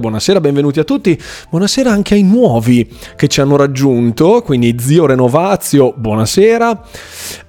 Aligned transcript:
Buonasera, 0.00 0.40
benvenuti 0.40 0.80
a 0.80 0.84
tutti. 0.84 1.20
Buonasera 1.50 1.92
anche 1.92 2.14
ai 2.14 2.22
nuovi 2.22 2.90
che 3.14 3.28
ci 3.28 3.42
hanno 3.42 3.56
raggiunto. 3.56 4.40
Quindi, 4.40 4.76
zio 4.78 5.04
Renovazio, 5.04 5.92
buonasera. 5.94 6.82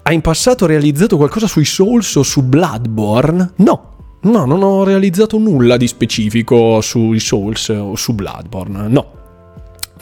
Hai 0.02 0.14
in 0.14 0.20
passato 0.20 0.66
realizzato 0.66 1.16
qualcosa 1.16 1.48
sui 1.48 1.64
Souls 1.64 2.14
o 2.16 2.24
su 2.24 2.44
Bloodborne? 2.44 3.54
No, 3.60 3.94
no, 4.24 4.44
non 4.44 4.62
ho 4.62 4.84
realizzato 4.84 5.38
nulla 5.38 5.78
di 5.78 5.88
specifico 5.88 6.82
sui 6.82 7.22
Souls 7.22 7.70
o 7.70 7.96
su 7.96 8.14
Bloodborne. 8.14 8.90
No, 8.90 9.23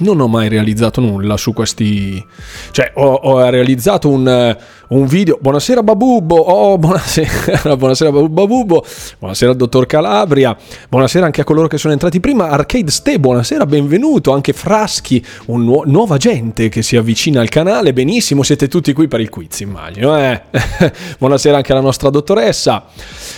non 0.01 0.19
ho 0.19 0.27
mai 0.27 0.49
realizzato 0.49 1.01
nulla 1.01 1.37
su 1.37 1.53
questi. 1.53 2.23
Cioè, 2.71 2.91
ho, 2.95 3.13
ho 3.13 3.49
realizzato 3.49 4.09
un 4.09 4.57
un 4.91 5.05
video. 5.05 5.37
Buonasera 5.39 5.83
Babubbo, 5.83 6.35
oh 6.35 6.77
buonasera, 6.79 7.75
buonasera 7.77 8.11
Babubbo, 8.11 8.85
buonasera 9.19 9.53
dottor 9.53 9.85
Calabria, 9.85 10.55
buonasera 10.89 11.25
anche 11.25 11.41
a 11.41 11.43
coloro 11.43 11.67
che 11.67 11.77
sono 11.77 11.93
entrati 11.93 12.19
prima. 12.19 12.49
Arcade 12.49 12.91
Ste, 12.91 13.19
buonasera, 13.19 13.65
benvenuto. 13.65 14.31
Anche 14.33 14.53
Fraschi, 14.53 15.23
un 15.47 15.63
nu- 15.63 15.83
nuova 15.85 16.17
gente 16.17 16.67
che 16.69 16.81
si 16.81 16.97
avvicina 16.97 17.39
al 17.39 17.49
canale. 17.49 17.93
Benissimo, 17.93 18.43
siete 18.43 18.67
tutti 18.67 18.91
qui 18.91 19.07
per 19.07 19.21
il 19.21 19.29
quiz, 19.29 19.61
immagino. 19.61 20.17
Eh? 20.17 20.41
buonasera 21.17 21.57
anche 21.57 21.71
alla 21.71 21.81
nostra 21.81 22.09
dottoressa. 22.09 22.85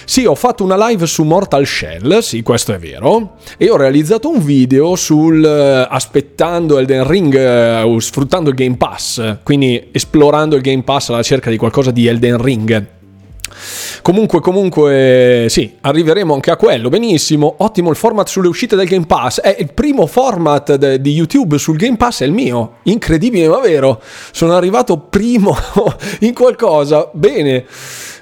Sì, 0.05 0.25
ho 0.25 0.35
fatto 0.35 0.63
una 0.63 0.87
live 0.87 1.05
su 1.05 1.23
Mortal 1.23 1.65
Shell, 1.65 2.19
sì, 2.19 2.41
questo 2.41 2.73
è 2.73 2.79
vero. 2.79 3.35
E 3.57 3.69
ho 3.69 3.77
realizzato 3.77 4.29
un 4.29 4.43
video 4.43 4.95
sul 4.95 5.39
uh, 5.39 5.93
aspettando 6.53 6.77
Elden 6.77 7.07
Ring, 7.07 7.83
uh, 7.83 7.99
sfruttando 7.99 8.49
il 8.49 8.55
Game 8.55 8.77
Pass, 8.77 9.37
quindi 9.43 9.89
esplorando 9.91 10.55
il 10.55 10.61
Game 10.61 10.83
Pass 10.83 11.09
alla 11.09 11.23
cerca 11.23 11.49
di 11.49 11.57
qualcosa 11.57 11.89
di 11.89 12.05
Elden 12.05 12.39
Ring. 12.41 12.87
Comunque, 14.01 14.39
comunque, 14.39 15.45
sì, 15.49 15.77
arriveremo 15.81 16.33
anche 16.33 16.51
a 16.51 16.55
quello. 16.55 16.89
Benissimo, 16.89 17.55
ottimo 17.59 17.89
il 17.89 17.95
format 17.95 18.27
sulle 18.27 18.47
uscite 18.47 18.75
del 18.75 18.87
Game 18.87 19.05
Pass. 19.05 19.39
È 19.39 19.55
il 19.57 19.73
primo 19.73 20.05
format 20.05 20.75
de- 20.75 21.01
di 21.01 21.11
YouTube 21.11 21.57
sul 21.57 21.77
Game 21.77 21.97
Pass, 21.97 22.21
è 22.21 22.25
il 22.25 22.33
mio. 22.33 22.75
Incredibile, 22.83 23.47
ma 23.47 23.59
vero. 23.59 24.01
Sono 24.31 24.53
arrivato 24.53 24.97
primo 24.97 25.55
in 26.21 26.33
qualcosa. 26.33 27.09
Bene, 27.13 27.65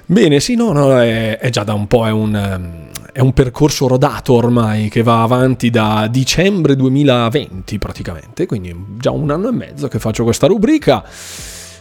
bene, 0.06 0.40
sì, 0.40 0.54
no, 0.54 0.72
no, 0.72 0.98
è, 1.00 1.38
è 1.38 1.50
già 1.50 1.64
da 1.64 1.74
un 1.74 1.86
po', 1.86 2.06
è 2.06 2.10
un 2.10 2.90
è 3.12 3.20
un 3.20 3.32
percorso 3.32 3.86
rodato 3.86 4.32
ormai 4.32 4.88
che 4.88 5.02
va 5.02 5.22
avanti 5.22 5.68
da 5.68 6.08
dicembre 6.10 6.74
2020 6.76 7.78
praticamente, 7.78 8.46
quindi 8.46 8.74
già 8.98 9.10
un 9.10 9.30
anno 9.30 9.48
e 9.48 9.52
mezzo 9.52 9.86
che 9.88 9.98
faccio 9.98 10.24
questa 10.24 10.46
rubrica 10.46 11.04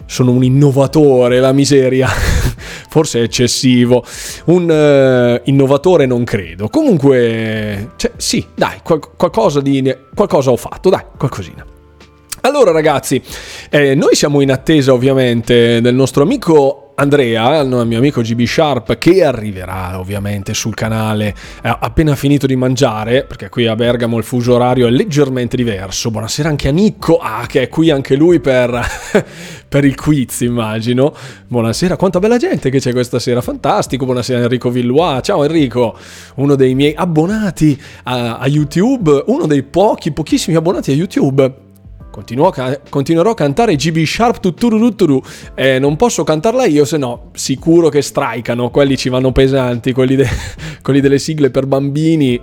sono 0.05 0.31
un 0.31 0.43
innovatore, 0.43 1.39
la 1.39 1.53
miseria. 1.53 2.09
Forse 2.89 3.19
è 3.19 3.23
eccessivo. 3.23 4.03
Un 4.45 4.69
uh, 4.69 5.49
innovatore 5.49 6.05
non 6.05 6.25
credo. 6.25 6.67
Comunque, 6.67 7.91
cioè, 7.95 8.11
sì, 8.17 8.45
dai, 8.53 8.79
qual- 8.83 9.15
qualcosa, 9.15 9.61
di, 9.61 9.95
qualcosa 10.13 10.51
ho 10.51 10.57
fatto, 10.57 10.89
dai, 10.89 11.03
qualcosina. 11.17 11.65
Allora 12.41 12.71
ragazzi, 12.71 13.21
eh, 13.69 13.95
noi 13.95 14.15
siamo 14.15 14.41
in 14.41 14.51
attesa 14.51 14.91
ovviamente 14.91 15.79
del 15.79 15.93
nostro 15.93 16.23
amico 16.23 16.90
Andrea, 17.01 17.61
il 17.61 17.67
mio 17.87 17.97
amico 17.97 18.21
GB 18.21 18.43
Sharp, 18.43 18.99
che 18.99 19.23
arriverà 19.23 19.97
ovviamente 19.97 20.53
sul 20.53 20.75
canale 20.75 21.33
eh, 21.63 21.75
appena 21.79 22.15
finito 22.15 22.45
di 22.45 22.55
mangiare, 22.55 23.23
perché 23.23 23.49
qui 23.49 23.65
a 23.65 23.75
Bergamo 23.75 24.19
il 24.19 24.23
fuso 24.23 24.53
orario 24.53 24.85
è 24.85 24.91
leggermente 24.91 25.57
diverso. 25.57 26.11
Buonasera 26.11 26.47
anche 26.47 26.67
a 26.67 26.71
Nicco, 26.71 27.17
ah, 27.17 27.47
che 27.47 27.63
è 27.63 27.69
qui 27.69 27.89
anche 27.89 28.15
lui 28.15 28.39
per, 28.39 28.79
per 29.67 29.83
il 29.83 29.95
quiz, 29.95 30.41
immagino. 30.41 31.15
Buonasera, 31.47 31.95
quanta 31.95 32.19
bella 32.19 32.37
gente 32.37 32.69
che 32.69 32.77
c'è 32.77 32.91
questa 32.91 33.17
sera, 33.17 33.41
fantastico. 33.41 34.05
Buonasera 34.05 34.41
Enrico 34.41 34.69
Villois, 34.69 35.21
ciao 35.23 35.43
Enrico, 35.43 35.97
uno 36.35 36.53
dei 36.53 36.75
miei 36.75 36.93
abbonati 36.95 37.81
a, 38.03 38.37
a 38.37 38.45
YouTube, 38.45 39.23
uno 39.25 39.47
dei 39.47 39.63
pochi, 39.63 40.11
pochissimi 40.11 40.55
abbonati 40.55 40.91
a 40.91 40.93
YouTube 40.93 41.69
continuerò 42.11 43.31
a 43.31 43.33
cantare 43.33 43.75
GB 43.75 44.03
Sharp 44.03 44.39
tutturuturu 44.39 45.21
eh, 45.55 45.79
non 45.79 45.95
posso 45.95 46.23
cantarla 46.23 46.65
io 46.65 46.85
se 46.85 46.97
no 46.97 47.31
sicuro 47.33 47.89
che 47.89 48.01
strikano 48.01 48.69
quelli 48.69 48.97
ci 48.97 49.09
vanno 49.09 49.31
pesanti 49.31 49.93
quelli, 49.93 50.15
de- 50.17 50.27
quelli 50.83 50.99
delle 50.99 51.17
sigle 51.17 51.49
per 51.49 51.65
bambini 51.65 52.39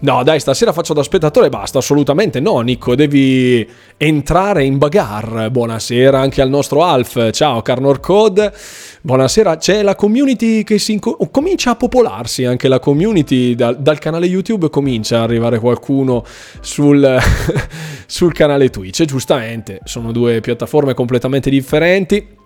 no 0.00 0.22
dai 0.22 0.40
stasera 0.40 0.72
faccio 0.72 0.94
da 0.94 1.02
spettatore 1.02 1.48
basta 1.48 1.78
assolutamente 1.78 2.40
no 2.40 2.60
Nico 2.60 2.94
devi 2.94 3.68
entrare 3.96 4.64
in 4.64 4.78
bagar 4.78 5.50
buonasera 5.50 6.18
anche 6.18 6.40
al 6.40 6.48
nostro 6.48 6.84
Alf. 6.84 7.30
Ciao 7.30 7.62
Carnor 7.62 8.00
Code. 8.00 8.52
Buonasera. 9.00 9.56
C'è 9.56 9.82
la 9.82 9.94
community 9.94 10.62
che 10.62 10.78
si 10.78 10.92
inco- 10.92 11.16
comincia 11.30 11.70
a 11.70 11.76
popolarsi 11.76 12.44
anche 12.44 12.68
la 12.68 12.78
community 12.78 13.54
dal, 13.54 13.80
dal 13.80 13.98
canale 13.98 14.26
YouTube 14.26 14.70
comincia 14.70 15.16
ad 15.16 15.22
arrivare 15.24 15.58
qualcuno 15.58 16.24
sul, 16.60 17.18
sul 18.06 18.32
canale 18.32 18.70
Twitch. 18.70 19.04
Giustamente 19.04 19.80
sono 19.84 20.12
due 20.12 20.40
piattaforme 20.40 20.94
completamente 20.94 21.50
differenti. 21.50 22.40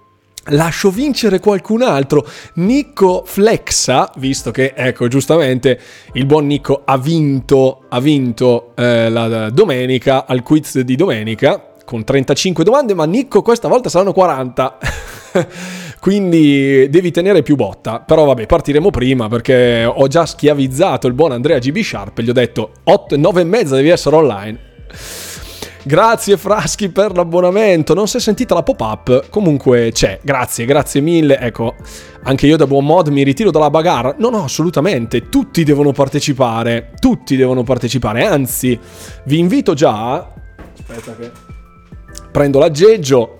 Lascio 0.50 0.90
vincere 0.90 1.40
qualcun 1.40 1.82
altro. 1.82 2.26
Nico 2.54 3.24
Flexa, 3.26 4.12
visto 4.16 4.50
che, 4.50 4.72
ecco, 4.76 5.08
giustamente 5.08 5.78
il 6.12 6.26
buon 6.26 6.46
Nico 6.46 6.82
ha 6.84 6.96
vinto, 6.98 7.84
ha 7.88 8.00
vinto 8.00 8.72
eh, 8.76 9.08
la 9.10 9.50
domenica, 9.50 10.26
al 10.26 10.42
quiz 10.42 10.80
di 10.80 10.94
domenica, 10.94 11.72
con 11.84 12.04
35 12.04 12.62
domande, 12.62 12.94
ma 12.94 13.06
Nico 13.06 13.42
questa 13.42 13.68
volta 13.68 13.88
saranno 13.88 14.12
40. 14.12 14.78
Quindi 16.00 16.88
devi 16.88 17.10
tenere 17.10 17.42
più 17.42 17.56
botta. 17.56 17.98
Però 18.00 18.24
vabbè, 18.24 18.46
partiremo 18.46 18.90
prima 18.90 19.28
perché 19.28 19.84
ho 19.84 20.06
già 20.06 20.24
schiavizzato 20.26 21.08
il 21.08 21.14
buon 21.14 21.32
Andrea 21.32 21.58
GB 21.58 21.78
Sharp 21.78 22.18
e 22.18 22.22
gli 22.22 22.30
ho 22.30 22.32
detto 22.32 22.70
8, 22.84 23.16
9 23.16 23.40
e 23.40 23.44
mezza 23.44 23.74
devi 23.74 23.88
essere 23.88 24.14
online. 24.14 24.58
Grazie 25.86 26.36
Fraschi 26.36 26.88
per 26.88 27.14
l'abbonamento. 27.14 27.94
Non 27.94 28.08
si 28.08 28.16
è 28.16 28.20
sentita 28.20 28.54
la 28.54 28.64
pop-up? 28.64 29.28
Comunque 29.30 29.90
c'è. 29.92 30.18
Grazie, 30.20 30.64
grazie 30.64 31.00
mille. 31.00 31.38
Ecco, 31.38 31.76
anche 32.24 32.48
io 32.48 32.56
da 32.56 32.66
buon 32.66 32.84
mod 32.84 33.06
mi 33.06 33.22
ritiro 33.22 33.52
dalla 33.52 33.70
bagarre. 33.70 34.16
No, 34.18 34.30
no, 34.30 34.42
assolutamente. 34.42 35.28
Tutti 35.28 35.62
devono 35.62 35.92
partecipare. 35.92 36.90
Tutti 36.98 37.36
devono 37.36 37.62
partecipare. 37.62 38.26
Anzi, 38.26 38.76
vi 39.26 39.38
invito 39.38 39.74
già. 39.74 40.28
Aspetta 40.76 41.14
che. 41.14 41.30
Prendo 42.32 42.58
l'aggeggio. 42.58 43.38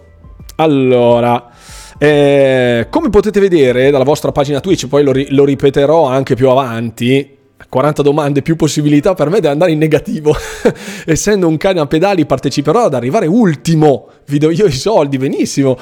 Allora. 0.54 1.50
Eh, 1.98 2.86
come 2.90 3.10
potete 3.10 3.40
vedere 3.40 3.90
dalla 3.90 4.04
vostra 4.04 4.30
pagina 4.30 4.60
Twitch, 4.60 4.86
poi 4.86 5.02
lo, 5.02 5.10
ri- 5.10 5.28
lo 5.30 5.44
ripeterò 5.44 6.06
anche 6.06 6.36
più 6.36 6.48
avanti, 6.48 7.35
40 7.68 8.02
domande 8.02 8.42
più 8.42 8.56
possibilità 8.56 9.14
per 9.14 9.30
me 9.30 9.40
di 9.40 9.46
andare 9.46 9.72
in 9.72 9.78
negativo. 9.78 10.34
Essendo 11.04 11.48
un 11.48 11.56
cane 11.56 11.80
a 11.80 11.86
pedali 11.86 12.26
parteciperò 12.26 12.84
ad 12.84 12.94
arrivare 12.94 13.26
ultimo. 13.26 14.08
Vi 14.26 14.38
do 14.38 14.50
io 14.50 14.66
i 14.66 14.72
soldi, 14.72 15.18
benissimo 15.18 15.78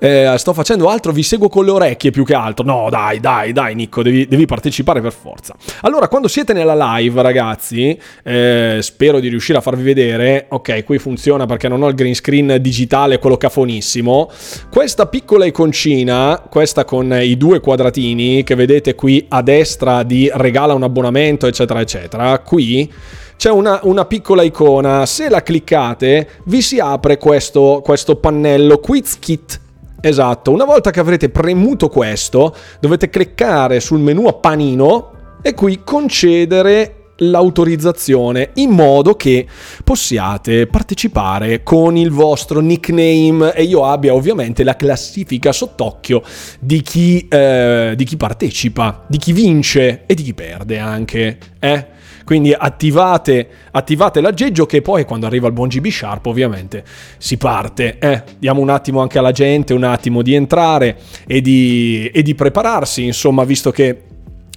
eh, 0.00 0.34
sto 0.38 0.54
facendo 0.54 0.88
altro, 0.88 1.12
vi 1.12 1.22
seguo 1.22 1.48
con 1.50 1.66
le 1.66 1.70
orecchie 1.70 2.10
più 2.10 2.24
che 2.24 2.34
altro. 2.34 2.64
No, 2.64 2.88
dai, 2.90 3.20
dai, 3.20 3.52
dai, 3.52 3.74
Nico, 3.74 4.02
devi, 4.02 4.26
devi 4.26 4.46
partecipare 4.46 5.02
per 5.02 5.12
forza. 5.12 5.54
Allora, 5.82 6.08
quando 6.08 6.26
siete 6.26 6.54
nella 6.54 6.96
live, 6.96 7.20
ragazzi, 7.20 7.96
eh, 8.24 8.78
spero 8.80 9.20
di 9.20 9.28
riuscire 9.28 9.58
a 9.58 9.60
farvi 9.60 9.82
vedere. 9.82 10.46
Ok, 10.48 10.84
qui 10.84 10.98
funziona 10.98 11.44
perché 11.44 11.68
non 11.68 11.82
ho 11.82 11.88
il 11.88 11.94
green 11.94 12.14
screen 12.14 12.56
digitale, 12.60 13.18
quello 13.18 13.36
cafonissimo. 13.36 14.30
Questa 14.70 15.06
piccola 15.06 15.44
iconcina, 15.44 16.42
questa 16.48 16.84
con 16.86 17.12
i 17.20 17.36
due 17.36 17.60
quadratini 17.60 18.42
che 18.42 18.54
vedete 18.54 18.94
qui 18.94 19.26
a 19.28 19.42
destra 19.42 20.02
di 20.02 20.30
regala 20.32 20.72
un 20.72 20.82
abbonamento, 20.82 21.46
eccetera, 21.46 21.80
eccetera. 21.80 22.38
Qui 22.38 22.90
c'è 23.36 23.50
una, 23.50 23.80
una, 23.82 24.04
piccola 24.06 24.42
icona, 24.42 25.04
se 25.04 25.28
la 25.28 25.42
cliccate 25.42 26.28
vi 26.44 26.62
si 26.62 26.78
apre 26.78 27.16
questo, 27.18 27.80
questo 27.82 28.16
pannello 28.16 28.78
Quiz 28.78 29.18
Kit 29.18 29.60
Esatto, 30.00 30.50
una 30.50 30.64
volta 30.64 30.90
che 30.90 31.00
avrete 31.00 31.28
premuto 31.28 31.88
questo, 31.88 32.54
dovete 32.80 33.10
cliccare 33.10 33.80
sul 33.80 34.00
menu 34.00 34.26
a 34.26 34.32
panino 34.32 35.12
e 35.42 35.52
qui 35.54 35.82
concedere 35.84 36.94
l'autorizzazione 37.20 38.50
in 38.54 38.70
modo 38.70 39.14
che 39.14 39.46
possiate 39.84 40.66
partecipare 40.66 41.62
con 41.62 41.96
il 41.96 42.10
vostro 42.10 42.60
nickname 42.60 43.52
e 43.54 43.64
io 43.64 43.84
abbia 43.84 44.14
ovviamente 44.14 44.64
la 44.64 44.76
classifica 44.76 45.52
sott'occhio 45.52 46.22
di 46.58 46.80
chi, 46.80 47.26
eh, 47.28 47.92
di 47.94 48.04
chi 48.04 48.16
partecipa, 48.16 49.04
di 49.06 49.18
chi 49.18 49.32
vince 49.32 50.04
e 50.06 50.14
di 50.14 50.22
chi 50.22 50.34
perde 50.34 50.78
anche. 50.78 51.38
Eh? 51.58 51.86
Quindi 52.30 52.54
attivate, 52.56 53.48
attivate 53.72 54.20
l'aggeggio 54.20 54.64
che 54.64 54.82
poi 54.82 55.04
quando 55.04 55.26
arriva 55.26 55.48
il 55.48 55.52
buon 55.52 55.66
GB 55.66 55.88
Sharp 55.88 56.26
ovviamente 56.26 56.84
si 57.18 57.36
parte. 57.36 57.98
Eh, 57.98 58.22
diamo 58.38 58.60
un 58.60 58.68
attimo 58.68 59.00
anche 59.00 59.18
alla 59.18 59.32
gente, 59.32 59.74
un 59.74 59.82
attimo 59.82 60.22
di 60.22 60.34
entrare 60.34 60.96
e 61.26 61.40
di, 61.40 62.08
e 62.14 62.22
di 62.22 62.36
prepararsi, 62.36 63.04
insomma, 63.04 63.42
visto 63.42 63.72
che 63.72 64.02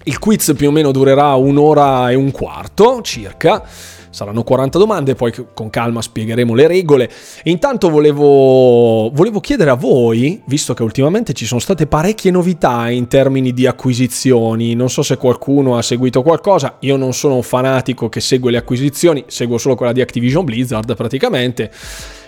il 0.04 0.20
quiz 0.20 0.54
più 0.56 0.68
o 0.68 0.72
meno 0.72 0.92
durerà 0.92 1.34
un'ora 1.34 2.12
e 2.12 2.14
un 2.14 2.30
quarto 2.30 3.02
circa. 3.02 3.64
Saranno 4.14 4.44
40 4.44 4.78
domande, 4.78 5.16
poi 5.16 5.34
con 5.56 5.72
calma 5.72 6.00
spiegheremo 6.00 6.54
le 6.54 6.68
regole. 6.68 7.10
intanto 7.46 7.90
volevo, 7.90 9.10
volevo 9.10 9.40
chiedere 9.40 9.72
a 9.72 9.74
voi, 9.74 10.40
visto 10.46 10.76
che 10.76 10.84
ultimamente 10.84 11.34
ci 11.34 11.48
sono 11.48 11.60
state 11.60 11.88
parecchie 11.88 12.30
novità 12.30 12.92
in 12.92 13.08
termini 13.08 13.54
di 13.54 13.66
acquisizioni, 13.66 14.76
non 14.76 14.92
so 14.92 15.02
se 15.02 15.18
qualcuno 15.18 15.78
ha 15.78 15.82
seguito 15.82 16.22
qualcosa, 16.22 16.78
io 16.82 16.96
non 16.96 17.14
sono 17.14 17.34
un 17.34 17.42
fanatico 17.42 18.08
che 18.08 18.22
segue 18.22 18.52
le 18.52 18.58
acquisizioni, 18.58 19.24
seguo 19.26 19.58
solo 19.58 19.74
quella 19.74 19.94
di 19.94 20.02
Activision 20.02 20.46
Blizzard 20.46 20.96
praticamente, 20.96 21.72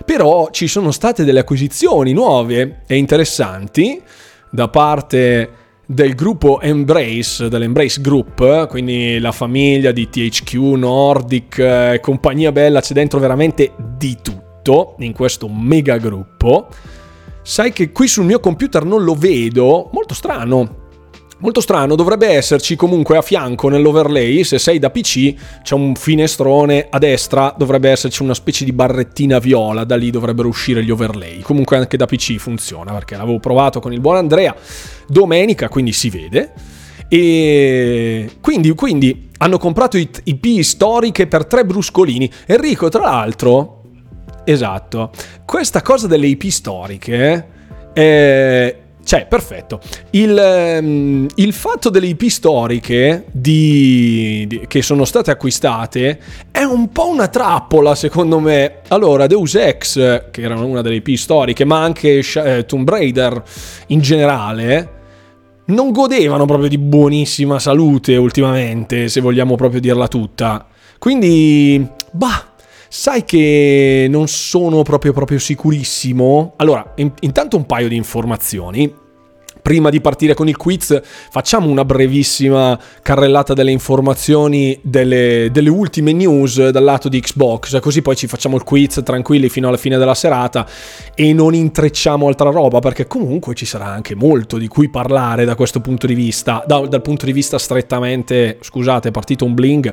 però 0.04 0.50
ci 0.50 0.66
sono 0.66 0.90
state 0.90 1.24
delle 1.24 1.42
acquisizioni 1.42 2.14
nuove 2.14 2.82
e 2.88 2.96
interessanti 2.96 4.02
da 4.50 4.70
parte 4.70 5.65
del 5.86 6.16
gruppo 6.16 6.62
Embrace, 6.62 7.48
dell'Embrace 7.48 8.02
Group, 8.02 8.68
quindi 8.68 9.20
la 9.20 9.32
famiglia 9.32 9.92
di 9.92 10.10
THQ, 10.10 10.54
Nordic, 10.54 11.58
eh, 11.60 12.00
compagnia 12.02 12.52
bella, 12.52 12.82
c'è 12.82 12.94
dentro 12.94 13.20
veramente 13.20 13.74
di 13.98 14.18
tutto 14.22 14.96
in 15.00 15.14
questo 15.14 15.48
mega 15.48 15.98
gruppo. 15.98 16.68
Sai 17.42 17.72
che 17.72 17.92
qui 17.92 18.08
sul 18.08 18.26
mio 18.26 18.40
computer 18.40 18.84
non 18.84 19.04
lo 19.04 19.14
vedo, 19.14 19.90
molto 19.94 20.14
strano. 20.14 20.84
Molto 21.46 21.62
strano, 21.62 21.94
dovrebbe 21.94 22.30
esserci 22.30 22.76
comunque 22.76 23.18
a 23.18 23.22
fianco 23.22 23.70
nell'overlay, 23.70 24.44
se 24.44 24.58
sei 24.58 24.80
da 24.80 24.90
PC, 24.90 25.36
c'è 25.62 25.76
un 25.76 25.94
finestrone 25.94 26.88
a 26.90 26.98
destra, 26.98 27.54
dovrebbe 27.56 27.92
esserci 27.92 28.24
una 28.24 28.34
specie 28.34 28.66
di 28.66 28.72
barrettina 28.72 29.38
viola, 29.38 29.84
da 29.84 29.96
lì 29.96 30.10
dovrebbero 30.10 30.48
uscire 30.48 30.84
gli 30.84 30.90
overlay. 30.90 31.42
Comunque 31.42 31.78
anche 31.78 31.98
da 31.98 32.08
PC 32.08 32.38
funziona, 32.38 32.94
perché 32.94 33.16
l'avevo 33.16 33.38
provato 33.38 33.80
con 33.80 33.94
il 33.94 34.02
buon 34.02 34.16
Andrea 34.16 34.56
domenica, 35.08 35.70
quindi 35.70 35.92
si 35.92 36.10
vede. 36.10 36.52
E 37.08 38.28
quindi, 38.42 38.72
quindi 38.72 39.30
hanno 39.38 39.60
comprato 39.60 39.98
IP 39.98 40.62
storiche 40.62 41.28
per 41.28 41.46
tre 41.46 41.64
bruscolini. 41.64 42.28
Enrico, 42.48 42.90
tra 42.90 43.04
l'altro, 43.04 43.84
esatto, 44.46 45.12
questa 45.46 45.84
cosa 45.84 46.08
delle 46.08 46.26
IP 46.26 46.48
storiche... 46.48 47.50
Eh, 47.94 48.80
cioè, 49.06 49.28
perfetto. 49.28 49.80
Il, 50.10 50.36
um, 50.82 51.28
il, 51.36 51.54
fatto 51.54 51.92
delle 51.92 52.08
IP 52.08 52.24
storiche 52.26 53.26
di, 53.32 54.46
di, 54.48 54.62
che 54.66 54.82
sono 54.82 55.06
state 55.06 55.30
acquistate 55.30 56.20
è 56.50 56.64
un 56.64 56.90
po' 56.90 57.10
una 57.10 57.28
trappola, 57.28 57.94
secondo 57.94 58.40
me. 58.40 58.80
Allora, 58.88 59.28
Deus 59.28 59.54
Ex, 59.54 60.32
che 60.32 60.42
era 60.42 60.56
una 60.56 60.82
delle 60.82 60.96
IP 60.96 61.14
storiche, 61.18 61.66
ma 61.66 61.84
anche 61.84 62.24
eh, 62.34 62.66
Tomb 62.66 62.90
Raider 62.90 63.44
in 63.88 64.02
generale, 64.02 64.90
non 65.66 65.92
godevano 65.92 66.46
proprio 66.46 66.68
di 66.68 66.80
buonissima 66.80 67.60
salute 67.60 68.16
ultimamente, 68.16 69.08
se 69.08 69.22
vogliamo 69.22 69.56
proprio 69.56 69.82
dirla 69.82 70.08
tutta. 70.08 70.66
Quindi, 70.98 71.88
bah, 72.10 72.55
sai 72.88 73.24
che 73.24 74.08
non 74.10 74.28
sono 74.28 74.84
proprio, 74.84 75.14
proprio 75.14 75.40
sicurissimo. 75.40 76.54
Allora, 76.58 76.94
in, 76.96 77.12
intanto 77.22 77.58
un 77.58 77.66
paio 77.66 77.88
di 77.88 77.96
informazioni 77.96 79.04
prima 79.66 79.90
di 79.90 80.00
partire 80.00 80.36
con 80.36 80.48
il 80.48 80.58
quiz, 80.58 81.02
facciamo 81.32 81.68
una 81.70 81.84
brevissima 81.84 82.80
carrellata 83.02 83.56
delle 83.56 83.72
informazioni 83.72 84.80
delle, 84.84 85.50
delle, 85.52 85.70
ultime 85.70 86.12
news 86.12 86.70
dal 86.70 86.84
lato 86.84 87.10
di 87.10 87.20
Xbox, 87.20 87.80
così 87.80 88.04
poi 88.04 88.16
ci 88.16 88.28
facciamo 88.28 88.58
il 88.58 88.64
quiz 88.64 89.02
tranquilli 89.04 89.50
fino 89.50 89.68
alla 89.68 89.78
fine 89.78 89.98
della 89.98 90.14
serata 90.14 90.68
e 91.16 91.34
non 91.34 91.56
intrecciamo 91.56 92.28
altra 92.28 92.52
roba, 92.52 92.78
perché 92.78 93.08
comunque 93.08 93.56
ci 93.56 93.66
sarà 93.66 93.88
anche 93.88 94.14
molto 94.14 94.60
di 94.60 94.68
cui 94.68 94.88
parlare 94.90 95.46
da 95.46 95.56
questo 95.56 95.82
punto 95.82 96.06
di 96.06 96.14
vista, 96.14 96.64
da, 96.68 96.82
dal 96.82 97.02
punto 97.02 97.26
di 97.26 97.32
vista 97.32 97.58
strettamente, 97.58 98.60
scusate, 98.62 99.08
è 99.08 99.12
partito 99.12 99.46
un 99.46 99.56
bling 99.56 99.92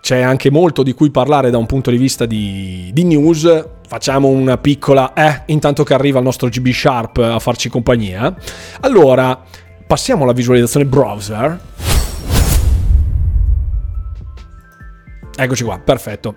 c'è 0.00 0.20
anche 0.20 0.50
molto 0.50 0.82
di 0.82 0.92
cui 0.92 1.10
parlare 1.10 1.50
da 1.50 1.58
un 1.58 1.66
punto 1.66 1.90
di 1.90 1.96
vista 1.96 2.26
di, 2.26 2.90
di 2.92 3.04
news. 3.04 3.66
Facciamo 3.86 4.28
una 4.28 4.56
piccola, 4.56 5.12
eh, 5.12 5.42
intanto 5.46 5.82
che 5.82 5.94
arriva 5.94 6.18
il 6.18 6.24
nostro 6.24 6.48
GB 6.48 6.68
Sharp 6.68 7.18
a 7.18 7.38
farci 7.38 7.68
compagnia. 7.68 8.34
Allora, 8.80 9.42
passiamo 9.86 10.22
alla 10.24 10.32
visualizzazione 10.32 10.86
browser. 10.86 11.60
Eccoci 15.36 15.64
qua, 15.64 15.78
perfetto. 15.78 16.36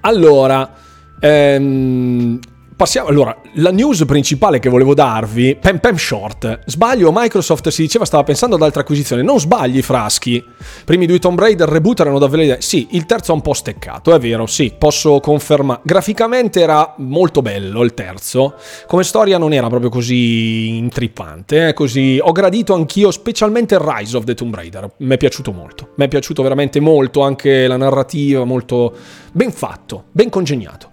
Allora, 0.00 0.74
ehm, 1.20 2.38
Passiamo, 2.78 3.08
allora, 3.08 3.36
la 3.54 3.72
news 3.72 4.04
principale 4.04 4.60
che 4.60 4.68
volevo 4.68 4.94
darvi, 4.94 5.56
Pem 5.60 5.78
Pem 5.80 5.96
Short. 5.96 6.60
Sbaglio, 6.66 7.10
Microsoft 7.12 7.70
si 7.70 7.82
diceva 7.82 8.04
stava 8.04 8.22
pensando 8.22 8.54
ad 8.54 8.62
altre 8.62 8.82
acquisizioni. 8.82 9.24
Non 9.24 9.40
sbagli, 9.40 9.82
Fraschi. 9.82 10.44
Primi 10.84 11.06
due 11.06 11.18
Tomb 11.18 11.40
Raider 11.40 11.68
reboot 11.68 11.98
erano 11.98 12.20
davvero 12.20 12.42
idee. 12.42 12.60
Sì, 12.60 12.86
il 12.92 13.04
terzo 13.04 13.32
è 13.32 13.34
un 13.34 13.40
po' 13.40 13.52
steccato, 13.52 14.14
è 14.14 14.20
vero, 14.20 14.46
sì, 14.46 14.72
posso 14.78 15.18
confermare. 15.18 15.80
Graficamente 15.82 16.60
era 16.60 16.94
molto 16.98 17.42
bello 17.42 17.82
il 17.82 17.94
terzo. 17.94 18.54
Come 18.86 19.02
storia 19.02 19.38
non 19.38 19.52
era 19.52 19.66
proprio 19.66 19.90
così 19.90 20.76
intrippante, 20.76 21.66
eh, 21.66 21.72
così... 21.72 22.20
Ho 22.22 22.30
gradito 22.30 22.74
anch'io, 22.74 23.10
specialmente 23.10 23.76
Rise 23.76 24.16
of 24.16 24.22
the 24.22 24.34
Tomb 24.34 24.54
Raider. 24.54 24.88
Mi 24.98 25.14
è 25.14 25.16
piaciuto 25.16 25.50
molto. 25.50 25.94
Mi 25.96 26.04
è 26.04 26.08
piaciuto 26.08 26.44
veramente 26.44 26.78
molto 26.78 27.22
anche 27.22 27.66
la 27.66 27.76
narrativa, 27.76 28.44
molto 28.44 28.94
ben 29.32 29.50
fatto, 29.50 30.04
ben 30.12 30.28
congegnato. 30.28 30.90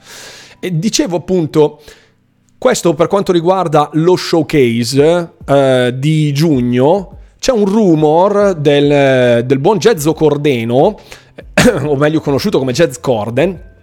E 0.65 0.79
dicevo 0.79 1.17
appunto, 1.17 1.79
questo 2.57 2.95
per 2.95 3.05
quanto 3.05 3.31
riguarda 3.31 3.87
lo 3.93 4.15
showcase 4.15 5.33
eh, 5.45 5.93
di 5.95 6.33
giugno, 6.33 7.17
c'è 7.37 7.51
un 7.51 7.65
rumor 7.65 8.55
del, 8.55 9.45
del 9.45 9.59
buon 9.59 9.77
Jezzo 9.77 10.13
Cordeno, 10.13 10.97
o 11.85 11.95
meglio 11.95 12.19
conosciuto 12.19 12.57
come 12.57 12.73
Jez 12.73 12.99
Corden, 12.99 13.73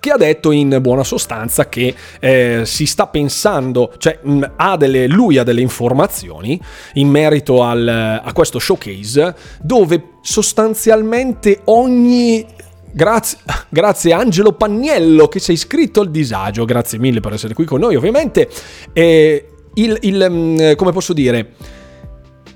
che 0.00 0.10
ha 0.10 0.16
detto 0.16 0.50
in 0.50 0.78
buona 0.80 1.04
sostanza 1.04 1.68
che 1.68 1.94
eh, 2.18 2.62
si 2.64 2.86
sta 2.86 3.06
pensando, 3.06 3.94
cioè 3.98 4.18
mh, 4.20 4.54
ha 4.56 4.76
delle, 4.76 5.06
lui 5.06 5.38
ha 5.38 5.44
delle 5.44 5.60
informazioni 5.60 6.60
in 6.94 7.08
merito 7.08 7.62
al, 7.62 7.86
a 7.86 8.32
questo 8.32 8.58
showcase 8.58 9.32
dove 9.60 10.14
sostanzialmente 10.22 11.60
ogni 11.66 12.44
Grazie, 12.92 13.38
grazie 13.70 14.12
Angelo 14.12 14.52
Pagnello 14.52 15.28
che 15.28 15.40
sei 15.40 15.54
iscritto 15.54 16.00
al 16.00 16.10
disagio, 16.10 16.64
grazie 16.64 16.98
mille 16.98 17.20
per 17.20 17.32
essere 17.32 17.54
qui 17.54 17.64
con 17.64 17.80
noi 17.80 17.96
ovviamente. 17.96 18.48
E 18.92 19.46
il, 19.74 19.98
il 20.02 20.26
mm, 20.28 20.72
come 20.76 20.92
posso 20.92 21.12
dire, 21.12 21.54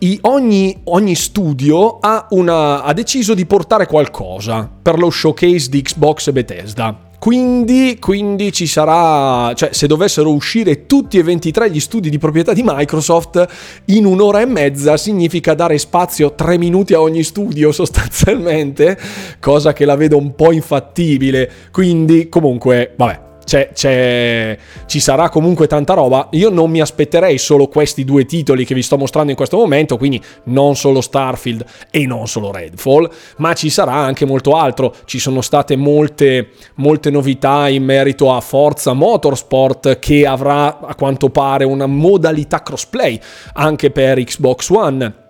I, 0.00 0.18
ogni, 0.22 0.78
ogni, 0.84 1.14
studio 1.14 1.98
ha, 1.98 2.26
una, 2.30 2.82
ha 2.82 2.92
deciso 2.92 3.32
di 3.32 3.46
portare 3.46 3.86
qualcosa 3.86 4.70
per 4.82 4.98
lo 4.98 5.10
showcase 5.10 5.70
di 5.70 5.82
Xbox 5.82 6.28
e 6.28 6.32
Bethesda. 6.32 7.06
Quindi, 7.26 7.96
quindi, 7.99 8.52
ci 8.52 8.69
sarà, 8.69 9.52
cioè 9.55 9.70
se 9.73 9.88
dovessero 9.88 10.31
uscire 10.31 10.87
tutti 10.87 11.19
e 11.19 11.25
23 11.25 11.73
gli 11.73 11.81
studi 11.81 12.08
di 12.08 12.19
proprietà 12.19 12.52
di 12.52 12.62
Microsoft 12.64 13.44
in 13.87 14.06
un'ora 14.06 14.43
e 14.43 14.46
mezza 14.46 14.96
significa 14.96 15.55
dare 15.55 15.76
spazio 15.76 16.37
3 16.37 16.56
minuti 16.56 16.94
a 16.94 17.00
ogni 17.00 17.25
studio 17.25 17.73
sostanzialmente, 17.75 18.96
cosa 19.40 19.73
che 19.73 19.84
la 19.84 19.96
vedo 19.96 20.17
un 20.17 20.37
po' 20.37 20.52
infattibile. 20.52 21.50
Quindi 21.73 22.28
comunque, 22.28 22.94
vabbè, 22.96 23.25
c'è, 23.46 23.70
c'è, 23.72 24.58
ci 24.86 24.98
sarà 24.98 25.29
comunque 25.29 25.69
tanta 25.69 25.94
roba. 25.94 26.29
Io 26.32 26.50
non 26.50 26.69
mi 26.69 26.81
aspetterei 26.81 27.38
solo 27.38 27.69
questi 27.69 28.05
due 28.05 28.26
titoli 28.26 28.65
che 28.65 28.74
vi 28.74 28.82
sto 28.82 28.98
mostrando 28.98 29.31
in 29.31 29.36
questo 29.36 29.56
momento, 29.56 29.96
quindi 29.96 30.20
non 30.44 30.74
solo 30.74 31.00
Starfield 31.00 31.65
e 31.93 32.06
non 32.06 32.26
solo 32.26 32.50
Redfall, 32.50 33.08
ma 33.36 33.55
ci 33.55 33.70
sarà 33.70 33.93
anche 33.93 34.26
molto 34.26 34.56
altro. 34.56 34.93
Ci 35.05 35.20
sono 35.20 35.41
state 35.41 35.76
molte, 35.76 36.50
molte 36.74 37.10
novità 37.10 37.69
in 37.69 37.84
merito 37.84 38.34
a 38.34 38.41
Forza 38.41 38.93
Motorsport 38.93 40.00
che 40.00 40.26
avrà 40.26 40.81
a 40.81 40.94
quanto 40.96 41.31
pare 41.31 41.65
una 41.65 41.86
modalità 41.86 42.62
crossplay 42.62 43.19
anche 43.55 43.91
per 43.93 44.22
Xbox 44.22 44.69
One 44.70 45.24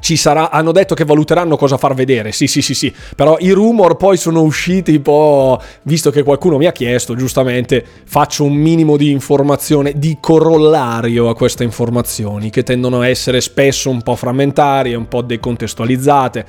ci 0.00 0.16
sarà, 0.16 0.50
hanno 0.50 0.72
detto 0.72 0.94
che 0.94 1.04
valuteranno 1.04 1.56
cosa 1.56 1.76
far 1.76 1.94
vedere, 1.94 2.32
sì 2.32 2.46
sì 2.46 2.62
sì 2.62 2.74
sì, 2.74 2.92
però 3.16 3.36
i 3.40 3.50
rumor 3.50 3.96
poi 3.96 4.16
sono 4.16 4.42
usciti 4.42 4.96
un 4.96 5.02
po', 5.02 5.62
visto 5.82 6.10
che 6.10 6.22
qualcuno 6.22 6.56
mi 6.56 6.66
ha 6.66 6.72
chiesto, 6.72 7.14
giustamente 7.14 7.84
faccio 8.04 8.44
un 8.44 8.54
minimo 8.54 8.96
di 8.96 9.10
informazione, 9.10 9.92
di 9.96 10.18
corollario 10.20 11.28
a 11.28 11.34
queste 11.34 11.64
informazioni, 11.64 12.50
che 12.50 12.62
tendono 12.62 13.00
a 13.00 13.08
essere 13.08 13.40
spesso 13.40 13.90
un 13.90 14.02
po' 14.02 14.16
frammentarie, 14.16 14.94
un 14.94 15.08
po' 15.08 15.22
decontestualizzate, 15.22 16.46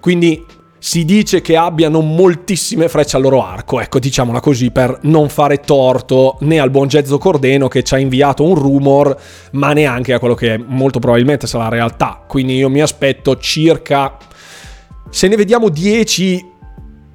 quindi 0.00 0.44
si 0.84 1.04
dice 1.04 1.42
che 1.42 1.56
abbiano 1.56 2.00
moltissime 2.00 2.88
frecce 2.88 3.14
al 3.14 3.22
loro 3.22 3.46
arco, 3.46 3.80
ecco 3.80 4.00
diciamola 4.00 4.40
così 4.40 4.72
per 4.72 4.98
non 5.02 5.28
fare 5.28 5.60
torto 5.60 6.38
né 6.40 6.58
al 6.58 6.70
buon 6.70 6.88
Gezzo 6.88 7.18
Cordeno 7.18 7.68
che 7.68 7.84
ci 7.84 7.94
ha 7.94 7.98
inviato 7.98 8.42
un 8.42 8.56
rumor, 8.56 9.16
ma 9.52 9.72
neanche 9.72 10.12
a 10.12 10.18
quello 10.18 10.34
che 10.34 10.58
molto 10.58 10.98
probabilmente 10.98 11.46
sarà 11.46 11.64
la 11.64 11.70
realtà. 11.70 12.24
Quindi 12.26 12.56
io 12.56 12.68
mi 12.68 12.80
aspetto 12.80 13.38
circa... 13.38 14.16
Se 15.08 15.28
ne 15.28 15.36
vediamo 15.36 15.68
10 15.68 16.50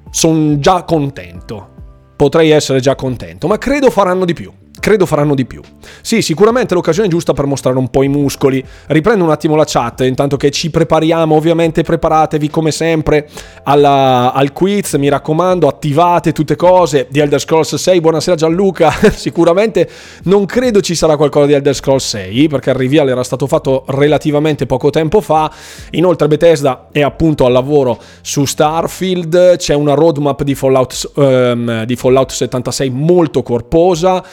sono 0.08 0.58
già 0.58 0.84
contento. 0.84 1.68
Potrei 2.16 2.48
essere 2.48 2.80
già 2.80 2.94
contento, 2.94 3.48
ma 3.48 3.58
credo 3.58 3.90
faranno 3.90 4.24
di 4.24 4.32
più 4.32 4.50
credo 4.88 5.04
faranno 5.04 5.34
di 5.34 5.44
più. 5.44 5.60
Sì, 6.00 6.22
sicuramente 6.22 6.72
l'occasione 6.72 7.08
giusta 7.08 7.34
per 7.34 7.44
mostrare 7.44 7.76
un 7.76 7.90
po' 7.90 8.02
i 8.02 8.08
muscoli. 8.08 8.64
Riprendo 8.86 9.22
un 9.22 9.28
attimo 9.28 9.54
la 9.54 9.66
chat, 9.66 10.00
intanto 10.00 10.38
che 10.38 10.50
ci 10.50 10.70
prepariamo, 10.70 11.34
ovviamente 11.34 11.82
preparatevi 11.82 12.48
come 12.48 12.70
sempre 12.70 13.28
alla, 13.64 14.32
al 14.32 14.52
quiz, 14.52 14.94
mi 14.94 15.10
raccomando, 15.10 15.68
attivate 15.68 16.32
tutte 16.32 16.56
cose 16.56 17.06
di 17.10 17.18
Elder 17.18 17.38
Scrolls 17.38 17.74
6. 17.74 18.00
Buonasera 18.00 18.34
Gianluca, 18.36 18.90
sicuramente 19.12 19.86
non 20.22 20.46
credo 20.46 20.80
ci 20.80 20.94
sarà 20.94 21.18
qualcosa 21.18 21.44
di 21.44 21.52
Elder 21.52 21.74
Scrolls 21.74 22.08
6, 22.08 22.48
perché 22.48 22.70
il 22.70 22.76
reveal 22.76 23.10
era 23.10 23.22
stato 23.22 23.46
fatto 23.46 23.84
relativamente 23.88 24.64
poco 24.64 24.88
tempo 24.88 25.20
fa. 25.20 25.52
Inoltre 25.90 26.28
Bethesda 26.28 26.88
è 26.90 27.02
appunto 27.02 27.44
al 27.44 27.52
lavoro 27.52 27.98
su 28.22 28.46
Starfield, 28.46 29.56
c'è 29.56 29.74
una 29.74 29.92
roadmap 29.92 30.42
di 30.44 30.54
Fallout, 30.54 31.10
um, 31.16 31.84
di 31.84 31.94
Fallout 31.94 32.30
76 32.30 32.88
molto 32.88 33.42
corposa 33.42 34.24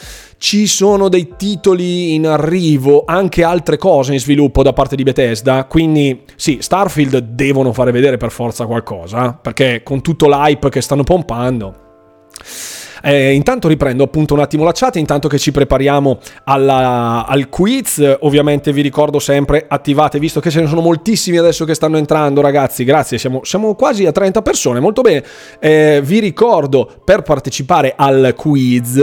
ci 0.46 0.68
sono 0.68 1.10
dei 1.10 1.34
titoli 1.38 2.14
in 2.14 2.28
arrivo, 2.28 3.02
anche 3.04 3.44
altre 3.44 3.78
cose 3.78 4.14
in 4.14 4.20
sviluppo 4.20 4.62
da 4.62 4.74
parte 4.74 4.96
di 4.96 5.02
Bethesda, 5.02 5.66
quindi 5.66 6.22
sì, 6.36 6.60
Starfield 6.62 7.18
devono 7.18 7.74
fare 7.74 7.90
vedere 7.90 8.18
per 8.18 8.30
forza 8.30 8.68
qualcosa, 8.68 9.34
perché 9.34 9.82
con 9.82 10.04
tutto 10.04 10.28
l'hype 10.28 10.70
che 10.70 10.82
stanno 10.82 11.02
pompando 11.02 11.74
eh, 13.06 13.34
intanto 13.34 13.68
riprendo 13.68 14.04
appunto 14.04 14.34
un 14.34 14.40
attimo 14.40 14.64
la 14.64 14.72
chat, 14.74 14.96
intanto 14.96 15.28
che 15.28 15.38
ci 15.38 15.52
prepariamo 15.52 16.20
alla, 16.46 17.26
al 17.28 17.50
quiz. 17.50 18.18
Ovviamente 18.22 18.74
vi 18.74 18.82
ricordo 18.82 19.20
sempre, 19.20 19.66
attivate, 19.68 20.18
visto 20.18 20.40
che 20.40 20.50
ce 20.50 20.62
ne 20.62 20.68
sono 20.68 20.82
moltissimi 20.82 21.38
adesso 21.38 21.66
che 21.66 21.76
stanno 21.76 21.98
entrando, 21.98 22.42
ragazzi. 22.42 22.84
Grazie, 22.84 23.20
siamo, 23.20 23.42
siamo 23.44 23.76
quasi 23.76 24.08
a 24.08 24.12
30 24.12 24.42
persone, 24.42 24.80
molto 24.80 25.02
bene. 25.02 25.24
Eh, 25.60 26.02
vi 26.04 26.18
ricordo 26.20 26.90
per 27.06 27.22
partecipare 27.22 27.94
al 27.96 28.34
quiz, 28.36 29.00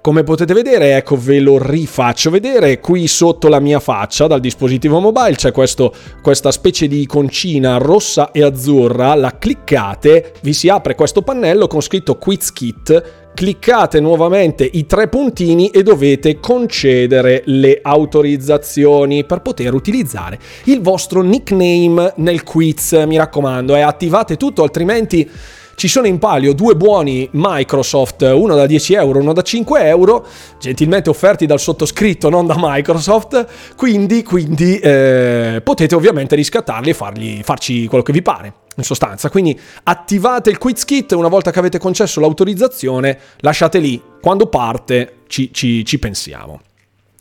come 0.00 0.22
potete 0.22 0.54
vedere, 0.54 0.96
ecco 0.96 1.16
ve 1.18 1.38
lo 1.38 1.58
rifaccio 1.62 2.30
vedere. 2.30 2.80
Qui 2.80 3.06
sotto 3.06 3.48
la 3.48 3.60
mia 3.60 3.80
faccia 3.80 4.26
dal 4.26 4.40
dispositivo 4.40 4.98
mobile 4.98 5.34
c'è 5.34 5.52
questo, 5.52 5.92
questa 6.22 6.50
specie 6.52 6.88
di 6.88 7.02
iconcina 7.02 7.76
rossa 7.76 8.30
e 8.30 8.42
azzurra. 8.42 9.14
La 9.14 9.36
cliccate, 9.38 10.32
vi 10.40 10.54
si 10.54 10.70
apre 10.70 10.94
questo 10.94 11.20
pannello 11.20 11.66
con 11.66 11.82
scritto 11.82 12.16
Quiz 12.16 12.50
Kit 12.50 13.20
cliccate 13.34 14.00
nuovamente 14.00 14.68
i 14.70 14.86
tre 14.86 15.08
puntini 15.08 15.68
e 15.68 15.82
dovete 15.82 16.38
concedere 16.40 17.42
le 17.46 17.80
autorizzazioni 17.82 19.24
per 19.24 19.40
poter 19.40 19.74
utilizzare 19.74 20.38
il 20.64 20.80
vostro 20.80 21.22
nickname 21.22 22.12
nel 22.16 22.42
quiz. 22.42 22.92
Mi 23.06 23.16
raccomando, 23.16 23.74
eh, 23.76 23.80
attivate 23.80 24.36
tutto, 24.36 24.62
altrimenti 24.62 25.28
ci 25.74 25.88
sono 25.88 26.06
in 26.06 26.18
palio 26.18 26.52
due 26.52 26.76
buoni 26.76 27.28
Microsoft, 27.32 28.22
uno 28.22 28.54
da 28.54 28.66
10 28.66 28.94
euro, 28.94 29.18
uno 29.20 29.32
da 29.32 29.42
5 29.42 29.86
euro, 29.86 30.26
gentilmente 30.60 31.10
offerti 31.10 31.46
dal 31.46 31.60
sottoscritto, 31.60 32.28
non 32.28 32.46
da 32.46 32.54
Microsoft, 32.58 33.46
quindi, 33.76 34.22
quindi 34.22 34.78
eh, 34.78 35.60
potete 35.62 35.94
ovviamente 35.94 36.34
riscattarli 36.36 36.90
e 36.90 36.94
fargli, 36.94 37.42
farci 37.42 37.86
quello 37.86 38.02
che 38.02 38.12
vi 38.12 38.22
pare 38.22 38.54
in 38.76 38.84
sostanza. 38.84 39.30
Quindi 39.30 39.58
attivate 39.84 40.50
il 40.50 40.58
quiz 40.58 40.84
kit 40.84 41.12
una 41.12 41.28
volta 41.28 41.50
che 41.50 41.58
avete 41.58 41.78
concesso 41.78 42.20
l'autorizzazione, 42.20 43.18
lasciate 43.40 43.78
lì, 43.78 44.00
quando 44.20 44.46
parte 44.46 45.20
ci, 45.26 45.52
ci, 45.52 45.84
ci 45.84 45.98
pensiamo. 45.98 46.60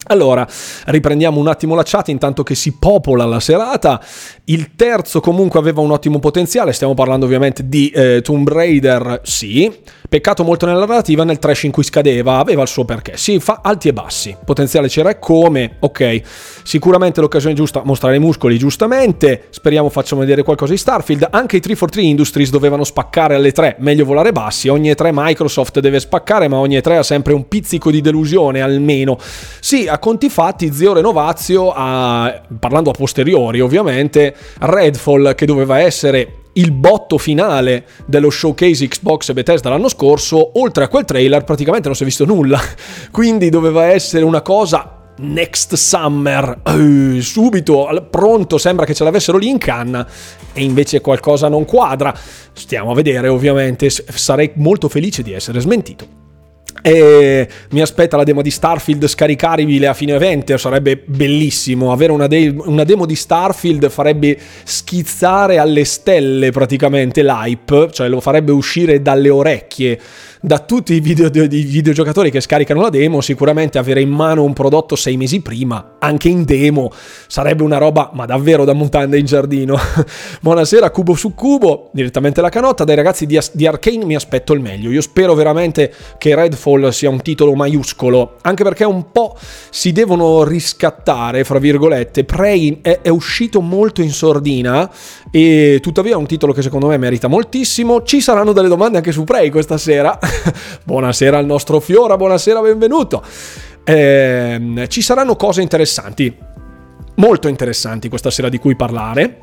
Allora, 0.07 0.47
riprendiamo 0.85 1.39
un 1.39 1.47
attimo 1.47 1.75
la 1.75 1.83
chat 1.85 2.07
intanto 2.09 2.43
che 2.43 2.55
si 2.55 2.73
popola 2.77 3.25
la 3.25 3.39
serata. 3.39 4.01
Il 4.45 4.75
terzo 4.75 5.19
comunque 5.19 5.59
aveva 5.59 5.81
un 5.81 5.91
ottimo 5.91 6.19
potenziale, 6.19 6.73
stiamo 6.73 6.93
parlando 6.93 7.25
ovviamente 7.25 7.67
di 7.67 7.89
eh, 7.89 8.21
Tomb 8.21 8.49
Raider, 8.49 9.21
sì. 9.23 9.71
Peccato 10.11 10.43
molto 10.43 10.65
nella 10.65 10.79
narrativa, 10.79 11.23
nel 11.23 11.39
trash 11.39 11.63
in 11.63 11.71
cui 11.71 11.83
scadeva, 11.83 12.39
aveva 12.39 12.63
il 12.63 12.67
suo 12.67 12.83
perché. 12.83 13.15
Sì, 13.15 13.39
fa 13.39 13.61
alti 13.63 13.87
e 13.87 13.93
bassi. 13.93 14.35
Potenziale 14.43 14.89
c'era 14.89 15.09
e 15.09 15.19
come, 15.19 15.77
ok. 15.79 16.21
Sicuramente 16.63 17.21
l'occasione 17.21 17.55
giusta, 17.55 17.83
mostrare 17.85 18.17
i 18.17 18.19
muscoli 18.19 18.57
giustamente. 18.57 19.45
Speriamo 19.51 19.87
facciamo 19.87 20.19
vedere 20.19 20.43
qualcosa 20.43 20.73
di 20.73 20.77
Starfield. 20.77 21.29
Anche 21.31 21.55
i 21.55 21.61
343 21.61 22.01
Industries 22.01 22.49
dovevano 22.49 22.83
spaccare 22.83 23.35
alle 23.35 23.53
3, 23.53 23.77
meglio 23.79 24.03
volare 24.03 24.33
bassi. 24.33 24.67
Ogni 24.67 24.93
3 24.93 25.11
Microsoft 25.13 25.79
deve 25.79 26.01
spaccare, 26.01 26.49
ma 26.49 26.57
ogni 26.57 26.81
3 26.81 26.97
ha 26.97 27.03
sempre 27.03 27.31
un 27.31 27.47
pizzico 27.47 27.89
di 27.89 28.01
delusione 28.01 28.59
almeno. 28.59 29.17
Sì, 29.61 29.87
a 29.87 29.97
conti 29.97 30.27
fatti, 30.27 30.73
Zio 30.73 30.91
Renovazio, 30.91 31.71
ha, 31.73 32.41
parlando 32.59 32.89
a 32.89 32.93
posteriori 32.93 33.61
ovviamente, 33.61 34.35
Redfall 34.59 35.35
che 35.35 35.45
doveva 35.45 35.79
essere 35.79 36.40
il 36.53 36.71
botto 36.71 37.17
finale 37.17 37.85
dello 38.05 38.29
showcase 38.29 38.87
Xbox 38.87 39.29
e 39.29 39.33
Bethesda 39.33 39.69
l'anno 39.69 39.89
scorso, 39.89 40.59
oltre 40.59 40.83
a 40.83 40.87
quel 40.87 41.05
trailer 41.05 41.43
praticamente 41.43 41.87
non 41.87 41.95
si 41.95 42.03
è 42.03 42.05
visto 42.05 42.25
nulla. 42.25 42.59
Quindi 43.11 43.49
doveva 43.49 43.85
essere 43.85 44.23
una 44.23 44.41
cosa 44.41 44.97
next 45.17 45.75
summer, 45.75 46.61
uh, 46.65 47.19
subito, 47.19 48.07
pronto, 48.09 48.57
sembra 48.57 48.85
che 48.85 48.93
ce 48.93 49.03
l'avessero 49.03 49.37
lì 49.37 49.49
in 49.49 49.57
canna 49.57 50.07
e 50.53 50.63
invece 50.63 51.01
qualcosa 51.01 51.47
non 51.47 51.65
quadra. 51.65 52.13
Stiamo 52.53 52.91
a 52.91 52.95
vedere 52.95 53.27
ovviamente, 53.27 53.89
sarei 53.89 54.51
molto 54.55 54.89
felice 54.89 55.21
di 55.21 55.33
essere 55.33 55.59
smentito. 55.59 56.20
E 56.81 57.47
mi 57.71 57.81
aspetta 57.81 58.17
la 58.17 58.23
demo 58.23 58.41
di 58.41 58.49
Starfield 58.49 59.07
scaricabile 59.07 59.87
a 59.87 59.93
fine 59.93 60.13
evento, 60.13 60.57
sarebbe 60.57 61.01
bellissimo. 61.03 61.91
Avere 61.91 62.11
una, 62.11 62.27
de- 62.27 62.53
una, 62.57 62.83
demo 62.83 63.05
di 63.05 63.15
Starfield 63.15 63.89
farebbe 63.89 64.37
schizzare 64.63 65.57
alle 65.57 65.85
stelle 65.85 66.51
praticamente 66.51 67.23
l'hype, 67.23 67.89
cioè 67.91 68.07
lo 68.07 68.19
farebbe 68.19 68.51
uscire 68.51 69.01
dalle 69.01 69.29
orecchie 69.29 69.99
da 70.43 70.57
tutti 70.57 70.95
i, 70.95 70.99
video, 70.99 71.27
i 71.27 71.47
videogiocatori 71.47 72.31
che 72.31 72.41
scaricano 72.41 72.81
la 72.81 72.89
demo, 72.89 73.21
sicuramente 73.21 73.77
avere 73.77 74.01
in 74.01 74.09
mano 74.09 74.43
un 74.43 74.53
prodotto 74.53 74.95
sei 74.95 75.15
mesi 75.15 75.39
prima, 75.41 75.97
anche 75.99 76.29
in 76.29 76.45
demo, 76.45 76.91
sarebbe 77.27 77.61
una 77.61 77.77
roba, 77.77 78.09
ma 78.13 78.25
davvero 78.25 78.65
da 78.65 78.73
mutande 78.73 79.19
in 79.19 79.25
giardino. 79.25 79.77
Buonasera, 80.41 80.89
cubo 80.89 81.13
su 81.13 81.35
cubo, 81.35 81.91
direttamente 81.93 82.41
la 82.41 82.49
canotta. 82.49 82.83
Dai 82.83 82.95
ragazzi 82.95 83.27
di, 83.27 83.39
di 83.51 83.67
Arkane 83.67 84.03
mi 84.03 84.15
aspetto 84.15 84.53
il 84.53 84.61
meglio. 84.61 84.89
Io 84.89 85.01
spero 85.01 85.35
veramente 85.35 85.93
che 86.17 86.33
Redfall 86.33 86.89
sia 86.89 87.11
un 87.11 87.21
titolo 87.21 87.53
maiuscolo, 87.53 88.37
anche 88.41 88.63
perché 88.63 88.83
un 88.83 89.11
po' 89.11 89.37
si 89.69 89.91
devono 89.91 90.43
riscattare, 90.43 91.43
fra 91.43 91.59
virgolette. 91.59 92.23
Prey 92.23 92.79
è, 92.81 93.01
è 93.01 93.09
uscito 93.09 93.61
molto 93.61 94.01
in 94.01 94.11
sordina 94.11 94.89
e 95.29 95.77
tuttavia 95.83 96.13
è 96.13 96.17
un 96.17 96.25
titolo 96.25 96.51
che 96.51 96.63
secondo 96.63 96.87
me 96.87 96.97
merita 96.97 97.27
moltissimo. 97.27 98.01
Ci 98.01 98.21
saranno 98.21 98.53
delle 98.53 98.69
domande 98.69 98.97
anche 98.97 99.11
su 99.11 99.23
Prey 99.23 99.51
questa 99.51 99.77
sera. 99.77 100.17
buonasera 100.83 101.37
al 101.37 101.45
nostro 101.45 101.79
Fiora, 101.79 102.17
buonasera, 102.17 102.61
benvenuto. 102.61 103.23
Eh, 103.83 104.85
ci 104.87 105.01
saranno 105.01 105.35
cose 105.35 105.61
interessanti, 105.61 106.35
molto 107.15 107.47
interessanti 107.47 108.09
questa 108.09 108.31
sera 108.31 108.49
di 108.49 108.57
cui 108.57 108.75
parlare. 108.75 109.41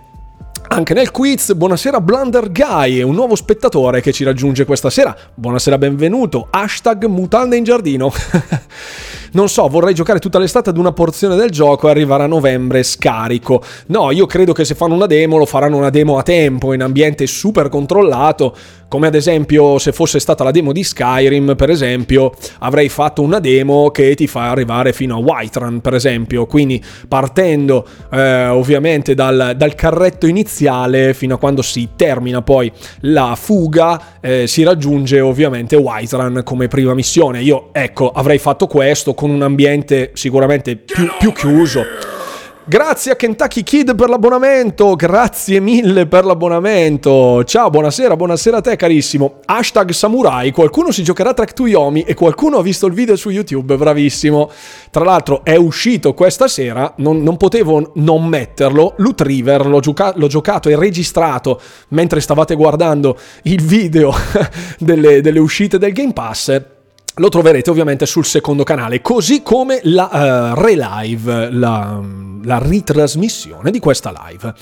Anche 0.71 0.93
nel 0.93 1.11
quiz, 1.11 1.55
buonasera 1.55 2.01
Blunder 2.01 2.53
Guy, 2.53 3.01
un 3.01 3.15
nuovo 3.15 3.35
spettatore 3.35 4.03
che 4.03 4.13
ci 4.13 4.25
raggiunge 4.25 4.65
questa 4.65 4.91
sera. 4.91 5.17
Buonasera, 5.35 5.79
benvenuto. 5.79 6.49
Hashtag 6.51 7.07
mutande 7.07 7.57
in 7.57 7.65
giardino. 7.65 8.13
non 9.39 9.49
so, 9.49 9.69
vorrei 9.69 9.95
giocare 9.95 10.19
tutta 10.19 10.41
l'estate 10.41 10.71
ad 10.71 10.79
una 10.79 10.91
porzione 10.91 11.37
del 11.37 11.51
gioco 11.51 11.87
e 11.87 11.91
arrivare 11.91 12.25
a 12.25 12.27
novembre 12.27 12.83
scarico. 12.83 13.63
No, 13.87 14.11
io 14.11 14.27
credo 14.27 14.53
che 14.53 14.65
se 14.65 14.75
fanno 14.75 14.95
una 14.95 15.07
demo 15.07 15.37
lo 15.37 15.47
faranno 15.47 15.77
una 15.77 15.91
demo 15.91 16.19
a 16.19 16.25
tempo, 16.25 16.73
in 16.73 16.83
ambiente 16.83 17.25
super 17.29 17.69
controllato, 17.69 18.57
come 18.89 19.07
ad 19.07 19.15
esempio 19.15 19.79
se 19.79 19.93
fosse 19.93 20.19
stata 20.19 20.43
la 20.43 20.51
demo 20.51 20.73
di 20.73 20.83
Skyrim, 20.83 21.55
per 21.55 21.71
esempio, 21.71 22.33
avrei 22.61 22.89
fatto 22.89 23.23
una 23.23 23.39
demo 23.39 23.91
che 23.91 24.17
ti 24.17 24.27
fa 24.27 24.51
arrivare 24.51 24.93
fino 24.93 25.15
a 25.15 25.19
Whiterun, 25.19 25.81
per 25.83 25.95
esempio, 25.95 26.47
quindi 26.47 26.83
partendo 27.07 27.87
eh, 28.11 28.49
ovviamente 28.49 29.15
dal, 29.15 29.55
dal, 29.57 29.75
carretto 29.77 30.27
iniziale 30.27 31.15
fino 31.15 31.37
a 31.37 31.39
quando 31.39 31.63
si 31.63 31.91
termina 31.95 32.43
poi 32.43 32.73
la 33.01 33.37
fuga, 33.39 34.19
eh, 34.21 34.49
si 34.49 34.65
raggiunge 34.65 35.21
ovviamente 35.21 35.77
Whiterun 35.77 36.41
come 36.43 36.67
prima 36.67 36.95
missione. 36.95 37.41
Io, 37.43 37.69
ecco, 37.71 38.11
avrei 38.11 38.39
fatto 38.39 38.67
questo 38.67 39.15
con 39.15 39.28
un 39.31 39.43
ambiente 39.43 40.11
sicuramente 40.15 40.77
più, 40.77 41.09
più 41.19 41.33
chiuso 41.33 41.85
Grazie 42.69 43.13
a 43.13 43.17
Kentucky 43.17 43.63
Kid 43.63 43.95
per 43.95 44.11
l'abbonamento, 44.11 44.95
grazie 44.95 45.59
mille 45.59 46.05
per 46.05 46.27
l'abbonamento. 46.27 47.43
Ciao, 47.45 47.71
buonasera, 47.71 48.15
buonasera 48.15 48.59
a 48.59 48.61
te 48.61 48.77
carissimo. 48.77 49.41
Hashtag 49.47 49.91
Samurai, 49.93 50.51
qualcuno 50.51 50.91
si 50.91 51.03
giocherà 51.03 51.33
Track 51.33 51.55
to 51.55 51.67
Yomi 51.67 52.03
e 52.03 52.13
qualcuno 52.13 52.59
ha 52.59 52.63
visto 52.63 52.85
il 52.85 52.93
video 52.93 53.17
su 53.17 53.31
YouTube, 53.31 53.75
bravissimo. 53.75 54.51
Tra 54.91 55.03
l'altro 55.03 55.47
è 55.47 55.57
uscito 55.57 56.13
questa 56.13 56.47
sera, 56.47 56.93
non, 56.99 57.23
non 57.23 57.39
potevo 57.39 57.93
non 57.95 58.27
metterlo, 58.27 58.93
Loot 58.99 59.23
River, 59.23 59.65
l'ho, 59.65 59.81
gioca- 59.81 60.13
l'ho, 60.17 60.27
giocato 60.27 60.69
e 60.69 60.77
registrato 60.77 61.59
mentre 61.89 62.21
stavate 62.21 62.55
guardando 62.55 63.17
il 63.45 63.63
video 63.63 64.13
delle, 64.79 65.23
delle 65.23 65.39
uscite 65.39 65.79
del 65.79 65.93
Game 65.95 66.13
Pass 66.13 66.77
lo 67.19 67.29
troverete 67.29 67.71
ovviamente 67.71 68.07
sul 68.07 68.25
secondo 68.25 68.65
canale, 68.65 69.01
così 69.01 69.43
come 69.43 69.81
la 69.85 70.55
uh, 70.55 70.61
relive, 70.61 71.51
la, 71.51 72.01
la 72.43 72.59
ritrasmissione 72.59 73.71
di 73.71 73.79
questa 73.79 74.13
live. 74.27 74.55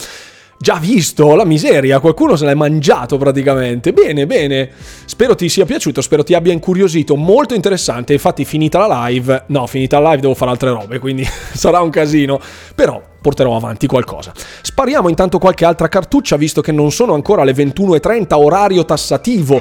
Già 0.58 0.78
visto 0.80 1.34
la 1.34 1.44
miseria, 1.44 2.00
qualcuno 2.00 2.34
se 2.34 2.46
l'è 2.46 2.54
mangiato 2.54 3.18
praticamente. 3.18 3.92
Bene, 3.92 4.26
bene. 4.26 4.70
Spero 5.04 5.34
ti 5.34 5.48
sia 5.48 5.66
piaciuto, 5.66 6.00
spero 6.00 6.24
ti 6.24 6.34
abbia 6.34 6.52
incuriosito. 6.52 7.14
Molto 7.14 7.54
interessante. 7.54 8.14
Infatti, 8.14 8.44
finita 8.44 8.78
la 8.86 9.06
live, 9.06 9.44
no, 9.48 9.66
finita 9.66 9.98
la 9.98 10.10
live 10.10 10.22
devo 10.22 10.34
fare 10.34 10.50
altre 10.50 10.70
robe, 10.70 10.98
quindi 10.98 11.26
sarà 11.52 11.80
un 11.80 11.90
casino. 11.90 12.40
Però 12.74 13.02
porterò 13.20 13.54
avanti 13.54 13.86
qualcosa. 13.86 14.32
Spariamo 14.62 15.08
intanto 15.08 15.38
qualche 15.38 15.64
altra 15.64 15.88
cartuccia, 15.88 16.36
visto 16.36 16.60
che 16.62 16.72
non 16.72 16.90
sono 16.90 17.12
ancora 17.12 17.44
le 17.44 17.52
21.30 17.52 18.34
orario 18.34 18.84
tassativo 18.84 19.60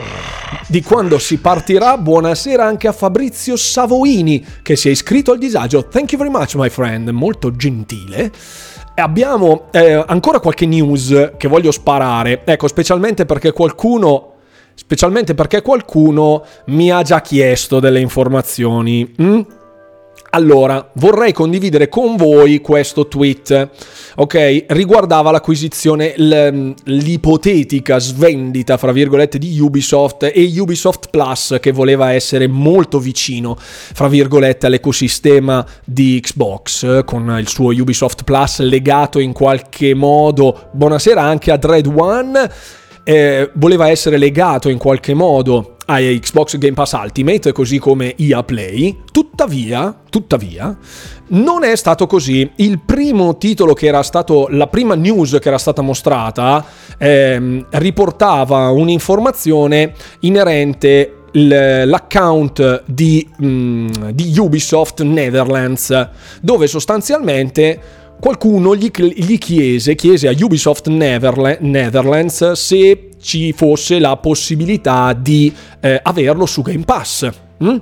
di 0.68 0.82
quando 0.82 1.20
si 1.20 1.40
partirà. 1.40 1.98
Buonasera 1.98 2.64
anche 2.64 2.88
a 2.88 2.92
Fabrizio 2.94 3.58
Savoini, 3.58 4.46
che 4.62 4.76
si 4.76 4.88
è 4.88 4.92
iscritto 4.92 5.32
al 5.32 5.40
disagio. 5.40 5.88
Thank 5.88 6.14
you 6.14 6.22
very 6.22 6.34
much, 6.34 6.56
my 6.56 6.70
friend. 6.70 7.10
Molto 7.10 7.56
gentile. 7.56 8.32
Abbiamo 8.96 9.68
eh, 9.72 10.04
ancora 10.08 10.40
qualche 10.40 10.66
news 10.66 11.34
che 11.38 11.48
voglio 11.48 11.72
sparare, 11.72 12.42
ecco, 12.46 12.68
specialmente 12.68 13.26
perché 13.26 13.52
qualcuno 13.52 14.32
specialmente 14.76 15.34
perché 15.34 15.62
qualcuno 15.62 16.44
mi 16.66 16.92
ha 16.92 17.02
già 17.02 17.22
chiesto 17.22 17.80
delle 17.80 18.00
informazioni. 18.00 19.16
Mm? 19.22 19.40
Allora, 20.36 20.86
vorrei 20.96 21.32
condividere 21.32 21.88
con 21.88 22.18
voi 22.18 22.60
questo 22.60 23.08
tweet, 23.08 23.70
ok? 24.16 24.66
Riguardava 24.68 25.32
l'acquisizione, 25.32 26.14
l'ipotetica 26.18 28.00
svendita, 28.00 28.76
fra 28.76 28.92
virgolette, 28.92 29.38
di 29.38 29.58
Ubisoft 29.62 30.24
e 30.24 30.54
Ubisoft 30.60 31.08
Plus, 31.10 31.56
che 31.62 31.72
voleva 31.72 32.12
essere 32.12 32.48
molto 32.48 33.00
vicino, 33.00 33.56
fra 33.58 34.10
virgolette, 34.10 34.66
all'ecosistema 34.66 35.66
di 35.86 36.20
Xbox, 36.22 37.06
con 37.06 37.34
il 37.40 37.48
suo 37.48 37.70
Ubisoft 37.70 38.26
Plus 38.26 38.60
legato 38.60 39.20
in 39.20 39.32
qualche 39.32 39.94
modo, 39.94 40.68
buonasera 40.72 41.22
anche 41.22 41.52
a 41.52 41.56
Dread 41.56 41.88
One, 41.88 42.52
eh, 43.06 43.52
voleva 43.54 43.88
essere 43.88 44.18
legato 44.18 44.68
in 44.68 44.80
qualche 44.80 45.14
modo 45.14 45.76
a 45.86 46.00
Xbox 46.00 46.58
Game 46.58 46.74
Pass 46.74 46.94
Ultimate, 46.94 47.52
così 47.52 47.78
come 47.78 48.16
EA 48.18 48.42
Play. 48.42 49.04
Tuttavia, 49.12 49.96
tuttavia, 50.10 50.76
non 51.28 51.64
è 51.64 51.76
stato 51.76 52.08
così. 52.08 52.50
Il 52.56 52.80
primo 52.84 53.38
titolo 53.38 53.74
che 53.74 53.86
era 53.86 54.02
stato, 54.02 54.48
la 54.50 54.66
prima 54.66 54.96
news 54.96 55.38
che 55.40 55.48
era 55.48 55.60
stata 55.60 55.84
mostrata, 55.84 56.66
ehm, 56.98 57.68
riportava 57.70 58.70
un'informazione 58.70 59.94
inerente 60.22 61.20
l'account 61.38 62.84
di, 62.86 63.28
mm, 63.44 63.90
di 64.14 64.34
Ubisoft 64.40 65.02
Netherlands, 65.04 66.10
dove 66.42 66.66
sostanzialmente 66.66 68.05
qualcuno 68.20 68.76
gli, 68.76 68.90
gli 68.94 69.38
chiese, 69.38 69.96
chiese, 69.96 70.28
a 70.28 70.36
Ubisoft 70.38 70.88
Netherlands 70.88 72.52
se 72.54 73.10
ci 73.22 73.54
fosse 73.54 74.00
la 74.00 74.18
possibilità 74.18 75.14
di 75.14 75.54
eh, 75.80 76.00
averlo 76.02 76.46
su 76.46 76.62
Game 76.62 76.84
Pass. 76.84 77.30
Mm? 77.64 77.78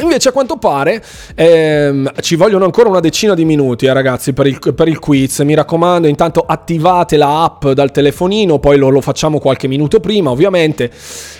Invece 0.00 0.28
a 0.28 0.32
quanto 0.32 0.58
pare 0.58 1.02
ehm, 1.34 2.12
ci 2.20 2.36
vogliono 2.36 2.64
ancora 2.64 2.88
una 2.88 3.00
decina 3.00 3.34
di 3.34 3.44
minuti 3.44 3.86
eh, 3.86 3.92
ragazzi 3.92 4.32
per 4.32 4.46
il, 4.46 4.58
per 4.72 4.86
il, 4.86 5.00
quiz, 5.00 5.40
mi 5.40 5.54
raccomando 5.54 6.06
intanto 6.06 6.44
attivate 6.46 7.16
la 7.16 7.42
app 7.42 7.66
dal 7.68 7.90
telefonino, 7.90 8.60
poi 8.60 8.78
lo, 8.78 8.90
lo 8.90 9.00
facciamo 9.00 9.40
qualche 9.40 9.66
minuto 9.66 9.98
prima 9.98 10.30
ovviamente. 10.30 10.90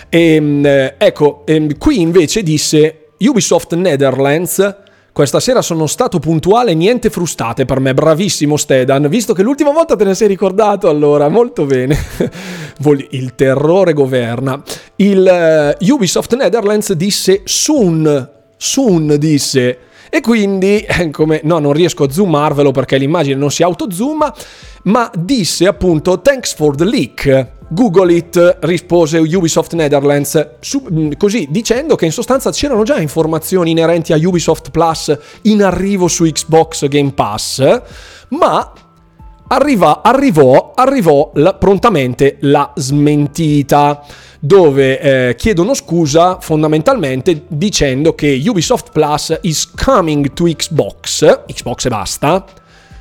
E, 0.09 0.61
eh, 0.63 0.95
ecco, 0.97 1.43
ehm, 1.45 1.77
qui 1.77 2.01
invece 2.01 2.43
disse 2.43 3.11
Ubisoft 3.19 3.75
Netherlands 3.75 4.87
questa 5.19 5.41
sera 5.41 5.61
sono 5.61 5.85
stato 5.85 6.17
puntuale, 6.19 6.73
niente 6.73 7.09
frustate 7.09 7.65
per 7.65 7.81
me, 7.81 7.93
bravissimo 7.93 8.55
Stedan, 8.55 9.09
visto 9.09 9.33
che 9.33 9.43
l'ultima 9.43 9.71
volta 9.71 9.97
te 9.97 10.05
ne 10.05 10.15
sei 10.15 10.29
ricordato 10.29 10.87
allora, 10.87 11.27
molto 11.27 11.65
bene. 11.65 11.97
Il 13.11 13.35
terrore 13.35 13.91
governa. 13.91 14.63
Il 14.95 15.75
uh, 15.77 15.91
Ubisoft 15.91 16.33
Netherlands 16.37 16.93
disse 16.93 17.41
soon, 17.43 18.29
soon 18.55 19.17
disse. 19.19 19.79
E 20.09 20.21
quindi, 20.21 20.79
eh, 20.87 21.09
come, 21.11 21.41
no, 21.43 21.59
non 21.59 21.73
riesco 21.73 22.05
a 22.05 22.09
zoomarvelo 22.09 22.71
perché 22.71 22.95
l'immagine 22.95 23.35
non 23.35 23.51
si 23.51 23.61
autozooma, 23.61 24.33
ma 24.83 25.11
disse 25.15 25.67
appunto 25.67 26.21
thanks 26.21 26.53
for 26.53 26.75
the 26.75 26.85
leak. 26.85 27.47
Google 27.69 28.11
It 28.11 28.57
rispose 28.61 29.17
Ubisoft 29.17 29.73
Netherlands 29.73 30.55
su, 30.59 30.83
mm, 30.91 31.11
così 31.17 31.47
dicendo 31.51 31.95
che 31.95 32.05
in 32.05 32.11
sostanza 32.11 32.51
c'erano 32.51 32.83
già 32.83 32.99
informazioni 32.99 33.71
inerenti 33.71 34.11
a 34.11 34.17
Ubisoft 34.17 34.71
Plus 34.71 35.15
in 35.43 35.63
arrivo 35.63 36.07
su 36.07 36.25
Xbox 36.25 36.87
Game 36.87 37.11
Pass, 37.11 37.81
ma 38.29 38.73
arriva, 39.49 40.01
arrivò, 40.01 40.73
arrivò 40.75 41.31
la, 41.35 41.53
prontamente 41.53 42.37
la 42.41 42.71
smentita 42.75 44.03
dove 44.39 44.99
eh, 44.99 45.35
chiedono 45.35 45.73
scusa 45.73 46.39
fondamentalmente 46.39 47.43
dicendo 47.47 48.15
che 48.15 48.41
Ubisoft 48.45 48.91
Plus 48.91 49.37
is 49.41 49.69
coming 49.71 50.33
to 50.33 50.45
Xbox, 50.45 51.43
Xbox 51.45 51.85
e 51.85 51.89
basta, 51.89 52.45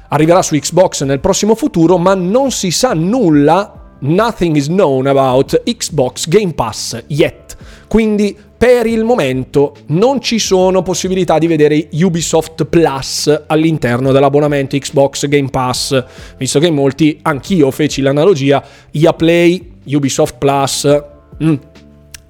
arriverà 0.09 0.43
su 0.43 0.57
Xbox 0.57 1.05
nel 1.05 1.21
prossimo 1.21 1.55
futuro, 1.55 1.99
ma 1.99 2.15
non 2.15 2.51
si 2.51 2.71
sa 2.71 2.93
nulla 2.95 3.79
Nothing 4.01 4.55
is 4.55 4.67
known 4.67 5.09
about 5.09 5.61
Xbox 5.65 6.29
Game 6.29 6.53
Pass 6.53 7.03
yet. 7.09 7.57
Quindi 7.89 8.37
per 8.57 8.87
il 8.87 9.03
momento 9.03 9.75
non 9.87 10.21
ci 10.21 10.39
sono 10.39 10.83
possibilità 10.83 11.39
di 11.39 11.47
vedere 11.47 11.89
Ubisoft 11.93 12.65
Plus 12.67 13.45
all'interno 13.47 14.13
dell'abbonamento 14.13 14.77
Xbox 14.77 15.27
Game 15.27 15.49
Pass, 15.49 16.05
visto 16.37 16.61
che 16.61 16.71
molti, 16.71 17.19
anch'io 17.23 17.71
feci 17.71 18.01
l'analogia, 18.01 18.63
EA 18.91 19.13
Play, 19.15 19.75
Ubisoft 19.87 20.37
Plus. 20.39 21.03
Mm. 21.43 21.55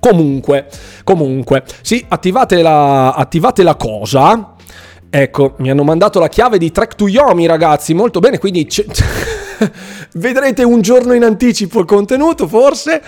Comunque, 0.00 0.68
comunque, 1.02 1.64
sì, 1.82 2.04
attivate 2.08 2.62
la, 2.62 3.12
attivate 3.12 3.62
la 3.62 3.74
cosa. 3.74 4.54
Ecco, 5.10 5.54
mi 5.58 5.70
hanno 5.70 5.84
mandato 5.84 6.18
la 6.18 6.28
chiave 6.28 6.58
di 6.58 6.70
Track 6.70 6.94
to 6.94 7.08
Yomi, 7.08 7.46
ragazzi, 7.46 7.94
molto 7.94 8.20
bene, 8.20 8.38
quindi... 8.38 8.68
Vedrete 10.14 10.62
un 10.62 10.80
giorno 10.80 11.12
in 11.14 11.24
anticipo 11.24 11.80
il 11.80 11.86
contenuto, 11.86 12.46
forse 12.46 13.02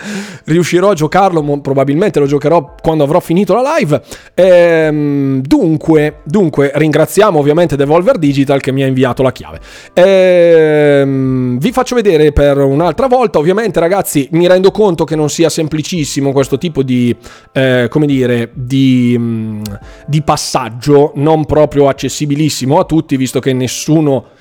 riuscirò 0.45 0.89
a 0.91 0.93
giocarlo, 0.93 1.59
probabilmente 1.59 2.19
lo 2.19 2.25
giocherò 2.25 2.75
quando 2.81 3.03
avrò 3.03 3.19
finito 3.19 3.53
la 3.53 3.75
live. 3.77 4.01
Ehm, 4.33 5.41
dunque, 5.41 6.21
dunque, 6.23 6.71
ringraziamo 6.73 7.39
ovviamente 7.39 7.75
Devolver 7.75 8.17
Digital 8.17 8.59
che 8.61 8.71
mi 8.71 8.83
ha 8.83 8.87
inviato 8.87 9.23
la 9.23 9.31
chiave. 9.31 9.59
Ehm, 9.93 11.57
vi 11.59 11.71
faccio 11.71 11.95
vedere 11.95 12.31
per 12.31 12.57
un'altra 12.57 13.07
volta, 13.07 13.39
ovviamente 13.39 13.79
ragazzi, 13.79 14.27
mi 14.31 14.47
rendo 14.47 14.71
conto 14.71 15.03
che 15.03 15.15
non 15.15 15.29
sia 15.29 15.49
semplicissimo 15.49 16.31
questo 16.31 16.57
tipo 16.57 16.83
di, 16.83 17.15
eh, 17.53 17.87
come 17.89 18.05
dire, 18.05 18.51
di, 18.53 19.15
mm, 19.17 19.61
di 20.07 20.21
passaggio, 20.21 21.11
non 21.15 21.45
proprio 21.45 21.87
accessibilissimo 21.87 22.79
a 22.79 22.85
tutti, 22.85 23.17
visto 23.17 23.39
che 23.39 23.53
nessuno 23.53 24.39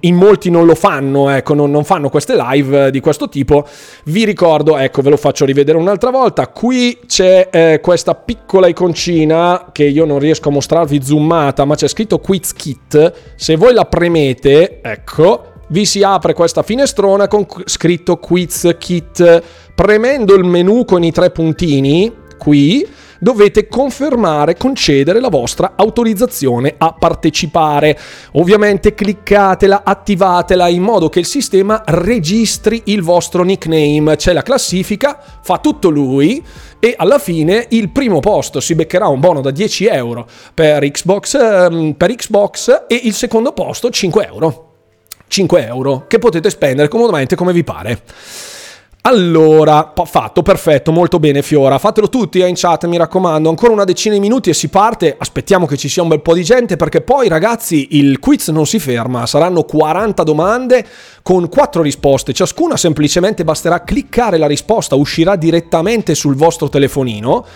in 0.00 0.14
molti 0.14 0.50
non 0.50 0.66
lo 0.66 0.74
fanno, 0.74 1.30
ecco, 1.30 1.54
non, 1.54 1.70
non, 1.70 1.84
fanno 1.84 2.10
queste 2.10 2.36
live 2.36 2.90
di 2.90 3.00
questo 3.00 3.28
tipo. 3.28 3.66
Vi 4.04 4.24
ricordo, 4.24 4.76
ecco, 4.76 5.00
ve 5.00 5.10
lo 5.10 5.16
faccio 5.16 5.46
rivedere 5.46 5.78
un'altra 5.78 6.10
volta. 6.10 6.48
Qui 6.48 6.98
c'è 7.06 7.48
eh, 7.50 7.80
questa 7.80 8.14
piccola 8.14 8.66
iconcina 8.66 9.70
che 9.72 9.84
io 9.84 10.04
non 10.04 10.18
riesco 10.18 10.50
a 10.50 10.52
mostrarvi 10.52 11.02
zoomata, 11.02 11.64
ma 11.64 11.74
c'è 11.74 11.88
scritto 11.88 12.18
Quiz 12.18 12.52
Kit. 12.52 13.12
Se 13.34 13.56
voi 13.56 13.72
la 13.72 13.86
premete, 13.86 14.80
ecco, 14.82 15.52
vi 15.68 15.86
si 15.86 16.02
apre 16.02 16.34
questa 16.34 16.62
finestrona 16.62 17.26
con 17.26 17.46
scritto 17.64 18.18
Quiz 18.18 18.76
Kit. 18.78 19.42
Premendo 19.74 20.34
il 20.34 20.44
menu 20.44 20.84
con 20.84 21.02
i 21.02 21.12
tre 21.12 21.30
puntini 21.30 22.12
qui 22.36 22.86
dovete 23.18 23.68
confermare, 23.68 24.56
concedere 24.56 25.20
la 25.20 25.28
vostra 25.28 25.72
autorizzazione 25.76 26.74
a 26.76 26.92
partecipare. 26.92 27.98
Ovviamente 28.32 28.94
cliccatela, 28.94 29.82
attivatela 29.84 30.68
in 30.68 30.82
modo 30.82 31.08
che 31.08 31.20
il 31.20 31.26
sistema 31.26 31.82
registri 31.86 32.82
il 32.86 33.02
vostro 33.02 33.42
nickname. 33.42 34.16
C'è 34.16 34.32
la 34.32 34.42
classifica, 34.42 35.20
fa 35.42 35.58
tutto 35.58 35.88
lui 35.88 36.44
e 36.78 36.94
alla 36.96 37.18
fine 37.18 37.66
il 37.70 37.90
primo 37.90 38.20
posto 38.20 38.60
si 38.60 38.74
beccherà 38.74 39.08
un 39.08 39.20
bono 39.20 39.40
da 39.40 39.50
10 39.50 39.86
euro 39.86 40.28
per 40.52 40.88
Xbox, 40.90 41.34
ehm, 41.34 41.92
per 41.92 42.14
Xbox 42.14 42.84
e 42.86 43.00
il 43.04 43.14
secondo 43.14 43.52
posto 43.52 43.90
5 43.90 44.26
euro. 44.26 44.62
5 45.28 45.66
euro 45.66 46.04
che 46.06 46.18
potete 46.18 46.50
spendere 46.50 46.88
comodamente 46.88 47.34
come 47.34 47.52
vi 47.52 47.64
pare. 47.64 48.00
Allora, 49.08 49.92
fatto, 50.04 50.42
perfetto, 50.42 50.90
molto 50.90 51.20
bene 51.20 51.40
Fiora. 51.40 51.78
Fatelo 51.78 52.08
tutti 52.08 52.40
eh, 52.40 52.48
in 52.48 52.56
chat, 52.56 52.86
mi 52.86 52.96
raccomando. 52.96 53.48
Ancora 53.48 53.72
una 53.72 53.84
decina 53.84 54.14
di 54.14 54.20
minuti 54.20 54.50
e 54.50 54.52
si 54.52 54.66
parte. 54.66 55.14
Aspettiamo 55.16 55.64
che 55.64 55.76
ci 55.76 55.88
sia 55.88 56.02
un 56.02 56.08
bel 56.08 56.20
po' 56.20 56.34
di 56.34 56.42
gente 56.42 56.74
perché 56.74 57.02
poi 57.02 57.28
ragazzi 57.28 57.86
il 57.90 58.18
quiz 58.18 58.48
non 58.48 58.66
si 58.66 58.80
ferma. 58.80 59.24
Saranno 59.26 59.62
40 59.62 60.24
domande 60.24 60.84
con 61.22 61.48
4 61.48 61.82
risposte. 61.82 62.32
Ciascuna 62.32 62.76
semplicemente 62.76 63.44
basterà 63.44 63.84
cliccare 63.84 64.38
la 64.38 64.48
risposta, 64.48 64.96
uscirà 64.96 65.36
direttamente 65.36 66.16
sul 66.16 66.34
vostro 66.34 66.68
telefonino. 66.68 67.46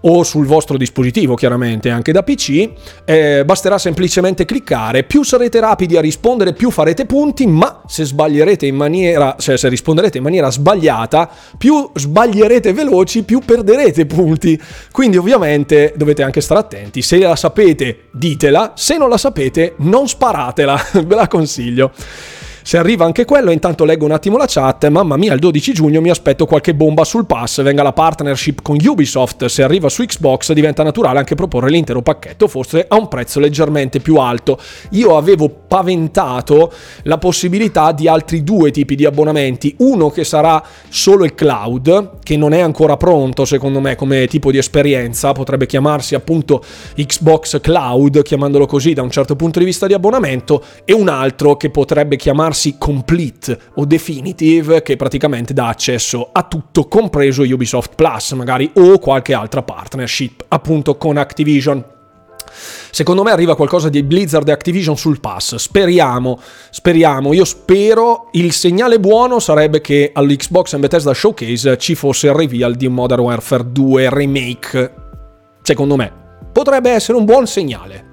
O 0.00 0.22
sul 0.22 0.46
vostro 0.46 0.76
dispositivo 0.76 1.34
chiaramente 1.34 1.90
anche 1.90 2.12
da 2.12 2.22
PC, 2.22 2.70
eh, 3.04 3.44
basterà 3.44 3.78
semplicemente 3.78 4.44
cliccare, 4.44 5.04
più 5.04 5.22
sarete 5.22 5.60
rapidi 5.60 5.96
a 5.96 6.00
rispondere 6.00 6.52
più 6.52 6.70
farete 6.70 7.06
punti, 7.06 7.46
ma 7.46 7.82
se 7.86 8.04
sbaglierete 8.04 8.66
in 8.66 8.76
maniera, 8.76 9.36
cioè 9.38 9.56
se 9.56 9.68
risponderete 9.68 10.18
in 10.18 10.24
maniera 10.24 10.50
sbagliata, 10.50 11.30
più 11.58 11.90
sbaglierete 11.94 12.72
veloci, 12.72 13.22
più 13.22 13.40
perderete 13.44 14.06
punti. 14.06 14.60
Quindi 14.92 15.16
ovviamente 15.16 15.92
dovete 15.96 16.22
anche 16.22 16.40
stare 16.40 16.60
attenti, 16.60 17.02
se 17.02 17.18
la 17.18 17.36
sapete 17.36 18.08
ditela, 18.12 18.72
se 18.76 18.96
non 18.96 19.08
la 19.08 19.18
sapete 19.18 19.74
non 19.78 20.08
sparatela, 20.08 20.80
ve 21.04 21.14
la 21.14 21.28
consiglio. 21.28 21.92
Se 22.66 22.76
arriva 22.78 23.04
anche 23.04 23.24
quello, 23.24 23.52
intanto 23.52 23.84
leggo 23.84 24.06
un 24.06 24.10
attimo 24.10 24.36
la 24.36 24.46
chat. 24.48 24.88
Mamma 24.88 25.16
mia, 25.16 25.32
il 25.32 25.38
12 25.38 25.72
giugno 25.72 26.00
mi 26.00 26.10
aspetto 26.10 26.46
qualche 26.46 26.74
bomba 26.74 27.04
sul 27.04 27.24
pass. 27.24 27.62
Venga 27.62 27.84
la 27.84 27.92
partnership 27.92 28.60
con 28.60 28.76
Ubisoft. 28.84 29.44
Se 29.44 29.62
arriva 29.62 29.88
su 29.88 30.02
Xbox 30.02 30.52
diventa 30.52 30.82
naturale 30.82 31.20
anche 31.20 31.36
proporre 31.36 31.70
l'intero 31.70 32.02
pacchetto, 32.02 32.48
forse 32.48 32.84
a 32.88 32.96
un 32.96 33.06
prezzo 33.06 33.38
leggermente 33.38 34.00
più 34.00 34.16
alto. 34.16 34.58
Io 34.90 35.16
avevo 35.16 35.48
paventato 35.48 36.72
la 37.04 37.18
possibilità 37.18 37.92
di 37.92 38.08
altri 38.08 38.42
due 38.42 38.72
tipi 38.72 38.96
di 38.96 39.04
abbonamenti. 39.04 39.76
Uno 39.78 40.10
che 40.10 40.24
sarà 40.24 40.60
solo 40.88 41.24
il 41.24 41.36
cloud, 41.36 42.18
che 42.24 42.36
non 42.36 42.52
è 42.52 42.58
ancora 42.58 42.96
pronto 42.96 43.44
secondo 43.44 43.78
me 43.78 43.94
come 43.94 44.26
tipo 44.26 44.50
di 44.50 44.58
esperienza. 44.58 45.30
Potrebbe 45.30 45.66
chiamarsi 45.66 46.16
appunto 46.16 46.64
Xbox 46.96 47.60
Cloud, 47.60 48.22
chiamandolo 48.22 48.66
così 48.66 48.92
da 48.92 49.02
un 49.02 49.10
certo 49.10 49.36
punto 49.36 49.60
di 49.60 49.64
vista 49.64 49.86
di 49.86 49.94
abbonamento. 49.94 50.64
E 50.84 50.92
un 50.92 51.08
altro 51.08 51.56
che 51.56 51.70
potrebbe 51.70 52.16
chiamarsi 52.16 52.54
chiamarsi 52.56 52.76
Complete 52.78 53.58
o 53.74 53.84
Definitive 53.84 54.82
che 54.82 54.96
praticamente 54.96 55.52
dà 55.52 55.68
accesso 55.68 56.30
a 56.32 56.42
tutto 56.44 56.88
compreso 56.88 57.42
Ubisoft 57.42 57.94
Plus 57.94 58.32
magari 58.32 58.70
o 58.74 58.98
qualche 58.98 59.34
altra 59.34 59.62
partnership 59.62 60.44
appunto 60.48 60.96
con 60.96 61.18
Activision. 61.18 61.84
Secondo 62.90 63.22
me 63.22 63.30
arriva 63.30 63.54
qualcosa 63.54 63.90
di 63.90 64.02
Blizzard 64.02 64.48
e 64.48 64.52
Activision 64.52 64.96
sul 64.96 65.20
pass. 65.20 65.56
Speriamo, 65.56 66.40
speriamo. 66.70 67.34
Io 67.34 67.44
spero. 67.44 68.30
Il 68.32 68.52
segnale 68.52 68.98
buono 68.98 69.38
sarebbe 69.38 69.82
che 69.82 70.12
all'Xbox 70.14 70.72
and 70.72 70.82
Bethesda 70.82 71.12
Showcase 71.12 71.76
ci 71.76 71.94
fosse 71.94 72.28
il 72.28 72.32
reveal 72.32 72.74
di 72.74 72.88
Modern 72.88 73.20
Warfare 73.20 73.70
2 73.70 74.08
Remake. 74.08 74.94
Secondo 75.60 75.96
me. 75.96 76.10
Potrebbe 76.52 76.90
essere 76.90 77.18
un 77.18 77.26
buon 77.26 77.46
segnale. 77.46 78.04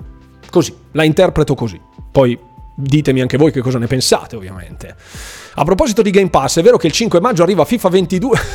Così, 0.49 0.75
la 0.91 1.05
interpreto 1.05 1.55
così. 1.55 1.79
Poi 2.11 2.37
Ditemi 2.75 3.21
anche 3.21 3.37
voi 3.37 3.51
che 3.51 3.61
cosa 3.61 3.77
ne 3.77 3.87
pensate, 3.87 4.35
ovviamente. 4.35 4.95
A 5.55 5.63
proposito 5.63 6.01
di 6.01 6.09
Game 6.09 6.29
Pass, 6.29 6.59
è 6.59 6.63
vero 6.63 6.77
che 6.77 6.87
il 6.87 6.93
5 6.93 7.19
maggio 7.19 7.43
arriva 7.43 7.65
FIFA 7.65 7.89
22. 7.89 8.39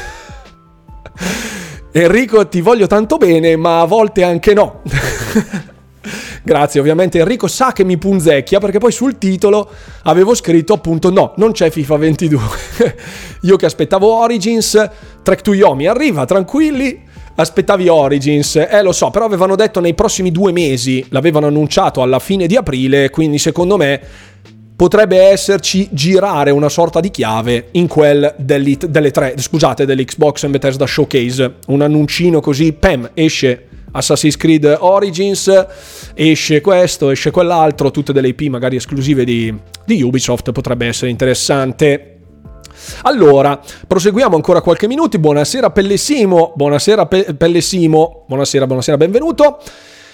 Enrico, 1.92 2.48
ti 2.48 2.60
voglio 2.60 2.86
tanto 2.86 3.16
bene, 3.16 3.56
ma 3.56 3.80
a 3.80 3.84
volte 3.84 4.22
anche 4.22 4.54
no. 4.54 4.82
Grazie, 6.42 6.80
ovviamente 6.80 7.18
Enrico 7.18 7.46
sa 7.46 7.72
che 7.72 7.84
mi 7.84 7.98
punzecchia 7.98 8.58
perché 8.58 8.78
poi 8.78 8.90
sul 8.90 9.18
titolo 9.18 9.70
avevo 10.04 10.34
scritto 10.34 10.72
appunto 10.72 11.10
no, 11.10 11.34
non 11.36 11.52
c'è 11.52 11.70
FIFA 11.70 11.96
22. 11.96 12.40
Io 13.42 13.56
che 13.56 13.66
aspettavo 13.66 14.14
Origins, 14.14 14.88
Trek 15.22 15.42
to 15.42 15.52
Yomi 15.52 15.86
arriva, 15.86 16.24
tranquilli, 16.24 17.04
aspettavi 17.40 17.86
Origins, 17.86 18.56
eh 18.56 18.82
lo 18.82 18.90
so, 18.90 19.10
però 19.10 19.24
avevano 19.24 19.54
detto 19.54 19.78
nei 19.78 19.94
prossimi 19.94 20.32
due 20.32 20.50
mesi, 20.50 21.04
l'avevano 21.10 21.46
annunciato 21.46 22.02
alla 22.02 22.18
fine 22.18 22.48
di 22.48 22.56
aprile, 22.56 23.10
quindi 23.10 23.38
secondo 23.38 23.76
me 23.76 24.00
potrebbe 24.74 25.18
esserci 25.18 25.88
girare 25.92 26.50
una 26.50 26.68
sorta 26.68 26.98
di 26.98 27.10
chiave 27.10 27.68
in 27.72 27.86
quel 27.86 28.34
delle 28.38 29.10
tre, 29.12 29.34
scusate, 29.36 29.86
dell'Xbox 29.86 30.44
and 30.44 30.52
Bethesda 30.52 30.86
Showcase, 30.86 31.54
un 31.68 31.82
annuncino 31.82 32.40
così, 32.40 32.72
pam, 32.72 33.10
esce 33.14 33.66
Assassin's 33.92 34.36
Creed 34.36 34.76
Origins, 34.80 35.66
esce 36.14 36.60
questo, 36.60 37.10
esce 37.10 37.30
quell'altro, 37.30 37.92
tutte 37.92 38.12
delle 38.12 38.28
IP 38.28 38.42
magari 38.48 38.74
esclusive 38.74 39.24
di, 39.24 39.54
di 39.86 40.02
Ubisoft, 40.02 40.50
potrebbe 40.50 40.86
essere 40.86 41.10
interessante. 41.10 42.17
Allora, 43.02 43.60
proseguiamo 43.86 44.36
ancora 44.36 44.60
qualche 44.60 44.86
minuto. 44.86 45.18
Buonasera 45.18 45.70
Pellesimo, 45.70 46.52
buonasera 46.54 47.06
Pe- 47.06 47.34
Pellesimo, 47.34 48.24
buonasera, 48.26 48.66
buonasera, 48.66 48.96
benvenuto. 48.96 49.58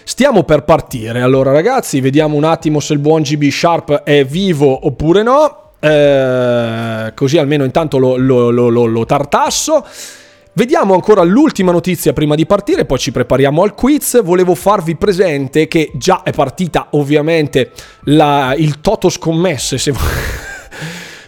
Stiamo 0.05 0.43
per 0.43 0.65
partire. 0.65 1.23
Allora 1.23 1.51
ragazzi, 1.51 2.01
vediamo 2.01 2.37
un 2.37 2.45
attimo 2.45 2.81
se 2.81 2.93
il 2.93 2.99
buon 2.99 3.23
GB 3.23 3.49
Sharp 3.49 4.03
è 4.03 4.25
vivo 4.25 4.87
oppure 4.87 5.23
no. 5.23 5.59
Eh, 5.81 7.13
così 7.15 7.39
almeno 7.39 7.65
intanto 7.65 7.99
lo, 7.99 8.17
lo, 8.17 8.51
lo, 8.51 8.69
lo 8.69 9.05
tartasso. 9.07 9.85
Vediamo 10.57 10.95
ancora 10.95 11.23
l'ultima 11.25 11.73
notizia 11.73 12.13
prima 12.13 12.37
di 12.37 12.47
partire, 12.47 12.85
poi 12.85 12.99
ci 12.99 13.11
prepariamo 13.11 13.63
al 13.63 13.75
quiz. 13.75 14.23
Volevo 14.23 14.55
farvi 14.55 14.95
presente 14.95 15.67
che 15.67 15.91
già 15.95 16.23
è 16.23 16.31
partita 16.33 16.89
ovviamente 16.91 17.73
la, 18.05 18.55
il 18.57 18.81
Toto 18.81 19.09
Scommesse, 19.09 19.79
se 19.79 19.93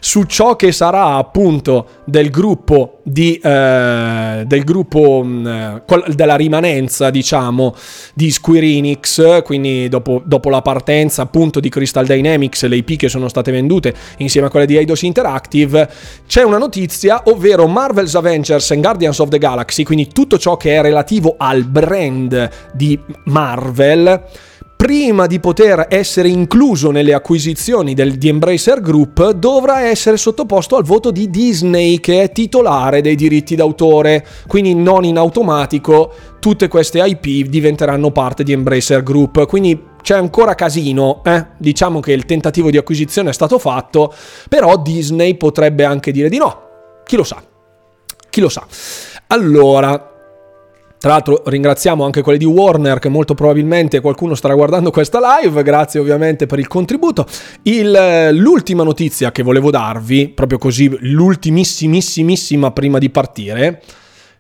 su 0.01 0.25
ciò 0.25 0.57
che 0.57 0.73
sarà 0.73 1.15
appunto 1.15 1.87
del 2.05 2.31
gruppo 2.31 3.01
di 3.03 3.37
eh, 3.37 4.43
del 4.47 4.65
gruppo 4.65 5.23
mh, 5.23 5.83
mm, 5.91 6.11
della 6.15 6.37
rimanenza 6.37 7.11
diciamo 7.11 7.75
di 8.15 8.31
Square 8.31 8.67
Enix 8.67 9.43
quindi 9.43 9.89
dopo, 9.89 10.23
dopo, 10.25 10.51
la 10.51 10.63
partenza 10.63 11.23
appunto 11.23 11.61
di 11.61 11.69
Crystal 11.69 12.05
Dynamics 12.05 12.67
le 12.67 12.77
IP 12.77 12.97
che 12.97 13.09
sono 13.09 13.29
state 13.29 13.53
vendute 13.53 13.95
insieme 14.19 14.49
a 14.49 14.51
quelle 14.51 14.67
di 14.67 14.77
Eidos 14.77 15.03
Interactive 15.03 15.89
c'è 16.27 16.43
una 16.43 16.59
notizia 16.59 17.23
ovvero 17.27 17.67
Marvel's 17.67 18.15
Avengers 18.15 18.71
and 18.73 18.83
Guardians 18.83 19.19
of 19.19 19.29
the 19.29 19.39
Galaxy 19.39 19.83
quindi 19.83 20.09
tutto 20.09 20.39
ciò 20.39 20.57
che 20.57 20.77
è 20.77 20.83
relativo 20.83 21.37
al 21.39 21.65
brand 21.65 22.51
di 22.73 22.99
Marvel 23.25 24.25
prima 24.77 25.27
di 25.27 25.41
poter 25.41 25.87
essere 25.89 26.29
incluso 26.29 26.91
nelle 26.91 27.15
acquisizioni 27.15 27.95
del, 27.95 28.17
di 28.17 28.29
Embracer 28.29 28.81
Group, 28.81 29.31
dovrà 29.31 29.81
essere 29.81 30.17
sottoposto 30.17 30.77
al 30.77 30.85
voto 30.85 31.11
di 31.11 31.31
Disney, 31.31 31.99
che 31.99 32.23
è 32.23 32.31
titolare 32.31 33.01
dei 33.01 33.17
diritti 33.17 33.57
d'autore. 33.57 34.25
Quindi 34.47 34.75
non 34.75 35.05
in 35.05 35.17
automatico 35.17 36.13
tutte 36.39 36.69
queste 36.69 37.03
IP 37.05 37.49
diventeranno 37.49 38.13
parte 38.13 38.45
di 38.45 38.53
Embracer 38.53 39.03
Group. 39.03 39.47
Quindi 39.47 39.95
c'è 40.03 40.15
ancora 40.15 40.55
casino, 40.55 41.23
eh? 41.25 41.47
diciamo 41.57 41.99
che 41.99 42.13
il 42.13 42.25
tentativo 42.27 42.71
di 42.71 42.77
acquisizione 42.77 43.31
è 43.31 43.33
stato 43.33 43.59
fatto, 43.59 44.15
però 44.49 44.77
Disney 44.77 45.35
potrebbe 45.35 45.85
anche 45.85 46.13
dire 46.13 46.29
di 46.29 46.37
no. 46.37 46.61
Chi 47.05 47.17
lo 47.17 47.25
sa? 47.25 47.43
Chi 48.31 48.41
lo 48.41 48.49
sa? 48.49 48.65
Allora, 49.29 50.16
tra 51.07 51.15
l'altro 51.15 51.41
ringraziamo 51.47 52.05
anche 52.05 52.21
quelli 52.21 52.37
di 52.37 52.45
Warner 52.47 52.99
che 52.99 53.09
molto 53.09 53.35
probabilmente 53.35 54.01
qualcuno 54.01 54.35
starà 54.35 54.55
guardando 54.55 54.91
questa 54.91 55.21
live, 55.39 55.63
grazie 55.63 56.01
ovviamente 56.01 56.47
per 56.47 56.59
il 56.59 56.67
contributo. 56.67 57.25
Il, 57.63 58.31
l'ultima 58.33 58.83
notizia 58.83 59.31
che 59.31 59.45
volevo 59.45 59.71
darvi, 59.71 60.31
proprio 60.31 60.59
così, 60.59 60.93
l'ultimissimissima 60.99 62.73
prima 62.73 62.99
di 62.99 63.09
partire, 63.11 63.85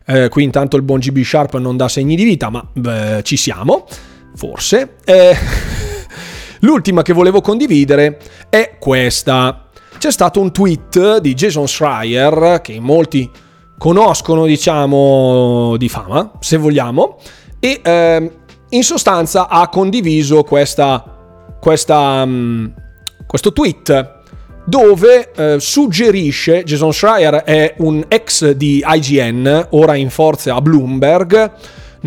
eh, 0.07 0.29
qui 0.29 0.43
intanto 0.43 0.75
il 0.75 0.83
buon 0.83 0.99
GB 0.99 1.23
Sharp 1.23 1.57
non 1.59 1.77
dà 1.77 1.87
segni 1.87 2.17
di 2.17 2.25
vita, 2.25 2.51
ma 2.51 2.69
beh, 2.73 3.21
ci 3.23 3.37
siamo, 3.37 3.87
forse. 4.35 4.97
Eh, 5.05 5.37
l'ultima 6.63 7.03
che 7.03 7.13
volevo 7.13 7.41
condividere 7.43 8.19
è 8.51 8.75
questa. 8.81 9.69
C'è 9.99 10.11
stato 10.11 10.41
un 10.41 10.51
tweet 10.51 11.19
di 11.19 11.33
Jason 11.33 11.69
Schreier 11.69 12.59
che 12.61 12.73
in 12.73 12.83
molti 12.83 13.31
conoscono, 13.79 14.47
diciamo, 14.47 15.77
di 15.77 15.89
fama, 15.89 16.33
se 16.41 16.57
vogliamo, 16.57 17.19
e 17.61 17.81
eh, 17.83 18.33
in 18.71 18.83
sostanza 18.83 19.49
ha 19.49 19.69
condiviso 19.69 20.43
questa, 20.43 21.05
questa, 21.61 22.23
um, 22.23 22.73
questo 23.27 23.53
tweet 23.53 24.15
dove 24.67 25.31
eh, 25.33 25.61
suggerisce, 25.61 26.65
Jason 26.65 26.93
Schreier 26.93 27.35
è 27.37 27.75
un 27.79 28.05
ex 28.09 28.51
di 28.51 28.85
IGN, 28.85 29.69
ora 29.71 29.95
in 29.95 30.11
forza 30.11 30.57
a 30.57 30.61
Bloomberg, 30.61 31.53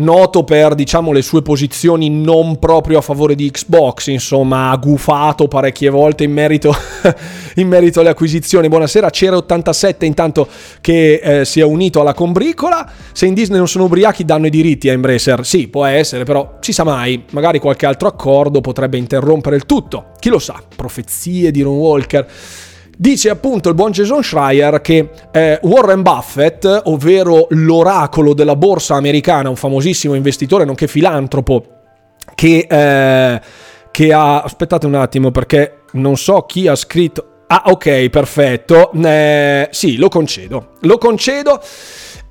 noto 0.00 0.42
per 0.44 0.74
diciamo 0.74 1.12
le 1.12 1.22
sue 1.22 1.42
posizioni 1.42 2.10
non 2.10 2.58
proprio 2.58 2.98
a 2.98 3.00
favore 3.00 3.34
di 3.34 3.50
Xbox, 3.50 4.08
insomma 4.08 4.70
ha 4.70 4.76
gufato 4.76 5.48
parecchie 5.48 5.90
volte 5.90 6.24
in 6.24 6.32
merito, 6.32 6.74
in 7.56 7.68
merito 7.68 8.00
alle 8.00 8.08
acquisizioni. 8.08 8.68
Buonasera, 8.68 9.10
c'era 9.10 9.36
87 9.36 10.06
intanto 10.06 10.48
che 10.80 11.20
eh, 11.22 11.44
si 11.44 11.60
è 11.60 11.64
unito 11.64 12.00
alla 12.00 12.14
combricola, 12.14 12.90
se 13.12 13.26
in 13.26 13.34
Disney 13.34 13.58
non 13.58 13.68
sono 13.68 13.84
ubriachi 13.84 14.24
danno 14.24 14.46
i 14.46 14.50
diritti 14.50 14.88
a 14.88 14.92
Embracer, 14.92 15.44
sì 15.46 15.68
può 15.68 15.84
essere, 15.84 16.24
però 16.24 16.56
ci 16.60 16.72
sa 16.72 16.84
mai, 16.84 17.24
magari 17.30 17.58
qualche 17.58 17.86
altro 17.86 18.08
accordo 18.08 18.60
potrebbe 18.60 18.98
interrompere 18.98 19.56
il 19.56 19.66
tutto, 19.66 20.12
chi 20.18 20.28
lo 20.28 20.38
sa, 20.38 20.60
profezie 20.74 21.50
di 21.50 21.62
Ron 21.62 21.76
Walker. 21.76 22.26
Dice 23.00 23.30
appunto 23.30 23.70
il 23.70 23.74
buon 23.74 23.92
Jason 23.92 24.22
Schreier 24.22 24.82
che 24.82 25.08
eh, 25.32 25.58
Warren 25.62 26.02
Buffett, 26.02 26.82
ovvero 26.84 27.46
l'oracolo 27.48 28.34
della 28.34 28.56
borsa 28.56 28.94
americana, 28.96 29.48
un 29.48 29.56
famosissimo 29.56 30.12
investitore 30.12 30.66
nonché 30.66 30.86
filantropo, 30.86 31.64
che, 32.34 32.66
eh, 32.68 33.40
che 33.90 34.12
ha... 34.12 34.42
aspettate 34.42 34.84
un 34.84 34.96
attimo 34.96 35.30
perché 35.30 35.84
non 35.92 36.18
so 36.18 36.42
chi 36.42 36.68
ha 36.68 36.74
scritto... 36.74 37.44
Ah 37.46 37.62
ok, 37.68 38.10
perfetto. 38.10 38.92
Eh, 38.92 39.68
sì, 39.70 39.96
lo 39.96 40.10
concedo. 40.10 40.72
Lo 40.80 40.98
concedo. 40.98 41.58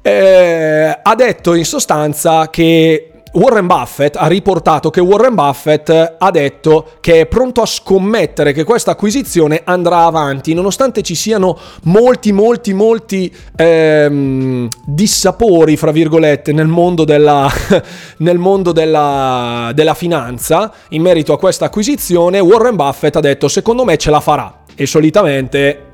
eh, 0.04 1.00
ha 1.02 1.16
detto 1.16 1.56
in 1.56 1.66
sostanza 1.66 2.48
che 2.52 3.19
Warren 3.34 3.68
Buffett 3.68 4.16
ha 4.16 4.28
riportato 4.28 4.90
che 4.90 5.02
Warren 5.02 5.36
Buffett 5.36 6.16
ha 6.18 6.32
detto 6.32 6.94
che 7.00 7.22
è 7.22 7.26
pronto 7.28 7.62
a 7.62 7.66
scommettere 7.66 8.54
che 8.54 8.64
questa 8.64 8.92
acquisizione 8.92 9.62
andrà 9.64 10.06
avanti, 10.06 10.54
nonostante 10.54 11.04
ci 11.04 11.16
siano 11.16 11.58
molti, 11.84 12.32
molti, 12.32 12.74
molti 12.74 13.34
ehm, 13.56 14.68
dissapori, 14.84 15.78
fra 15.78 15.92
virgolette, 15.92 16.52
nel 16.54 16.68
mondo, 16.68 17.04
della, 17.04 17.50
nel 18.18 18.38
mondo 18.38 18.72
della, 18.72 19.72
della 19.76 19.94
finanza 19.94 20.72
in 20.90 21.02
merito 21.02 21.34
a 21.34 21.38
questa 21.38 21.66
acquisizione. 21.66 22.40
Warren 22.40 22.76
Buffett 22.76 23.16
ha 23.16 23.20
detto: 23.22 23.48
Secondo 23.48 23.84
me 23.84 23.98
ce 23.98 24.10
la 24.10 24.20
farà. 24.20 24.54
E 24.76 24.86
solitamente 24.86 25.89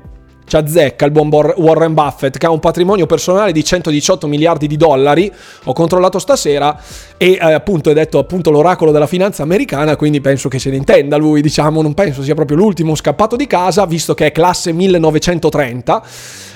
ci 0.46 0.56
azzecca 0.56 1.04
il 1.04 1.10
buon 1.10 1.28
Warren 1.28 1.92
Buffett 1.92 2.38
che 2.38 2.46
ha 2.46 2.50
un 2.50 2.60
patrimonio 2.60 3.06
personale 3.06 3.52
di 3.52 3.64
118 3.64 4.26
miliardi 4.26 4.66
di 4.66 4.76
dollari, 4.76 5.30
ho 5.64 5.72
controllato 5.72 6.18
stasera 6.18 6.80
e 7.16 7.32
eh, 7.32 7.52
appunto 7.52 7.90
è 7.90 7.94
detto 7.94 8.18
appunto 8.18 8.50
l'oracolo 8.50 8.92
della 8.92 9.06
finanza 9.06 9.42
americana, 9.42 9.96
quindi 9.96 10.20
penso 10.20 10.48
che 10.48 10.58
se 10.58 10.70
ne 10.70 10.76
intenda 10.76 11.16
lui, 11.16 11.42
diciamo, 11.42 11.82
non 11.82 11.94
penso 11.94 12.22
sia 12.22 12.34
proprio 12.34 12.56
l'ultimo 12.56 12.94
scappato 12.94 13.36
di 13.36 13.46
casa, 13.46 13.84
visto 13.86 14.14
che 14.14 14.26
è 14.26 14.32
classe 14.32 14.72
1930 14.72 16.02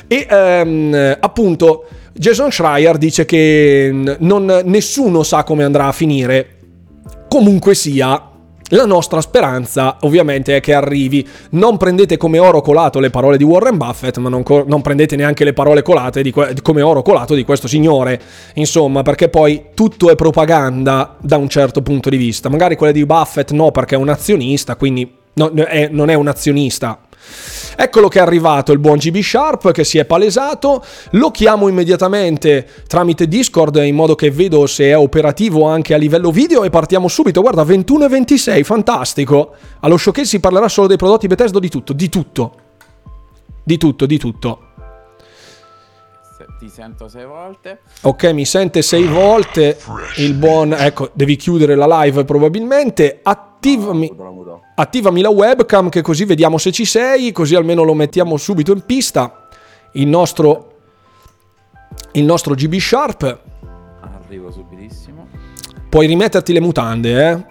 e 0.07 0.27
ehm, 0.29 1.17
appunto 1.21 1.85
Jason 2.13 2.51
Schreier 2.51 2.99
dice 2.99 3.25
che 3.25 4.17
non, 4.19 4.63
nessuno 4.65 5.23
sa 5.23 5.45
come 5.45 5.65
andrà 5.65 5.87
a 5.87 5.93
finire. 5.93 6.57
Comunque 7.29 7.75
sia, 7.75 8.30
la 8.71 8.85
nostra 8.85 9.21
speranza 9.21 9.97
ovviamente 10.01 10.57
è 10.57 10.61
che 10.61 10.75
arrivi. 10.75 11.27
Non 11.51 11.77
prendete 11.77 12.17
come 12.17 12.39
oro 12.39 12.61
colato 12.61 13.01
le 13.01 13.11
parole 13.11 13.37
di 13.37 13.45
Warren 13.45 13.77
Buffett, 13.77 14.19
ma 14.19 14.29
non, 14.29 14.43
co- 14.43 14.65
non 14.67 14.83
prendete 14.83 15.17
neanche 15.17 15.45
le 15.45 15.53
parole 15.53 15.83
colate 15.83 16.29
que- 16.31 16.55
come 16.63 16.83
oro 16.83 17.03
colato 17.03 17.35
di 17.35 17.45
questo 17.45 17.69
signore. 17.69 18.21
Insomma, 18.55 19.03
perché 19.03 19.29
poi 19.29 19.67
tutto 19.75 20.11
è 20.11 20.15
propaganda 20.15 21.17
da 21.21 21.37
un 21.37 21.49
certo 21.49 21.83
punto 21.83 22.11
di 22.11 22.17
vista. 22.17 22.49
Magari 22.49 22.77
quelle 22.77 22.93
di 22.93 23.05
Buffett 23.05 23.51
no, 23.53 23.71
perché 23.71 23.95
è 23.95 23.99
un 23.99 24.09
azionista, 24.09 24.77
quindi 24.77 25.11
no, 25.35 25.51
è, 25.53 25.89
non 25.91 26.11
è 26.11 26.15
un 26.15 26.29
azionista 26.29 27.01
Eccolo 27.77 28.09
che 28.09 28.19
è 28.19 28.23
arrivato 28.23 28.73
il 28.73 28.79
buon 28.79 28.99
GB 28.99 29.19
Sharp 29.21 29.71
che 29.73 29.85
si 29.85 29.99
è 29.99 30.05
palesato, 30.05 30.85
lo 31.13 31.31
chiamo 31.31 31.69
immediatamente 31.69 32.67
tramite 32.87 33.27
Discord 33.29 33.77
in 33.77 33.95
modo 33.95 34.15
che 34.15 34.31
vedo 34.31 34.67
se 34.67 34.87
è 34.87 34.97
operativo 34.97 35.67
anche 35.67 35.95
a 35.95 35.97
livello 35.97 36.31
video 36.31 36.65
e 36.65 36.71
partiamo 36.71 37.09
subito. 37.09 37.41
Guarda, 37.41 37.65
21 37.65 38.05
e 38.05 38.09
26, 38.09 38.65
fantastico. 38.65 39.55
Allo 39.81 39.97
showcase 39.97 40.27
si 40.27 40.41
parlerà 40.41 40.69
solo 40.69 40.87
dei 40.87 40.97
prodotti 40.97 41.27
Bethesda 41.27 41.59
di 41.59 41.69
tutto, 41.69 41.93
di 41.93 42.09
tutto. 42.09 42.55
Di 43.63 43.79
tutto, 43.79 44.07
di 44.07 44.19
tutto. 44.19 44.70
Ti 46.61 46.69
sento 46.69 47.09
sei 47.09 47.25
volte. 47.25 47.81
Ok, 48.03 48.25
mi 48.35 48.45
sente 48.45 48.83
sei 48.83 49.07
volte. 49.07 49.79
Il 50.17 50.35
buon... 50.35 50.75
Ecco, 50.75 51.09
devi 51.15 51.37
chiudere 51.37 51.75
la 51.75 52.03
live 52.03 52.27
probabilmente. 52.27 53.21
Attivami... 53.23 54.15
Attivami 54.75 55.23
la 55.23 55.31
webcam 55.31 55.89
che 55.89 56.03
così 56.03 56.27
vediamo 56.27 56.59
se 56.59 56.71
ci 56.71 56.85
sei, 56.85 57.33
così 57.33 57.55
almeno 57.55 57.83
lo 57.83 57.95
mettiamo 57.95 58.37
subito 58.37 58.73
in 58.73 58.85
pista. 58.85 59.49
Il 59.93 60.07
nostro, 60.07 60.75
il 62.13 62.25
nostro 62.25 62.53
GB 62.53 62.75
Sharp. 62.75 63.39
Arrivo 64.03 64.51
subitissimo. 64.51 65.29
Puoi 65.89 66.07
rimetterti 66.07 66.53
le 66.53 66.61
mutande, 66.61 67.31
eh? 67.31 67.45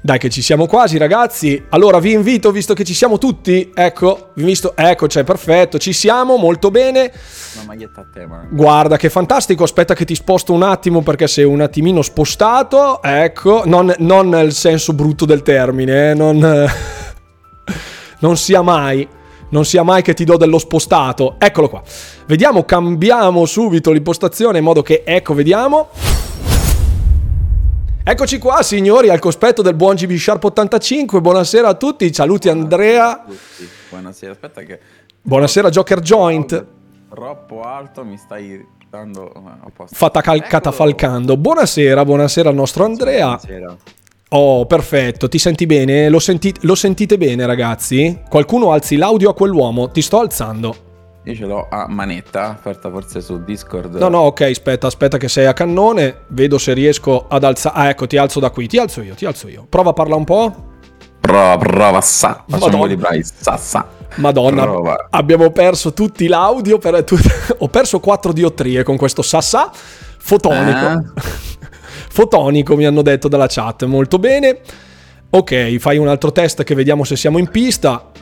Dai 0.00 0.18
che 0.18 0.30
ci 0.30 0.42
siamo 0.42 0.66
quasi 0.66 0.96
ragazzi. 0.96 1.62
Allora 1.70 1.98
vi 1.98 2.12
invito, 2.12 2.52
visto 2.52 2.72
che 2.72 2.84
ci 2.84 2.94
siamo 2.94 3.18
tutti, 3.18 3.70
ecco, 3.74 4.30
vi 4.34 4.44
visto, 4.44 4.76
ecco, 4.76 5.06
c'è 5.06 5.24
perfetto, 5.24 5.78
ci 5.78 5.92
siamo, 5.92 6.36
molto 6.36 6.70
bene. 6.70 7.12
Una 7.56 7.64
maglietta 7.66 8.02
a 8.02 8.06
tema. 8.12 8.46
Guarda 8.48 8.96
che 8.96 9.10
fantastico, 9.10 9.64
aspetta 9.64 9.94
che 9.94 10.04
ti 10.04 10.14
sposto 10.14 10.52
un 10.52 10.62
attimo 10.62 11.02
perché 11.02 11.26
sei 11.26 11.44
un 11.44 11.60
attimino 11.60 12.02
spostato, 12.02 13.02
ecco, 13.02 13.62
non, 13.64 13.92
non 13.98 14.28
nel 14.28 14.52
senso 14.52 14.92
brutto 14.92 15.24
del 15.24 15.42
termine, 15.42 16.10
eh? 16.10 16.14
non, 16.14 16.38
non 18.20 18.36
sia 18.36 18.62
mai 18.62 19.16
non 19.50 19.64
sia 19.64 19.82
mai 19.82 20.02
che 20.02 20.12
ti 20.12 20.24
do 20.24 20.36
dello 20.36 20.58
spostato. 20.58 21.36
Eccolo 21.38 21.70
qua. 21.70 21.82
Vediamo, 22.26 22.64
cambiamo 22.64 23.46
subito 23.46 23.90
l'impostazione 23.92 24.58
in 24.58 24.64
modo 24.64 24.82
che, 24.82 25.02
ecco, 25.06 25.32
vediamo. 25.32 25.88
Eccoci 28.10 28.38
qua 28.38 28.62
signori 28.62 29.10
al 29.10 29.18
cospetto 29.18 29.60
del 29.60 29.74
buon 29.74 29.94
GB 29.94 30.14
Sharp 30.16 30.42
85, 30.42 31.20
buonasera 31.20 31.68
a 31.68 31.74
tutti, 31.74 32.10
saluti 32.10 32.48
Andrea. 32.48 33.22
Buonasera, 33.90 34.32
aspetta 34.32 34.62
che... 34.62 34.80
Buonasera 35.20 35.68
Joker 35.68 36.00
Joint. 36.00 36.66
Troppo 37.10 37.60
alto, 37.60 38.06
mi 38.06 38.16
stai 38.16 38.66
dando... 38.88 39.30
Fatta 39.90 40.22
cal- 40.22 40.40
catafalcando. 40.40 41.36
Buonasera, 41.36 42.02
buonasera 42.02 42.48
al 42.48 42.54
nostro 42.54 42.86
Andrea. 42.86 43.26
Buonasera. 43.26 43.76
Oh, 44.30 44.64
perfetto, 44.64 45.28
ti 45.28 45.38
senti 45.38 45.66
bene? 45.66 46.08
Lo, 46.08 46.18
senti- 46.18 46.56
lo 46.62 46.76
sentite 46.76 47.18
bene 47.18 47.44
ragazzi? 47.44 48.22
Qualcuno 48.26 48.72
alzi 48.72 48.96
l'audio 48.96 49.28
a 49.28 49.34
quell'uomo, 49.34 49.90
ti 49.90 50.00
sto 50.00 50.18
alzando. 50.20 50.87
Io 51.28 51.34
ce 51.34 51.44
l'ho 51.44 51.68
a 51.68 51.86
manetta, 51.88 52.48
aperta 52.48 52.88
forse 52.88 53.20
su 53.20 53.44
Discord. 53.44 53.96
No, 53.96 54.08
no, 54.08 54.20
ok, 54.20 54.40
aspetta, 54.40 54.86
aspetta 54.86 55.18
che 55.18 55.28
sei 55.28 55.44
a 55.44 55.52
cannone. 55.52 56.20
Vedo 56.28 56.56
se 56.56 56.72
riesco 56.72 57.26
ad 57.28 57.44
alzare. 57.44 57.76
Ah, 57.76 57.88
ecco, 57.90 58.06
ti 58.06 58.16
alzo 58.16 58.40
da 58.40 58.48
qui. 58.48 58.66
Ti 58.66 58.78
alzo 58.78 59.02
io, 59.02 59.14
ti 59.14 59.26
alzo 59.26 59.46
io. 59.46 59.66
Prova 59.68 59.90
a 59.90 59.92
parlare 59.92 60.18
un 60.18 60.24
po'. 60.24 60.54
Prova, 61.20 61.58
prova, 61.58 62.00
sa. 62.00 62.44
Facciamo 62.48 62.86
i 62.86 62.96
bravi, 62.96 63.22
sa, 63.22 63.58
sa. 63.58 63.86
Madonna, 64.14 64.62
prova. 64.62 65.08
abbiamo 65.10 65.50
perso 65.50 65.92
tutti 65.92 66.26
l'audio. 66.28 66.78
Per... 66.78 67.04
Ho 67.58 67.68
perso 67.68 68.00
quattro 68.00 68.32
diottrie 68.32 68.82
con 68.82 68.96
questo 68.96 69.20
sassà 69.20 69.70
fotonico. 70.16 70.86
Eh? 70.86 71.20
fotonico 72.08 72.74
mi 72.74 72.86
hanno 72.86 73.02
detto 73.02 73.28
dalla 73.28 73.48
chat. 73.48 73.84
Molto 73.84 74.18
bene. 74.18 74.60
Ok, 75.28 75.76
fai 75.76 75.98
un 75.98 76.08
altro 76.08 76.32
test 76.32 76.62
che 76.62 76.74
vediamo 76.74 77.04
se 77.04 77.16
siamo 77.16 77.36
in 77.36 77.50
pista. 77.50 78.12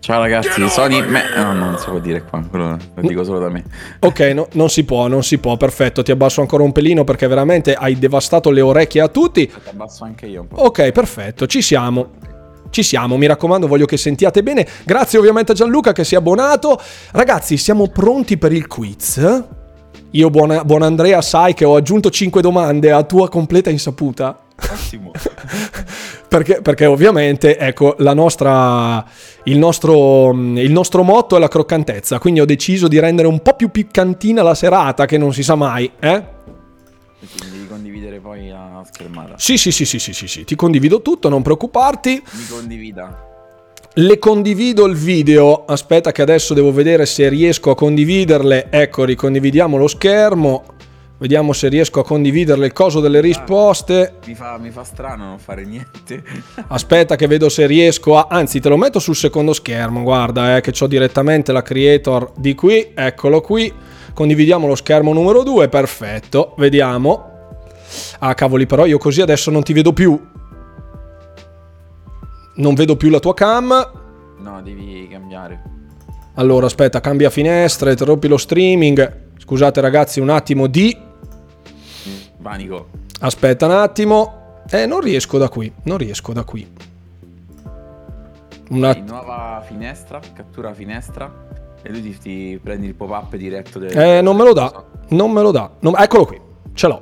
Ciao 0.00 0.18
ragazzi, 0.18 0.66
Sony... 0.70 1.02
Me... 1.02 1.24
No, 1.36 1.52
non 1.52 1.76
si 1.76 1.84
può 1.84 1.98
dire 1.98 2.22
qua, 2.22 2.42
quello 2.48 2.78
lo 2.94 3.06
dico 3.06 3.22
solo 3.22 3.38
da 3.38 3.50
me. 3.50 3.62
Ok, 4.00 4.20
no, 4.34 4.48
non 4.52 4.70
si 4.70 4.84
può, 4.84 5.06
non 5.08 5.22
si 5.22 5.36
può, 5.36 5.58
perfetto. 5.58 6.02
Ti 6.02 6.10
abbasso 6.10 6.40
ancora 6.40 6.62
un 6.62 6.72
pelino 6.72 7.04
perché 7.04 7.26
veramente 7.26 7.74
hai 7.74 7.98
devastato 7.98 8.50
le 8.50 8.62
orecchie 8.62 9.02
a 9.02 9.08
tutti. 9.08 9.46
Ti 9.46 9.54
abbasso 9.68 10.04
anche 10.04 10.24
io 10.24 10.40
un 10.40 10.48
po'. 10.48 10.62
Ok, 10.62 10.90
perfetto, 10.92 11.46
ci 11.46 11.60
siamo. 11.60 12.12
Ci 12.70 12.82
siamo, 12.82 13.18
mi 13.18 13.26
raccomando, 13.26 13.66
voglio 13.66 13.84
che 13.84 13.98
sentiate 13.98 14.42
bene. 14.42 14.66
Grazie 14.84 15.18
ovviamente 15.18 15.52
a 15.52 15.54
Gianluca 15.54 15.92
che 15.92 16.04
si 16.04 16.14
è 16.14 16.18
abbonato. 16.18 16.80
Ragazzi, 17.10 17.58
siamo 17.58 17.88
pronti 17.88 18.38
per 18.38 18.52
il 18.52 18.66
quiz? 18.68 19.44
Io, 20.12 20.30
buon, 20.30 20.62
buon 20.64 20.82
Andrea, 20.82 21.20
sai 21.20 21.52
che 21.52 21.66
ho 21.66 21.76
aggiunto 21.76 22.10
5 22.10 22.40
domande 22.40 22.90
a 22.90 23.02
tua 23.02 23.28
completa 23.28 23.68
insaputa. 23.68 24.38
Ottimo. 24.72 25.10
perché, 26.30 26.62
perché, 26.62 26.86
ovviamente, 26.86 27.58
ecco, 27.58 27.96
nostra, 27.98 29.04
il, 29.44 29.58
nostro, 29.58 30.30
il, 30.30 30.70
nostro, 30.70 31.02
motto 31.02 31.34
è 31.34 31.40
la 31.40 31.48
croccantezza, 31.48 32.20
quindi 32.20 32.38
ho 32.38 32.44
deciso 32.44 32.86
di 32.86 33.00
rendere 33.00 33.26
un 33.26 33.42
po' 33.42 33.54
più 33.54 33.70
piccantina 33.70 34.40
la 34.40 34.54
serata, 34.54 35.06
che 35.06 35.18
non 35.18 35.32
si 35.34 35.42
sa 35.42 35.56
mai, 35.56 35.90
eh? 35.98 36.22
Devi 37.50 37.66
condividere 37.68 38.20
poi 38.20 38.48
la 38.48 38.80
schermata. 38.88 39.34
Sì, 39.38 39.58
sì, 39.58 39.72
sì, 39.72 39.84
sì, 39.84 39.98
sì, 39.98 40.12
sì, 40.12 40.28
sì, 40.28 40.44
ti 40.44 40.54
condivido 40.54 41.02
tutto, 41.02 41.28
non 41.28 41.42
preoccuparti. 41.42 42.22
Mi 42.30 42.46
condivida. 42.48 43.26
Le 43.94 44.18
condivido 44.20 44.86
il 44.86 44.94
video, 44.94 45.64
aspetta 45.64 46.12
che 46.12 46.22
adesso 46.22 46.54
devo 46.54 46.70
vedere 46.70 47.06
se 47.06 47.28
riesco 47.28 47.70
a 47.70 47.74
condividerle, 47.74 48.68
ecco 48.70 49.02
ricondividiamo 49.02 49.76
lo 49.76 49.88
schermo, 49.88 50.62
Vediamo 51.20 51.52
se 51.52 51.68
riesco 51.68 52.00
a 52.00 52.04
condividere 52.04 52.64
il 52.64 52.72
coso 52.72 52.98
delle 52.98 53.20
risposte. 53.20 54.14
Mi 54.26 54.34
fa, 54.34 54.56
mi 54.56 54.70
fa 54.70 54.84
strano 54.84 55.26
non 55.26 55.38
fare 55.38 55.66
niente. 55.66 56.22
Aspetta 56.68 57.14
che 57.14 57.26
vedo 57.26 57.50
se 57.50 57.66
riesco 57.66 58.16
a... 58.16 58.28
Anzi, 58.30 58.58
te 58.58 58.70
lo 58.70 58.78
metto 58.78 58.98
sul 58.98 59.14
secondo 59.14 59.52
schermo, 59.52 60.02
guarda, 60.02 60.56
eh, 60.56 60.62
che 60.62 60.72
ho 60.80 60.86
direttamente 60.86 61.52
la 61.52 61.60
creator 61.60 62.32
di 62.38 62.54
qui. 62.54 62.92
Eccolo 62.94 63.42
qui. 63.42 63.70
Condividiamo 64.14 64.66
lo 64.66 64.74
schermo 64.74 65.12
numero 65.12 65.42
2, 65.42 65.68
perfetto. 65.68 66.54
Vediamo. 66.56 67.58
Ah, 68.20 68.32
cavoli, 68.32 68.64
però 68.64 68.86
io 68.86 68.96
così 68.96 69.20
adesso 69.20 69.50
non 69.50 69.62
ti 69.62 69.74
vedo 69.74 69.92
più. 69.92 70.18
Non 72.54 72.72
vedo 72.72 72.96
più 72.96 73.10
la 73.10 73.18
tua 73.18 73.34
cam. 73.34 73.92
No, 74.38 74.62
devi 74.62 75.06
cambiare. 75.10 75.62
Allora, 76.36 76.64
aspetta, 76.64 77.00
cambia 77.00 77.28
finestra, 77.28 77.90
interrompi 77.90 78.26
lo 78.26 78.38
streaming. 78.38 79.28
Scusate 79.36 79.82
ragazzi, 79.82 80.18
un 80.18 80.30
attimo 80.30 80.66
di 80.66 81.08
Panico. 82.40 82.88
Aspetta 83.20 83.66
un 83.66 83.72
attimo. 83.72 84.62
Eh, 84.70 84.86
non 84.86 85.00
riesco 85.00 85.38
da 85.38 85.48
qui. 85.48 85.72
Non 85.84 85.98
riesco 85.98 86.32
da 86.32 86.44
qui. 86.44 86.66
Una 88.70 88.90
att- 88.90 89.08
nuova 89.08 89.62
finestra, 89.66 90.20
cattura 90.32 90.72
finestra. 90.72 91.48
E 91.82 91.90
lui 91.90 92.02
ti, 92.02 92.18
ti 92.18 92.60
prendi 92.62 92.86
il 92.86 92.94
pop-up 92.94 93.34
diretto 93.36 93.78
del... 93.78 93.96
Eh, 93.96 94.20
non 94.20 94.36
me 94.36 94.44
lo 94.44 94.52
dà. 94.52 94.84
Non 95.08 95.30
me 95.32 95.40
lo 95.42 95.50
dà. 95.50 95.70
Non... 95.80 95.94
Eccolo 95.96 96.26
qui. 96.26 96.40
Ce 96.74 96.86
l'ho. 96.86 97.00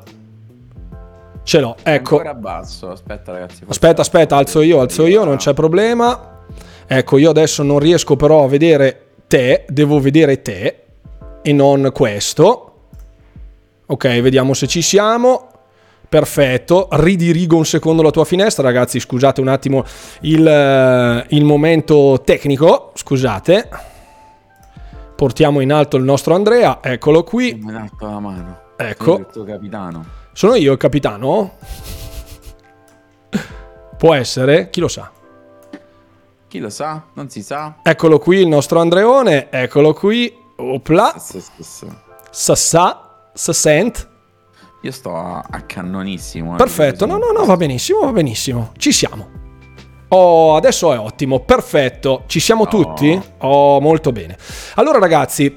Ce 1.42 1.60
l'ho, 1.60 1.76
ecco. 1.82 2.16
Ancora 2.16 2.34
basso. 2.34 2.90
Aspetta 2.90 3.32
ragazzi. 3.32 3.64
Aspetta, 3.66 4.02
aspetta, 4.02 4.36
alzo 4.36 4.60
io, 4.60 4.80
alzo 4.80 5.06
io, 5.06 5.24
non 5.24 5.36
c'è 5.36 5.54
problema. 5.54 6.44
Ecco, 6.86 7.18
io 7.18 7.30
adesso 7.30 7.62
non 7.62 7.78
riesco 7.78 8.16
però 8.16 8.44
a 8.44 8.48
vedere 8.48 9.06
te, 9.26 9.64
devo 9.68 9.98
vedere 10.00 10.42
te. 10.42 10.84
e 11.42 11.52
non 11.52 11.90
questo. 11.92 12.67
Ok, 13.90 14.20
vediamo 14.20 14.52
se 14.52 14.66
ci 14.66 14.82
siamo. 14.82 15.48
Perfetto, 16.06 16.88
ridirigo 16.90 17.56
un 17.56 17.64
secondo 17.64 18.02
la 18.02 18.10
tua 18.10 18.26
finestra, 18.26 18.62
ragazzi. 18.62 19.00
Scusate 19.00 19.40
un 19.40 19.48
attimo 19.48 19.82
il, 20.20 20.46
eh, 20.46 21.26
il 21.30 21.44
momento 21.44 22.20
tecnico. 22.22 22.92
Scusate. 22.94 23.68
Portiamo 25.16 25.60
in 25.60 25.72
alto 25.72 25.96
il 25.96 26.04
nostro 26.04 26.34
Andrea. 26.34 26.80
Eccolo 26.82 27.24
qui. 27.24 27.58
Mi 27.62 27.74
ha 27.74 27.80
dato 27.80 28.06
la 28.06 28.20
mano. 28.20 28.60
Ecco. 28.76 29.18
Il 29.18 29.26
tuo 29.32 29.44
capitano. 29.44 30.04
Sono 30.32 30.54
io 30.54 30.72
il 30.72 30.78
capitano? 30.78 31.52
Può 33.96 34.12
essere, 34.14 34.68
chi 34.68 34.80
lo 34.80 34.88
sa. 34.88 35.10
Chi 36.46 36.58
lo 36.58 36.68
sa? 36.68 37.04
Non 37.14 37.30
si 37.30 37.42
sa. 37.42 37.78
Eccolo 37.82 38.18
qui 38.18 38.40
il 38.40 38.48
nostro 38.48 38.80
Andreone, 38.80 39.50
eccolo 39.50 39.94
qui. 39.94 40.32
Opla, 40.56 41.14
sassà, 42.30 43.07
sassent. 43.38 44.08
Io 44.82 44.90
sto 44.92 45.14
a, 45.16 45.44
a 45.48 45.60
cannonissimo. 45.62 46.54
eh, 46.54 46.56
Perfetto, 46.56 47.06
no, 47.06 47.16
no, 47.18 47.30
no, 47.32 47.44
va 47.44 47.56
benissimo, 47.56 48.00
va 48.00 48.12
benissimo. 48.12 48.72
Ci 48.76 48.92
siamo. 48.92 49.36
Oh, 50.08 50.56
adesso 50.56 50.92
è 50.92 50.98
ottimo, 50.98 51.40
perfetto. 51.40 52.24
Ci 52.26 52.40
siamo 52.40 52.62
Oh. 52.64 52.66
tutti? 52.68 53.20
Oh, 53.38 53.80
molto 53.80 54.10
bene. 54.12 54.36
Allora 54.74 54.98
ragazzi, 54.98 55.56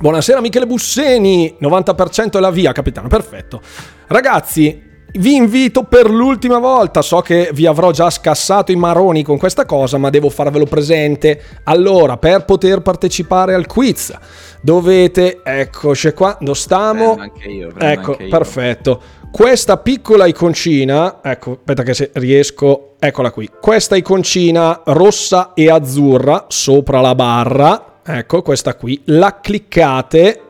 buonasera 0.00 0.40
Michele 0.40 0.66
Busseni, 0.66 1.56
90% 1.60 2.36
è 2.36 2.40
la 2.40 2.50
via, 2.50 2.72
capitano, 2.72 3.08
perfetto. 3.08 3.60
Ragazzi, 4.06 4.90
vi 5.14 5.34
invito 5.34 5.82
per 5.82 6.08
l'ultima 6.08 6.58
volta, 6.58 7.02
so 7.02 7.20
che 7.20 7.50
vi 7.52 7.66
avrò 7.66 7.90
già 7.90 8.08
scassato 8.08 8.72
i 8.72 8.76
maroni 8.76 9.22
con 9.22 9.36
questa 9.36 9.66
cosa, 9.66 9.98
ma 9.98 10.08
devo 10.08 10.30
farvelo 10.30 10.64
presente. 10.64 11.40
Allora, 11.64 12.16
per 12.16 12.44
poter 12.44 12.80
partecipare 12.80 13.54
al 13.54 13.66
quiz, 13.66 14.16
dovete, 14.62 15.40
eccoci 15.44 16.12
qua, 16.12 16.36
dove 16.40 16.58
stiamo? 16.58 17.16
Anche 17.18 17.48
io, 17.48 17.72
Ecco, 17.76 18.16
perfetto. 18.28 19.02
Questa 19.30 19.78
piccola 19.78 20.26
iconcina, 20.26 21.20
ecco, 21.22 21.52
aspetta 21.52 21.82
che 21.82 21.94
se 21.94 22.10
riesco, 22.14 22.94
eccola 22.98 23.30
qui. 23.30 23.48
Questa 23.60 23.96
iconcina 23.96 24.82
rossa 24.84 25.52
e 25.54 25.70
azzurra 25.70 26.46
sopra 26.48 27.00
la 27.00 27.14
barra, 27.14 28.00
ecco, 28.04 28.42
questa 28.42 28.74
qui, 28.76 29.00
la 29.06 29.40
cliccate. 29.40 30.40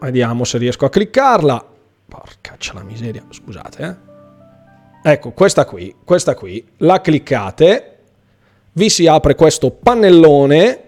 Vediamo 0.00 0.44
se 0.44 0.58
riesco 0.58 0.86
a 0.86 0.90
cliccarla. 0.90 1.69
Porca 2.10 2.56
la 2.72 2.82
miseria, 2.82 3.22
scusate, 3.30 3.82
eh. 3.84 4.08
Ecco, 5.12 5.30
questa 5.30 5.64
qui, 5.64 5.94
questa 6.04 6.34
qui, 6.34 6.66
la 6.78 7.00
cliccate, 7.00 7.98
vi 8.72 8.90
si 8.90 9.06
apre 9.06 9.36
questo 9.36 9.70
pannellone, 9.70 10.80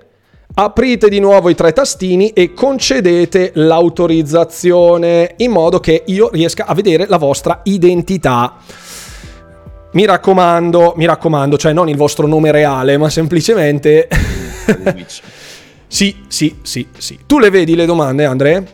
aprite 0.55 1.09
di 1.09 1.21
nuovo 1.21 1.49
i 1.49 1.55
tre 1.55 1.73
tastini 1.73 2.31
e 2.31 2.53
concedete 2.53 3.53
l'autorizzazione 3.55 5.35
in 5.37 5.53
modo 5.53 5.79
che 5.79 6.03
io 6.07 6.29
riesca 6.31 6.67
a 6.67 6.75
vedere 6.75 7.07
la 7.07 7.19
vostra 7.19 7.61
identità. 7.63 8.57
Mi 9.93 10.05
raccomando, 10.05 10.95
mi 10.97 11.07
raccomando, 11.07 11.57
cioè 11.57 11.73
non 11.73 11.89
il 11.89 11.97
vostro 11.97 12.27
nome 12.27 12.51
reale, 12.51 12.97
ma 12.99 13.09
semplicemente... 13.09 14.09
Sì, 15.93 16.25
sì, 16.27 16.57
sì, 16.63 16.89
sì. 16.97 17.19
Tu 17.27 17.39
le 17.39 17.51
vedi 17.51 17.75
le 17.75 17.85
domande, 17.85 18.25
Andre? 18.25 18.73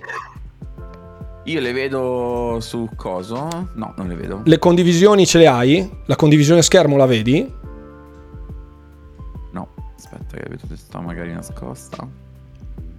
Io 1.48 1.61
le 1.61 1.72
vedo 1.72 2.58
su 2.61 2.90
coso? 2.94 3.48
No, 3.72 3.94
non 3.96 4.06
le 4.06 4.14
vedo. 4.16 4.42
Le 4.44 4.58
condivisioni 4.58 5.24
ce 5.24 5.38
le 5.38 5.46
hai? 5.46 5.90
La 6.04 6.14
condivisione 6.14 6.61
schermo 6.61 6.98
la 6.98 7.06
vedi? 7.06 7.50
No, 9.52 9.68
aspetta 9.96 10.37
che 10.37 10.44
vedo 10.46 10.62
che 10.68 10.76
sta 10.76 11.00
magari 11.00 11.32
nascosta. 11.32 12.06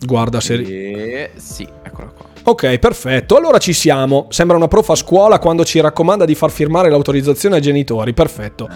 Guarda 0.03 0.39
se... 0.39 0.55
E... 0.55 1.31
Sì, 1.35 1.67
eccola 1.83 2.07
qua. 2.07 2.25
Ok, 2.45 2.79
perfetto. 2.79 3.37
Allora 3.37 3.59
ci 3.59 3.73
siamo. 3.73 4.25
Sembra 4.31 4.57
una 4.57 4.67
prof 4.67 4.89
a 4.89 4.95
scuola 4.95 5.37
quando 5.37 5.63
ci 5.63 5.79
raccomanda 5.79 6.25
di 6.25 6.33
far 6.33 6.49
firmare 6.49 6.89
l'autorizzazione 6.89 7.57
ai 7.57 7.61
genitori. 7.61 8.13
Perfetto. 8.13 8.67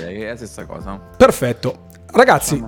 Eh, 0.00 0.16
è 0.16 0.28
la 0.30 0.36
stessa 0.36 0.66
cosa. 0.66 0.98
Perfetto. 1.16 1.90
Ragazzi, 2.14 2.62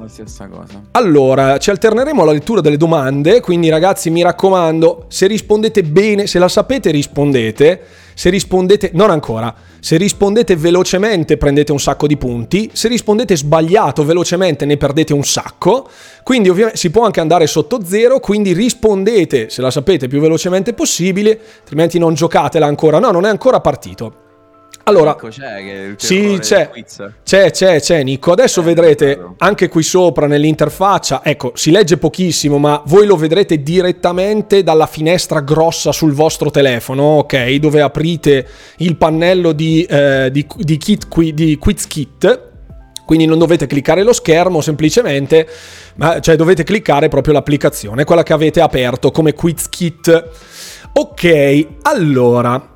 allora 0.92 1.58
ci 1.58 1.68
alterneremo 1.68 2.22
alla 2.22 2.32
lettura 2.32 2.62
delle 2.62 2.78
domande, 2.78 3.42
quindi 3.42 3.68
ragazzi 3.68 4.08
mi 4.08 4.22
raccomando, 4.22 5.04
se 5.08 5.26
rispondete 5.26 5.82
bene, 5.82 6.26
se 6.26 6.38
la 6.38 6.48
sapete 6.48 6.90
rispondete, 6.90 7.82
se 8.14 8.30
rispondete 8.30 8.92
non 8.94 9.10
ancora, 9.10 9.54
se 9.80 9.98
rispondete 9.98 10.56
velocemente 10.56 11.36
prendete 11.36 11.72
un 11.72 11.78
sacco 11.78 12.06
di 12.06 12.16
punti, 12.16 12.70
se 12.72 12.88
rispondete 12.88 13.36
sbagliato 13.36 14.02
velocemente 14.02 14.64
ne 14.64 14.78
perdete 14.78 15.12
un 15.12 15.24
sacco, 15.24 15.90
quindi 16.22 16.48
ovviamente 16.48 16.78
si 16.78 16.90
può 16.90 17.04
anche 17.04 17.20
andare 17.20 17.46
sotto 17.46 17.84
zero, 17.84 18.20
quindi 18.20 18.54
rispondete 18.54 19.50
se 19.50 19.60
la 19.60 19.70
sapete 19.70 20.08
più 20.08 20.20
velocemente 20.20 20.72
possibile, 20.72 21.38
altrimenti 21.58 21.98
non 21.98 22.14
giocatela 22.14 22.64
ancora, 22.64 22.98
no 22.98 23.10
non 23.10 23.26
è 23.26 23.28
ancora 23.28 23.60
partito. 23.60 24.23
Allora, 24.86 25.12
Ecco, 25.12 25.28
c'è 25.28 25.94
sì, 25.96 26.36
c'è. 26.40 26.70
C'è, 27.24 27.50
c'è, 27.50 27.80
c'è 27.80 28.02
Nico. 28.02 28.32
Adesso 28.32 28.60
Eh, 28.60 28.64
vedrete 28.64 29.18
anche 29.38 29.68
qui 29.68 29.82
sopra 29.82 30.26
nell'interfaccia, 30.26 31.22
ecco, 31.24 31.52
si 31.54 31.70
legge 31.70 31.96
pochissimo, 31.96 32.58
ma 32.58 32.82
voi 32.86 33.06
lo 33.06 33.16
vedrete 33.16 33.62
direttamente 33.62 34.62
dalla 34.62 34.86
finestra 34.86 35.40
grossa 35.40 35.90
sul 35.90 36.12
vostro 36.12 36.50
telefono, 36.50 37.02
ok? 37.18 37.54
Dove 37.54 37.80
aprite 37.80 38.46
il 38.78 38.96
pannello 38.96 39.52
di, 39.52 39.84
eh, 39.84 40.28
di, 40.30 40.46
di, 40.54 40.76
kit, 40.76 41.08
qui- 41.08 41.32
di 41.32 41.56
Quiz 41.56 41.86
Kit. 41.86 42.52
Quindi 43.06 43.26
non 43.26 43.38
dovete 43.38 43.66
cliccare 43.66 44.02
lo 44.02 44.14
schermo 44.14 44.60
semplicemente, 44.60 45.46
ma 45.96 46.20
cioè 46.20 46.36
dovete 46.36 46.62
cliccare 46.62 47.08
proprio 47.08 47.34
l'applicazione, 47.34 48.04
quella 48.04 48.22
che 48.22 48.32
avete 48.32 48.60
aperto 48.60 49.10
come 49.10 49.34
Quiz 49.34 49.68
Kit. 49.68 50.30
Ok, 50.96 51.66
allora 51.82 52.73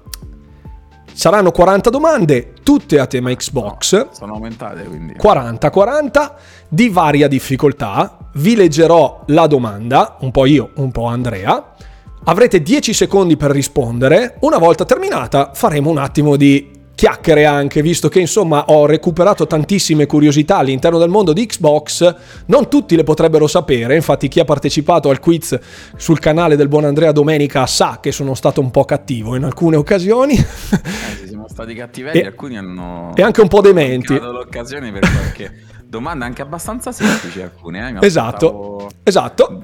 saranno 1.19 1.51
40 1.51 1.91
domande, 1.91 2.53
tutte 2.63 3.01
a 3.01 3.07
tema 3.07 3.35
Xbox. 3.35 4.11
Sono 4.13 4.35
aumentate 4.35 4.85
quindi. 4.85 5.15
40-40 5.21 6.31
di 6.69 6.89
varia 6.89 7.27
difficoltà. 7.27 8.19
Vi 8.35 8.55
leggerò 8.55 9.25
la 9.27 9.49
domanda, 9.49 10.19
un 10.21 10.31
po' 10.31 10.47
io, 10.47 10.71
un 10.77 10.93
po' 10.93 11.07
Andrea. 11.07 11.75
Avrete 12.23 12.63
10 12.63 12.93
secondi 12.93 13.37
per 13.37 13.51
rispondere. 13.51 14.37
Una 14.43 14.59
volta 14.59 14.85
terminata 14.85 15.51
faremo 15.55 15.91
un 15.91 15.99
attimo 15.99 16.37
di 16.37 16.78
chiacchiere 16.99 17.45
anche, 17.45 17.81
visto 17.81 18.09
che 18.09 18.19
insomma 18.19 18.65
ho 18.71 18.85
recuperato 18.85 19.47
tantissime 19.47 20.07
curiosità 20.07 20.57
all'interno 20.57 20.99
del 20.99 21.09
mondo 21.09 21.33
di 21.33 21.47
Xbox. 21.47 22.17
Non 22.47 22.69
tutti 22.69 22.97
le 22.97 23.05
potrebbero 23.05 23.47
sapere, 23.47 23.95
infatti 23.95 24.27
chi 24.27 24.41
ha 24.41 24.45
partecipato 24.45 25.09
al 25.09 25.21
quiz 25.21 25.57
sul 25.95 26.19
canale 26.19 26.57
del 26.57 26.67
buon 26.67 26.87
Andrea 26.87 27.13
Domenica 27.13 27.67
sa 27.67 28.01
che 28.03 28.11
sono 28.11 28.35
stato 28.35 28.61
un 28.61 28.73
po' 28.73 28.85
cattivo 28.85 29.37
in 29.37 29.45
alcune 29.45 29.77
occasioni. 29.77 30.35
Eh, 30.35 31.23
siamo 31.29 31.47
stati 31.47 31.73
cattivelli, 31.73 32.19
E- 32.19 32.27
alcuni 32.27 32.59
hanno... 32.59 33.13
e 33.15 33.23
anche 33.23 33.43
un 33.43 33.49
po' 33.49 33.61
dementi. 33.61 34.15
mancato 34.15 34.33
l'occasione 34.33 34.91
per 34.91 35.03
qualche 35.03 35.53
domanda 35.87 36.25
anche 36.25 36.43
abbastanza 36.43 36.91
semplici 36.91 37.41
alcune. 37.41 37.97
Eh? 38.01 38.05
Esatto, 38.05 38.91
esatto. 39.05 39.63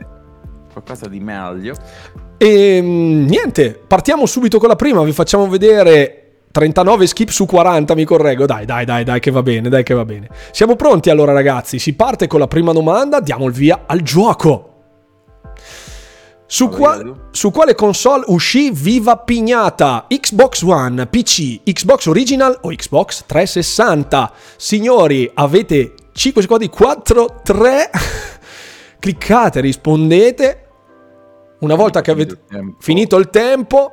Qualcosa 0.72 1.08
di 1.08 1.18
meglio. 1.18 1.74
E 2.38 2.80
mm, 2.80 3.26
niente, 3.26 3.82
partiamo 3.84 4.24
subito 4.24 4.60
con 4.60 4.68
la 4.68 4.76
prima, 4.76 5.02
vi 5.02 5.10
facciamo 5.10 5.48
vedere 5.48 6.23
39 6.54 7.08
skip 7.08 7.30
su 7.30 7.46
40, 7.46 7.96
mi 7.96 8.04
correggo. 8.04 8.46
Dai, 8.46 8.64
dai, 8.64 8.84
dai, 8.84 9.02
dai 9.02 9.18
che 9.18 9.32
va 9.32 9.42
bene, 9.42 9.68
dai 9.68 9.82
che 9.82 9.92
va 9.92 10.04
bene. 10.04 10.28
Siamo 10.52 10.76
pronti 10.76 11.10
allora 11.10 11.32
ragazzi, 11.32 11.80
si 11.80 11.94
parte 11.94 12.28
con 12.28 12.38
la 12.38 12.46
prima 12.46 12.70
domanda, 12.72 13.18
diamo 13.18 13.46
il 13.46 13.52
via 13.52 13.82
al 13.86 14.02
gioco. 14.02 14.70
Su, 16.46 16.68
Vai, 16.68 16.78
qua- 16.78 17.00
Edu. 17.00 17.16
su 17.32 17.50
quale 17.50 17.74
console 17.74 18.22
uscì 18.28 18.70
Viva 18.70 19.16
Pignata? 19.16 20.06
Xbox 20.08 20.62
One, 20.62 21.08
PC, 21.08 21.62
Xbox 21.64 22.06
Original 22.06 22.56
o 22.62 22.68
Xbox 22.68 23.24
360? 23.26 24.32
Signori, 24.56 25.28
avete 25.34 25.94
5 26.12 26.40
secondi, 26.40 26.68
4, 26.68 27.40
3. 27.42 27.90
Cliccate, 29.00 29.60
rispondete. 29.60 30.60
Una 31.58 31.74
volta 31.74 32.00
che 32.00 32.12
avete 32.12 32.38
Finito 32.78 33.16
il 33.16 33.28
tempo. 33.28 33.90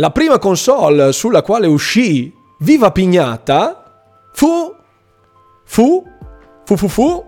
La 0.00 0.10
prima 0.10 0.38
console 0.38 1.12
sulla 1.12 1.42
quale 1.42 1.66
uscì 1.66 2.32
Viva 2.60 2.90
Pignata 2.90 3.84
fu 4.32 4.74
fu 5.64 6.02
fu 6.64 6.76
fu 6.76 6.88
fu 6.88 7.24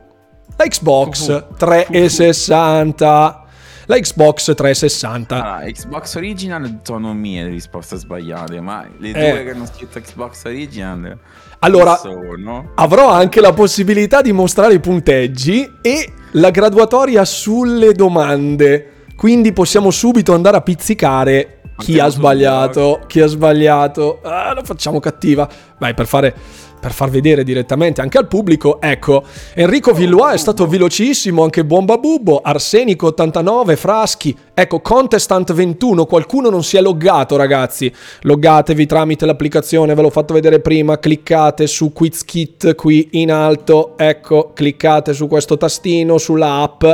la 0.56 0.64
Xbox 0.66 1.26
Fu, 1.26 1.46
fu. 1.48 1.54
360. 1.56 3.44
La 3.86 3.98
Xbox 3.98 4.54
360. 4.54 5.34
Allora, 5.34 5.70
Xbox 5.70 6.14
Original 6.14 6.80
sono 6.82 7.12
mie 7.14 7.44
le 7.44 7.50
risposte 7.50 7.96
sbagliate, 7.96 8.60
ma 8.60 8.86
le 8.98 9.08
Eh. 9.08 9.12
due 9.32 9.44
che 9.44 9.50
hanno 9.50 9.66
scritto 9.66 10.00
Xbox 10.00 10.44
Original 10.44 11.18
Allora-. 11.60 12.00
Avrò 12.76 13.08
anche 13.10 13.40
la 13.40 13.52
possibilità 13.52 14.20
di 14.22 14.32
mostrare 14.32 14.74
i 14.74 14.80
punteggi 14.80 15.68
e 15.82 16.12
la 16.32 16.50
graduatoria 16.50 17.24
sulle 17.24 17.92
domande. 17.92 19.04
Quindi 19.16 19.52
possiamo 19.52 19.90
subito 19.90 20.32
andare 20.34 20.56
a 20.56 20.60
pizzicare 20.60 21.61
Chi 21.82 21.98
ha 21.98 22.08
sbagliato? 22.08 23.00
Chi 23.06 23.20
ha 23.20 23.26
sbagliato? 23.26 24.20
Ah, 24.22 24.54
la 24.54 24.62
facciamo 24.62 25.00
cattiva. 25.00 25.48
Vai, 25.78 25.94
per 25.94 26.06
fare 26.06 26.34
per 26.82 26.92
far 26.92 27.10
vedere 27.10 27.44
direttamente 27.44 28.00
anche 28.00 28.18
al 28.18 28.26
pubblico, 28.26 28.80
ecco, 28.80 29.22
Enrico 29.54 29.92
Villois 29.92 30.34
è 30.34 30.36
stato 30.36 30.66
velocissimo, 30.66 31.44
anche 31.44 31.64
Bomba 31.64 31.96
Bubbo, 31.96 32.40
Arsenico 32.42 33.06
89, 33.06 33.76
Fraschi, 33.76 34.36
ecco, 34.52 34.80
Contestant 34.80 35.52
21, 35.52 36.06
qualcuno 36.06 36.50
non 36.50 36.64
si 36.64 36.76
è 36.76 36.80
loggato 36.80 37.36
ragazzi, 37.36 37.92
loggatevi 38.22 38.84
tramite 38.84 39.26
l'applicazione, 39.26 39.94
ve 39.94 40.02
l'ho 40.02 40.10
fatto 40.10 40.34
vedere 40.34 40.58
prima, 40.58 40.98
cliccate 40.98 41.68
su 41.68 41.92
Quiz 41.92 42.24
Kit 42.24 42.74
qui 42.74 43.10
in 43.12 43.30
alto, 43.30 43.96
ecco, 43.96 44.50
cliccate 44.52 45.12
su 45.12 45.28
questo 45.28 45.56
tastino, 45.56 46.18
sulla 46.18 46.62
app, 46.62 46.84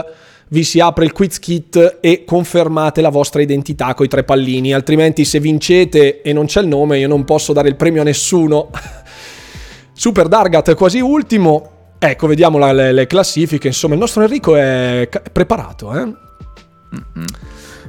vi 0.50 0.64
si 0.64 0.80
apre 0.80 1.04
il 1.04 1.12
quiz 1.12 1.38
kit 1.38 1.98
e 2.00 2.24
confermate 2.24 3.00
la 3.00 3.10
vostra 3.10 3.42
identità 3.42 3.94
con 3.94 4.06
i 4.06 4.08
tre 4.08 4.24
pallini, 4.24 4.72
altrimenti 4.72 5.24
se 5.24 5.40
vincete 5.40 6.22
e 6.22 6.32
non 6.32 6.46
c'è 6.46 6.60
il 6.60 6.68
nome 6.68 6.98
io 6.98 7.08
non 7.08 7.24
posso 7.24 7.52
dare 7.52 7.68
il 7.68 7.76
premio 7.76 8.00
a 8.00 8.04
nessuno. 8.04 8.70
Super 9.92 10.28
Dargat 10.28 10.74
quasi 10.74 11.00
ultimo. 11.00 11.76
Ecco, 11.98 12.28
vediamo 12.28 12.58
la, 12.58 12.72
le, 12.72 12.92
le, 12.92 13.06
classifiche. 13.08 13.66
Insomma, 13.66 13.94
il 13.94 14.00
nostro 14.00 14.22
Enrico 14.22 14.54
è 14.54 15.08
preparato, 15.32 15.92
eh? 15.92 16.04
Mm-mm. 16.04 17.24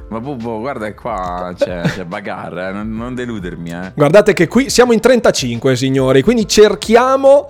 Ma 0.08 0.18
Bubbo, 0.18 0.58
guarda 0.58 0.86
che 0.86 0.94
qua 0.94 1.54
c'è, 1.56 1.82
c'è 1.82 2.04
bagarre, 2.04 2.68
eh? 2.68 2.72
non, 2.72 2.90
non, 2.90 3.14
deludermi. 3.14 3.70
Eh. 3.70 3.92
Guardate 3.94 4.32
che 4.32 4.48
qui 4.48 4.68
siamo 4.68 4.92
in 4.92 4.98
35, 4.98 5.76
signori, 5.76 6.22
quindi 6.22 6.48
cerchiamo 6.48 7.48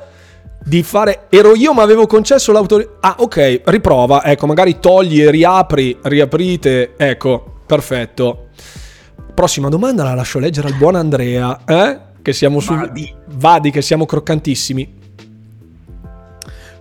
di 0.64 0.82
fare... 0.82 1.26
Ero 1.28 1.54
io 1.54 1.72
ma 1.72 1.82
avevo 1.82 2.06
concesso 2.06 2.52
l'autorizzazione... 2.52 2.98
Ah, 3.00 3.16
ok, 3.18 3.62
riprova, 3.64 4.24
ecco, 4.24 4.46
magari 4.46 4.78
togli 4.78 5.22
e 5.22 5.30
riapri, 5.30 5.98
riaprite, 6.02 6.94
ecco, 6.96 7.60
perfetto. 7.66 8.48
Prossima 9.34 9.68
domanda 9.68 10.04
la 10.04 10.14
lascio 10.14 10.38
leggere 10.38 10.68
al 10.68 10.74
buon 10.74 10.96
Andrea, 10.96 11.64
eh? 11.64 12.00
Che 12.22 12.32
siamo 12.32 12.60
su... 12.60 12.74
Vadi. 12.74 13.14
Vadi, 13.26 13.70
che 13.70 13.82
siamo 13.82 14.04
croccantissimi. 14.04 14.98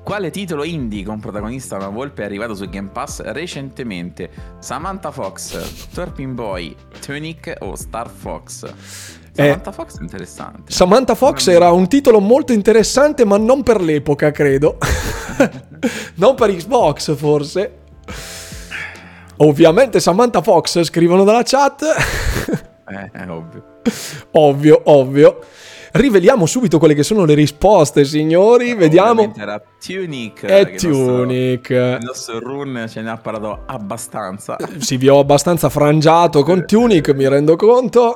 Quale 0.04 0.32
titolo 0.32 0.64
indie 0.64 1.04
con 1.04 1.20
protagonista 1.20 1.76
una 1.76 1.90
volpe 1.90 2.24
è 2.24 2.26
arrivato 2.26 2.56
su 2.56 2.68
Game 2.68 2.90
Pass 2.92 3.22
recentemente? 3.22 4.32
Samantha 4.58 5.12
Fox, 5.12 5.90
Turpin 5.94 6.34
Boy, 6.34 6.76
Tunic 7.00 7.56
o 7.60 7.76
Star 7.76 8.10
Fox? 8.10 8.74
Samantha 9.40 9.70
eh, 9.70 9.74
Fox 9.74 9.98
è 9.98 10.02
interessante. 10.02 10.72
Samantha 10.72 11.16
Fox 11.16 11.48
era 11.48 11.72
un 11.72 11.88
titolo 11.88 12.20
molto 12.20 12.52
interessante, 12.52 13.26
ma 13.26 13.38
non 13.38 13.64
per 13.64 13.82
l'epoca, 13.82 14.32
credo. 14.32 14.78
non 16.16 16.36
per 16.36 16.54
Xbox, 16.54 17.16
forse. 17.16 17.78
Ovviamente 19.38 20.02
Samantha 20.02 20.42
Fox 20.42 20.84
scrivono 20.84 21.24
dalla 21.24 21.44
chat. 21.44 21.84
eh, 22.88 23.12
è 23.12 23.30
ovvio. 23.30 23.64
ovvio, 24.32 24.82
ovvio. 24.86 25.40
Riveliamo 25.92 26.46
subito 26.46 26.78
quelle 26.78 26.94
che 26.94 27.04
sono 27.04 27.24
le 27.24 27.34
risposte, 27.34 28.04
signori. 28.04 28.76
Vediamo. 28.76 29.34
Era 29.36 29.62
Tunic. 29.84 30.46
È 30.46 30.76
Tunic. 30.76 31.70
Il 31.70 31.98
nostro, 32.02 32.34
nostro 32.34 32.40
run 32.40 32.86
ce 32.90 33.02
ne 33.02 33.10
ha 33.10 33.18
parlato 33.18 33.64
abbastanza. 33.66 34.58
Sì, 34.78 34.98
vi 34.98 35.08
ho 35.08 35.20
abbastanza 35.20 35.70
frangiato 35.70 36.44
con 36.44 36.66
Tunic, 36.68 37.10
mi 37.12 37.28
rendo 37.28 37.56
conto. 37.56 38.14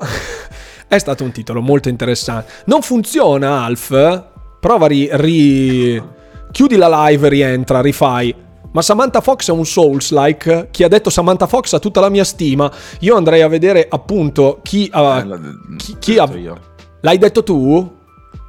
È 0.94 1.00
stato 1.00 1.24
un 1.24 1.32
titolo 1.32 1.60
molto 1.60 1.90
interessante. 1.90 2.52
Non 2.66 2.84
funziona, 2.84 3.64
Alf. 3.64 4.24
Prova 4.60 4.86
a 4.86 4.88
ri, 4.88 5.10
ri... 5.12 6.04
Chiudi 6.52 6.76
la 6.76 7.08
live, 7.08 7.30
rientra, 7.30 7.82
rifai. 7.82 8.36
Ma 8.72 8.82
Samantha 8.84 9.20
Fox 9.20 9.50
è 9.50 9.52
un 9.52 9.66
Souls-like. 9.66 10.68
Chi 10.70 10.84
ha 10.84 10.88
detto 10.88 11.10
Samantha 11.10 11.48
Fox 11.48 11.74
ha 11.74 11.80
tutta 11.80 12.00
la 12.00 12.10
mia 12.10 12.24
stima. 12.24 12.72
Io 13.00 13.16
andrei 13.16 13.42
a 13.42 13.48
vedere 13.48 13.88
appunto 13.90 14.60
chi 14.62 14.88
ha. 14.94 15.18
Eh, 15.20 15.78
chi, 15.78 15.96
chi 15.98 16.18
ha. 16.20 16.30
Io. 16.36 16.60
L'hai 17.02 17.18
detto 17.18 17.42
tu? 17.42 17.98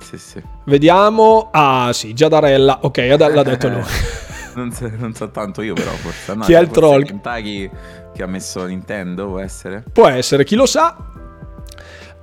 Sì, 0.01 0.19
sì. 0.19 0.43
Vediamo. 0.67 1.49
Ah, 1.51 1.93
sì, 1.95 2.13
Giadarella. 2.13 2.81
Ok, 2.83 2.99
l'ha 2.99 3.43
detto 3.43 3.69
lui. 3.69 3.83
non, 4.55 4.71
so, 4.71 4.91
non, 4.99 5.15
so, 5.15 5.31
tanto 5.31 5.63
io, 5.63 5.73
però. 5.73 5.93
Forse. 5.93 6.35
No, 6.35 6.45
chi 6.45 6.53
è 6.53 6.61
il 6.61 6.69
troll? 6.69 7.05
Kentucky 7.05 7.71
che 8.15 8.23
ha 8.23 8.27
messo 8.27 8.67
Nintendo, 8.67 9.29
può 9.29 9.41
essere? 9.41 9.83
Può 9.91 10.09
essere, 10.09 10.45
chi 10.45 10.57
lo 10.57 10.67
sa. 10.67 10.95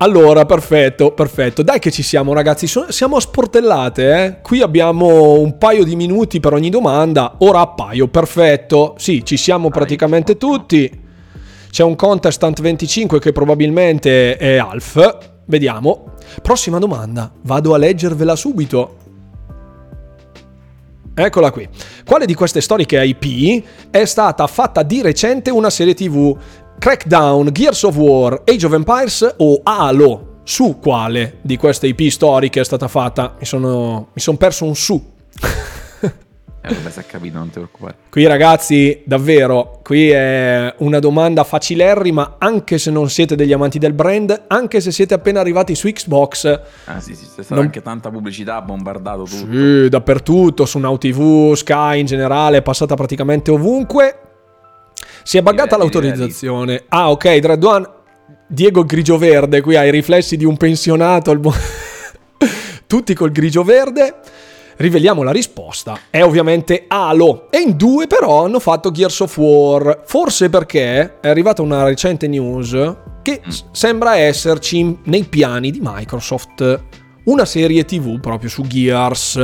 Allora, 0.02 0.48
perfetto, 0.48 1.12
perfetto. 1.12 1.62
Dai 1.62 1.78
che 1.78 1.92
ci 1.92 2.02
siamo 2.02 2.34
ragazzi, 2.34 2.68
siamo 2.90 3.18
a 3.18 3.22
sportellate, 3.22 4.24
eh? 4.24 4.42
Qui 4.42 4.60
abbiamo 4.62 5.34
un 5.34 5.60
paio 5.60 5.84
di 5.84 5.96
minuti 5.96 6.40
per 6.40 6.54
ogni 6.54 6.72
domanda, 6.72 7.36
ora 7.40 7.60
appaio, 7.60 8.08
perfetto. 8.08 8.96
Sì, 8.98 9.24
ci 9.24 9.38
siamo 9.38 9.70
praticamente 9.70 10.38
tutti. 10.38 10.90
C'è 11.70 11.84
un 11.84 11.96
contestant 11.96 12.60
25 12.60 13.20
che 13.20 13.32
probabilmente 13.32 14.38
è 14.38 14.58
Alf. 14.58 15.18
Vediamo. 15.46 16.14
Prossima 16.42 16.80
domanda, 16.80 17.32
vado 17.44 17.76
a 17.76 17.78
leggervela 17.78 18.36
subito. 18.36 18.96
Eccola 21.14 21.52
qui. 21.52 21.68
Quale 22.06 22.26
di 22.26 22.34
queste 22.34 22.62
storiche 22.62 23.04
IP 23.04 23.64
è 23.92 24.06
stata 24.06 24.48
fatta 24.48 24.82
di 24.82 25.02
recente 25.02 25.52
una 25.52 25.70
serie 25.70 25.94
TV? 25.94 26.36
Crackdown, 26.82 27.52
Gears 27.52 27.84
of 27.84 27.96
War, 27.96 28.42
Age 28.44 28.66
of 28.66 28.74
Empires 28.74 29.36
o 29.38 29.60
Halo? 29.62 30.40
Su 30.42 30.80
quale 30.82 31.38
di 31.42 31.56
queste 31.56 31.86
IP 31.86 32.10
storiche 32.10 32.60
è 32.60 32.64
stata 32.64 32.88
fatta? 32.88 33.36
Mi 33.38 33.46
sono, 33.46 34.08
mi 34.12 34.20
sono 34.20 34.38
perso 34.38 34.66
un 34.66 34.76
su. 34.76 35.00
Eh, 36.64 36.74
vabbè, 36.74 36.90
si 36.90 37.00
è 37.00 37.06
capito, 37.06 37.38
non 37.38 37.50
ti 37.50 37.54
preoccupare. 37.54 37.96
Qui 38.10 38.26
ragazzi, 38.26 39.04
davvero, 39.06 39.80
qui 39.84 40.10
è 40.10 40.74
una 40.80 40.98
domanda 40.98 41.44
facilerrima, 41.44 42.38
anche 42.40 42.80
se 42.80 42.90
non 42.90 43.12
siete 43.12 43.36
degli 43.36 43.54
amanti 43.54 43.78
del 43.78 43.94
brand, 43.94 44.46
anche 44.48 44.82
se 44.82 44.92
siete 44.92 45.14
appena 45.14 45.40
arrivati 45.40 45.76
su 45.76 45.88
Xbox. 45.88 46.62
Ah 46.86 47.00
sì, 47.00 47.14
sì, 47.14 47.26
c'è 47.26 47.44
stata 47.44 47.56
non... 47.56 47.66
anche 47.66 47.84
tanta 47.84 48.10
pubblicità, 48.10 48.60
bombardato 48.62 49.26
tutto. 49.26 49.52
Sì, 49.52 49.88
dappertutto, 49.88 50.66
su 50.66 50.80
Now 50.80 50.98
TV, 50.98 51.54
Sky 51.54 52.00
in 52.00 52.08
generale, 52.08 52.58
è 52.58 52.62
passata 52.64 52.96
praticamente 52.96 53.52
ovunque. 53.52 54.31
Si 55.24 55.38
è 55.38 55.42
buggata 55.42 55.78
l'autorizzazione. 55.78 56.84
Ah, 56.90 57.12
ok, 57.12 57.38
Dread 57.38 57.64
One. 57.64 57.90
Diego 58.48 58.84
grigio 58.84 59.18
verde, 59.18 59.62
qui 59.62 59.76
ha 59.78 59.86
i 59.86 59.92
riflessi 59.92 60.36
di 60.36 60.44
un 60.44 60.58
pensionato. 60.58 61.34
Bu- 61.38 61.54
Tutti 62.86 63.14
col 63.14 63.32
grigio 63.32 63.64
verde. 63.64 64.16
Riveliamo 64.76 65.24
la 65.24 65.32
risposta. 65.32 65.98
È 66.10 66.22
ovviamente 66.22 66.86
Halo. 66.88 67.48
E 67.50 67.60
in 67.60 67.78
due 67.78 68.08
però 68.08 68.44
hanno 68.44 68.60
fatto 68.60 68.92
Gears 68.92 69.20
of 69.22 69.38
War. 69.38 70.04
Forse 70.06 70.50
perché 70.50 71.20
è 71.20 71.28
arrivata 71.30 71.62
una 71.62 71.84
recente 71.84 72.28
news 72.28 72.72
che 73.22 73.42
mm. 73.46 73.50
sembra 73.72 74.18
esserci 74.18 75.00
nei 75.04 75.24
piani 75.24 75.72
di 75.72 75.80
Microsoft 75.82 76.84
una 77.26 77.46
serie 77.46 77.86
TV 77.86 78.20
proprio 78.20 78.50
su 78.50 78.64
Gears. 78.64 79.40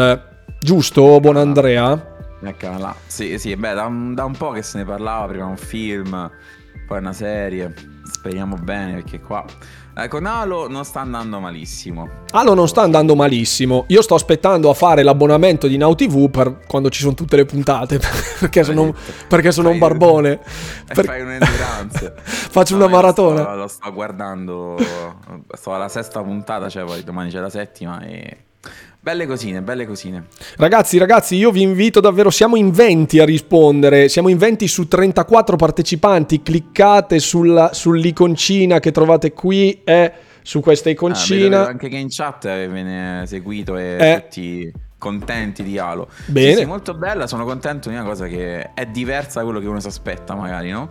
Giusto, 0.60 1.20
buon 1.20 1.38
Andrea? 1.38 2.17
Eccola 2.42 2.78
là. 2.78 2.96
Sì, 3.06 3.38
sì, 3.40 3.56
beh, 3.56 3.74
da 3.74 3.86
un, 3.86 4.14
da 4.14 4.26
un, 4.26 4.36
po' 4.36 4.52
che 4.52 4.62
se 4.62 4.78
ne 4.78 4.86
parlava, 4.86 5.28
prima 5.28 5.46
un 5.46 5.58
film, 5.58 6.30
poi 6.86 6.98
una 7.00 7.14
serie. 7.14 7.74
Speriamo 8.04 8.56
bene 8.56 8.94
perché 8.94 9.20
qua... 9.20 9.46
Ecco, 10.00 10.20
Halo 10.22 10.70
non 10.70 10.86
sta 10.86 11.00
andando 11.00 11.40
malissimo. 11.40 12.08
Halo 12.30 12.54
non 12.54 12.68
sta 12.68 12.84
andando 12.84 13.16
malissimo. 13.16 13.86
Io 13.88 14.04
sto 14.04 14.14
aspettando 14.14 14.70
a 14.70 14.76
fare 14.76 15.02
l'abbonamento 15.02 15.66
di 15.66 15.76
Now 15.76 15.96
TV 15.96 16.30
per 16.30 16.60
quando 16.68 16.92
ci 16.92 17.02
sono 17.02 17.16
tutte 17.16 17.36
le 17.36 17.46
puntate, 17.46 18.00
perché 18.40 18.62
sono, 18.64 18.94
perché 19.28 19.52
sono 19.52 19.72
un 19.72 19.80
barbone. 19.80 20.40
Per... 20.86 21.04
fai 21.04 21.22
un'endurance. 21.22 22.14
Faccio 22.22 22.78
no, 22.78 22.86
una 22.86 22.94
maratona. 22.94 23.42
Sto, 23.42 23.56
lo 23.56 23.68
sto 23.68 23.92
guardando, 23.92 24.78
sto 25.56 25.74
alla 25.74 25.90
sesta 25.90 26.22
puntata, 26.22 26.70
cioè 26.70 26.84
poi 26.84 27.04
domani 27.04 27.32
c'è 27.32 27.40
la 27.40 27.50
settima 27.50 28.00
e 28.02 28.46
Belle 29.08 29.26
cosine, 29.26 29.62
belle 29.62 29.88
cosine. 29.88 30.26
Ragazzi, 30.58 30.98
ragazzi, 30.98 31.38
io 31.38 31.50
vi 31.50 31.62
invito 31.62 32.02
davvero, 32.02 32.30
siamo 32.30 32.58
in 32.58 32.72
20 32.72 33.20
a 33.20 33.24
rispondere, 33.24 34.10
siamo 34.10 34.28
in 34.28 34.38
20 34.38 34.68
su 34.68 34.90
34 34.90 35.56
partecipanti, 35.56 36.42
cliccate 36.42 37.18
sulla, 37.20 37.70
sull'iconcina 37.72 38.82
che 38.82 38.92
trovate 38.92 39.32
qui 39.32 39.80
e 39.86 40.12
su 40.42 40.60
questa 40.60 40.90
iconcina. 40.90 41.62
Ah, 41.62 41.68
anche 41.68 41.88
che 41.88 41.96
in 41.96 42.10
chat 42.10 42.48
viene 42.68 43.24
seguito 43.28 43.78
e 43.78 43.96
eh. 43.98 44.24
tutti 44.24 44.74
contenti 44.98 45.64
di 45.64 45.78
Halo. 45.78 46.10
Bene. 46.26 46.52
Sì, 46.52 46.58
sì, 46.58 46.66
molto 46.66 46.94
bella, 46.94 47.28
sono 47.28 47.46
contento 47.46 47.88
di 47.88 47.96
una 47.96 48.04
cosa 48.04 48.28
che 48.28 48.74
è 48.74 48.86
diversa 48.88 49.40
da 49.40 49.46
quello 49.46 49.62
che 49.62 49.68
uno 49.68 49.80
si 49.80 49.88
aspetta 49.88 50.36
magari, 50.36 50.70
no? 50.70 50.90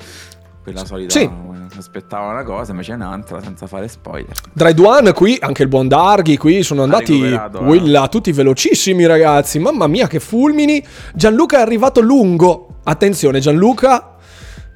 Quella 0.67 0.85
solita 0.85 1.17
sì. 1.17 1.31
aspettava 1.79 2.33
una 2.33 2.43
cosa 2.43 2.73
invece 2.73 2.91
è 2.91 2.95
un'altra 2.97 3.41
senza 3.41 3.69
fare 3.69 3.87
spoiler 3.87 4.35
Dread 4.53 4.79
One 4.81 5.13
qui 5.13 5.37
anche 5.41 5.63
il 5.63 5.69
buon 5.69 5.87
Darghi 5.87 6.37
qui 6.37 6.65
sono 6.65 6.83
andati 6.83 7.39
Willa, 7.61 8.05
eh. 8.05 8.09
tutti 8.09 8.33
velocissimi 8.33 9.07
ragazzi 9.07 9.61
mamma 9.61 9.87
mia 9.87 10.09
che 10.09 10.19
fulmini 10.19 10.85
Gianluca 11.15 11.59
è 11.59 11.61
arrivato 11.61 12.01
lungo 12.01 12.79
attenzione 12.83 13.39
Gianluca 13.39 14.17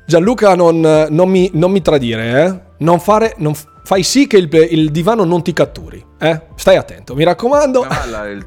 Gianluca 0.06 0.54
non, 0.54 0.78
non, 0.80 1.28
mi, 1.28 1.50
non 1.54 1.72
mi, 1.72 1.82
tradire 1.82 2.44
eh? 2.44 2.60
non 2.78 3.00
fare 3.00 3.34
non, 3.38 3.54
fai 3.82 4.04
sì 4.04 4.28
che 4.28 4.36
il, 4.36 4.48
il 4.70 4.90
divano 4.92 5.24
non 5.24 5.42
ti 5.42 5.52
catturi 5.52 6.06
Eh? 6.22 6.40
Stai 6.54 6.76
attento, 6.76 7.14
mi 7.14 7.24
raccomando. 7.24 7.82
Il- 7.82 8.46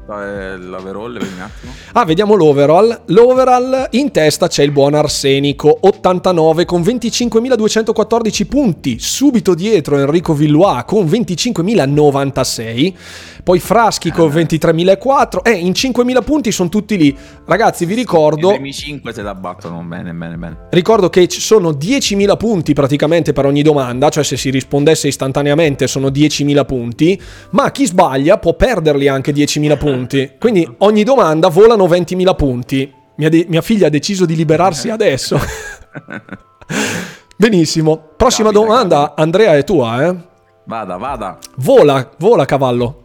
il- 0.60 0.68
l'overall, 0.68 1.14
vedi 1.18 1.32
un 1.34 1.40
attimo? 1.42 1.72
Ah, 1.94 2.04
vediamo 2.04 2.34
l'overall. 2.34 3.00
L'overall 3.06 3.88
in 3.92 4.12
testa 4.12 4.46
c'è 4.46 4.62
il 4.62 4.70
buon 4.70 4.94
Arsenico, 4.94 5.76
89 5.80 6.64
con 6.66 6.82
25.214 6.82 8.46
punti. 8.46 8.98
Subito 9.00 9.54
dietro 9.54 9.98
Enrico 9.98 10.34
Villois 10.34 10.84
con 10.86 11.06
25.096. 11.06 12.94
Poi 13.42 13.58
Fraschi 13.58 14.10
con 14.10 14.30
23.004. 14.30 15.42
Eh, 15.42 15.50
in 15.52 15.72
5.000 15.72 16.22
punti 16.22 16.52
sono 16.52 16.68
tutti 16.68 16.96
lì. 16.96 17.14
Ragazzi, 17.44 17.84
vi 17.84 17.92
I 17.92 17.96
ricordo... 17.96 18.50
primi 18.50 18.72
5 18.72 19.12
se 19.12 19.22
la 19.22 19.34
battono 19.34 19.82
bene, 19.82 20.12
bene, 20.12 20.36
bene. 20.36 20.56
Ricordo 20.70 21.10
che 21.10 21.26
ci 21.28 21.40
sono 21.40 21.70
10.000 21.70 22.36
punti 22.36 22.72
praticamente 22.72 23.32
per 23.32 23.46
ogni 23.46 23.62
domanda, 23.62 24.08
cioè 24.08 24.22
se 24.24 24.36
si 24.36 24.50
rispondesse 24.50 25.08
istantaneamente 25.08 25.86
sono 25.88 26.08
10.000 26.08 26.64
punti, 26.64 27.20
ma 27.50 27.63
chi 27.70 27.86
sbaglia 27.86 28.38
può 28.38 28.54
perderli 28.54 29.08
anche 29.08 29.32
10.000 29.32 29.78
punti. 29.78 30.32
Quindi 30.38 30.68
ogni 30.78 31.02
domanda 31.04 31.48
volano 31.48 31.86
20.000 31.86 32.34
punti. 32.36 32.92
Mia, 33.16 33.28
de- 33.28 33.46
mia 33.48 33.62
figlia 33.62 33.86
ha 33.86 33.90
deciso 33.90 34.26
di 34.26 34.34
liberarsi 34.36 34.90
adesso. 34.90 35.38
Benissimo. 37.36 38.10
Prossima 38.16 38.50
Capita, 38.50 38.64
domanda, 38.64 38.96
capita. 39.00 39.22
Andrea, 39.22 39.56
è 39.56 39.64
tua, 39.64 40.06
eh? 40.06 40.16
Vada, 40.64 40.96
vada. 40.96 41.38
Vola, 41.56 42.10
vola 42.18 42.44
cavallo. 42.44 43.02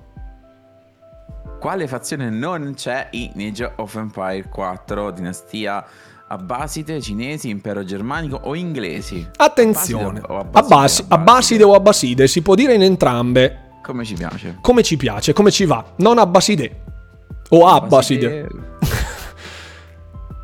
Quale 1.60 1.88
fazione 1.88 2.30
non 2.30 2.74
c'è 2.76 3.10
in 3.12 3.32
Age 3.36 3.74
of 3.78 3.96
Empire 3.96 4.46
4? 4.50 5.12
Dinastia 5.12 5.84
Abbaside, 6.32 7.02
cinesi, 7.02 7.50
impero 7.50 7.84
germanico 7.84 8.40
o 8.44 8.56
inglesi? 8.56 9.28
Attenzione. 9.36 10.20
Abbaside 10.20 10.32
o 10.34 10.38
Abbasi- 10.40 10.72
Abbaside? 10.72 11.08
Abbaside 11.14 11.64
o 11.64 11.74
Abbaside, 11.74 12.28
si 12.28 12.42
può 12.42 12.56
dire 12.56 12.76
in 12.76 12.84
entrambe. 12.84 13.69
Come 13.90 14.06
ci 14.06 14.14
piace? 14.14 14.58
Come 14.62 14.84
ci 14.84 14.98
piace, 14.98 15.34
come 15.34 15.50
ci 15.50 15.66
va. 15.66 15.84
Non 15.98 16.20
Abbaside. 16.20 16.82
O 17.50 17.66
Abbaside. 17.66 18.48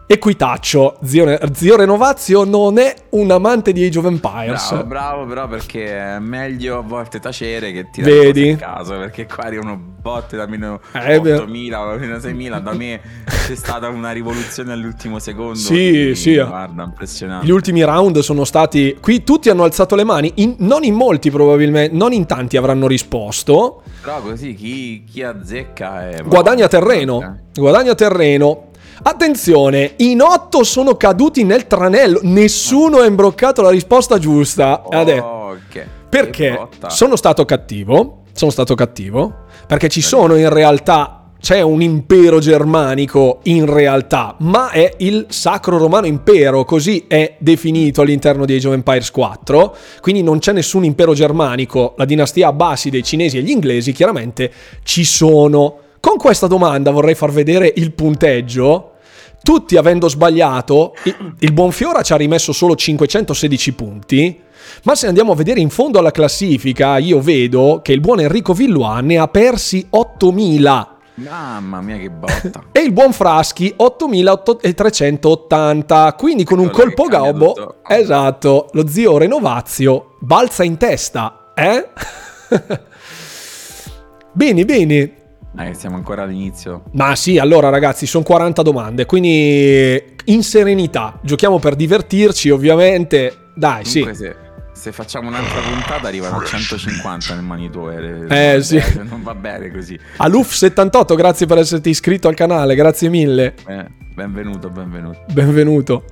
Equitaccio, 0.07 0.99
zio, 1.03 1.35
zio 1.51 1.75
Renovazio 1.75 2.43
non 2.43 2.77
è 2.77 2.93
un 3.11 3.31
amante 3.31 3.73
di 3.73 3.83
Age 3.85 3.97
of 3.97 4.05
Empires. 4.05 4.69
Bravo, 4.69 4.83
bravo, 4.85 5.25
però 5.25 5.47
perché 5.47 5.97
è 5.97 6.19
meglio 6.19 6.77
a 6.77 6.81
volte 6.81 7.19
tacere 7.19 7.71
che 7.71 7.89
tirare 7.91 8.13
Vedi? 8.13 8.51
a 8.51 8.55
caso, 8.55 8.97
perché 8.99 9.25
qua 9.25 9.45
arrivano 9.45 9.75
botte 9.99 10.37
da 10.37 10.45
meno 10.45 10.79
Eh, 10.91 11.19
beh. 11.19 11.37
8.000 11.37 11.73
o 11.73 11.97
meno 11.97 12.17
6.000, 12.17 12.59
da 12.61 12.73
me 12.73 13.01
c'è 13.25 13.55
stata 13.55 13.89
una 13.89 14.11
rivoluzione 14.11 14.73
all'ultimo 14.73 15.17
secondo. 15.17 15.55
Sì, 15.55 15.73
quindi, 15.73 16.15
sì. 16.15 16.35
Guarda, 16.35 16.83
impressionante. 16.83 17.47
Gli 17.47 17.51
ultimi 17.51 17.83
round 17.83 18.19
sono 18.19 18.43
stati. 18.43 18.95
Qui 19.01 19.23
tutti 19.23 19.49
hanno 19.49 19.63
alzato 19.63 19.95
le 19.95 20.03
mani. 20.03 20.31
in- 20.35 20.55
non 20.59 20.83
in 20.83 20.93
molti, 20.93 21.31
probabilmente. 21.31 21.95
Non 21.97 22.13
in 22.13 22.27
tanti 22.27 22.57
avranno 22.57 22.85
risposto. 22.85 23.81
Però 24.03 24.21
così 24.21 24.53
chi, 24.53 25.03
chi 25.03 25.23
azzecca 25.23 26.09
è... 26.11 26.21
Guadagna 26.21 26.67
terreno. 26.67 27.39
Guadagna 27.55 27.95
terreno. 27.95 28.67
Attenzione, 29.03 29.93
in 29.97 30.21
otto 30.21 30.63
sono 30.63 30.95
caduti 30.95 31.43
nel 31.43 31.67
tranello. 31.67 32.19
Nessuno 32.23 32.99
ha 32.99 33.05
imbroccato 33.05 33.61
la 33.61 33.69
risposta 33.69 34.17
giusta. 34.17 34.83
E 34.89 34.95
adesso-. 34.95 35.57
Che 35.69 35.85
Perché 36.09 36.67
sono 36.87 37.15
stato 37.15 37.43
cattivo. 37.45 38.23
Sono 38.33 38.51
stato 38.51 38.75
cattivo. 38.75 39.45
Perché 39.67 39.89
ci 39.89 40.01
sono 40.01 40.35
in 40.35 40.49
realtà. 40.49 41.21
C'è 41.37 41.61
un 41.61 41.81
impero 41.83 42.39
germanico 42.39 43.39
in 43.43 43.71
realtà, 43.71 44.35
ma 44.39 44.71
è 44.71 44.95
il 44.97 45.27
Sacro 45.29 45.77
Romano 45.77 46.07
Impero, 46.07 46.63
così 46.63 47.05
è 47.07 47.35
definito 47.37 48.01
all'interno 48.01 48.45
di 48.45 48.55
Age 48.55 48.67
of 48.69 48.73
Empires 48.73 49.11
4. 49.11 49.75
Quindi 50.01 50.23
non 50.23 50.39
c'è 50.39 50.53
nessun 50.53 50.85
impero 50.85 51.13
germanico. 51.13 51.93
La 51.97 52.05
dinastia 52.05 52.47
Abbaside, 52.47 52.97
i 52.97 53.03
cinesi 53.03 53.37
e 53.37 53.43
gli 53.43 53.51
inglesi 53.51 53.91
chiaramente 53.91 54.51
ci 54.81 55.03
sono. 55.03 55.81
Con 56.05 56.17
questa 56.17 56.45
domanda 56.45 56.91
vorrei 56.91 57.15
far 57.15 57.31
vedere 57.31 57.73
il 57.77 57.91
punteggio. 57.93 58.91
Tutti 59.41 59.75
avendo 59.75 60.07
sbagliato, 60.07 60.93
il- 61.05 61.33
il 61.39 61.51
buon 61.51 61.71
Fiora 61.71 62.03
ci 62.03 62.13
ha 62.13 62.15
rimesso 62.15 62.53
solo 62.53 62.75
516 62.75 63.73
punti. 63.73 64.39
Ma 64.83 64.93
se 64.93 65.07
andiamo 65.07 65.31
a 65.31 65.35
vedere 65.35 65.61
in 65.61 65.71
fondo 65.71 65.97
alla 65.97 66.11
classifica, 66.11 66.99
io 66.99 67.19
vedo 67.21 67.79
che 67.81 67.91
il 67.91 68.01
buon 68.01 68.19
Enrico 68.19 68.53
Villois 68.53 69.01
ne 69.01 69.17
ha 69.17 69.27
persi 69.27 69.83
8000 69.89 70.97
Mamma 71.15 71.81
mia 71.81 71.97
che 71.97 72.11
botta. 72.11 72.65
e 72.71 72.81
il 72.81 72.93
buon 72.93 73.11
Fraschi 73.11 73.73
8380. 73.75 76.13
Quindi 76.19 76.43
con 76.43 76.59
un 76.59 76.69
colpo 76.69 77.07
gobbo, 77.07 77.77
esatto, 77.87 78.67
lo 78.73 78.87
zio 78.87 79.17
Renovazio 79.17 80.17
balza 80.19 80.63
in 80.63 80.77
testa, 80.77 81.51
eh? 81.55 81.87
bene, 84.33 84.65
bene. 84.65 85.11
Eh, 85.57 85.73
siamo 85.73 85.95
ancora 85.95 86.23
all'inizio. 86.23 86.83
Ma 86.91 87.15
sì, 87.15 87.37
allora 87.37 87.69
ragazzi, 87.69 88.05
sono 88.05 88.23
40 88.23 88.61
domande, 88.61 89.05
quindi 89.05 90.03
in 90.25 90.43
serenità. 90.43 91.19
Giochiamo 91.21 91.59
per 91.59 91.75
divertirci, 91.75 92.49
ovviamente. 92.49 93.51
Dai, 93.55 93.85
sì. 93.85 94.01
Comunque 94.01 94.27
se, 94.27 94.35
se 94.73 94.91
facciamo 94.91 95.29
un'altra 95.29 95.61
puntata 95.61 96.07
arrivano 96.07 96.37
a 96.37 96.43
150 96.43 97.33
nel 97.35 97.43
manitore. 97.43 98.25
Eh, 98.29 98.61
sì. 98.61 98.81
Non 99.07 99.23
va 99.23 99.33
bene 99.33 99.71
così. 99.71 99.97
Aluf78, 100.17 101.15
grazie 101.15 101.45
per 101.45 101.57
esserti 101.59 101.89
iscritto 101.89 102.27
al 102.27 102.35
canale, 102.35 102.75
grazie 102.75 103.09
mille. 103.09 103.55
Eh, 103.65 103.85
benvenuto, 104.13 104.69
benvenuto. 104.69 105.19
Benvenuto. 105.31 106.03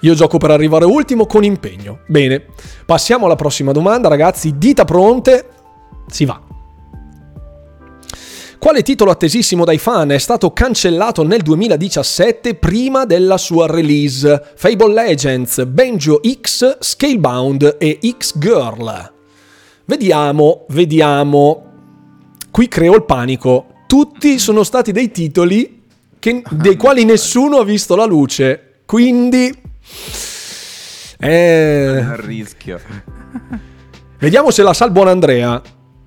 Io 0.00 0.14
gioco 0.14 0.38
per 0.38 0.50
arrivare 0.50 0.84
ultimo 0.84 1.26
con 1.26 1.44
impegno. 1.44 2.00
Bene, 2.06 2.44
passiamo 2.84 3.26
alla 3.26 3.36
prossima 3.36 3.70
domanda, 3.70 4.08
ragazzi. 4.08 4.58
Dita 4.58 4.84
pronte, 4.84 5.46
si 6.08 6.24
va. 6.24 6.41
Quale 8.62 8.82
titolo 8.82 9.10
attesissimo 9.10 9.64
dai 9.64 9.76
fan 9.78 10.10
è 10.10 10.18
stato 10.18 10.52
cancellato 10.52 11.24
nel 11.24 11.42
2017 11.42 12.54
prima 12.54 13.04
della 13.04 13.36
sua 13.36 13.66
release? 13.66 14.40
Fable 14.54 14.92
Legends, 14.92 15.64
Banjo 15.64 16.20
X, 16.40 16.78
Scalebound 16.78 17.74
e 17.80 17.98
X-Girl. 18.16 19.12
Vediamo, 19.84 20.66
vediamo. 20.68 21.72
Qui 22.52 22.68
creo 22.68 22.94
il 22.94 23.02
panico. 23.04 23.66
Tutti 23.88 24.38
sono 24.38 24.62
stati 24.62 24.92
dei 24.92 25.10
titoli 25.10 25.82
che- 26.20 26.44
dei 26.52 26.76
quali 26.76 27.04
nessuno 27.04 27.56
ha 27.56 27.64
visto 27.64 27.96
la 27.96 28.04
luce. 28.04 28.82
Quindi... 28.86 29.52
Eh, 31.18 32.16
rischio. 32.20 32.78
vediamo 34.20 34.52
se 34.52 34.62
la 34.62 34.72
sa 34.72 34.84
il 34.84 34.92
buon 34.92 35.08
Andrea. 35.08 35.60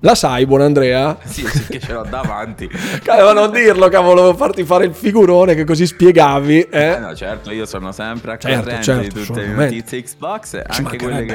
La 0.06 0.14
sai, 0.14 0.46
buon 0.46 0.60
Andrea? 0.60 1.18
Sì, 1.24 1.44
sì, 1.44 1.66
che 1.66 1.80
ce 1.80 1.92
l'ho 1.92 2.06
davanti. 2.08 2.70
Cavolo, 3.02 3.32
non 3.32 3.50
dirlo, 3.50 3.88
cavolo, 3.88 4.20
volevo 4.20 4.36
farti 4.36 4.62
fare 4.62 4.84
il 4.84 4.94
figurone 4.94 5.56
che 5.56 5.64
così 5.64 5.84
spiegavi. 5.84 6.60
Eh 6.70 6.80
Eh? 6.92 6.98
no, 7.00 7.12
certo, 7.16 7.50
io 7.50 7.66
sono 7.66 7.90
sempre 7.90 8.34
a 8.34 8.38
Certo, 8.38 8.56
corrente 8.60 8.82
certo, 8.84 9.18
di 9.18 9.24
tutte 9.26 9.40
le 9.40 9.48
notizie 9.48 10.00
Xbox, 10.04 10.62
anche 10.64 10.96
quelle 10.96 11.24
che, 11.24 11.34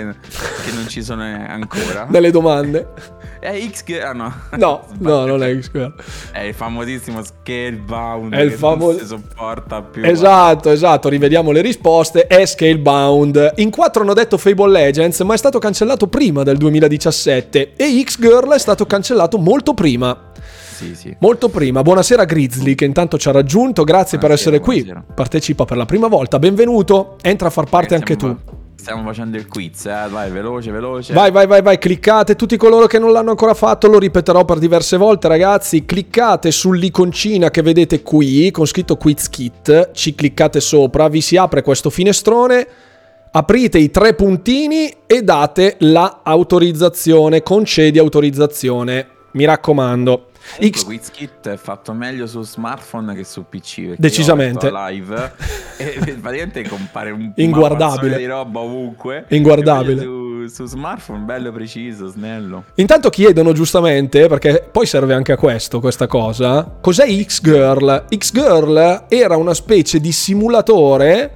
che 0.63 0.71
non 0.73 0.87
ci 0.87 1.03
sono 1.03 1.21
ancora. 1.21 2.05
Nelle 2.07 2.31
domande. 2.31 2.87
È 3.41 3.59
X 3.71 3.83
ah 4.03 4.11
no. 4.13 4.31
No, 4.55 4.85
no, 4.99 5.25
non 5.25 5.41
è 5.43 5.59
X-Girl. 5.59 5.95
È 6.31 6.41
il 6.41 6.53
famosissimo 6.53 7.23
Scalebound 7.23 8.31
È 8.33 8.41
il 8.41 8.51
che 8.51 8.55
famo- 8.55 8.91
non 8.91 8.99
si 8.99 9.05
sopporta 9.07 9.81
più. 9.81 10.05
Esatto, 10.05 10.69
esatto, 10.69 11.09
rivediamo 11.09 11.49
le 11.51 11.61
risposte. 11.61 12.27
È 12.27 12.45
Scalebound. 12.45 13.53
In 13.55 13.71
quattro 13.71 14.03
hanno 14.03 14.13
detto 14.13 14.37
Fable 14.37 14.69
Legends, 14.69 15.19
ma 15.21 15.33
è 15.33 15.37
stato 15.37 15.57
cancellato 15.57 16.05
prima 16.05 16.43
del 16.43 16.57
2017. 16.57 17.73
E 17.75 18.03
X-Girl 18.05 18.53
stato 18.61 18.85
cancellato 18.85 19.37
molto 19.37 19.73
prima. 19.73 20.29
Sì, 20.75 20.95
sì. 20.95 21.15
Molto 21.19 21.49
prima. 21.49 21.81
Buonasera 21.83 22.23
Grizzly, 22.25 22.73
che 22.75 22.85
intanto 22.85 23.17
ci 23.17 23.27
ha 23.29 23.31
raggiunto. 23.31 23.83
Grazie 23.83 24.17
per 24.17 24.29
Buonasera, 24.29 24.55
essere 24.55 24.59
qui. 24.63 24.83
buonasera. 24.83 25.13
Partecipa 25.13 25.65
per 25.65 25.77
la 25.77 25.85
prima 25.85 26.07
volta. 26.07 26.39
Benvenuto. 26.39 27.17
Entra 27.21 27.49
a 27.49 27.51
far 27.51 27.65
parte 27.65 27.93
anche 27.95 28.15
tu. 28.15 28.25
Stiamo- 28.27 28.59
Stiamo 28.81 29.03
facendo 29.03 29.37
il 29.37 29.45
quiz, 29.47 29.85
eh. 29.85 30.07
Vai, 30.09 30.31
veloce, 30.31 30.71
veloce. 30.71 31.13
Vai, 31.13 31.29
vai, 31.29 31.45
vai, 31.45 31.61
vai, 31.61 31.77
cliccate. 31.77 32.35
Tutti 32.35 32.57
coloro 32.57 32.87
che 32.87 32.97
non 32.97 33.11
l'hanno 33.11 33.29
ancora 33.29 33.53
fatto, 33.53 33.87
lo 33.87 33.99
ripeterò 33.99 34.43
per 34.43 34.57
diverse 34.57 34.97
volte, 34.97 35.27
ragazzi. 35.27 35.85
Cliccate 35.85 36.49
sull'iconcina 36.49 37.51
che 37.51 37.61
vedete 37.61 38.01
qui 38.01 38.49
con 38.49 38.65
scritto 38.65 38.97
Quiz 38.97 39.29
Kit. 39.29 39.91
Ci 39.91 40.15
cliccate 40.15 40.59
sopra, 40.59 41.09
vi 41.09 41.21
si 41.21 41.37
apre 41.37 41.61
questo 41.61 41.91
finestrone. 41.91 42.67
Aprite 43.33 43.77
i 43.77 43.89
tre 43.89 44.13
puntini 44.13 44.93
e 45.07 45.21
date 45.21 45.77
la 45.79 46.19
autorizzazione. 46.21 47.41
Concedi 47.41 47.97
autorizzazione. 47.97 49.07
Mi 49.31 49.45
raccomando. 49.45 50.31
X- 50.59 50.83
Quiz 50.83 51.09
Kit 51.11 51.47
è 51.47 51.55
fatto 51.55 51.93
meglio 51.93 52.27
su 52.27 52.41
smartphone 52.41 53.15
che 53.15 53.23
su 53.23 53.45
PC. 53.47 53.93
Decisamente. 53.97 54.69
live 54.69 55.31
e 55.77 55.97
praticamente 56.19 56.67
compare 56.67 57.11
un 57.11 57.31
Inguardabile. 57.35 58.17
di 58.17 58.25
roba 58.25 58.59
ovunque. 58.59 59.23
Inguardabile. 59.29 60.01
Su, 60.01 60.47
su 60.49 60.65
smartphone 60.65 61.23
bello 61.23 61.53
preciso, 61.53 62.07
snello. 62.07 62.65
Intanto 62.75 63.09
chiedono 63.09 63.53
giustamente, 63.53 64.27
perché 64.27 64.67
poi 64.69 64.85
serve 64.85 65.13
anche 65.13 65.31
a 65.31 65.37
questo, 65.37 65.79
questa 65.79 66.07
cosa, 66.07 66.69
cos'è 66.81 67.05
X-Girl? 67.23 68.07
X-Girl 68.13 69.05
era 69.07 69.37
una 69.37 69.53
specie 69.53 70.01
di 70.01 70.11
simulatore 70.11 71.35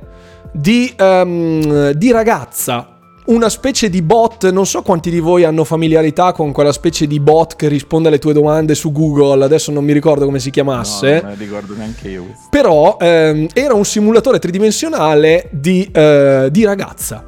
di, 0.56 0.94
ehm, 0.96 1.92
di 1.92 2.12
ragazza. 2.12 2.90
una 3.26 3.50
specie 3.50 3.90
di 3.90 4.04
bot, 4.04 4.52
non 4.52 4.68
so 4.68 4.84
quanti 4.84 5.10
di 5.10 5.20
voi 5.20 5.44
hanno 5.46 5.64
familiarità 5.64 6.32
con 6.32 6.52
quella 6.52 6.72
specie 6.72 7.08
di 7.08 7.20
bot 7.20 7.56
che 7.56 7.68
risponde 7.68 8.08
alle 8.08 8.20
tue 8.20 8.34
domande 8.34 8.76
su 8.76 8.92
Google, 8.92 9.44
adesso 9.44 9.72
non 9.72 9.84
mi 9.84 9.94
ricordo 9.94 10.26
come 10.26 10.38
si 10.38 10.52
chiamasse. 10.52 11.22
No, 11.22 11.30
non 11.30 11.38
ricordo 11.38 11.74
neanche 11.76 12.08
io. 12.08 12.26
Però 12.52 12.98
ehm, 13.00 13.48
era 13.54 13.74
un 13.74 13.84
simulatore 13.84 14.38
tridimensionale 14.38 15.50
di, 15.52 15.90
eh, 15.92 16.50
di 16.52 16.64
ragazza. 16.66 17.26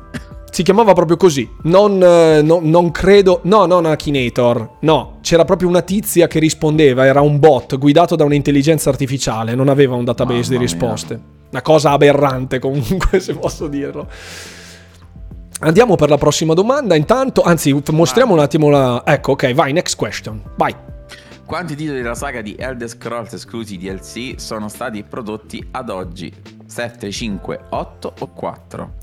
Si 0.51 0.61
chiamava 0.61 0.93
proprio 0.93 1.17
così, 1.17 1.49
non, 1.63 2.01
eh, 2.01 2.41
no, 2.43 2.59
non, 2.61 2.91
credo, 2.91 3.41
no, 3.43 3.65
non 3.65 3.85
Akinator, 3.85 4.77
no, 4.81 5.17
c'era 5.21 5.45
proprio 5.45 5.67
una 5.67 5.81
tizia 5.81 6.27
che 6.27 6.37
rispondeva, 6.39 7.05
era 7.05 7.21
un 7.21 7.39
bot 7.39 7.77
guidato 7.77 8.15
da 8.15 8.23
un'intelligenza 8.23 8.89
artificiale, 8.89 9.55
non 9.55 9.67
aveva 9.67 9.95
un 9.95 10.05
database 10.05 10.53
Mamma 10.53 10.57
di 10.57 10.57
risposte. 10.57 11.13
Mia. 11.15 11.36
Una 11.49 11.61
cosa 11.61 11.91
aberrante 11.91 12.59
comunque, 12.59 13.19
se 13.21 13.35
posso 13.35 13.67
dirlo. 13.67 14.07
Andiamo 15.59 15.95
per 15.95 16.09
la 16.09 16.17
prossima 16.17 16.53
domanda, 16.53 16.95
intanto, 16.95 17.41
anzi, 17.41 17.75
mostriamo 17.91 18.33
un 18.33 18.39
attimo 18.39 18.69
la... 18.69 19.01
Ecco, 19.05 19.31
ok, 19.31 19.53
vai, 19.53 19.73
next 19.73 19.95
question, 19.95 20.39
vai. 20.55 20.75
Quanti 21.45 21.75
titoli 21.75 22.01
della 22.01 22.13
saga 22.13 22.41
di 22.41 22.55
Elder 22.59 22.89
Scrolls 22.89 23.33
esclusi 23.33 23.77
DLC 23.77 24.39
sono 24.39 24.67
stati 24.67 25.01
prodotti 25.03 25.65
ad 25.71 25.89
oggi? 25.89 26.31
7, 26.65 27.09
5, 27.09 27.59
8 27.69 28.13
o 28.19 28.27
4? 28.27 28.93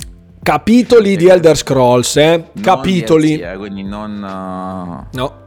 Capitoli 0.42 1.16
di 1.16 1.26
Elder 1.26 1.56
Scrolls, 1.56 2.16
eh? 2.16 2.50
Capitoli. 2.60 3.38
DLC, 3.38 3.42
eh, 3.46 3.56
quindi 3.56 3.82
non... 3.82 4.12
Uh, 4.12 5.16
no. 5.16 5.42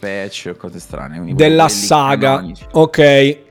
Patch 0.00 0.50
o 0.50 0.56
cose 0.56 0.80
strane. 0.80 1.34
Della 1.34 1.68
saga. 1.68 2.42
Ok. 2.72 3.46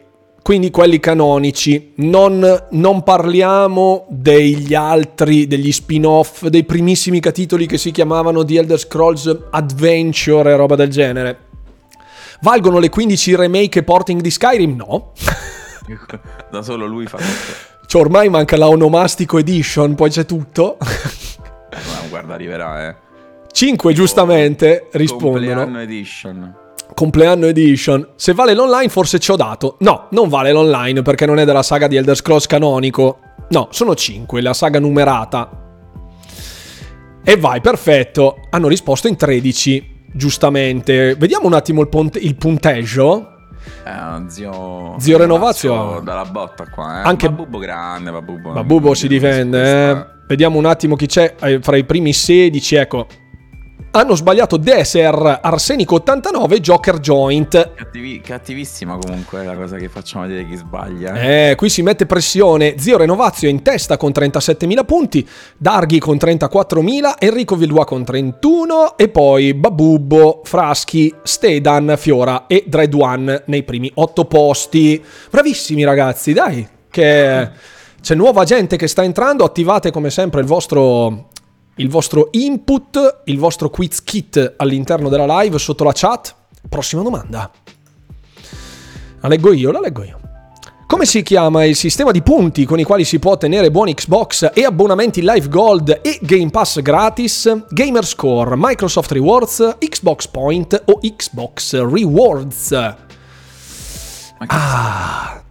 Quindi 0.47 0.71
quelli 0.71 1.01
canonici. 1.01 1.91
Non, 1.95 2.67
non, 2.69 3.03
parliamo 3.03 4.05
degli 4.07 4.73
altri, 4.73 5.45
degli 5.45 5.73
spin-off, 5.73 6.45
dei 6.45 6.63
primissimi 6.63 7.19
capitoli 7.19 7.65
che 7.65 7.77
si 7.77 7.91
chiamavano 7.91 8.45
The 8.45 8.59
Elder 8.59 8.79
Scrolls 8.79 9.39
Adventure 9.49 10.49
e 10.49 10.55
roba 10.55 10.77
del 10.77 10.87
genere. 10.87 11.39
Valgono 12.39 12.79
le 12.79 12.87
15 12.87 13.35
remake 13.35 13.79
e 13.79 13.83
porting 13.83 14.21
di 14.21 14.31
Skyrim? 14.31 14.73
No. 14.77 15.11
da 16.49 16.61
solo 16.61 16.85
lui 16.85 17.07
fa 17.07 17.17
tutto. 17.17 17.85
Cioè, 17.85 18.01
ormai 18.01 18.29
manca 18.29 18.55
la 18.55 18.69
Onomastico 18.69 19.39
Edition, 19.39 19.95
poi 19.95 20.09
c'è 20.09 20.25
tutto. 20.25 20.77
no, 20.79 22.07
guarda, 22.07 22.35
arriverà, 22.35 22.87
eh. 22.87 22.95
5 23.51 23.91
giustamente 23.91 24.87
rispondono. 24.93 25.55
Compleanno 25.55 25.79
Edition. 25.81 26.55
Compleanno 26.93 27.45
Edition. 27.45 28.09
Se 28.15 28.33
vale 28.33 28.53
l'online 28.53 28.89
forse 28.89 29.19
ci 29.19 29.31
ho 29.31 29.35
dato. 29.35 29.77
No, 29.79 30.07
non 30.11 30.29
vale 30.29 30.51
l'online 30.51 31.01
perché 31.01 31.25
non 31.25 31.39
è 31.39 31.45
della 31.45 31.63
saga 31.63 31.87
di 31.87 31.95
Elder 31.95 32.15
Scrolls 32.15 32.47
canonico. 32.47 33.19
No, 33.49 33.67
sono 33.71 33.95
5, 33.95 34.41
la 34.41 34.53
saga 34.53 34.79
numerata. 34.79 35.49
E 37.23 37.37
vai, 37.37 37.61
perfetto. 37.61 38.37
Hanno 38.49 38.67
risposto 38.67 39.07
in 39.07 39.15
13, 39.15 40.05
giustamente. 40.13 41.15
Vediamo 41.15 41.47
un 41.47 41.53
attimo 41.53 41.81
il, 41.81 41.89
pont- 41.89 42.21
il 42.21 42.35
punteggio. 42.35 43.33
Eh, 43.85 44.29
zio... 44.29 44.95
Zio 44.97 45.17
Renovazio. 45.17 46.01
Dalla 46.03 46.25
botta 46.25 46.69
qua, 46.69 47.01
eh. 47.01 47.07
Anche 47.07 47.29
Babubo 47.29 47.57
grande, 47.57 48.11
Babubo. 48.11 48.51
Babubo 48.53 48.93
si 48.93 49.07
difende, 49.07 49.89
eh. 49.89 50.05
Vediamo 50.27 50.57
un 50.57 50.65
attimo 50.65 50.95
chi 50.95 51.05
c'è 51.05 51.35
eh, 51.39 51.59
fra 51.61 51.77
i 51.77 51.85
primi 51.85 52.13
16, 52.13 52.75
ecco 52.75 53.07
hanno 53.91 54.15
sbagliato 54.15 54.57
Deser, 54.57 55.39
Arsenico 55.41 55.95
89 55.95 56.59
Joker 56.59 56.99
Joint. 56.99 57.73
Cattivi, 57.73 58.21
cattivissima 58.21 58.97
comunque 58.97 59.43
la 59.43 59.55
cosa 59.55 59.77
che 59.77 59.89
facciamo 59.89 60.27
vedere 60.27 60.47
chi 60.47 60.55
sbaglia. 60.55 61.19
Eh, 61.19 61.55
qui 61.55 61.69
si 61.69 61.81
mette 61.81 62.05
pressione. 62.05 62.75
Zio 62.77 62.97
Renovazio 62.97 63.49
in 63.49 63.61
testa 63.63 63.97
con 63.97 64.11
37.000 64.11 64.85
punti, 64.85 65.27
Darghi 65.57 65.99
con 65.99 66.17
34.000, 66.17 67.15
Enrico 67.17 67.55
Villois 67.55 67.85
con 67.85 68.03
31 68.03 68.97
e 68.97 69.09
poi 69.09 69.53
Babubbo, 69.53 70.41
Fraschi, 70.43 71.13
Stedan, 71.23 71.95
Fiora 71.97 72.45
e 72.45 72.65
Dread 72.67 72.93
One 72.93 73.43
nei 73.45 73.63
primi 73.63 73.89
8 73.93 74.25
posti. 74.25 75.03
Bravissimi 75.31 75.83
ragazzi, 75.83 76.33
dai, 76.33 76.67
che 76.89 77.49
c'è 77.99 78.15
nuova 78.15 78.43
gente 78.43 78.77
che 78.77 78.87
sta 78.87 79.03
entrando, 79.03 79.43
attivate 79.43 79.91
come 79.91 80.11
sempre 80.11 80.41
il 80.41 80.47
vostro 80.47 81.29
il 81.77 81.89
vostro 81.89 82.29
input, 82.31 83.21
il 83.25 83.37
vostro 83.37 83.69
quiz 83.69 84.03
kit 84.03 84.55
all'interno 84.57 85.09
della 85.09 85.41
live 85.41 85.57
sotto 85.57 85.83
la 85.83 85.91
chat. 85.93 86.35
Prossima 86.67 87.01
domanda. 87.01 87.49
La 89.21 89.27
leggo 89.27 89.53
io, 89.53 89.71
la 89.71 89.79
leggo 89.79 90.03
io. 90.03 90.19
Come 90.87 91.05
si 91.05 91.21
chiama 91.21 91.65
il 91.65 91.75
sistema 91.75 92.11
di 92.11 92.21
punti 92.21 92.63
con 92.65 92.79
i 92.79 92.83
quali 92.83 93.03
si 93.03 93.19
può 93.19 93.33
ottenere 93.33 93.69
buoni 93.69 93.93
Xbox 93.93 94.51
e 94.53 94.63
abbonamenti 94.63 95.21
Live 95.21 95.49
Gold 95.49 95.99
e 96.01 96.17
Game 96.21 96.49
Pass 96.49 96.81
gratis? 96.81 97.65
Gamer 97.69 98.05
Score, 98.05 98.55
Microsoft 98.55 99.11
Rewards, 99.11 99.75
Xbox 99.79 100.27
Point 100.27 100.81
o 100.85 100.99
Xbox 100.99 101.73
Rewards? 101.83 102.71
Ah, 104.47 105.43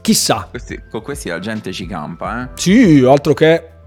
chissà. 0.00 0.48
Questi, 0.50 0.82
con 0.90 1.00
questi 1.00 1.28
la 1.28 1.38
gente 1.38 1.72
ci 1.72 1.86
campa, 1.86 2.42
eh? 2.42 2.48
Sì, 2.54 3.04
altro 3.06 3.34
che 3.34 3.77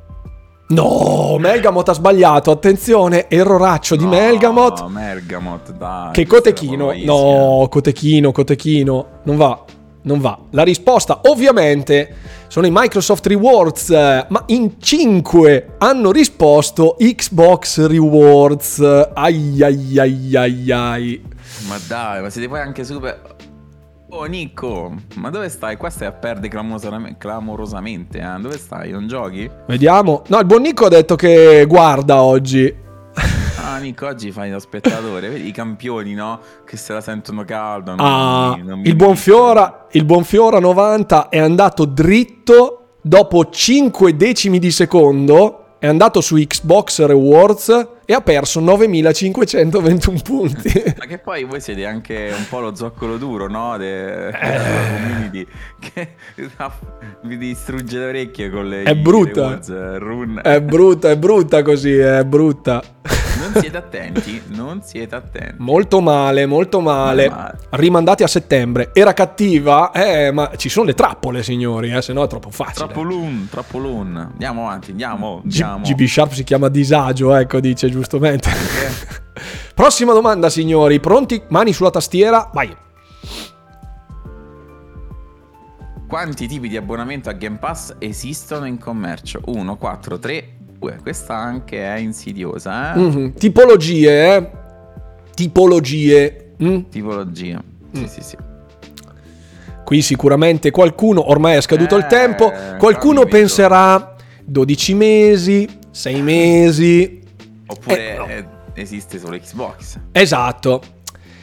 No, 0.71 1.35
Melgamot 1.37 1.89
ha 1.89 1.93
sbagliato, 1.93 2.49
attenzione, 2.49 3.27
erroraccio 3.29 3.95
di 3.97 4.05
no, 4.05 4.09
Melgamot. 4.09 4.81
No, 4.81 4.87
Melgamot, 4.87 5.71
dai. 5.73 6.11
Che 6.11 6.25
Cotechino. 6.25 6.93
No, 7.03 7.67
Cotechino, 7.69 8.31
Cotechino. 8.31 9.07
Non 9.23 9.35
va, 9.35 9.63
non 10.03 10.19
va. 10.19 10.39
La 10.51 10.63
risposta, 10.63 11.19
ovviamente, 11.23 12.15
sono 12.47 12.67
i 12.67 12.71
Microsoft 12.71 13.27
Rewards, 13.27 13.89
ma 13.89 14.43
in 14.47 14.79
5 14.79 15.75
hanno 15.77 16.11
risposto 16.11 16.95
Xbox 16.97 17.85
Rewards. 17.85 18.79
Ai 19.13 19.61
ai 19.61 19.99
ai 19.99 20.35
ai 20.35 20.71
ai. 20.71 21.23
Ma 21.67 21.77
dai, 21.85 22.21
ma 22.21 22.29
siete 22.29 22.47
poi 22.47 22.61
anche 22.61 22.85
super... 22.85 23.21
Oh 24.13 24.25
Nico, 24.25 24.93
ma 25.15 25.29
dove 25.29 25.47
stai? 25.47 25.77
Qua 25.77 25.89
stai 25.89 26.07
a 26.07 26.11
perdere 26.11 26.49
clamorosamente, 27.17 28.19
eh? 28.19 28.39
Dove 28.41 28.57
stai? 28.57 28.91
Non 28.91 29.07
giochi? 29.07 29.49
Vediamo. 29.67 30.23
No, 30.27 30.39
il 30.39 30.45
buon 30.45 30.63
Nico 30.63 30.85
ha 30.85 30.89
detto 30.89 31.15
che 31.15 31.65
guarda 31.65 32.21
oggi. 32.21 32.75
Ah, 33.63 33.77
Nico, 33.77 34.07
oggi 34.07 34.31
fai 34.31 34.49
lo 34.51 34.59
spettatore. 34.59 35.29
Vedi 35.29 35.47
i 35.47 35.51
campioni, 35.51 36.13
no? 36.13 36.41
Che 36.65 36.75
se 36.75 36.91
la 36.91 36.99
sentono 36.99 37.45
calda. 37.45 37.93
ah, 37.97 38.57
mi, 38.57 38.81
il, 38.87 38.95
buon 38.95 39.15
Fiora, 39.15 39.87
il 39.91 40.03
buon 40.03 40.25
Fiora 40.25 40.59
90 40.59 41.29
è 41.29 41.39
andato 41.39 41.85
dritto 41.85 42.95
dopo 43.01 43.49
5 43.49 44.17
decimi 44.17 44.59
di 44.59 44.71
secondo 44.71 45.60
è 45.81 45.87
andato 45.87 46.21
su 46.21 46.35
Xbox 46.35 47.03
Rewards 47.03 47.87
e 48.05 48.13
ha 48.13 48.21
perso 48.21 48.59
9521 48.59 50.19
punti. 50.21 50.83
Ma 50.95 51.05
che 51.07 51.17
poi 51.17 51.43
voi 51.43 51.59
siete 51.59 51.87
anche 51.87 52.31
un 52.37 52.45
po' 52.47 52.59
lo 52.59 52.75
zoccolo 52.75 53.17
duro, 53.17 53.49
no? 53.49 53.75
De, 53.77 54.27
eh. 54.27 54.59
community 54.91 55.47
che 55.79 56.09
vi 57.23 57.35
distrugge 57.35 57.97
le 57.97 58.05
orecchie 58.05 58.51
con 58.51 58.69
le 58.69 58.83
È 58.83 58.95
brutta. 58.95 59.57
Rewards, 59.57 60.41
è 60.43 60.61
brutta, 60.61 61.09
è 61.09 61.17
brutta 61.17 61.63
così, 61.63 61.97
è 61.97 62.23
brutta. 62.25 62.83
Non 63.51 63.61
siete 63.61 63.77
attenti, 63.77 64.41
non 64.47 64.81
siete 64.81 65.15
attenti. 65.15 65.55
Molto 65.57 65.99
male, 65.99 66.45
molto 66.45 66.79
male. 66.79 67.29
male. 67.29 67.57
Rimandati 67.71 68.23
a 68.23 68.27
settembre. 68.27 68.91
Era 68.93 69.13
cattiva, 69.13 69.91
eh, 69.91 70.31
ma 70.31 70.51
ci 70.55 70.69
sono 70.69 70.85
le 70.85 70.93
trappole, 70.93 71.43
signori, 71.43 71.91
eh, 71.91 72.01
se 72.01 72.13
no 72.13 72.23
è 72.23 72.27
troppo 72.27 72.49
facile. 72.49 72.87
Troppo 73.49 73.77
loon. 73.77 74.17
Andiamo 74.31 74.67
avanti, 74.67 74.91
andiamo. 74.91 75.41
andiamo. 75.43 75.83
G- 75.83 75.93
GB 75.93 76.05
Sharp 76.05 76.31
si 76.31 76.43
chiama 76.45 76.69
disagio, 76.69 77.35
ecco, 77.35 77.59
dice 77.59 77.89
giustamente. 77.89 78.49
Prossima 79.75 80.13
domanda, 80.13 80.49
signori. 80.49 80.99
Pronti? 80.99 81.41
Mani 81.49 81.73
sulla 81.73 81.89
tastiera, 81.89 82.49
vai. 82.53 82.73
Quanti 86.07 86.45
tipi 86.45 86.67
di 86.67 86.75
abbonamento 86.75 87.29
a 87.29 87.31
Game 87.31 87.57
Pass 87.57 87.95
esistono 87.97 88.65
in 88.65 88.77
commercio? 88.77 89.39
1, 89.45 89.77
4, 89.77 90.19
3, 90.19 90.57
Uh, 90.81 90.95
questa 91.03 91.35
anche 91.35 91.77
è 91.77 91.97
insidiosa, 91.97 92.93
eh? 92.93 92.97
Mm-hmm. 92.97 93.29
Tipologie, 93.33 94.35
eh? 94.35 94.49
Tipologie. 95.35 96.53
Mm? 96.61 96.79
Tipologie. 96.89 97.59
Sì, 97.93 97.99
mm. 97.99 98.05
sì, 98.05 98.21
sì. 98.21 98.37
Qui 99.85 100.01
sicuramente 100.01 100.71
qualcuno, 100.71 101.29
ormai 101.29 101.57
è 101.57 101.61
scaduto 101.61 101.95
eh, 101.95 101.99
il 101.99 102.07
tempo, 102.07 102.51
qualcuno 102.79 103.25
penserà 103.25 104.15
12 104.43 104.93
mesi, 104.95 105.69
6 105.91 106.21
mesi. 106.21 107.21
Oppure 107.67 108.15
eh, 108.15 108.41
no. 108.41 108.49
esiste 108.73 109.19
solo 109.19 109.37
Xbox. 109.37 109.99
Esatto. 110.11 110.81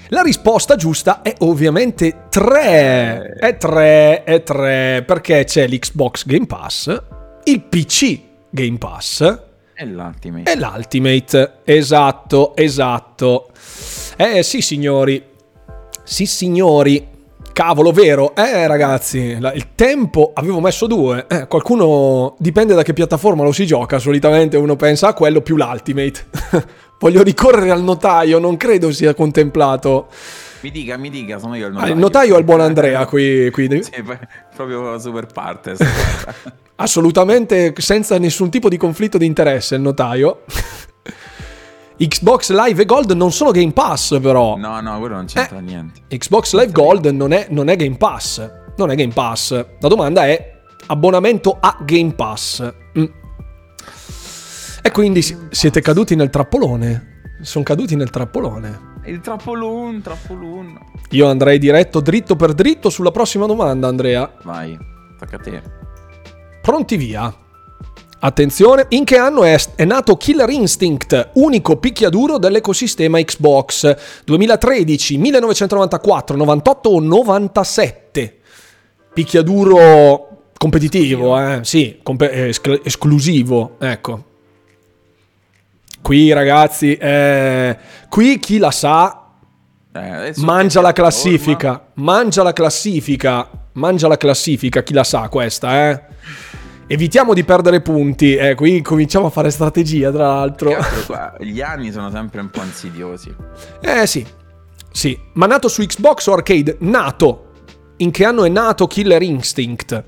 La 0.09 0.22
risposta 0.22 0.74
giusta 0.74 1.22
è 1.22 1.34
ovviamente 1.41 2.24
3. 2.30 3.34
Eh. 3.41 3.47
È 3.47 3.57
3, 3.57 4.24
è 4.24 4.43
3, 4.43 5.05
perché 5.07 5.45
c'è 5.45 5.68
l'Xbox 5.68 6.26
Game 6.26 6.47
Pass, 6.47 7.03
il 7.45 7.61
PC 7.61 8.26
Game 8.51 8.78
Pass. 8.78 9.20
E 9.74 9.84
l'Ultimate. 9.86 10.51
E 10.51 10.57
l'Ultimate, 10.57 11.53
esatto, 11.64 12.57
esatto. 12.57 13.49
Eh 14.16 14.42
sì 14.42 14.61
signori, 14.61 15.22
sì 16.03 16.26
signori, 16.26 17.07
Cavolo, 17.53 17.90
vero? 17.92 18.34
Eh, 18.36 18.66
ragazzi, 18.66 19.18
il 19.18 19.66
tempo 19.74 20.30
avevo 20.34 20.61
messo 20.61 20.86
due. 20.86 21.26
Eh, 21.28 21.46
qualcuno 21.49 22.34
dipende 22.38 22.74
da 22.74 22.82
che 22.82 22.92
piattaforma 22.92 23.42
lo 23.42 23.51
si 23.53 23.66
gioca. 23.66 23.99
Solitamente 23.99 24.57
uno 24.57 24.76
pensa 24.76 25.09
a 25.09 25.12
quello 25.14 25.40
più 25.42 25.57
l'Ultimate. 25.57 26.26
Voglio 27.01 27.22
ricorrere 27.22 27.70
al 27.70 27.82
notaio, 27.82 28.38
non 28.38 28.57
credo 28.57 28.90
sia 28.92 29.14
contemplato. 29.14 30.09
Mi 30.61 30.70
dica, 30.72 30.96
mi 30.96 31.11
dica, 31.11 31.38
sono 31.38 31.55
io 31.55 31.66
il 31.68 31.72
Ah, 31.72 31.74
notaio. 31.76 31.92
il 31.94 31.99
notaio 32.01 32.34
è 32.34 32.38
il 32.38 32.44
buon 32.44 32.61
Andrea 32.62 33.07
qui. 33.07 33.49
qui. 33.51 33.82
Sì, 33.82 34.05
proprio 34.57 34.99
super 34.99 35.26
partes. 35.26 35.78
Assolutamente 36.81 37.74
senza 37.79 38.18
nessun 38.18 38.51
tipo 38.51 38.68
di 38.68 38.76
conflitto 38.76 39.18
di 39.18 39.26
interesse 39.26 39.74
il 39.74 39.81
notaio. 39.81 40.45
Xbox 41.99 42.53
Live 42.53 42.83
e 42.83 42.85
Gold 42.85 43.11
non 43.12 43.33
sono 43.33 43.51
Game 43.51 43.72
Pass 43.72 44.20
però. 44.20 44.57
no, 44.57 44.81
no, 44.81 44.99
quello 45.01 45.16
non 45.16 45.26
c'entra 45.26 45.59
niente. 45.59 46.03
Xbox 46.16 46.55
Live 46.55 46.70
Gold 46.70 47.07
non 47.07 47.33
è, 47.33 47.49
non 47.51 47.68
è 47.68 47.74
Game 47.74 47.97
Pass. 47.97 48.49
Non 48.76 48.93
è 48.93 48.95
Game 48.95 49.12
Pass. 49.12 49.51
La 49.81 49.89
domanda 49.89 50.24
è 50.26 50.61
abbonamento 50.87 51.57
a 51.59 51.76
Game 51.85 52.12
Pass. 52.12 52.72
Mm. 52.97 53.05
E 54.81 54.91
quindi 54.93 55.22
si- 55.22 55.37
siete 55.51 55.81
caduti 55.81 56.14
nel 56.14 56.31
trappolone. 56.31 57.16
Sono 57.43 57.64
caduti 57.64 57.97
nel 57.97 58.11
trappolone. 58.11 58.87
Il 59.07 59.20
trappolun, 59.20 60.01
trappolun. 60.01 60.79
Io 61.11 61.26
andrei 61.29 61.59
diretto 61.59 61.99
dritto 62.01 62.37
per 62.37 62.53
dritto 62.53 62.89
sulla 62.89 63.11
prossima 63.11 63.47
domanda, 63.47 63.89
Andrea. 63.89 64.31
Vai, 64.45 64.79
tocca 65.18 65.37
a 65.37 65.39
te. 65.41 65.62
Pronti 66.69 66.99
via. 66.99 67.35
Attenzione, 68.19 68.85
in 68.91 69.05
che 69.05 69.16
anno 69.16 69.43
è, 69.43 69.59
è 69.75 69.87
nato 69.87 70.19
Killer 70.19 70.51
Instinct, 70.51 71.31
unico 71.37 71.79
picchiaduro 71.79 72.37
dell'ecosistema 72.37 73.19
Xbox? 73.23 73.97
2013, 74.27 75.16
1994, 75.16 76.37
98 76.37 76.89
o 76.91 77.01
97? 77.01 78.39
Picchiaduro 79.14 80.51
competitivo, 80.59 81.41
eh? 81.41 81.61
Sì, 81.62 82.01
compe- 82.03 82.33
eh, 82.33 82.49
escl- 82.49 82.83
esclusivo, 82.85 83.77
ecco. 83.79 84.25
Qui 86.03 86.33
ragazzi, 86.35 86.95
eh, 86.97 87.79
qui 88.11 88.39
chi 88.39 88.59
la 88.59 88.71
sa 88.71 89.23
Eh, 89.91 90.35
mangia 90.37 90.83
la 90.83 90.93
classifica, 90.93 91.89
mangia 91.95 92.43
la 92.43 92.53
classifica, 92.53 93.49
mangia 93.73 94.07
la 94.07 94.19
classifica, 94.19 94.83
chi 94.83 94.93
la 94.93 95.03
sa 95.03 95.29
questa, 95.31 95.89
eh? 95.89 96.03
Evitiamo 96.91 97.34
di 97.34 97.45
perdere 97.45 97.82
punti, 97.82 98.34
eh, 98.34 98.55
qui 98.55 98.80
cominciamo 98.80 99.26
a 99.26 99.30
fare 99.30 99.51
strategia, 99.51 100.11
tra 100.11 100.28
l'altro. 100.28 100.72
Qua, 101.05 101.34
Gli 101.39 101.61
anni 101.61 101.93
sono 101.93 102.11
sempre 102.11 102.41
un 102.41 102.49
po' 102.49 102.62
insidiosi. 102.62 103.34
Eh 103.78 104.07
sì, 104.07 104.26
sì, 104.91 105.18
ma 105.34 105.45
nato 105.45 105.68
su 105.68 105.82
Xbox 105.84 106.26
o 106.28 106.32
arcade? 106.32 106.78
Nato. 106.80 107.45
In 107.99 108.11
che 108.11 108.24
anno 108.24 108.45
è 108.45 108.49
nato 108.49 108.86
Killer 108.86 109.20
Instinct? 109.20 110.03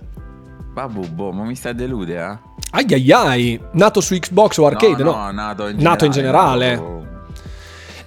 Babu, 0.73 1.07
boh, 1.07 1.33
ma 1.33 1.45
mi 1.45 1.55
stai 1.55 1.73
a 1.73 1.75
delude, 1.75 2.17
eh? 2.17 2.39
Ai 2.71 2.87
ai 2.89 3.13
ai, 3.13 3.61
nato 3.73 4.01
su 4.01 4.17
Xbox 4.17 4.57
o 4.57 4.67
arcade? 4.67 5.03
No, 5.03 5.15
no, 5.15 5.31
nato 5.33 5.67
in 5.67 5.77
Nato 5.83 6.07
in 6.07 6.13
generale. 6.13 7.09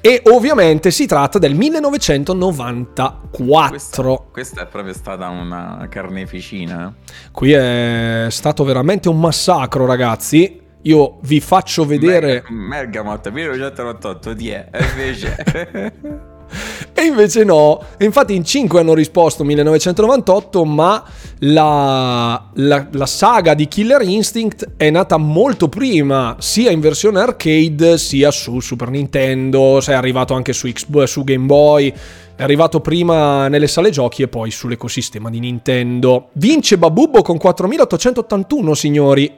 E 0.06 0.22
ovviamente 0.26 0.92
si 0.92 1.06
tratta 1.06 1.40
del 1.40 1.56
1994. 1.56 3.30
Questa, 3.70 4.04
questa 4.34 4.64
è 4.64 4.68
proprio 4.68 4.94
stata 4.94 5.30
una 5.30 5.88
carneficina. 5.90 6.90
eh. 6.90 6.92
Qui 7.32 7.54
è 7.54 8.28
stato 8.30 8.66
veramente 8.66 9.08
un 9.08 9.18
massacro, 9.18 9.86
ragazzi. 9.86 10.60
Io 10.82 11.20
vi 11.22 11.40
faccio 11.40 11.86
vedere. 11.86 12.44
Mer- 12.50 12.90
Bergamot 12.90 13.30
1998 13.30 14.36
ti 14.36 14.50
è, 14.50 14.68
e 14.74 14.84
invece... 14.92 16.22
E 16.94 17.04
invece 17.04 17.44
no. 17.44 17.82
Infatti 18.00 18.36
in 18.36 18.44
5 18.44 18.80
hanno 18.80 18.94
risposto 18.94 19.44
1998, 19.44 20.66
ma 20.66 21.04
la, 21.40 22.50
la- 22.54 22.88
la 22.92 23.06
saga 23.06 23.54
di 23.54 23.68
Killer 23.68 24.02
Instinct 24.02 24.72
è 24.78 24.90
nata 24.90 25.18
molto 25.18 25.70
prima, 25.70 26.36
sia 26.40 26.72
in 26.72 26.80
versione 26.80 27.20
arcade, 27.20 27.98
sia 27.98 28.32
su 28.32 28.60
Super 28.60 28.90
Nintendo, 28.90 29.82
è 29.86 29.94
arrivato 29.94 30.34
anche 30.34 30.54
su, 30.54 30.68
Xbox, 30.68 31.10
su 31.10 31.24
Game 31.24 31.46
Boy. 31.46 31.94
È 32.36 32.42
arrivato 32.42 32.80
prima 32.80 33.48
nelle 33.48 33.68
sale 33.68 33.92
giochi 33.92 34.24
e 34.24 34.28
poi 34.28 34.50
sull'ecosistema 34.50 35.30
di 35.30 35.40
Nintendo. 35.40 36.30
Vince 36.34 36.80
Babubbo 36.80 37.22
con 37.22 37.38
4881, 37.38 38.74
signori. 38.74 39.32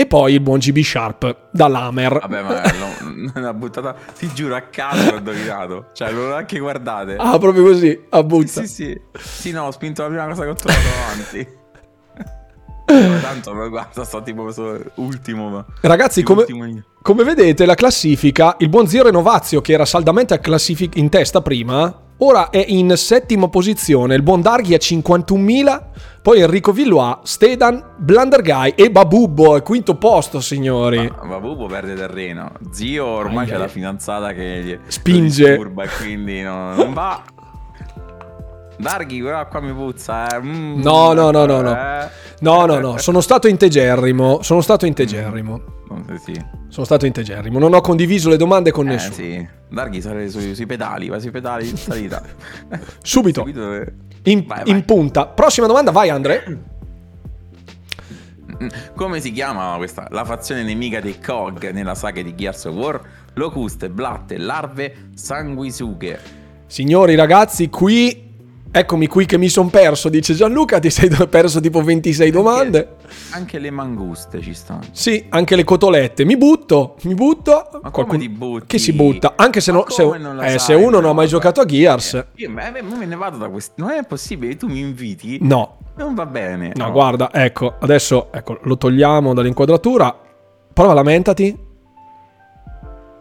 E 0.00 0.06
poi 0.06 0.34
il 0.34 0.40
buon 0.40 0.58
GB 0.60 0.78
Sharp 0.78 1.48
dall'Hammer. 1.50 2.20
Vabbè, 2.20 2.42
ma 2.42 2.62
no, 2.78 3.30
una 3.34 3.50
buttata, 3.54 3.96
ti 4.16 4.30
giuro, 4.32 4.54
a 4.54 4.60
caso 4.60 5.10
ho 5.12 5.16
indovinato. 5.16 5.86
Cioè, 5.92 6.12
non 6.12 6.22
l'ho 6.22 6.28
neanche 6.28 6.60
guardate. 6.60 7.16
Ah, 7.18 7.36
proprio 7.36 7.64
così, 7.64 8.00
a 8.10 8.22
butta. 8.22 8.60
Sì, 8.60 8.68
sì. 8.68 9.00
Sì, 9.18 9.50
no, 9.50 9.64
ho 9.64 9.70
spinto 9.72 10.02
la 10.02 10.08
prima 10.08 10.26
cosa 10.28 10.44
che 10.44 10.48
ho 10.50 10.54
trovato 10.54 10.86
avanti. 11.04 11.48
Tanto, 13.20 13.52
ma 13.54 13.66
guarda, 13.66 14.04
sto 14.04 14.22
tipo 14.22 14.50
solo 14.52 14.80
ultimo. 14.94 15.48
ma- 15.50 15.66
Ragazzi, 15.80 16.22
come, 16.22 16.42
ultimo 16.42 16.64
come 17.02 17.24
vedete, 17.24 17.66
la 17.66 17.74
classifica, 17.74 18.54
il 18.60 18.68
buon 18.68 18.86
Zio 18.86 19.02
Renovazio, 19.02 19.60
che 19.60 19.72
era 19.72 19.84
saldamente 19.84 20.32
a 20.32 20.38
classific- 20.38 20.96
in 20.96 21.08
testa 21.08 21.42
prima, 21.42 21.92
ora 22.18 22.50
è 22.50 22.64
in 22.68 22.96
settima 22.96 23.48
posizione. 23.48 24.14
Il 24.14 24.22
buon 24.22 24.40
Darghi 24.42 24.74
a 24.74 24.78
51.000, 24.78 25.82
poi 26.28 26.40
Enrico 26.42 26.72
Villois, 26.72 27.20
Stedan, 27.22 27.82
Blunder 27.96 28.42
Guy 28.42 28.74
e 28.76 28.90
Babubbo 28.90 29.54
al 29.54 29.62
quinto 29.62 29.94
posto, 29.94 30.42
signori. 30.42 31.10
Ma 31.10 31.26
Babubo 31.26 31.64
perde 31.64 31.94
terreno. 31.94 32.52
Zio 32.70 33.06
ormai 33.06 33.44
Ai, 33.46 33.50
c'è 33.52 33.56
la 33.56 33.66
fidanzata 33.66 34.34
che 34.34 34.60
gli 34.62 34.78
Spinge. 34.88 35.54
e 35.54 35.88
quindi 35.98 36.42
no- 36.42 36.74
non 36.74 36.92
va. 36.92 37.22
Darghi, 38.76 39.22
però 39.22 39.48
qua 39.48 39.60
mi 39.60 39.72
puzza. 39.72 40.26
Eh. 40.36 40.40
Mm, 40.42 40.82
No, 40.82 41.14
no, 41.14 41.30
no, 41.30 41.46
no, 41.46 41.62
no. 41.62 41.70
No, 42.40 42.66
no, 42.66 42.78
no, 42.78 42.98
sono 42.98 43.20
stato 43.20 43.48
integerrimo, 43.48 44.42
sono 44.42 44.60
stato 44.60 44.86
integerrimo. 44.86 45.76
So, 45.88 46.18
sì. 46.24 46.44
Sono 46.68 46.84
stato 46.84 47.06
integerrimo, 47.06 47.58
non 47.58 47.72
ho 47.74 47.80
condiviso 47.80 48.28
le 48.28 48.36
domande 48.36 48.70
con 48.70 48.86
Eh, 48.88 48.90
nessuno. 48.92 49.14
sì. 49.14 49.48
Darghi 49.70 50.00
sale 50.00 50.28
sui, 50.28 50.54
sui 50.54 50.66
pedali, 50.66 51.08
va 51.08 51.18
sui 51.18 51.30
pedali 51.30 51.68
in 51.68 51.76
salita. 51.76 52.22
Subito, 53.02 53.40
Subito, 53.40 53.74
eh. 53.74 53.92
in, 54.24 54.44
Vai, 54.46 54.60
in 54.66 54.72
vai. 54.74 54.82
punta. 54.84 55.26
Prossima 55.26 55.66
domanda, 55.66 55.90
vai 55.90 56.10
Andre. 56.10 56.76
Come 58.96 59.20
si 59.20 59.30
chiama 59.32 59.74
questa? 59.76 60.08
La 60.10 60.24
fazione 60.24 60.62
nemica 60.62 61.00
dei 61.00 61.20
Kog 61.20 61.70
nella 61.70 61.94
saga 61.94 62.22
di 62.22 62.34
Gears 62.34 62.64
of 62.64 62.74
War? 62.74 63.00
Locuste, 63.34 63.88
blatte, 63.88 64.36
larve, 64.36 65.10
sanguisughe. 65.14 66.18
Signori 66.66 67.14
ragazzi, 67.14 67.68
qui 67.68 68.27
eccomi 68.70 69.06
qui 69.06 69.26
che 69.26 69.38
mi 69.38 69.48
sono 69.48 69.68
perso, 69.68 70.08
dice 70.08 70.34
Gianluca, 70.34 70.78
ti 70.78 70.90
sei 70.90 71.08
perso 71.28 71.60
tipo 71.60 71.82
26 71.82 72.30
domande. 72.30 72.96
Anche 73.32 73.58
le 73.58 73.70
manguste 73.70 74.40
ci 74.40 74.54
stanno. 74.54 74.82
Sì, 74.92 75.26
anche 75.30 75.56
le 75.56 75.64
cotolette. 75.64 76.24
Mi 76.24 76.36
butto, 76.36 76.96
mi 77.02 77.14
butto. 77.14 77.50
Ma 77.72 77.90
come 77.90 77.90
Qualcuno- 77.90 78.18
ti 78.18 78.28
butti? 78.28 78.66
Che 78.66 78.78
si 78.78 78.92
butta? 78.92 79.34
Anche 79.36 79.60
se, 79.60 79.72
no- 79.72 79.84
se- 79.88 80.04
non 80.04 80.42
eh, 80.42 80.50
sai, 80.50 80.58
se 80.58 80.74
uno 80.74 80.90
non 80.96 81.04
ha 81.04 81.08
no? 81.08 81.14
mai 81.14 81.26
giocato 81.28 81.60
a 81.60 81.64
Gears. 81.64 82.26
Io 82.36 82.50
ma- 82.50 82.70
ma 82.70 82.96
me 82.96 83.06
ne 83.06 83.16
vado 83.16 83.36
da 83.38 83.48
questo. 83.48 83.72
Non 83.76 83.90
è 83.90 84.04
possibile, 84.06 84.56
tu 84.56 84.66
mi 84.68 84.80
inviti? 84.80 85.38
No, 85.42 85.78
Non 85.96 86.14
va 86.14 86.26
bene. 86.26 86.72
no, 86.74 86.90
guarda, 86.92 87.30
ecco, 87.32 87.74
adesso 87.80 88.30
ecco, 88.32 88.58
lo 88.62 88.76
togliamo 88.76 89.34
dall'inquadratura. 89.34 90.16
Prova 90.72 90.92
lamentati. 90.92 91.66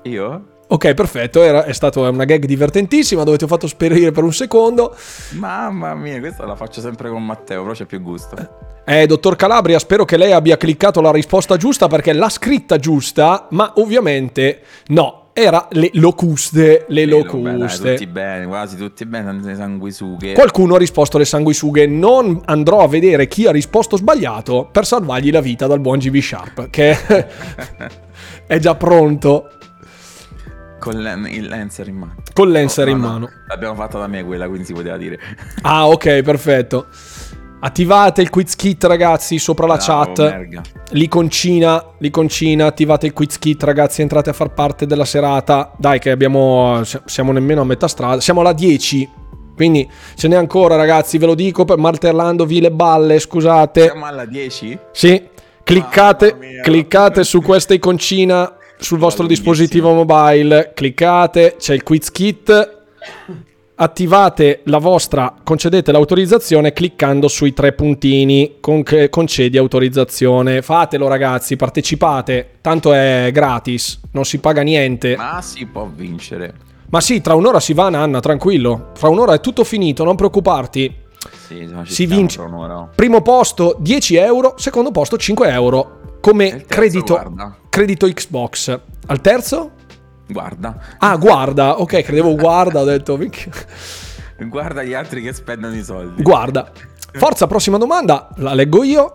Io? 0.03 0.47
Ok, 0.69 0.93
perfetto, 0.93 1.41
era, 1.43 1.63
è 1.63 1.71
stata 1.71 2.01
una 2.01 2.25
gag 2.25 2.43
divertentissima 2.45 3.23
dove 3.23 3.37
ti 3.37 3.45
ho 3.45 3.47
fatto 3.47 3.67
sperire 3.67 4.11
per 4.11 4.23
un 4.23 4.33
secondo. 4.33 4.93
Mamma 5.31 5.95
mia, 5.95 6.19
questa 6.19 6.45
la 6.45 6.55
faccio 6.55 6.81
sempre 6.81 7.09
con 7.09 7.25
Matteo, 7.25 7.61
però 7.61 7.73
c'è 7.73 7.85
più 7.85 8.01
gusto. 8.01 8.35
Eh, 8.85 9.05
dottor 9.05 9.37
Calabria, 9.37 9.79
spero 9.79 10.03
che 10.03 10.17
lei 10.17 10.33
abbia 10.33 10.57
cliccato 10.57 10.99
la 10.99 11.11
risposta 11.11 11.55
giusta 11.55 11.87
perché 11.87 12.11
l'ha 12.11 12.27
scritta 12.27 12.77
giusta, 12.77 13.47
ma 13.51 13.73
ovviamente 13.75 14.61
no, 14.87 15.27
era 15.31 15.67
le 15.71 15.89
locuste, 15.93 16.85
le 16.89 17.05
Bello, 17.05 17.23
beh, 17.23 17.41
dai, 17.41 17.57
locuste. 17.57 17.91
tutti 17.93 18.07
bene, 18.07 18.45
quasi 18.45 18.75
tutti 18.75 19.05
bene, 19.05 19.25
tante 19.25 19.55
sanguisughe. 19.55 20.33
Qualcuno 20.33 20.75
ha 20.75 20.77
risposto 20.77 21.17
le 21.17 21.25
sanguisughe, 21.25 21.85
non 21.85 22.41
andrò 22.43 22.79
a 22.79 22.87
vedere 22.89 23.27
chi 23.27 23.45
ha 23.45 23.51
risposto 23.51 23.95
sbagliato 23.95 24.67
per 24.69 24.85
salvargli 24.85 25.31
la 25.31 25.41
vita 25.41 25.65
dal 25.65 25.79
buon 25.79 25.99
GB 25.99 26.17
Sharp, 26.17 26.69
che 26.69 26.97
è 28.47 28.59
già 28.59 28.75
pronto 28.75 29.51
Con 30.79 30.99
l'en- 31.01 31.27
il 31.29 31.47
Lancer 31.47 31.87
in 31.87 31.95
mano. 31.97 32.15
col 32.33 32.51
Lancer 32.51 32.85
No, 32.85 32.91
in 32.91 32.99
no, 32.99 33.07
mano. 33.07 33.29
L'abbiamo 33.47 33.75
fatta 33.75 33.97
da 33.99 34.07
me 34.07 34.23
quella, 34.23 34.47
quindi 34.47 34.65
si 34.65 34.73
poteva 34.73 34.97
dire. 34.97 35.19
Ah, 35.63 35.87
ok, 35.87 36.21
perfetto. 36.21 36.87
Attivate 37.59 38.21
il 38.21 38.29
quiz 38.29 38.55
kit, 38.55 38.83
ragazzi, 38.83 39.39
sopra 39.39 39.65
la 39.65 39.77
Bravo, 39.77 40.13
chat. 40.13 40.19
merga. 40.31 40.61
L'iconcina, 40.91 41.83
l'iconcina, 41.97 42.67
attivate 42.67 43.07
il 43.07 43.13
quiz 43.13 43.39
kit, 43.39 43.63
ragazzi, 43.63 44.01
entrate 44.03 44.29
a 44.29 44.33
far 44.33 44.53
parte 44.53 44.85
della 44.85 45.05
serata. 45.05 45.73
Dai, 45.77 45.97
che 45.97 46.11
abbiamo. 46.11 46.81
Siamo 47.05 47.31
nemmeno 47.31 47.61
a 47.61 47.65
metà 47.65 47.87
strada. 47.87 48.21
Siamo 48.21 48.41
alla 48.41 48.53
10. 48.53 49.09
Quindi 49.55 49.89
ce 50.15 50.27
n'è 50.27 50.35
ancora, 50.35 50.75
ragazzi, 50.75 51.17
ve 51.17 51.25
lo 51.25 51.33
dico, 51.33 51.65
per 51.65 51.79
martellandovi 51.79 52.61
le 52.61 52.69
balle, 52.71 53.17
scusate. 53.17 53.81
Siamo 53.81 54.05
alla 54.05 54.25
10? 54.25 54.77
Sì, 54.91 55.27
cliccate, 55.63 56.37
cliccate 56.61 57.23
su 57.23 57.41
questa 57.41 57.73
iconcina 57.73 58.55
sul 58.77 58.99
vostro 58.99 59.25
dispositivo 59.25 59.93
mobile. 59.93 60.71
Cliccate, 60.73 61.55
c'è 61.57 61.73
il 61.73 61.83
quiz 61.83 62.11
kit. 62.11 62.75
attivate 63.79 64.61
la 64.63 64.79
vostra, 64.79 65.35
concedete 65.43 65.91
l'autorizzazione 65.91 66.73
cliccando 66.73 67.27
sui 67.27 67.53
tre 67.53 67.73
puntini 67.73 68.55
con 68.59 68.83
concedi 69.09 69.57
autorizzazione. 69.57 70.61
Fatelo 70.61 71.07
ragazzi, 71.07 71.55
partecipate, 71.55 72.57
tanto 72.61 72.93
è 72.93 73.29
gratis, 73.31 73.99
non 74.11 74.25
si 74.25 74.39
paga 74.39 74.61
niente. 74.61 75.15
Ma 75.15 75.41
si 75.41 75.65
può 75.65 75.89
vincere. 75.93 76.53
Ma 76.89 77.01
sì, 77.01 77.21
tra 77.21 77.35
un'ora 77.35 77.59
si 77.59 77.73
va 77.73 77.89
Nanna, 77.89 78.19
tranquillo. 78.19 78.91
Fra 78.95 79.09
un'ora 79.09 79.33
è 79.33 79.41
tutto 79.41 79.63
finito, 79.63 80.03
non 80.03 80.15
preoccuparti. 80.15 81.05
Sì, 81.47 81.69
si 81.83 82.05
vince. 82.05 82.41
Primo 82.95 83.21
posto 83.21 83.75
10 83.79 84.15
euro, 84.15 84.55
secondo 84.57 84.91
posto 84.91 85.17
5 85.17 85.49
euro 85.49 85.97
come 86.27 86.65
credito, 86.67 87.33
credito 87.69 88.05
Xbox. 88.05 88.77
Al 89.05 89.21
terzo? 89.21 89.71
Guarda. 90.27 90.77
Ah, 90.97 91.15
guarda. 91.15 91.79
Ok, 91.79 92.01
credevo 92.01 92.35
guarda, 92.35 92.81
ho 92.81 92.83
detto... 92.83 93.17
guarda 94.49 94.83
gli 94.83 94.93
altri 94.93 95.21
che 95.21 95.31
spendono 95.31 95.73
i 95.73 95.83
soldi. 95.83 96.21
Guarda. 96.21 96.69
Forza, 97.13 97.47
prossima 97.47 97.77
domanda, 97.77 98.27
la 98.37 98.53
leggo 98.53 98.83
io. 98.83 99.13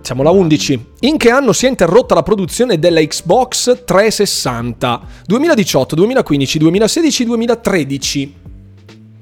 Siamo 0.00 0.22
alla 0.22 0.30
11. 0.30 0.92
In 1.00 1.18
che 1.18 1.30
anno 1.30 1.52
si 1.52 1.66
è 1.66 1.68
interrotta 1.68 2.14
la 2.14 2.22
produzione 2.22 2.78
della 2.78 3.02
Xbox 3.02 3.84
360? 3.84 5.00
2018, 5.26 5.94
2015, 5.94 6.58
2016, 6.58 7.24
2013. 7.26 8.34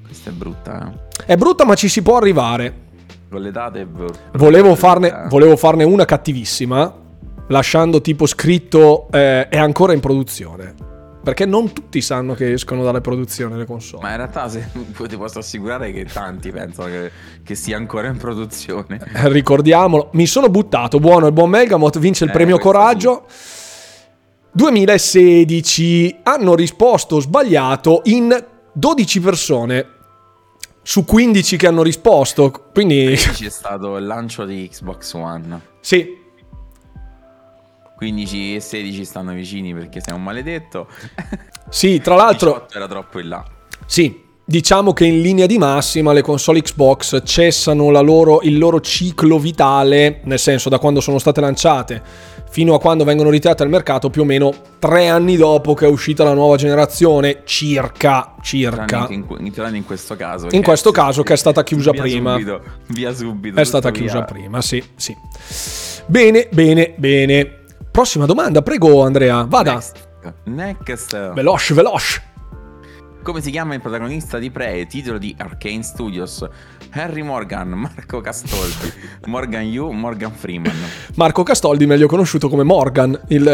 Questa 0.07 0.31
è 0.31 0.33
brutta, 0.33 0.87
eh? 0.87 1.25
È 1.33 1.37
brutta, 1.37 1.65
ma 1.65 1.75
ci 1.75 1.89
si 1.89 2.01
può 2.01 2.17
arrivare. 2.17 2.87
Con 3.29 3.43
le 3.43 3.51
date 3.51 3.81
è 3.81 3.85
brutta. 3.87 4.21
Volevo 4.35 4.77
farne, 4.77 5.27
volevo 5.29 5.57
farne 5.57 5.83
una 5.83 6.05
cattivissima, 6.05 7.07
lasciando 7.49 8.01
tipo 8.01 8.27
scritto 8.27 9.09
eh, 9.11 9.49
è 9.49 9.59
ancora 9.59 9.93
in 9.93 10.01
produzione. 10.01 10.75
Perché 11.23 11.45
non 11.45 11.73
tutti 11.73 12.01
sanno 12.01 12.33
che 12.35 12.53
escono 12.53 12.83
dalle 12.85 13.01
produzioni 13.01 13.57
le 13.57 13.67
console. 13.67 14.03
Ma 14.03 14.11
in 14.13 14.17
realtà 14.17 14.49
se, 14.49 14.71
ti 14.73 15.17
posso 15.17 15.41
assicurare 15.41 15.93
che 15.93 16.05
tanti 16.05 16.51
pensano 16.51 16.89
che, 16.89 17.11
che 17.43 17.55
sia 17.55 17.77
ancora 17.77 18.09
in 18.09 18.17
produzione. 18.17 18.99
Eh, 19.15 19.29
ricordiamolo, 19.29 20.11
mi 20.13 20.27
sono 20.27 20.49
buttato, 20.49 20.99
buono 21.01 21.27
il 21.27 21.33
buon 21.33 21.51
Megamot, 21.51 21.99
vince 21.99 22.25
il 22.25 22.31
eh, 22.31 22.33
premio 22.33 22.59
Coraggio. 22.59 23.25
Sì. 23.29 23.67
2016 24.53 26.21
hanno 26.23 26.55
risposto 26.55 27.21
sbagliato 27.21 28.01
in 28.05 28.45
12 28.73 29.21
persone 29.21 29.87
su 30.83 31.05
15 31.05 31.57
che 31.57 31.67
hanno 31.67 31.83
risposto. 31.83 32.71
Quindi 32.73 33.15
c'è 33.15 33.51
stato 33.51 33.97
il 33.99 34.07
lancio 34.07 34.45
di 34.47 34.69
Xbox 34.71 35.13
One. 35.13 35.61
Sì, 35.81 36.18
15 37.99 38.55
e 38.55 38.61
16 38.61 39.05
stanno 39.05 39.33
vicini 39.33 39.75
perché 39.75 40.01
sei 40.01 40.15
un 40.15 40.23
maledetto. 40.23 40.87
Sì, 41.71 42.01
tra 42.01 42.15
l'altro... 42.15 42.53
18 42.53 42.77
era 42.79 42.89
troppo 42.89 43.19
in 43.19 43.29
là. 43.29 43.45
Sì, 43.85 44.23
diciamo 44.43 44.95
che 44.95 45.05
in 45.05 45.21
linea 45.21 45.45
di 45.45 45.59
massima 45.59 46.15
le 46.15 46.23
console 46.23 46.63
Xbox 46.63 47.21
cessano 47.27 47.91
loro, 48.01 48.41
il 48.41 48.57
loro 48.57 48.81
ciclo 48.81 49.39
vitale, 49.39 50.23
nel 50.25 50.39
senso 50.39 50.71
da 50.71 50.79
quando 50.79 51.03
sono 51.03 51.19
state 51.19 51.43
lanciate 51.43 52.03
fino 52.49 52.73
a 52.73 52.81
quando 52.81 53.05
vengono 53.05 53.29
ritirate 53.29 53.63
al 53.63 53.69
mercato 53.69 54.09
più 54.09 54.23
o 54.23 54.25
meno 54.25 54.55
tre 54.79 55.09
anni 55.09 55.37
dopo 55.37 55.75
che 55.75 55.85
è 55.85 55.89
uscita 55.89 56.25
la 56.25 56.33
nuova 56.33 56.57
generazione, 56.57 57.43
circa. 57.45 58.37
circa. 58.41 59.07
In, 59.11 59.27
in, 59.41 59.75
in 59.75 59.85
questo 59.85 60.17
caso. 60.17 60.49
In 60.53 60.63
questo 60.63 60.91
caso 60.91 61.23
che 61.23 61.35
è 61.35 61.37
stata 61.37 61.63
chiusa 61.65 61.91
via 61.91 62.01
prima. 62.01 62.33
Subito, 62.33 62.63
via 62.87 63.15
subito. 63.15 63.61
È 63.61 63.65
stata 63.65 63.91
chiusa 63.91 64.21
via. 64.21 64.25
prima, 64.25 64.63
sì, 64.63 64.83
sì. 64.97 65.15
Bene, 66.07 66.49
bene, 66.51 66.95
bene. 66.97 67.58
Prossima 67.99 68.27
domanda, 68.27 68.63
prego 68.63 69.03
Andrea, 69.03 69.43
vada. 69.43 69.73
Next. 69.73 70.09
Next. 70.45 71.33
Veloce, 71.33 71.75
veloce. 71.75 72.23
Come 73.25 73.41
si 73.41 73.51
chiama 73.51 73.75
il 73.75 73.81
protagonista 73.81 74.39
di 74.39 74.53
Prey, 74.53 74.87
titolo 74.87 75.19
di 75.19 75.35
Arcane 75.37 75.83
Studios? 75.83 76.49
Henry 76.93 77.23
Morgan, 77.23 77.71
Marco 77.71 78.21
Castoldi, 78.21 78.93
Morgan 79.27 79.65
Yu, 79.65 79.91
Morgan 79.91 80.31
Freeman. 80.31 80.73
Marco 81.17 81.43
Castoldi, 81.43 81.87
meglio 81.87 82.07
conosciuto 82.07 82.49
come 82.49 82.63
Morgan, 82.63 83.21
il... 83.31 83.49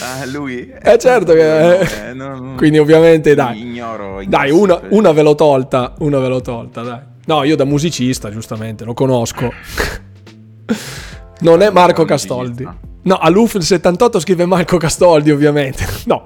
Ah, 0.00 0.26
lui? 0.26 0.68
Eh 0.68 0.98
certo 0.98 1.34
che... 1.34 2.08
Eh, 2.08 2.12
non, 2.12 2.56
Quindi 2.56 2.78
ovviamente 2.78 3.36
dai. 3.36 3.60
Ignoro. 3.60 4.20
Dai, 4.26 4.50
una, 4.50 4.80
una 4.88 5.12
ve 5.12 5.22
l'ho 5.22 5.36
tolta, 5.36 5.94
una 5.98 6.18
ve 6.18 6.26
l'ho 6.26 6.40
tolta, 6.40 6.82
dai. 6.82 7.00
No, 7.26 7.44
io 7.44 7.54
da 7.54 7.64
musicista, 7.64 8.32
giustamente, 8.32 8.84
lo 8.84 8.94
conosco. 8.94 9.48
Non 11.40 11.62
è 11.62 11.70
Marco 11.70 12.04
Castoldi. 12.04 12.86
No, 13.00 13.14
a 13.14 13.30
Luff 13.30 13.56
78 13.56 14.20
scrive 14.20 14.44
Marco 14.44 14.76
Castoldi, 14.76 15.30
ovviamente. 15.30 15.86
No, 16.08 16.22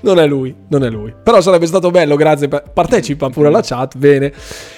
non 0.00 0.18
è 0.18 0.26
lui, 0.26 0.54
non 0.68 0.84
è 0.84 0.90
lui. 0.90 1.14
Però 1.22 1.40
sarebbe 1.40 1.66
stato 1.66 1.90
bello, 1.90 2.16
grazie. 2.16 2.48
Partecipa 2.48 3.30
pure 3.30 3.48
alla 3.48 3.62
chat, 3.62 3.96
bene. 3.96 4.32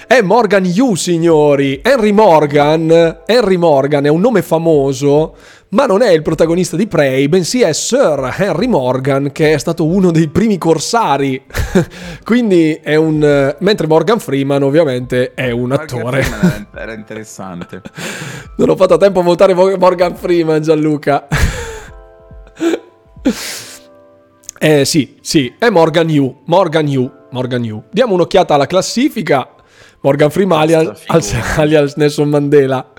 È 0.06 0.20
Morgan 0.20 0.64
Yu, 0.64 0.94
signori. 0.94 1.80
Henry 1.82 2.12
Morgan. 2.12 3.22
Henry 3.24 3.56
Morgan 3.56 4.04
è 4.04 4.08
un 4.08 4.20
nome 4.20 4.42
famoso 4.42 5.34
ma 5.70 5.86
non 5.86 6.00
è 6.00 6.10
il 6.10 6.22
protagonista 6.22 6.76
di 6.76 6.86
Prey, 6.86 7.26
bensì 7.28 7.62
è 7.62 7.72
Sir 7.72 8.34
Henry 8.38 8.68
Morgan, 8.68 9.32
che 9.32 9.52
è 9.52 9.58
stato 9.58 9.84
uno 9.84 10.12
dei 10.12 10.28
primi 10.28 10.58
corsari. 10.58 11.42
Quindi 12.22 12.78
è 12.80 12.94
un... 12.94 13.54
mentre 13.58 13.86
Morgan 13.86 14.20
Freeman 14.20 14.62
ovviamente 14.62 15.34
è 15.34 15.50
un 15.50 15.72
attore. 15.72 16.24
Era 16.72 16.92
interessante. 16.92 17.82
non 18.56 18.68
ho 18.68 18.76
fatto 18.76 18.94
a 18.94 18.98
tempo 18.98 19.20
a 19.20 19.22
votare 19.22 19.54
Morgan 19.54 20.14
Freeman, 20.14 20.62
Gianluca. 20.62 21.26
eh 24.58 24.84
sì, 24.84 25.16
sì, 25.20 25.52
è 25.58 25.68
Morgan 25.68 26.08
Yu, 26.08 26.42
Morgan 26.44 26.86
Yu, 26.88 27.10
Morgan 27.32 27.64
Yu. 27.64 27.82
Diamo 27.90 28.14
un'occhiata 28.14 28.54
alla 28.54 28.66
classifica. 28.66 29.48
Morgan 30.00 30.30
Freeman 30.30 30.60
alias, 30.60 31.02
alias 31.56 31.96
Nelson 31.96 32.28
Mandela. 32.28 32.92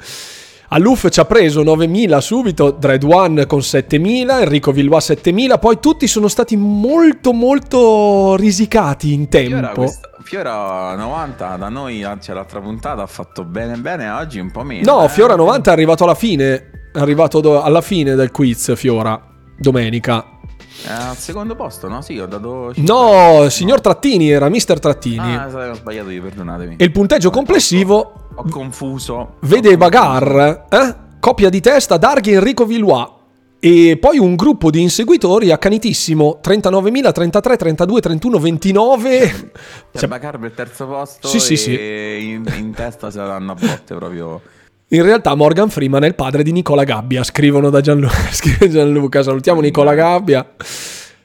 Aluf 0.70 1.08
ci 1.10 1.22
ha 1.22 1.26
preso 1.26 1.64
9.000 1.64 2.18
subito, 2.18 2.72
Dread 2.72 3.04
One 3.04 3.46
con 3.46 3.60
7.000, 3.60 4.42
Enrico 4.42 4.74
Villois 4.74 5.10
7.000, 5.10 5.60
poi 5.60 5.80
tutti 5.80 6.08
sono 6.08 6.28
stati 6.28 6.58
molto 6.58 7.32
molto 7.32 8.36
risicati 8.36 9.14
in 9.14 9.30
tempo. 9.30 9.86
Fiora, 10.24 10.94
90 10.96 11.56
da 11.56 11.70
noi, 11.70 12.04
anzi 12.04 12.34
l'altra 12.34 12.60
puntata 12.60 13.02
ha 13.02 13.08
fatto 13.08 13.46
bene 13.46 13.78
bene, 13.78 14.10
oggi 14.10 14.40
un 14.40 14.52
po' 14.52 14.64
meno. 14.64 14.92
No, 14.92 15.06
eh? 15.06 15.10
Fiora 15.10 15.36
90 15.36 15.70
è 15.70 15.74
arrivato 15.74 16.04
alla 16.04 16.16
fine, 16.16 16.70
è 16.92 17.00
arrivato 17.00 17.62
alla 17.62 17.82
fine 17.82 18.16
del 18.16 18.32
quiz 18.32 18.76
Fiora, 18.76 19.22
domenica. 19.58 20.37
Al 20.86 21.18
secondo 21.18 21.56
posto, 21.56 21.88
no? 21.88 22.02
Sì, 22.02 22.18
ho 22.20 22.28
dato. 22.28 22.74
5. 22.74 22.84
No, 22.84 23.50
signor 23.50 23.82
Trattini 23.82 24.30
era 24.30 24.48
Mister 24.50 24.80
Trattini. 24.80 25.36
Ah, 25.36 25.48
ho 25.48 25.74
sbagliato 25.74 26.10
io, 26.10 26.22
perdonatemi. 26.22 26.76
E 26.78 26.84
il 26.84 26.92
punteggio 26.92 27.30
complessivo 27.30 28.14
ho 28.36 28.46
confuso. 28.50 29.36
Vede 29.42 29.74
ho 29.74 29.78
Bagar, 29.78 30.66
eh? 30.70 30.96
coppia 31.20 31.50
di 31.50 31.60
testa, 31.60 31.98
Darghi 31.98 32.34
Enrico 32.34 32.66
Villois. 32.66 33.16
E 33.60 33.98
poi 34.00 34.20
un 34.20 34.36
gruppo 34.36 34.70
di 34.70 34.82
inseguitori 34.82 35.50
accanitissimo, 35.52 36.40
39.000, 36.44 37.12
33, 37.12 37.58
32, 37.58 38.02
31, 38.02 38.38
29. 38.40 39.52
Cioè, 39.94 40.08
Bagar 40.08 40.38
per 40.38 40.50
il 40.50 40.56
terzo 40.56 40.86
posto 40.86 41.28
sì, 41.28 41.40
sì, 41.40 41.58
sì. 41.58 41.72
In, 41.74 42.46
in 42.56 42.72
testa 42.76 43.10
se 43.10 43.18
la 43.18 43.26
danno 43.26 43.54
a 43.54 43.56
botte 43.56 43.96
proprio. 43.96 44.42
In 44.90 45.04
realtà 45.04 45.36
Morgan 45.36 45.70
Freeman 45.70 46.06
è 46.06 46.08
il 46.08 46.16
padre 46.16 46.44
di 46.44 46.54
Nicola 46.54 46.86
Gabbia, 46.86 47.22
scrivono 47.22 47.70
da 47.70 47.82
Gianluca. 47.82 48.16
Scrive 48.32 48.70
Gianluca, 48.70 49.22
salutiamo 49.22 49.60
Nicola 49.60 49.94
Gabbia. 49.94 50.50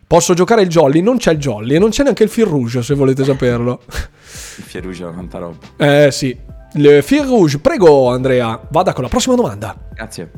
Posso 0.05 0.35
giocare 0.35 0.63
il 0.63 0.69
Jolly? 0.69 1.01
Non 1.01 1.19
c'è 1.19 1.31
il 1.31 1.39
Jolly 1.39 1.77
e 1.77 1.79
non 1.79 1.91
c'è 1.91 2.03
neanche 2.03 2.25
il 2.25 2.29
Fil 2.29 2.45
Rouge, 2.45 2.83
se 2.83 2.95
volete 2.95 3.23
saperlo. 3.23 3.83
Il 3.87 4.65
Fil 4.65 4.83
Rouge 4.83 5.09
è 5.09 5.15
tanta 5.15 5.39
roba. 5.39 5.59
Eh 5.77 6.11
sì, 6.11 6.37
le 6.73 7.03
Fil 7.03 7.23
Rouge, 7.23 7.61
prego 7.61 8.11
Andrea, 8.11 8.61
vada 8.69 8.93
con 8.93 9.05
la 9.05 9.09
prossima 9.09 9.37
domanda. 9.37 9.77
Grazie. 9.95 10.31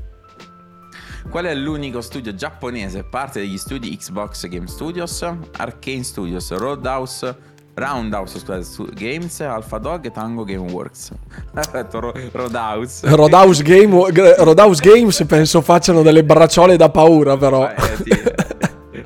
Qual 1.31 1.47
è 1.47 1.55
l'unico 1.55 2.03
studio 2.03 2.35
giapponese, 2.35 3.05
parte 3.05 3.41
degli 3.41 3.57
studi 3.57 3.97
Xbox 3.97 4.47
Game 4.49 4.66
Studios, 4.66 5.22
Arcane 5.57 6.03
Studios, 6.05 6.53
Roadhouse, 6.53 7.35
Roundhouse 7.75 8.39
scusate, 8.39 8.93
Games, 8.95 9.41
Alpha 9.41 9.79
Dog 9.79 10.07
e 10.07 10.11
Tango 10.12 10.45
Gameworks. 10.45 11.11
Roadhouse. 12.33 13.01
Roadhouse, 13.03 13.62
Game, 13.62 14.11
Roadhouse 14.39 14.81
Games 14.81 15.25
penso 15.27 15.61
facciano 15.61 16.03
delle 16.03 16.22
bracciole 16.22 16.77
da 16.77 16.89
paura 16.89 17.37
però. 17.37 17.68
Eh, 17.68 17.97
sì. 17.97 18.22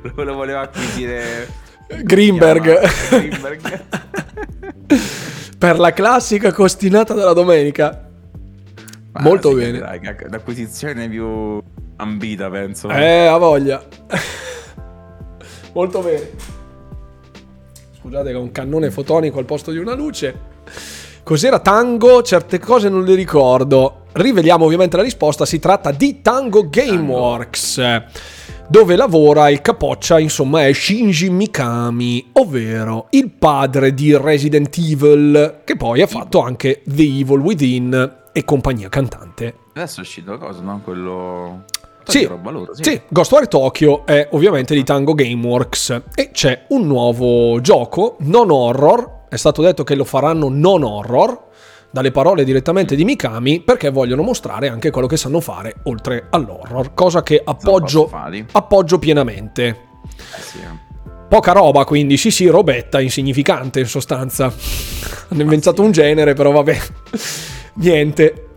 Lo 0.15 0.33
voleva 0.33 0.61
acquisire 0.61 1.47
Greenberg. 2.03 2.79
Greenberg 3.09 3.83
per 5.57 5.79
la 5.79 5.91
classica 5.91 6.51
costinata 6.53 7.13
della 7.13 7.33
domenica. 7.33 8.07
Ma 9.11 9.21
Molto 9.21 9.53
bene. 9.53 9.79
Dai, 9.79 9.99
l'acquisizione 10.29 11.09
più 11.09 11.59
ambita, 11.95 12.49
penso. 12.49 12.89
Eh, 12.89 13.25
ha 13.25 13.37
voglia. 13.37 13.83
Molto 15.73 16.01
bene. 16.01 16.57
Scusate 18.09 18.33
ho 18.33 18.41
un 18.41 18.51
cannone 18.51 18.89
fotonico 18.89 19.37
al 19.37 19.45
posto 19.45 19.69
di 19.69 19.77
una 19.77 19.93
luce. 19.93 20.39
Cos'era 21.21 21.59
Tango? 21.59 22.23
Certe 22.23 22.57
cose 22.57 22.89
non 22.89 23.03
le 23.03 23.13
ricordo. 23.13 24.05
Riveliamo 24.13 24.65
ovviamente 24.65 24.97
la 24.97 25.03
risposta. 25.03 25.45
Si 25.45 25.59
tratta 25.59 25.91
di 25.91 26.19
Tango 26.23 26.67
Gameworks. 26.67 27.79
Dove 28.67 28.95
lavora 28.95 29.49
il 29.49 29.61
capoccia, 29.61 30.17
insomma, 30.17 30.65
è 30.65 30.73
Shinji 30.73 31.29
Mikami, 31.29 32.31
ovvero 32.33 33.09
il 33.11 33.29
padre 33.29 33.93
di 33.93 34.17
Resident 34.17 34.75
Evil, 34.79 35.61
che 35.63 35.75
poi 35.75 36.01
ha 36.01 36.07
fatto 36.07 36.39
anche 36.39 36.81
The 36.85 37.03
Evil 37.03 37.39
Within 37.39 38.15
e 38.31 38.43
compagnia 38.43 38.89
cantante. 38.89 39.53
Adesso 39.73 39.99
è 39.99 40.01
uscito 40.01 40.35
cosa, 40.39 40.61
no? 40.61 40.81
Quello... 40.83 41.65
Sì, 42.09 42.27
loro, 42.27 42.73
sì. 42.73 42.83
sì, 42.83 43.01
Ghostwire 43.07 43.47
Tokyo 43.47 44.05
è 44.05 44.27
ovviamente 44.31 44.73
di 44.73 44.83
Tango 44.83 45.13
Gameworks 45.13 46.01
e 46.15 46.31
c'è 46.31 46.65
un 46.69 46.87
nuovo 46.87 47.61
gioco 47.61 48.15
non 48.21 48.49
horror, 48.51 49.25
è 49.29 49.35
stato 49.35 49.61
detto 49.61 49.83
che 49.83 49.95
lo 49.95 50.05
faranno 50.05 50.49
non 50.49 50.83
horror, 50.83 51.47
dalle 51.91 52.11
parole 52.11 52.43
direttamente 52.43 52.95
di 52.95 53.03
Mikami 53.03 53.61
perché 53.61 53.89
vogliono 53.89 54.21
mostrare 54.21 54.69
anche 54.69 54.91
quello 54.91 55.07
che 55.07 55.17
sanno 55.17 55.39
fare 55.39 55.75
oltre 55.83 56.27
all'horror, 56.29 56.93
cosa 56.93 57.23
che 57.23 57.41
appoggio, 57.43 58.11
appoggio 58.51 58.99
pienamente. 58.99 59.67
Eh 59.67 60.41
sì, 60.41 60.57
eh. 60.57 60.87
Poca 61.29 61.51
roba, 61.51 61.85
quindi 61.85 62.17
sì 62.17 62.31
sì, 62.31 62.47
robetta, 62.47 62.99
insignificante 62.99 63.79
in 63.79 63.85
sostanza. 63.85 64.51
Hanno 65.29 65.41
inventato 65.43 65.83
un 65.83 65.91
genere, 65.91 66.33
però 66.33 66.51
vabbè. 66.51 66.77
Niente. 67.75 68.48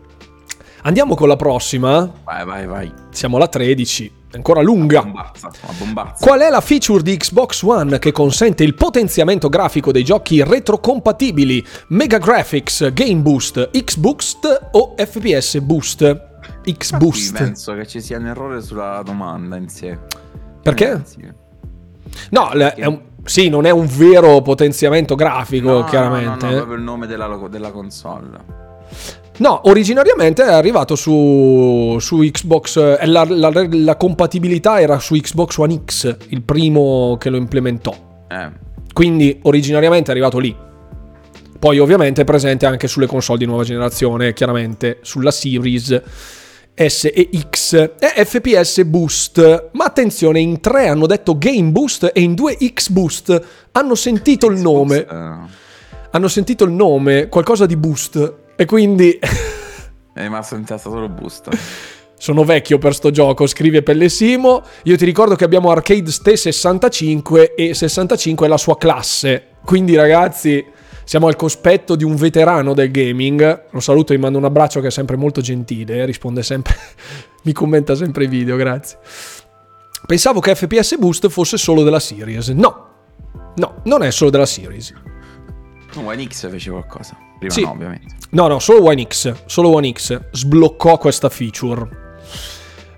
Andiamo 0.83 1.15
con 1.15 1.29
la 1.29 1.37
prossima. 1.37 2.11
Vai, 2.25 2.45
vai, 2.45 2.67
vai. 2.67 2.93
Siamo 3.11 3.37
alla 3.37 3.47
13 3.47 4.13
ancora 4.33 4.61
lunga. 4.63 5.01
Una 5.01 5.13
bombazza, 5.13 5.51
una 5.63 5.79
bombazza. 5.79 6.27
Qual 6.27 6.41
è 6.41 6.51
la 6.51 6.61
feature 6.61 7.03
di 7.03 7.17
Xbox 7.17 7.63
One 7.63 7.99
che 8.01 8.11
consente 8.11 8.65
il 8.65 8.75
potenziamento 8.75 9.49
grafico 9.49 9.93
dei 9.93 10.03
giochi 10.03 10.43
retrocompatibili? 10.43 11.65
Mega 11.89 12.19
Graphics, 12.19 12.93
Game 12.93 13.21
Boost, 13.21 13.71
X 13.79 13.97
Boost 13.97 14.69
o 14.73 14.95
FPS 14.97 15.61
Boost? 15.61 16.31
X 16.69 16.97
Boost. 16.97 17.39
penso 17.39 17.75
che 17.75 17.87
ci 17.87 18.01
sia 18.01 18.19
un 18.19 18.27
errore 18.27 18.61
sulla 18.61 19.03
domanda 19.05 19.57
in 19.57 19.69
sé. 19.69 19.97
Perché? 20.63 21.01
No, 22.31 22.51
è 22.51 22.87
un, 22.87 23.01
sì, 23.23 23.49
non 23.49 23.67
è 23.67 23.71
un 23.71 23.87
vero 23.87 24.43
potenziamento 24.43 25.15
grafico, 25.15 25.71
no, 25.71 25.85
chiaramente. 25.85 26.45
No, 26.45 26.51
no, 26.51 26.51
no, 26.51 26.57
proprio 26.57 26.77
il 26.77 26.83
nome 26.83 27.07
della, 27.07 27.39
della 27.49 27.71
console. 27.71 28.61
No, 29.39 29.63
originariamente 29.65 30.45
è 30.45 30.53
arrivato 30.53 30.95
su, 30.95 31.97
su 31.99 32.19
Xbox, 32.19 32.77
eh, 32.77 33.07
la, 33.07 33.25
la, 33.25 33.51
la, 33.71 33.97
compatibilità 33.97 34.81
era 34.81 34.99
su 34.99 35.15
Xbox 35.15 35.57
One 35.57 35.83
X, 35.85 36.17
il 36.29 36.43
primo 36.43 37.17
che 37.19 37.31
lo 37.31 37.39
implementò. 37.39 37.95
Eh. 38.29 38.51
Quindi 38.93 39.39
originariamente 39.43 40.09
è 40.09 40.13
arrivato 40.13 40.39
lì. 40.39 40.55
Poi 41.59 41.79
ovviamente 41.79 42.23
è 42.23 42.25
presente 42.25 42.67
anche 42.67 42.89
sulle 42.89 43.07
console 43.07 43.39
di 43.39 43.47
nuova 43.47 43.65
generazione, 43.65 44.35
chiaramente 44.35 44.99
sulla 45.03 45.31
Series 45.31 46.03
S 46.75 47.05
e 47.05 47.31
X 47.51 47.91
e 47.99 48.25
FPS 48.25 48.83
Boost. 48.85 49.71
Ma 49.73 49.85
attenzione, 49.85 50.41
in 50.41 50.61
tre 50.61 50.89
hanno 50.89 51.07
detto 51.07 51.39
Game 51.39 51.71
Boost 51.71 52.11
e 52.13 52.21
in 52.21 52.35
due 52.35 52.59
X 52.61 52.91
Boost 52.91 53.43
hanno 53.73 53.95
sentito 53.95 54.49
il 54.49 54.59
nome. 54.59 55.07
Hanno 56.15 56.29
sentito 56.29 56.65
il 56.65 56.73
nome, 56.73 57.29
qualcosa 57.29 57.65
di 57.65 57.77
Boost 57.77 58.41
e 58.57 58.65
quindi... 58.65 59.19
È 60.15 60.21
rimasto 60.21 60.57
in 60.57 60.65
testa 60.65 60.91
solo 60.91 61.09
busta. 61.09 61.51
Sono 62.23 62.45
vecchio 62.45 62.79
per 62.79 62.95
sto 62.95 63.11
gioco, 63.11 63.47
scrive 63.47 63.83
Pellesimo. 63.83 64.63
Io 64.85 64.97
ti 64.97 65.05
ricordo 65.05 65.35
che 65.35 65.45
abbiamo 65.45 65.71
Arcade 65.71 66.11
Ste 66.11 66.37
65 66.37 67.55
e 67.55 67.75
65 67.75 68.47
è 68.47 68.49
la 68.49 68.59
sua 68.59 68.77
classe. 68.77 69.49
Quindi 69.65 69.97
ragazzi, 69.97 70.65
siamo 71.05 71.27
al 71.27 71.37
cospetto 71.37 71.97
di 71.97 72.05
un 72.05 72.15
veterano 72.15 72.75
del 72.75 72.91
gaming. 72.91 73.65
Lo 73.71 73.81
saluto 73.81 74.13
e 74.13 74.17
gli 74.17 74.21
mando 74.21 74.39
un 74.39 74.45
abbraccio 74.45 74.81
che 74.81 74.87
è 74.87 74.91
sempre 74.91 75.17
molto 75.17 75.41
gentile, 75.41 76.05
risponde 76.05 76.43
sempre, 76.43 76.77
mi 77.43 77.53
commenta 77.53 77.95
sempre 77.95 78.25
i 78.25 78.29
video, 78.29 78.57
grazie. 78.57 78.99
Pensavo 80.07 80.41
che 80.41 80.55
FPS 80.55 80.99
Boost 80.99 81.29
fosse 81.29 81.57
solo 81.57 81.83
della 81.83 82.01
Series. 82.01 82.49
No, 82.49 82.89
no, 83.57 83.81
non 83.85 84.03
è 84.03 84.11
solo 84.11 84.31
della 84.31 84.47
Series. 84.47 84.93
One 86.01 86.27
X 86.27 86.49
fece 86.49 86.71
qualcosa. 86.71 87.17
Prima 87.39 87.53
sì. 87.53 87.63
no, 87.63 87.71
ovviamente. 87.71 88.15
No, 88.31 88.47
no, 88.47 88.59
solo 88.59 88.85
One 88.85 89.05
X. 89.07 89.35
Solo 89.47 89.71
One 89.71 89.93
X 89.93 90.21
sbloccò 90.31 90.99
questa 90.99 91.29
feature. 91.29 92.01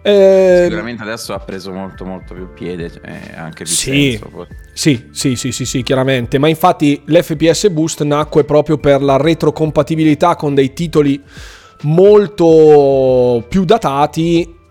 Eh, 0.07 0.61
Sicuramente 0.65 1.03
adesso 1.03 1.33
ha 1.33 1.39
preso 1.39 1.73
molto 1.73 2.05
molto 2.05 2.35
più 2.35 2.53
piede, 2.53 2.91
cioè 2.91 3.33
anche 3.37 3.65
più 3.65 3.73
sì, 3.73 4.19
senso. 4.19 4.47
Sì, 4.75 5.09
sì, 5.13 5.35
sì, 5.35 5.51
sì, 5.51 5.65
sì, 5.65 5.83
chiaramente. 5.83 6.37
Ma 6.39 6.49
infatti 6.49 7.01
l'FPS 7.07 7.71
Boost 7.71 8.03
nacque 8.03 8.45
proprio 8.45 8.77
per 8.77 9.03
la 9.03 9.17
retrocompatibilità 9.17 10.37
con 10.37 10.55
dei 10.55 10.75
titoli 10.75 11.23
molto 11.83 13.45
più 13.49 13.65
datati 13.65 14.63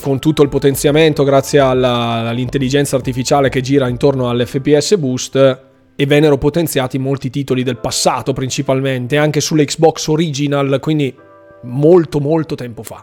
con 0.00 0.18
tutto 0.18 0.42
il 0.42 0.48
potenziamento 0.48 1.24
grazie 1.24 1.60
alla, 1.60 2.28
all'intelligenza 2.28 2.96
artificiale 2.96 3.48
che 3.48 3.62
gira 3.62 3.88
intorno 3.88 4.28
all'FPS 4.28 4.96
Boost 4.96 5.63
e 5.96 6.06
vennero 6.06 6.38
potenziati 6.38 6.98
molti 6.98 7.30
titoli 7.30 7.62
del 7.62 7.78
passato 7.78 8.32
principalmente, 8.32 9.16
anche 9.16 9.40
sulle 9.40 9.64
Xbox 9.64 10.08
Original, 10.08 10.78
quindi 10.80 11.14
molto 11.62 12.20
molto 12.20 12.54
tempo 12.54 12.82
fa. 12.82 13.02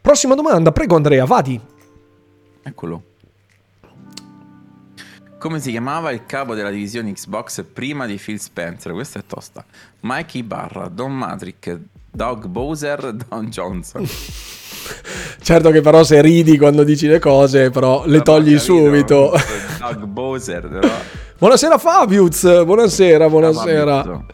Prossima 0.00 0.34
domanda, 0.34 0.72
prego 0.72 0.96
Andrea, 0.96 1.24
vadi. 1.24 1.60
Eccolo. 2.62 3.02
Come 5.38 5.60
si 5.60 5.70
chiamava 5.70 6.10
il 6.10 6.24
capo 6.24 6.54
della 6.54 6.70
divisione 6.70 7.12
Xbox 7.12 7.64
prima 7.70 8.06
di 8.06 8.16
Phil 8.16 8.40
Spencer? 8.40 8.92
Questa 8.92 9.18
è 9.18 9.22
tosta. 9.26 9.62
Mikey 10.00 10.42
Barra, 10.42 10.88
Don 10.88 11.12
Matrick, 11.14 11.78
Doug 12.10 12.46
Bowser, 12.46 13.12
Don 13.28 13.48
Johnson. 13.48 14.06
certo 15.40 15.70
che 15.70 15.82
però 15.82 16.02
se 16.02 16.22
ridi 16.22 16.56
quando 16.56 16.82
dici 16.82 17.06
le 17.06 17.18
cose, 17.18 17.68
però 17.70 18.06
le 18.06 18.22
togli 18.22 18.58
subito. 18.58 19.32
Doug 19.78 20.04
Bowser, 20.04 20.66
però. 20.66 20.88
Buonasera 21.36 21.78
Fabius, 21.78 22.64
buonasera, 22.64 23.28
buonasera. 23.28 24.24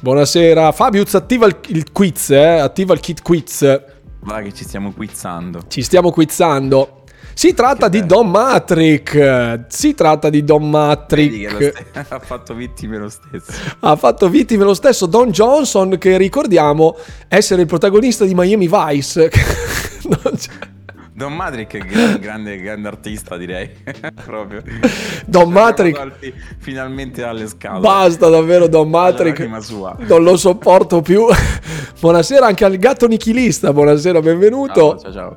Buonasera. 0.00 0.72
Fabius, 0.72 1.14
attiva 1.14 1.46
il, 1.46 1.56
il 1.68 1.90
quiz, 1.90 2.30
eh? 2.30 2.58
attiva 2.58 2.92
il 2.92 3.00
kit 3.00 3.22
quiz. 3.22 3.82
Va 4.20 4.42
che 4.42 4.52
ci 4.52 4.64
stiamo 4.64 4.92
quizzando. 4.92 5.62
Ci 5.66 5.82
stiamo 5.82 6.10
quizzando. 6.10 7.04
Si 7.32 7.54
tratta 7.54 7.88
di 7.88 8.04
Don 8.04 8.28
Matrick. 8.28 9.64
Si 9.68 9.94
tratta 9.94 10.28
di 10.28 10.44
Don 10.44 10.68
Matrick. 10.68 11.72
St- 11.72 12.06
ha 12.12 12.18
fatto 12.18 12.54
vittime 12.54 12.98
lo 12.98 13.08
stesso. 13.08 13.52
Ha 13.80 13.96
fatto 13.96 14.28
vittime 14.28 14.64
lo 14.64 14.74
stesso 14.74 15.06
Don 15.06 15.30
Johnson, 15.30 15.96
che 15.96 16.18
ricordiamo 16.18 16.94
essere 17.26 17.62
il 17.62 17.66
protagonista 17.66 18.26
di 18.26 18.34
Miami 18.34 18.68
Vice. 18.68 19.30
non 20.04 20.34
c'è. 20.36 20.76
Don 21.18 21.34
Matrick 21.34 21.74
è 21.74 21.78
grande, 21.80 22.18
grande, 22.20 22.60
grande 22.60 22.86
artista, 22.86 23.36
direi. 23.36 23.68
Proprio. 24.24 24.62
Don 25.26 25.50
Matrick. 25.50 26.32
Finalmente 26.58 27.24
alle 27.24 27.48
scale. 27.48 27.80
Basta 27.80 28.28
davvero 28.28 28.68
Don 28.68 28.88
Matrick. 28.88 29.40
Non 30.06 30.22
lo 30.22 30.36
sopporto 30.36 31.00
più. 31.00 31.26
buonasera 31.98 32.46
anche 32.46 32.64
al 32.64 32.76
gatto 32.76 33.08
nichilista. 33.08 33.72
Buonasera, 33.72 34.20
benvenuto. 34.20 34.96
Ciao, 34.96 34.98
ciao, 35.00 35.12
ciao. 35.12 35.36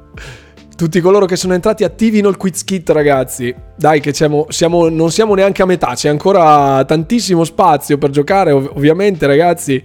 Tutti 0.78 1.00
coloro 1.00 1.26
che 1.26 1.36
sono 1.36 1.56
entrati 1.56 1.84
attivino 1.84 2.30
il 2.30 2.38
quiz 2.38 2.64
kit, 2.64 2.88
ragazzi. 2.92 3.52
Dai, 3.76 4.02
che 4.02 4.14
siamo, 4.14 4.46
siamo, 4.50 4.88
non 4.88 5.10
siamo 5.10 5.34
neanche 5.34 5.64
a 5.64 5.66
metà. 5.66 5.96
C'è 5.96 6.10
ancora 6.10 6.86
tantissimo 6.86 7.44
spazio 7.44 7.98
per 7.98 8.12
giocare, 8.12 8.52
ov- 8.52 8.70
ovviamente, 8.76 9.26
ragazzi 9.26 9.84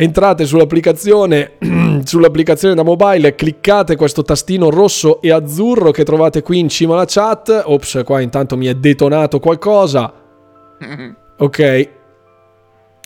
entrate 0.00 0.46
sull'applicazione, 0.46 1.54
sull'applicazione 2.04 2.74
da 2.74 2.84
mobile, 2.84 3.34
cliccate 3.34 3.96
questo 3.96 4.22
tastino 4.22 4.70
rosso 4.70 5.20
e 5.20 5.32
azzurro 5.32 5.90
che 5.90 6.04
trovate 6.04 6.42
qui 6.42 6.60
in 6.60 6.68
cima 6.68 6.94
alla 6.94 7.04
chat. 7.04 7.62
Ops, 7.64 8.02
qua 8.04 8.20
intanto 8.20 8.56
mi 8.56 8.66
è 8.66 8.74
detonato 8.74 9.40
qualcosa. 9.40 10.12
Ok. 11.40 11.58
Eh, 11.60 11.88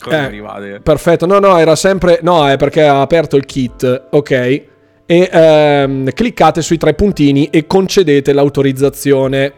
arrivate? 0.09 0.79
Perfetto, 0.81 1.27
no, 1.27 1.37
no, 1.37 1.55
era 1.59 1.75
sempre... 1.75 2.17
No, 2.23 2.49
è 2.49 2.57
perché 2.57 2.81
ha 2.81 2.99
aperto 2.99 3.35
il 3.35 3.45
kit, 3.45 4.07
ok. 4.09 4.31
E 4.31 5.29
ehm, 5.31 6.11
cliccate 6.13 6.63
sui 6.63 6.77
tre 6.77 6.95
puntini 6.95 7.45
e 7.51 7.67
concedete 7.67 8.33
l'autorizzazione. 8.33 9.53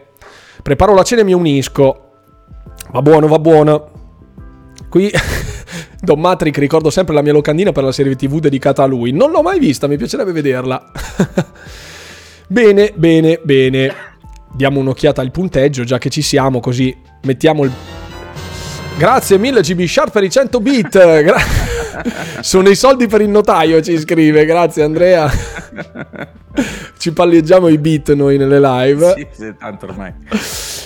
Preparo 0.62 0.92
la 0.92 1.04
cena 1.04 1.22
e 1.22 1.24
mi 1.24 1.32
unisco. 1.32 2.10
Va 2.90 3.00
buono, 3.00 3.28
va 3.28 3.38
buono. 3.38 3.90
Qui 4.90 5.10
Don 6.06 6.20
Matrix 6.20 6.56
ricordo 6.58 6.88
sempre 6.88 7.16
la 7.16 7.20
mia 7.20 7.32
locandina 7.32 7.72
per 7.72 7.82
la 7.82 7.90
serie 7.90 8.14
TV 8.14 8.38
dedicata 8.38 8.84
a 8.84 8.86
lui. 8.86 9.10
Non 9.10 9.32
l'ho 9.32 9.42
mai 9.42 9.58
vista, 9.58 9.88
mi 9.88 9.96
piacerebbe 9.96 10.30
vederla. 10.30 10.80
bene, 12.46 12.92
bene, 12.94 13.40
bene. 13.42 13.92
Diamo 14.54 14.78
un'occhiata 14.78 15.20
al 15.20 15.32
punteggio, 15.32 15.82
già 15.82 15.98
che 15.98 16.08
ci 16.08 16.22
siamo, 16.22 16.60
così 16.60 16.96
mettiamo 17.24 17.64
il... 17.64 17.72
Grazie 18.96 19.36
mille 19.36 19.62
GB 19.62 19.82
Sharp 19.82 20.12
per 20.12 20.22
i 20.22 20.30
100 20.30 20.60
bit. 20.60 20.90
Gra- 21.24 21.42
Sono 22.40 22.68
i 22.68 22.76
soldi 22.76 23.06
per 23.06 23.20
il 23.20 23.28
notaio, 23.28 23.80
ci 23.80 23.98
scrive. 23.98 24.44
Grazie 24.44 24.82
Andrea. 24.82 25.30
ci 26.98 27.12
palleggiamo 27.12 27.68
i 27.68 27.78
bit 27.78 28.12
noi 28.14 28.38
nelle 28.38 28.60
live. 28.60 29.14
Sì, 29.16 29.26
sì, 29.32 29.54
tanto 29.58 29.86
ormai. 29.86 30.12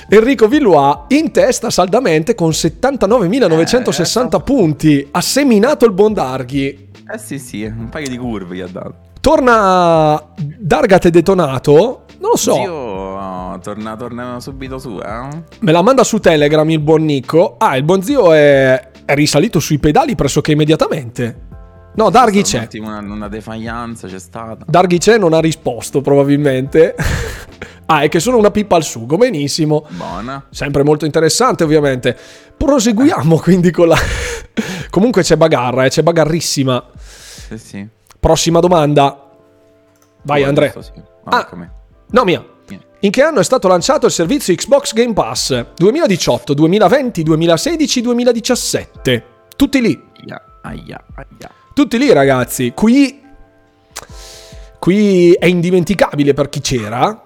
Enrico 0.09 0.49
Villois 0.49 1.05
in 1.09 1.31
testa 1.31 1.71
saldamente 1.71 2.35
con 2.35 2.51
79.960 2.51 4.37
eh, 4.37 4.43
punti. 4.43 5.09
Ha 5.11 5.21
seminato 5.21 5.85
il 5.85 5.93
Bondarghi. 5.93 6.89
Eh 7.13 7.19
sì, 7.19 7.39
sì, 7.39 7.63
un 7.63 7.89
paio 7.89 8.09
di 8.09 8.17
curve 8.17 8.57
gli 8.57 8.61
ha 8.61 8.69
dato. 8.69 9.09
Torna 9.21 10.33
Dargat 10.37 11.05
e 11.05 11.11
detonato. 11.11 12.05
Non 12.19 12.31
lo 12.31 12.37
so. 12.37 12.55
Zio, 12.55 12.73
oh, 12.73 13.59
torna, 13.61 13.97
torna 13.97 14.41
subito 14.41 14.79
su, 14.79 14.99
eh? 14.99 15.43
Me 15.61 15.73
la 15.73 15.83
manda 15.83 16.05
su 16.05 16.19
Telegram 16.19 16.69
il 16.71 16.81
buon 16.81 17.05
Nico. 17.05 17.57
Ah, 17.59 17.77
il 17.77 17.83
buon 17.83 18.03
zio 18.03 18.33
è, 18.33 18.91
è 19.05 19.15
risalito 19.15 19.61
sui 19.61 19.79
pedali 19.79 20.15
pressoché 20.15 20.53
immediatamente. 20.53 21.49
No, 21.95 22.09
Darghi 22.09 22.43
c'è. 22.43 22.59
Un 22.59 22.65
attimo 22.65 22.89
una, 22.89 22.99
una 22.99 23.29
defianza 23.29 24.09
c'è 24.09 24.19
stata. 24.19 24.65
Darghi 24.67 24.99
c'è, 24.99 25.19
non 25.19 25.33
ha 25.33 25.41
risposto 25.41 26.01
probabilmente. 26.01 26.95
ah, 27.87 28.03
è 28.03 28.09
che 28.09 28.21
sono 28.21 28.39
una 28.39 28.51
pippa 28.51 28.77
al 28.77 28.85
sugo, 28.85 29.17
benissimo. 29.17 29.87
Buona. 29.91 30.47
Sempre 30.51 30.83
molto 30.83 31.05
interessante, 31.05 31.65
ovviamente. 31.65 32.17
Proseguiamo 32.57 33.37
quindi 33.41 33.71
con 33.71 33.89
la. 33.89 33.97
Comunque 34.89 35.23
c'è 35.23 35.37
bagarra, 35.37 35.85
eh, 35.85 35.89
c'è 35.89 36.03
bagarrissima. 36.03 36.85
Sì, 36.97 37.59
sì. 37.59 37.89
Prossima 38.21 38.61
domanda. 38.61 39.29
Vai, 40.23 40.45
Oh, 40.45 40.49
Andrea. 40.49 40.73
sì. 40.81 40.93
Ah. 41.25 41.49
No, 42.11 42.25
mia. 42.25 42.45
In 43.03 43.11
che 43.11 43.23
anno 43.23 43.41
è 43.41 43.45
stato 43.45 43.67
lanciato 43.67 44.05
il 44.05 44.13
servizio 44.13 44.55
Xbox 44.55 44.93
Game 44.93 45.15
Pass? 45.15 45.65
2018, 45.75 46.53
2020, 46.53 47.23
2016, 47.23 48.01
2017. 48.03 49.25
Tutti 49.57 49.81
lì. 49.81 49.99
Aia, 50.23 50.43
aia, 50.63 51.05
aia. 51.15 51.51
Tutti 51.73 51.97
lì, 51.97 52.13
ragazzi. 52.13 52.73
Qui. 52.75 53.23
Qui 54.79 55.33
è 55.33 55.47
indimenticabile 55.47 56.35
per 56.35 56.51
chi 56.51 56.61
c'era. 56.61 57.25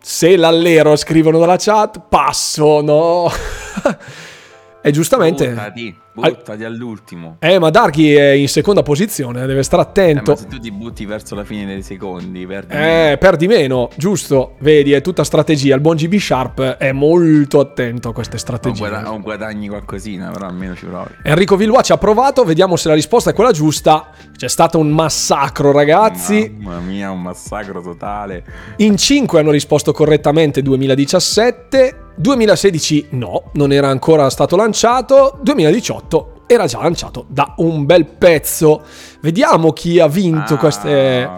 Se 0.00 0.36
l'allero 0.36 0.96
scrivono 0.96 1.38
dalla 1.38 1.56
chat, 1.58 2.00
passo, 2.08 2.80
no. 2.80 3.30
e 4.82 4.90
giustamente. 4.90 5.48
Buttati, 5.48 5.96
buttati 6.14 6.64
all'ultimo. 6.64 7.36
Eh, 7.40 7.58
ma 7.58 7.70
Darky 7.70 8.12
è 8.12 8.30
in 8.32 8.48
seconda 8.48 8.82
posizione, 8.82 9.46
deve 9.46 9.62
stare 9.62 9.82
Eh, 9.82 9.86
attento. 9.86 10.30
ma 10.32 10.36
se 10.36 10.46
tu 10.46 10.58
ti 10.58 10.70
butti 10.70 11.04
verso 11.06 11.34
la 11.34 11.44
fine 11.44 11.64
dei 11.66 11.82
secondi, 11.82 12.46
perdi. 12.46 12.74
Eh, 12.74 13.16
perdi 13.18 13.46
meno, 13.46 13.88
giusto? 13.96 14.56
Vedi, 14.60 14.92
è 14.92 15.00
tutta 15.00 15.24
strategia. 15.24 15.74
Il 15.74 15.80
buon 15.80 15.96
GB 15.96 16.14
Sharp 16.16 16.60
è 16.76 16.92
molto 16.92 17.60
attento 17.60 18.10
a 18.10 18.12
queste 18.12 18.36
o, 18.36 18.38
strategie. 18.38 18.78
guada- 18.88 19.12
o 19.12 19.20
guadagni 19.20 19.68
qualcosina, 19.68 20.30
però 20.30 20.46
almeno 20.46 20.74
ci 20.74 20.86
provi. 20.86 21.08
Enrico 21.22 21.56
Villois 21.56 21.86
ci 21.86 21.92
ha 21.92 21.98
provato, 21.98 22.44
vediamo 22.44 22.76
se 22.76 22.88
la 22.88 22.94
risposta 22.94 23.30
è 23.30 23.32
quella 23.34 23.52
giusta. 23.52 24.10
C'è 24.36 24.48
stato 24.48 24.78
un 24.78 24.90
massacro, 24.90 25.72
ragazzi. 25.72 26.54
Mamma 26.58 26.80
mia, 26.80 27.10
un 27.10 27.22
massacro 27.22 27.80
totale. 27.80 28.44
In 28.78 28.96
5 28.96 29.40
hanno 29.40 29.50
risposto 29.50 29.92
correttamente 29.92 30.62
2017, 30.62 31.96
2016 32.16 33.06
no, 33.10 33.50
non 33.54 33.72
era 33.72 33.88
ancora 33.88 34.28
stato 34.30 34.56
lanciato, 34.56 35.38
2018 35.42 36.00
era 36.46 36.66
già 36.66 36.80
lanciato 36.82 37.24
da 37.28 37.54
un 37.58 37.86
bel 37.86 38.04
pezzo. 38.06 38.82
Vediamo 39.20 39.72
chi 39.72 39.98
ha 40.00 40.06
vinto 40.08 40.54
Ah. 40.54 40.58
queste... 40.58 41.30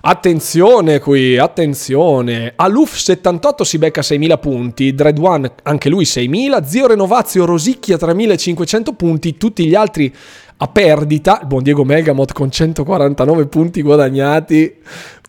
Attenzione 0.00 0.98
qui, 0.98 1.36
attenzione. 1.38 2.52
Aluf 2.56 2.96
78 2.96 3.62
si 3.62 3.78
becca 3.78 4.02
6000 4.02 4.38
punti, 4.38 4.94
Dread 4.94 5.18
One 5.18 5.52
anche 5.62 5.88
lui 5.88 6.04
6000, 6.04 6.64
Zio 6.64 6.86
Renovazio 6.88 7.44
Rosicchia 7.44 7.96
3500 7.96 8.92
punti, 8.94 9.36
tutti 9.36 9.66
gli 9.66 9.74
altri 9.74 10.12
a 10.56 10.66
perdita. 10.66 11.38
Il 11.42 11.46
buon 11.46 11.62
Diego 11.62 11.84
Megamot 11.84 12.32
con 12.32 12.50
149 12.50 13.46
punti 13.46 13.82
guadagnati. 13.82 14.76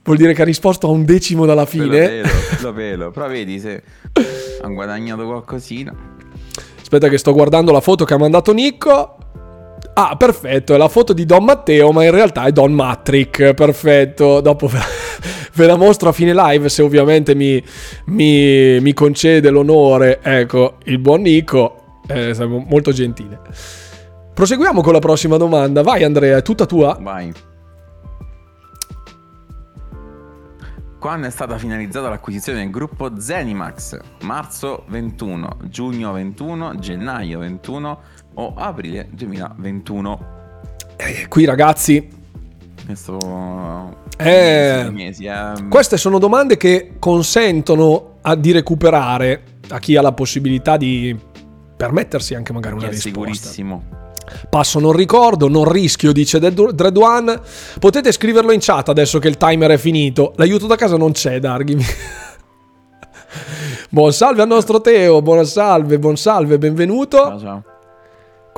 Vuol 0.03 0.17
dire 0.17 0.33
che 0.33 0.41
ha 0.41 0.45
risposto 0.45 0.87
a 0.87 0.89
un 0.89 1.05
decimo 1.05 1.45
dalla 1.45 1.65
Ve 1.65 1.77
Lo 1.77 1.83
fine. 1.83 1.99
velo, 2.07 2.27
lo 2.61 2.73
velo. 2.73 3.11
Però 3.11 3.27
vedi 3.27 3.59
se 3.59 3.83
hanno 4.63 4.73
guadagnato 4.73 5.25
qualcosina. 5.25 5.93
Aspetta 6.91 7.07
che 7.07 7.19
sto 7.19 7.33
guardando 7.33 7.71
la 7.71 7.81
foto 7.81 8.03
che 8.03 8.15
ha 8.15 8.17
mandato 8.17 8.51
Nico. 8.51 9.15
Ah, 9.93 10.15
perfetto, 10.17 10.73
è 10.73 10.77
la 10.77 10.87
foto 10.87 11.13
di 11.13 11.23
Don 11.23 11.43
Matteo, 11.43 11.91
ma 11.91 12.03
in 12.03 12.09
realtà 12.09 12.45
è 12.45 12.51
Don 12.51 12.73
Matrick. 12.73 13.53
Perfetto. 13.53 14.41
Dopo 14.41 14.67
ve 15.53 15.67
la, 15.67 15.75
mostro 15.77 16.09
a 16.09 16.11
fine 16.11 16.33
live, 16.33 16.67
se 16.67 16.81
ovviamente 16.81 17.35
mi, 17.35 17.63
mi- 18.05 18.79
mi 18.79 18.93
concede 18.93 19.51
l'onore. 19.51 20.19
Ecco, 20.23 20.77
il 20.85 20.97
buon 20.97 21.21
Nico. 21.21 21.99
Stato 22.07 22.47
molto 22.67 22.91
gentile. 22.91 23.39
Proseguiamo 24.33 24.81
con 24.81 24.93
la 24.93 24.99
prossima 24.99 25.37
domanda. 25.37 25.83
Vai 25.83 26.03
Andrea, 26.03 26.37
è 26.37 26.41
tutta 26.41 26.65
tua? 26.65 26.97
Vai. 26.99 27.31
Quando 30.99 31.27
è 31.27 31.29
stata 31.29 31.57
finalizzata 31.57 32.09
l'acquisizione 32.09 32.59
del 32.59 32.69
gruppo 32.71 33.17
Zenimax? 33.19 33.97
Marzo 34.23 34.83
21, 34.89 35.59
giugno 35.69 36.11
21, 36.11 36.75
gennaio 36.77 37.39
21 37.39 37.99
o 38.33 38.53
aprile 38.57 39.07
2021? 39.11 40.37
Eh, 40.97 41.27
qui 41.29 41.45
ragazzi, 41.45 42.05
Questo... 42.85 43.97
Eh, 44.17 44.89
mesi, 44.91 45.23
eh. 45.23 45.53
Queste 45.69 45.95
sono 45.95 46.19
domande 46.19 46.57
che 46.57 46.95
consentono 46.99 48.17
a- 48.21 48.35
di 48.35 48.51
recuperare 48.51 49.43
a 49.69 49.79
chi 49.79 49.95
ha 49.95 50.01
la 50.01 50.11
possibilità 50.11 50.75
di 50.75 51.17
permettersi 51.77 52.35
anche 52.35 52.51
magari 52.51 52.75
una 52.75 52.89
risposta. 52.89 53.09
sicurissimo. 53.09 53.98
Passo 54.49 54.79
non 54.79 54.93
ricordo, 54.93 55.47
non 55.47 55.69
rischio, 55.69 56.11
dice 56.11 56.39
Dread 56.39 56.71
Dread 56.71 56.97
One. 56.97 57.39
Potete 57.79 58.11
scriverlo 58.11 58.51
in 58.51 58.59
chat 58.61 58.89
adesso 58.89 59.19
che 59.19 59.27
il 59.27 59.37
timer 59.37 59.71
è 59.71 59.77
finito. 59.77 60.33
L'aiuto 60.35 60.67
da 60.67 60.75
casa 60.75 60.97
non 60.97 61.11
c'è, 61.11 61.39
Darghi. 61.39 61.77
Buon 63.91 64.13
salve 64.13 64.41
al 64.43 64.47
nostro 64.47 64.81
Teo, 64.81 65.21
buon 65.21 65.45
salve, 65.45 65.97
buon 65.97 66.15
salve, 66.15 66.57
benvenuto. 66.59 67.17
Ciao, 67.17 67.39
ciao. 67.39 67.63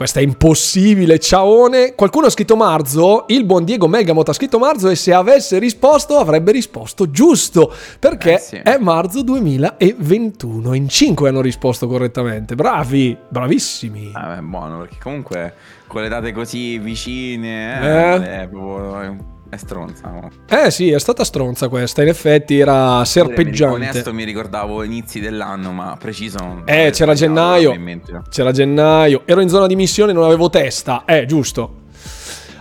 Questa 0.02 0.20
è 0.20 0.24
impossibile, 0.24 1.20
ciaone. 1.20 1.94
Qualcuno 1.94 2.26
ha 2.26 2.32
scritto 2.32 2.56
Marzo, 2.56 3.26
il 3.28 3.44
buon 3.46 3.64
Diego 3.64 3.88
Megamot 3.88 4.28
ha 4.30 4.34
scritto 4.34 4.58
Marzo 4.58 4.90
e 4.90 4.96
se 4.96 5.14
avesse 5.14 5.60
risposto 5.60 6.18
avrebbe 6.18 6.52
risposto 6.52 7.12
giusto, 7.12 7.72
perché 8.00 8.34
Eh 8.34 8.40
sì. 8.40 8.56
è 8.56 8.80
Marzo 8.80 9.22
2021. 9.22 10.74
In 10.74 10.90
5 10.90 11.30
hanno 11.30 11.42
risposto 11.42 11.86
correttamente. 11.86 12.56
Bravi, 12.56 13.16
bravissimi. 13.30 14.10
Ah, 14.16 14.38
beh, 14.38 14.42
buono, 14.42 14.80
perché 14.80 14.96
comunque 15.04 15.54
con 15.86 16.02
le 16.02 16.10
date 16.10 16.32
così 16.32 16.80
vicine 16.80 17.80
Eh. 17.80 18.16
eh, 18.16 18.42
è 18.42 18.48
proprio... 18.48 19.40
È 19.52 19.58
stronza. 19.58 20.08
no? 20.10 20.30
Eh 20.48 20.72
sì, 20.72 20.92
è 20.92 20.98
stata 21.00 21.26
stronza 21.26 21.68
questa, 21.68 22.02
in 22.02 22.08
effetti 22.08 22.58
era 22.58 22.96
Onesto 22.96 23.06
serpeggiante. 23.20 24.14
mi 24.14 24.24
ricordavo 24.24 24.82
inizi 24.84 25.20
dell'anno, 25.20 25.74
ma 25.74 25.98
preciso 26.00 26.38
non- 26.40 26.62
Eh, 26.66 26.84
non 26.84 26.92
c'era 26.92 27.14
gennaio. 27.14 27.78
mente. 27.78 28.22
C'era 28.30 28.52
gennaio, 28.54 29.24
ero 29.26 29.42
in 29.42 29.50
zona 29.50 29.68
di 29.68 29.76
missione, 29.76 30.14
non 30.14 30.24
avevo 30.24 30.50
testa. 30.50 31.04
Eh, 31.06 31.26
giusto. 31.26 31.80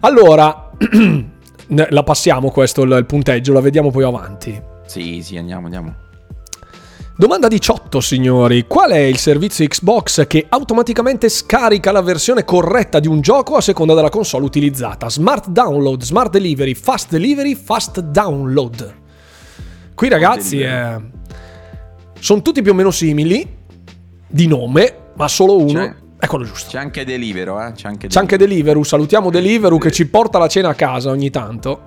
Allora, 0.00 0.72
la 1.68 2.02
passiamo 2.02 2.50
questo, 2.50 2.82
il 2.82 2.90
il 2.98 3.06
punteggio, 3.06 3.52
la 3.52 3.60
vediamo 3.60 3.92
poi 3.92 4.02
avanti. 4.02 4.60
Sì, 4.86 5.22
sì, 5.22 5.36
andiamo, 5.36 5.66
andiamo. 5.66 5.94
Domanda 7.20 7.48
18, 7.48 8.00
signori. 8.00 8.64
Qual 8.66 8.92
è 8.92 9.00
il 9.00 9.18
servizio 9.18 9.66
Xbox 9.66 10.26
che 10.26 10.46
automaticamente 10.48 11.28
scarica 11.28 11.92
la 11.92 12.00
versione 12.00 12.46
corretta 12.46 12.98
di 12.98 13.08
un 13.08 13.20
gioco 13.20 13.56
a 13.56 13.60
seconda 13.60 13.92
della 13.92 14.08
console 14.08 14.46
utilizzata? 14.46 15.10
Smart 15.10 15.48
Download, 15.48 16.02
Smart 16.02 16.30
Delivery, 16.30 16.72
Fast 16.72 17.10
Delivery, 17.10 17.54
Fast 17.54 18.00
Download. 18.00 18.94
Qui 19.94 20.08
ragazzi 20.08 20.56
Delivery. 20.56 21.10
sono 22.18 22.40
tutti 22.40 22.62
più 22.62 22.72
o 22.72 22.74
meno 22.74 22.90
simili 22.90 23.46
di 24.26 24.46
nome, 24.46 24.94
ma 25.14 25.28
solo 25.28 25.58
uno 25.58 25.78
C'è- 25.78 25.94
è 26.20 26.26
quello 26.26 26.46
giusto. 26.46 26.70
C'è 26.70 26.78
anche 26.78 27.04
Delivero, 27.04 27.60
eh? 27.62 27.72
C'è 27.72 27.86
anche 27.88 28.06
C'è 28.06 28.18
anche 28.18 28.38
Deliveroo, 28.38 28.82
salutiamo 28.82 29.28
Deliveroo 29.28 29.76
che 29.76 29.92
ci 29.92 30.06
porta 30.06 30.38
la 30.38 30.48
cena 30.48 30.70
a 30.70 30.74
casa 30.74 31.10
ogni 31.10 31.28
tanto. 31.28 31.82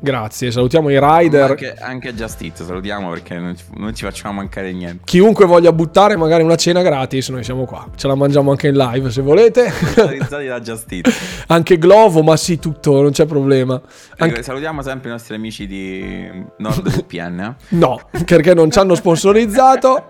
Grazie, 0.00 0.52
salutiamo 0.52 0.90
i 0.90 0.98
rider. 1.00 1.50
Anche, 1.50 1.74
anche 1.76 2.14
Just 2.14 2.40
Eat, 2.42 2.62
salutiamo 2.62 3.10
perché 3.10 3.36
non 3.36 3.56
ci, 3.56 3.64
non 3.76 3.94
ci 3.94 4.04
facciamo 4.04 4.34
mancare 4.34 4.72
niente. 4.72 5.00
Chiunque 5.04 5.44
voglia 5.44 5.72
buttare 5.72 6.16
magari 6.16 6.44
una 6.44 6.54
cena 6.54 6.82
gratis, 6.82 7.28
noi 7.30 7.42
siamo 7.42 7.64
qua. 7.64 7.84
Ce 7.96 8.06
la 8.06 8.14
mangiamo 8.14 8.52
anche 8.52 8.68
in 8.68 8.76
live 8.76 9.10
se 9.10 9.22
volete. 9.22 9.68
Sponsorizzati 9.70 10.46
da 10.46 10.60
Just 10.62 10.92
Eat. 10.92 11.12
anche 11.48 11.78
Glovo, 11.78 12.22
ma 12.22 12.36
sì, 12.36 12.60
tutto, 12.60 13.00
non 13.02 13.10
c'è 13.10 13.26
problema. 13.26 13.80
Anche- 14.18 14.42
Salutiamo 14.44 14.82
sempre 14.82 15.08
i 15.08 15.12
nostri 15.12 15.34
amici 15.34 15.66
di 15.66 16.28
NordVPN. 16.58 17.56
No, 17.78 18.00
perché 18.24 18.54
non 18.54 18.70
ci 18.70 18.78
hanno 18.78 18.94
sponsorizzato. 18.94 20.06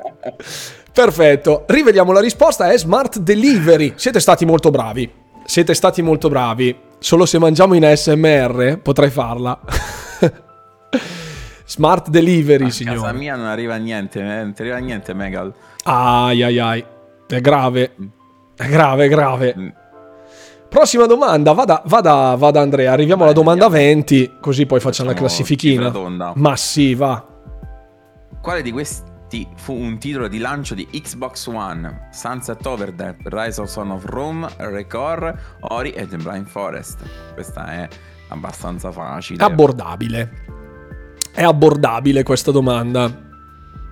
Perfetto, 0.92 1.64
rivediamo 1.66 2.12
la 2.12 2.20
risposta, 2.20 2.70
è 2.70 2.76
Smart 2.78 3.18
Delivery. 3.20 3.94
Siete 3.96 4.20
stati 4.20 4.44
molto 4.44 4.70
bravi. 4.70 5.10
Siete 5.44 5.72
stati 5.72 6.02
molto 6.02 6.28
bravi. 6.28 6.76
Solo 6.98 7.26
se 7.26 7.38
mangiamo 7.38 7.74
in 7.74 7.84
ASMR 7.84 8.80
potrei 8.82 9.10
farla. 9.10 9.58
Smart 11.66 12.08
Delivery, 12.08 12.64
A 12.64 12.66
casa 12.68 12.76
signore. 12.76 13.12
mia 13.12 13.36
non 13.36 13.46
arriva 13.46 13.76
niente, 13.76 14.20
eh, 14.20 14.42
non 14.42 14.52
ti 14.54 14.62
arriva 14.62 14.78
niente, 14.78 15.12
Megal. 15.14 15.52
Ai 15.84 16.42
ai 16.42 16.58
ai. 16.58 16.84
È 17.26 17.40
grave. 17.40 17.94
È 18.56 18.66
grave, 18.66 19.04
è 19.04 19.08
grave. 19.08 19.54
Mm. 19.56 19.68
Prossima 20.68 21.06
domanda, 21.06 21.52
vada, 21.52 21.82
vada, 21.86 22.34
vada 22.36 22.60
Andrea, 22.60 22.92
arriviamo 22.92 23.22
alla 23.22 23.32
Vai, 23.32 23.42
domanda 23.42 23.66
andiamo. 23.66 23.86
20, 23.86 24.32
così 24.40 24.66
poi 24.66 24.80
facciamo 24.80 25.08
la 25.10 25.14
Facciamo 25.14 25.28
classifichina. 25.34 25.84
cifra 25.86 25.98
tonda. 26.00 26.32
Ma 26.36 26.56
sì, 26.56 26.94
va. 26.94 27.24
Quale 28.40 28.62
di 28.62 28.72
questi 28.72 29.07
ti- 29.28 29.46
fu 29.56 29.74
un 29.74 29.98
titolo 29.98 30.26
di 30.28 30.38
lancio 30.38 30.74
di 30.74 30.86
Xbox 30.90 31.46
One, 31.46 32.08
Sunset 32.12 32.64
Overdrive, 32.66 33.16
Rise 33.24 33.60
of 33.60 33.68
Son 33.68 33.90
of 33.90 34.04
Rome, 34.04 34.48
Record, 34.56 35.36
Ori 35.60 35.90
e 35.90 36.06
The 36.08 36.16
Blind 36.16 36.46
Forest. 36.46 36.98
Questa 37.34 37.66
è 37.72 37.88
abbastanza 38.28 38.90
facile. 38.90 39.42
Abbordabile. 39.42 40.44
È 41.32 41.42
abbordabile 41.42 42.22
questa 42.22 42.50
domanda. 42.50 43.26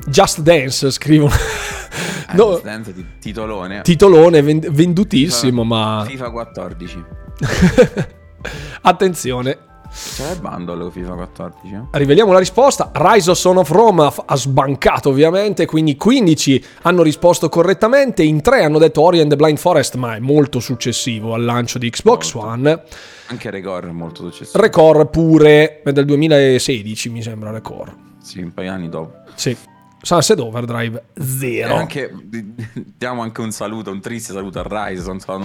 Just 0.07 0.41
Dance 0.41 0.91
scrivono. 0.91 1.33
Eh, 1.33 2.35
no, 2.37 2.61
Just 2.61 2.93
di 2.93 3.07
titolone. 3.21 3.83
titolone 3.83 4.43
vend- 4.43 4.69
vendutissimo, 4.71 5.63
ma 5.65 6.05
FIFA 6.07 6.31
14. 6.31 7.05
attenzione. 8.83 9.59
C'è 9.91 10.33
il 10.33 10.41
bundle 10.41 10.91
FIFA 10.91 11.13
14? 11.13 11.75
eh? 11.75 11.81
Riveliamo 11.91 12.33
la 12.33 12.39
risposta. 12.39 12.91
Rise 12.95 13.31
of 13.31 13.37
Son 13.37 13.57
of 13.57 13.71
Rome 13.71 14.11
ha, 14.25 14.37
sbancato 14.37 15.09
ovviamente, 15.11 15.67
quindi 15.67 15.97
15 15.97 16.65
hanno 16.83 17.03
risposto 17.03 17.49
correttamente, 17.49 18.23
in 18.23 18.41
3 18.41 18.65
hanno 18.65 18.79
detto 18.79 19.03
Ori 19.03 19.21
and 19.21 19.31
the 19.31 19.37
Blind 19.37 19.59
Forest, 19.59 19.95
ma 19.97 20.17
è 20.17 20.19
molto 20.19 20.61
successivo 20.61 21.35
al 21.35 21.45
lancio 21.45 21.79
di 21.79 21.89
Xbox 21.91 22.33
Molto. 22.35 22.49
One. 22.51 22.83
Anche 23.29 23.51
Record 23.51 23.89
è 23.89 23.93
molto 23.93 24.31
successo. 24.31 24.59
Record 24.61 25.09
pure, 25.11 25.83
è 25.83 25.93
del 25.93 26.05
2016 26.05 27.09
mi 27.11 27.23
sembra 27.23 27.51
Record. 27.51 27.93
sì, 28.23 28.41
un 28.41 28.53
paio 28.53 28.71
di 28.71 28.75
anni 28.77 28.89
dopo. 28.89 29.13
Sì. 29.35 29.57
Sunset 30.03 30.39
Overdrive 30.39 31.03
E 31.15 31.23
0. 31.25 31.75
anche, 31.75 32.13
diamo 32.97 33.23
anche 33.23 33.41
un 33.41 33.51
saluto, 33.51 33.91
un 33.91 34.01
triste 34.01 34.33
saluto 34.33 34.61
a 34.61 34.89
Rise, 34.89 35.03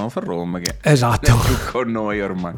for 0.10 0.24
Rome 0.24 0.60
che 0.60 0.76
Esatto. 0.84 1.32
è 1.32 1.46
più 1.46 1.56
con 1.72 1.90
noi 1.90 2.22
ormai. 2.22 2.54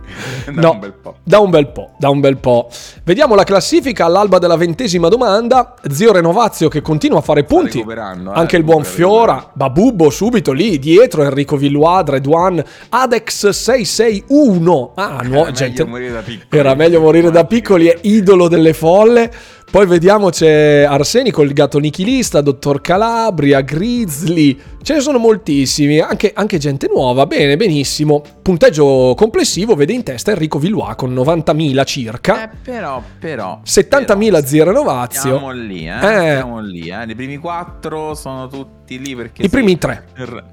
Da 0.53 0.61
No, 0.61 0.71
un 0.71 0.79
bel 0.79 0.93
po'. 0.93 1.15
da 1.23 1.39
un 1.39 1.49
bel 1.49 1.67
po', 1.71 1.91
da 1.97 2.09
un 2.09 2.19
bel 2.19 2.37
po'. 2.37 2.69
Vediamo 3.03 3.35
la 3.35 3.43
classifica 3.43 4.05
all'alba 4.05 4.39
della 4.39 4.57
ventesima 4.57 5.07
domanda. 5.07 5.75
Zio 5.89 6.11
Renovazio 6.11 6.67
che 6.67 6.81
continua 6.81 7.19
a 7.19 7.21
fare 7.21 7.43
punti. 7.45 7.79
eh, 7.79 8.31
Anche 8.33 8.57
il 8.57 8.63
buon 8.63 8.83
Fiora, 8.83 9.51
Babubbo 9.53 10.09
subito 10.09 10.51
lì 10.51 10.79
dietro, 10.79 11.23
Enrico 11.23 11.55
Villois, 11.55 12.05
Redwan, 12.05 12.61
Adex 12.89 13.49
661. 13.49 14.91
Ah, 14.95 15.21
nuova 15.23 15.47
Era 15.47 15.51
gente. 15.51 15.83
meglio 15.83 15.87
morire 15.91 16.11
da 16.11 16.21
piccoli. 16.21 16.47
Era 16.49 16.75
meglio 16.75 16.99
morire 16.99 17.31
da 17.31 17.45
piccoli, 17.45 17.87
è 17.87 17.97
idolo 18.01 18.47
delle 18.47 18.73
folle. 18.73 19.31
Poi 19.73 19.87
vediamo 19.87 20.29
c'è 20.29 20.83
Arsenico, 20.87 21.41
il 21.41 21.51
gatto 21.51 21.79
nichilista, 21.79 22.41
Dottor 22.41 22.79
Calabria, 22.79 23.61
Grizzly. 23.61 24.55
Ce 24.83 24.93
ne 24.93 24.99
sono 24.99 25.17
moltissimi, 25.17 25.97
anche, 25.97 26.31
anche 26.35 26.59
gente 26.59 26.87
nuova. 26.93 27.25
Bene, 27.25 27.57
benissimo. 27.57 28.21
Punteggio 28.43 29.15
complessivo 29.17 29.73
vede 29.73 29.93
in 29.93 30.03
testa 30.03 30.29
Enrico 30.29 30.59
Villois 30.59 30.93
con 30.95 31.11
90.000 31.11 31.85
circa. 31.85 32.43
Eh, 32.43 32.55
però, 32.63 33.01
però. 33.19 33.61
70.000 33.65 34.15
però, 34.15 34.45
Zio 34.45 34.63
Renovazio. 34.63 35.21
Siamo 35.21 35.49
lì, 35.49 35.87
eh. 35.87 35.89
Eh. 35.95 36.35
Siamo 36.35 36.59
lì, 36.59 36.89
eh. 36.89 37.05
I 37.09 37.15
primi 37.15 37.37
quattro 37.37 38.13
sono 38.13 38.45
tutti 38.47 38.99
lì 38.99 39.15
perché... 39.15 39.41
I 39.41 39.45
sì, 39.45 39.49
primi 39.49 39.79
tre. 39.79 40.05
il- 40.17 40.43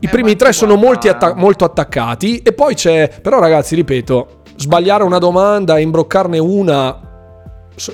I 0.00 0.06
Eh, 0.06 0.08
primi 0.08 0.36
tre 0.36 0.54
sono 0.54 0.78
atta- 0.82 1.34
molto 1.34 1.66
attaccati. 1.66 2.38
E 2.38 2.54
poi 2.54 2.74
c'è. 2.74 3.10
Però, 3.20 3.40
ragazzi, 3.40 3.74
ripeto, 3.74 4.40
sbagliare 4.56 5.04
una 5.04 5.18
domanda 5.18 5.76
e 5.76 5.82
imbroccarne 5.82 6.38
una 6.38 7.08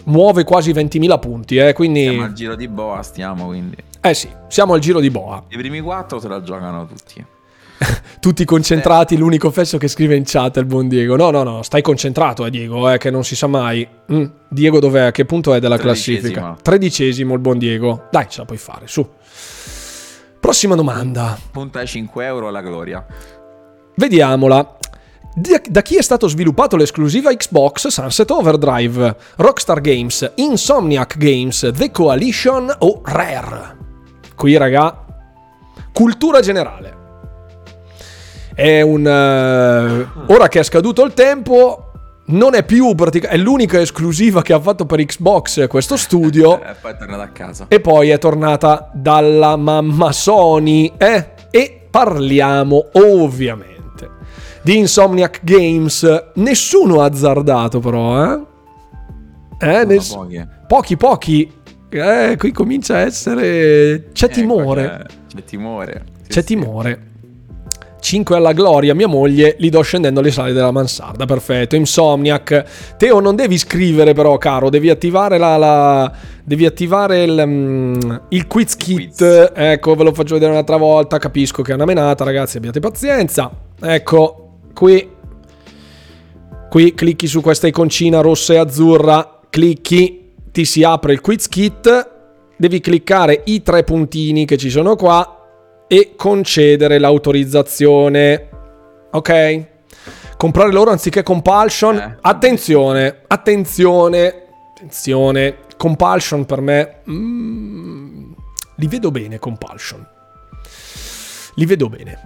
muove 0.04 0.44
quasi 0.44 0.72
20.000 0.72 1.18
punti. 1.18 1.56
Eh, 1.56 1.72
quindi. 1.72 2.02
Siamo 2.04 2.24
al 2.24 2.32
giro 2.32 2.54
di 2.54 2.68
boa, 2.68 3.02
stiamo 3.02 3.46
quindi. 3.46 3.76
Eh 4.00 4.14
sì, 4.14 4.28
siamo 4.48 4.74
al 4.74 4.80
giro 4.80 5.00
di 5.00 5.10
boa. 5.10 5.44
I 5.48 5.56
primi 5.56 5.80
quattro 5.80 6.20
se 6.20 6.28
la 6.28 6.42
giocano 6.42 6.86
tutti. 6.86 7.24
Tutti 8.20 8.44
concentrati, 8.44 9.16
l'unico 9.16 9.50
fesso 9.50 9.76
che 9.76 9.86
scrive 9.86 10.16
in 10.16 10.22
chat 10.24 10.56
è 10.56 10.60
il 10.60 10.66
buon 10.66 10.88
Diego. 10.88 11.14
No, 11.16 11.30
no, 11.30 11.42
no, 11.42 11.62
stai 11.62 11.82
concentrato, 11.82 12.46
eh, 12.46 12.50
Diego, 12.50 12.90
eh, 12.90 12.96
che 12.96 13.10
non 13.10 13.22
si 13.22 13.36
sa 13.36 13.46
mai. 13.46 13.86
Mm, 14.10 14.24
Diego 14.48 14.80
dov'è? 14.80 15.00
A 15.02 15.10
che 15.10 15.26
punto 15.26 15.52
è 15.52 15.60
della 15.60 15.76
Tredicesimo. 15.76 16.32
classifica? 16.32 16.56
Tredicesimo 16.62 17.34
il 17.34 17.40
buon 17.40 17.58
Diego. 17.58 18.06
Dai, 18.10 18.26
ce 18.28 18.40
la 18.40 18.46
puoi 18.46 18.58
fare, 18.58 18.86
su. 18.88 19.06
Prossima 20.40 20.74
domanda. 20.74 21.38
Punta 21.50 21.80
ai 21.80 21.86
5 21.86 22.24
euro 22.24 22.48
alla 22.48 22.62
gloria. 22.62 23.04
Vediamola. 23.94 24.75
Da, 25.38 25.82
chi 25.82 25.96
è 25.96 26.02
stato 26.02 26.28
sviluppato 26.28 26.76
l'esclusiva 26.76 27.30
Xbox 27.30 27.88
Sunset 27.88 28.30
Overdrive? 28.30 29.14
Rockstar 29.36 29.82
Games, 29.82 30.32
Insomniac 30.36 31.18
Games, 31.18 31.72
The 31.74 31.90
Coalition 31.90 32.74
o 32.78 33.02
Rare? 33.04 33.76
Qui, 34.34 34.56
raga, 34.56 35.04
cultura 35.92 36.40
generale. 36.40 36.94
È 38.54 38.80
un... 38.80 39.06
eh, 39.06 40.32
ora 40.32 40.48
che 40.48 40.60
è 40.60 40.62
scaduto 40.62 41.04
il 41.04 41.12
tempo, 41.12 41.90
non 42.28 42.54
è 42.54 42.64
più 42.64 42.94
pratica- 42.94 43.28
è 43.28 43.36
l'unica 43.36 43.78
esclusiva 43.78 44.40
che 44.40 44.54
ha 44.54 44.60
fatto 44.60 44.86
per 44.86 45.04
Xbox 45.04 45.66
questo 45.66 45.98
studio. 45.98 46.58
E 46.64 46.74
poi 46.80 46.92
è 46.92 46.96
tornato 46.96 47.22
a 47.22 47.28
casa. 47.28 47.66
E 47.68 47.80
poi 47.80 48.08
è 48.08 48.18
tornata 48.18 48.90
dalla 48.94 49.56
mamma 49.56 50.12
Sony. 50.12 50.94
Eh? 50.96 51.32
E 51.50 51.88
parliamo 51.90 52.86
ovviamente 52.92 53.75
di 54.66 54.78
Insomniac 54.78 55.40
Games. 55.44 56.04
Nessuno 56.34 57.00
ha 57.00 57.04
azzardato 57.04 57.78
però, 57.78 58.24
eh? 58.24 58.40
Eh, 59.60 59.84
ness- 59.84 60.12
pochi, 60.12 60.44
pochi, 60.66 60.96
pochi. 60.96 61.52
Eh, 61.88 62.34
qui 62.36 62.50
comincia 62.50 62.96
a 62.96 62.98
essere... 62.98 64.08
C'è 64.12 64.26
Eh, 64.26 64.28
timore. 64.30 64.86
qua 64.88 65.06
C'è, 65.32 65.44
timore. 65.44 66.02
Sì, 66.22 66.28
C'è 66.30 66.40
sì. 66.40 66.46
timore. 66.46 67.00
5 68.00 68.36
alla 68.36 68.52
gloria, 68.52 68.92
mia 68.94 69.06
moglie, 69.06 69.54
li 69.58 69.68
do 69.70 69.80
scendendo 69.82 70.20
le 70.20 70.32
sale 70.32 70.52
della 70.52 70.72
mansarda. 70.72 71.26
Perfetto. 71.26 71.76
Insomniac. 71.76 72.94
Teo, 72.96 73.20
non 73.20 73.36
devi 73.36 73.56
scrivere, 73.58 74.14
però, 74.14 74.36
caro. 74.36 74.68
Devi 74.68 74.90
attivare 74.90 75.38
la. 75.38 75.56
la- 75.56 76.12
devi 76.44 76.66
attivare 76.66 77.22
il, 77.22 77.42
mm, 77.46 77.94
il 78.30 78.46
quiz 78.48 78.76
kit. 78.76 79.14
quiz. 79.16 79.50
Ecco, 79.54 79.94
ve 79.94 80.02
lo 80.04 80.12
faccio 80.12 80.34
vedere 80.34 80.50
un'altra 80.50 80.76
volta. 80.76 81.18
Capisco 81.18 81.62
che 81.62 81.70
è 81.70 81.74
una 81.76 81.84
menata, 81.84 82.24
ragazzi. 82.24 82.56
Abbiate 82.58 82.80
pazienza. 82.80 83.50
Ecco, 83.80 84.45
qui. 84.76 85.10
Qui 86.68 86.94
clicchi 86.94 87.26
su 87.26 87.40
questa 87.40 87.66
iconcina 87.66 88.20
rossa 88.20 88.52
e 88.52 88.58
azzurra. 88.58 89.40
Clicchi, 89.48 90.34
ti 90.52 90.66
si 90.66 90.82
apre 90.82 91.14
il 91.14 91.22
quiz 91.22 91.48
kit. 91.48 92.10
Devi 92.58 92.80
cliccare 92.80 93.42
i 93.46 93.62
tre 93.62 93.84
puntini 93.84 94.44
che 94.44 94.58
ci 94.58 94.68
sono 94.68 94.94
qua 94.96 95.84
e 95.88 96.12
concedere 96.16 96.98
l'autorizzazione. 96.98 98.48
Ok? 99.12 99.64
Comprare 100.36 100.72
loro 100.72 100.90
anziché 100.90 101.22
compulsion. 101.22 101.96
Eh. 101.96 102.18
Attenzione, 102.20 103.22
attenzione, 103.26 104.46
attenzione. 104.74 105.56
Compulsion 105.78 106.44
per 106.44 106.60
me. 106.60 107.00
mm, 107.08 108.32
li 108.76 108.86
vedo 108.86 109.10
bene, 109.10 109.38
compulsion. 109.38 110.06
Li 111.54 111.64
vedo 111.64 111.88
bene. 111.88 112.20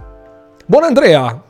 Buon 0.65 0.83
Andrea. 0.83 1.49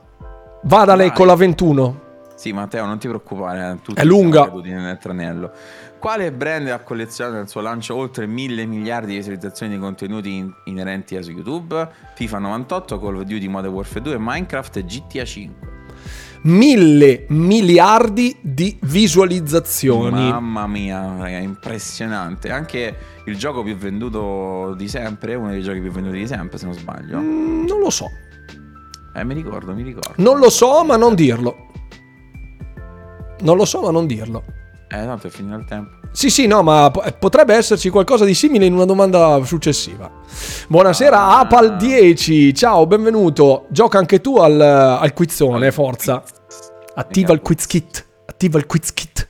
Vada 0.63 0.95
lei 0.95 1.07
Vai. 1.07 1.15
con 1.17 1.27
la 1.27 1.35
21. 1.35 1.99
Sì, 2.35 2.53
Matteo, 2.53 2.85
non 2.85 2.97
ti 2.97 3.07
preoccupare. 3.07 3.77
eh, 3.87 3.93
È 3.93 4.03
lunga. 4.03 4.51
nel 4.63 4.97
tranello. 4.99 5.51
Quale 5.99 6.31
brand 6.31 6.67
ha 6.69 6.79
collezionato 6.79 7.37
nel 7.37 7.47
suo 7.47 7.61
lancio 7.61 7.95
oltre 7.95 8.25
mille 8.25 8.65
miliardi 8.65 9.11
di 9.11 9.17
visualizzazioni 9.17 9.73
di 9.73 9.79
contenuti 9.79 10.37
in- 10.37 10.51
inerenti 10.65 11.15
a 11.15 11.21
su 11.21 11.29
YouTube? 11.31 11.87
FIFA 12.15 12.39
98, 12.39 12.99
Call 12.99 13.17
of 13.17 13.23
Duty 13.23 13.47
Modern 13.47 13.71
Warfare 13.73 14.01
2, 14.01 14.15
Minecraft 14.17 14.77
e 14.77 14.85
GTA 14.85 15.23
5. 15.25 15.69
Mille 16.43 17.25
miliardi 17.29 18.35
di 18.41 18.75
visualizzazioni. 18.81 20.29
Mamma 20.31 20.65
mia, 20.65 20.99
raga, 21.19 21.37
impressionante. 21.37 22.49
Anche 22.49 22.95
il 23.25 23.37
gioco 23.37 23.61
più 23.61 23.75
venduto 23.75 24.73
di 24.75 24.87
sempre, 24.87 25.35
uno 25.35 25.49
dei 25.51 25.61
giochi 25.61 25.79
più 25.79 25.91
venduti 25.91 26.17
di 26.17 26.25
sempre, 26.25 26.57
se 26.57 26.65
non 26.65 26.73
sbaglio. 26.73 27.19
Mm, 27.19 27.65
non 27.67 27.79
lo 27.79 27.91
so. 27.91 28.09
Eh, 29.13 29.23
mi 29.23 29.33
ricordo, 29.33 29.73
mi 29.73 29.83
ricordo. 29.83 30.13
Non 30.17 30.39
lo 30.39 30.49
so, 30.49 30.83
ma 30.83 30.95
non 30.95 31.15
dirlo. 31.15 31.67
Non 33.41 33.57
lo 33.57 33.65
so, 33.65 33.81
ma 33.81 33.91
non 33.91 34.05
dirlo. 34.07 34.43
Eh, 34.89 34.95
tanto 35.05 35.27
è 35.27 35.29
finito 35.29 35.55
il 35.57 35.65
tempo. 35.65 35.99
Sì, 36.11 36.29
sì, 36.29 36.45
no, 36.47 36.61
ma 36.61 36.91
po- 36.91 37.03
potrebbe 37.17 37.55
esserci 37.55 37.89
qualcosa 37.89 38.25
di 38.25 38.33
simile 38.33 38.65
in 38.65 38.73
una 38.73 38.85
domanda 38.85 39.41
successiva. 39.43 40.11
Buonasera, 40.67 41.17
Ah. 41.17 41.39
Apal 41.39 41.77
10. 41.77 42.53
Ciao, 42.53 42.85
benvenuto. 42.85 43.65
Gioca 43.69 43.97
anche 43.97 44.19
tu 44.21 44.37
al, 44.37 44.59
al 44.59 45.13
quizzone, 45.13 45.71
forza. 45.71 46.21
Attiva 46.95 47.33
il 47.33 47.41
quiz 47.41 47.65
kit. 47.65 48.05
Attiva 48.25 48.57
il 48.59 48.65
quiz 48.65 48.93
kit. 48.93 49.27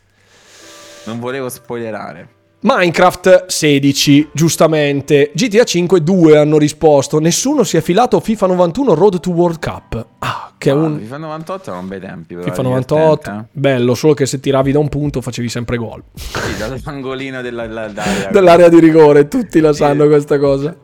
Non 1.06 1.20
volevo 1.20 1.50
spoilerare. 1.50 2.30
Minecraft 2.64 3.46
16, 3.48 4.30
giustamente. 4.34 5.32
GTA 5.34 5.64
5 5.64 6.04
2 6.04 6.38
hanno 6.38 6.60
risposto. 6.60 7.20
Nessuno 7.20 7.64
si 7.64 7.76
è 7.78 7.82
filato 7.82 8.20
FIFA 8.20 8.46
91 8.48 8.94
Road 8.94 9.20
to 9.20 9.32
World 9.32 9.58
Cup. 9.60 10.06
Ah, 10.20 10.52
che 10.60 10.70
è 10.70 10.74
Guarda, 10.74 10.94
un 10.94 11.00
FIFA 11.00 11.18
98 11.18 11.70
erano 11.72 11.88
bei 11.88 12.00
tempi. 12.00 12.36
Però, 12.36 12.46
FIFA 12.48 12.60
era 12.60 12.70
98. 12.70 13.20
divertente, 13.30 13.50
Bello, 13.60 13.96
solo 13.96 14.14
che 14.14 14.26
se 14.28 14.40
tiravi 14.40 14.72
da 14.72 14.78
un 14.78 14.90
punto 14.90 15.22
facevi 15.22 15.50
sempre 15.50 15.78
gol. 15.78 16.04
eh. 16.14 16.20
Sì, 16.20 16.58
dall'angolino 16.60 17.42
della, 17.42 17.66
della- 17.66 17.88
dell'area. 17.88 18.30
Dell'area 18.32 18.70
di 18.70 18.80
rigore, 18.80 19.28
tutti 19.28 19.60
la 19.60 19.74
sanno 19.74 20.06
questa 20.06 20.38
cosa. 20.38 20.76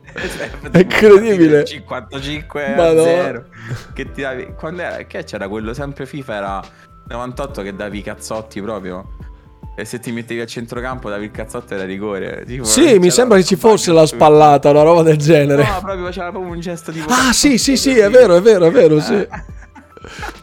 È 0.72 0.80
incredibile. 0.80 1.64
55 1.64 2.74
a 2.74 2.76
Madonna. 2.76 3.04
0. 3.04 3.46
Che 3.94 4.12
tiravi. 4.12 4.54
Quando 4.58 4.82
era? 4.82 4.98
Che 5.04 5.24
c'era 5.24 5.48
quello 5.48 5.76
sempre 5.76 6.08
FIFA? 6.08 6.36
Era 6.36 6.62
98 7.10 7.62
che 7.62 7.76
davi 7.76 8.00
i 8.00 8.02
cazzotti 8.02 8.60
proprio. 8.62 9.10
E 9.80 9.86
se 9.86 10.00
ti 10.00 10.12
mettevi 10.12 10.40
a 10.42 10.46
centrocampo 10.48 11.08
davi 11.08 11.26
il 11.26 11.32
cazzotto 11.32 11.76
era 11.76 11.86
rigore. 11.86 12.44
Tipo, 12.48 12.64
Sì, 12.64 12.98
mi 12.98 13.12
sembra 13.12 13.38
che 13.38 13.44
ci 13.44 13.56
fosse 13.56 13.92
la 13.92 14.08
spallata, 14.08 14.72
una 14.72 14.82
roba 14.82 15.04
del 15.04 15.18
genere. 15.18 15.64
No, 15.64 15.80
proprio 15.84 16.06
faceva 16.06 16.32
proprio 16.32 16.52
un 16.52 16.60
gesto 16.60 16.90
di 16.90 17.04
Ah, 17.08 17.32
sì, 17.32 17.60
sì, 17.60 17.78
sì, 17.78 17.92
è 17.96 18.10
vero, 18.10 18.36
è 18.36 18.42
vero, 18.42 18.66
è 18.66 18.72
vero, 18.72 19.00
sì. 19.00 19.28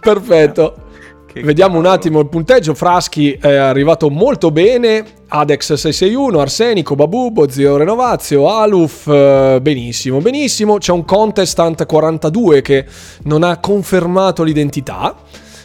Perfetto. 0.00 0.76
Che 1.34 1.42
Vediamo 1.42 1.78
un 1.78 1.82
cavolo. 1.82 1.98
attimo 2.00 2.20
il 2.20 2.28
punteggio. 2.28 2.74
Fraschi 2.74 3.32
è 3.32 3.52
arrivato 3.56 4.08
molto 4.08 4.52
bene. 4.52 5.04
Adex 5.26 5.72
661, 5.72 6.38
Arsenico, 6.38 6.94
Babubo, 6.94 7.48
Zio 7.48 7.76
Renovazio, 7.76 8.48
Aluf, 8.48 9.08
eh, 9.08 9.58
benissimo, 9.60 10.20
benissimo. 10.20 10.78
C'è 10.78 10.92
un 10.92 11.04
Contestant 11.04 11.86
42 11.86 12.62
che 12.62 12.86
non 13.24 13.42
ha 13.42 13.58
confermato 13.58 14.44
l'identità. 14.44 15.16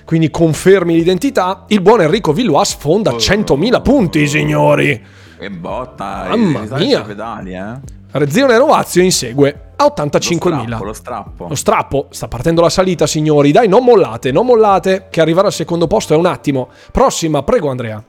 Quindi 0.09 0.31
confermi 0.31 0.95
l'identità. 0.95 1.65
Il 1.67 1.81
buon 1.81 2.01
Enrico 2.01 2.33
Villois 2.33 2.69
sfonda 2.69 3.11
100.000 3.11 3.81
punti, 3.83 4.27
signori. 4.27 4.99
Che 5.37 5.51
botta. 5.51 6.25
Mamma 6.29 6.57
i 6.57 6.61
risalti 6.63 6.85
mia. 6.87 7.01
pedali, 7.03 7.53
eh. 7.53 8.27
Zio 8.27 8.47
Renovazio 8.47 9.03
insegue 9.03 9.73
a 9.75 9.83
Lo 9.83 9.93
85.000. 9.93 10.63
strappo, 10.63 10.83
lo 10.83 10.93
strappo. 10.93 11.47
Lo 11.49 11.53
strappo, 11.53 12.07
sta 12.09 12.27
partendo 12.27 12.61
la 12.61 12.71
salita, 12.71 13.05
signori. 13.05 13.51
Dai, 13.51 13.67
non 13.67 13.83
mollate, 13.83 14.31
non 14.31 14.47
mollate, 14.47 15.09
che 15.11 15.21
arrivare 15.21 15.45
al 15.45 15.53
secondo 15.53 15.85
posto 15.85 16.15
è 16.15 16.17
un 16.17 16.25
attimo. 16.25 16.69
Prossima, 16.91 17.43
prego, 17.43 17.69
Andrea. 17.69 18.03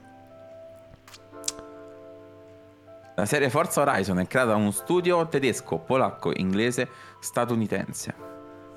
La 3.14 3.26
serie 3.26 3.50
Forza 3.50 3.82
Horizon 3.82 4.20
è 4.20 4.26
creata 4.26 4.52
da 4.52 4.56
uno 4.56 4.70
studio 4.70 5.28
tedesco, 5.28 5.76
polacco, 5.76 6.32
inglese, 6.34 6.88
statunitense. 7.18 8.29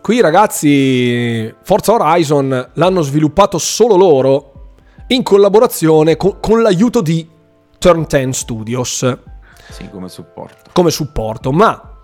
Qui, 0.03 0.19
ragazzi, 0.19 1.49
Forza 1.63 1.93
Horizon 1.93 2.71
l'hanno 2.73 3.01
sviluppato 3.03 3.57
solo 3.57 3.95
loro 3.95 4.73
in 5.07 5.23
collaborazione 5.23 6.17
con, 6.17 6.41
con 6.41 6.61
l'aiuto 6.61 6.99
di 6.99 7.25
Turn 7.77 8.05
10 8.05 8.34
Studios 8.34 9.17
Sì, 9.69 9.89
come 9.89 10.09
supporto. 10.09 10.71
come 10.73 10.91
supporto, 10.91 11.53
ma 11.53 12.01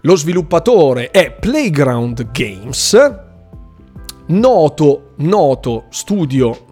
lo 0.00 0.16
sviluppatore 0.16 1.10
è 1.10 1.32
Playground 1.32 2.30
Games, 2.30 3.14
noto, 4.28 5.10
noto 5.16 5.84
studio 5.90 6.64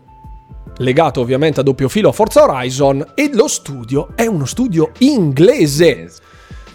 legato 0.78 1.20
ovviamente 1.20 1.60
a 1.60 1.64
doppio 1.64 1.90
filo 1.90 2.08
a 2.08 2.12
Forza 2.12 2.44
Horizon 2.44 3.12
e 3.14 3.28
lo 3.34 3.46
studio 3.46 4.08
è 4.14 4.24
uno 4.24 4.46
studio 4.46 4.92
inglese. 5.00 6.10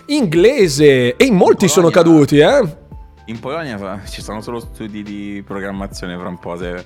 Inglese 0.06 1.16
e 1.16 1.26
in 1.26 1.34
molti 1.34 1.68
sono 1.68 1.90
caduti, 1.90 2.38
eh? 2.38 2.86
In 3.28 3.40
Polonia 3.40 3.78
fa- 3.78 4.02
ci 4.06 4.22
sono 4.22 4.42
solo 4.42 4.60
studi 4.60 5.04
di 5.04 5.44
programmazione 5.46 6.18
fra 6.18 6.30
un 6.30 6.40
po'. 6.40 6.58
Se... 6.58 6.86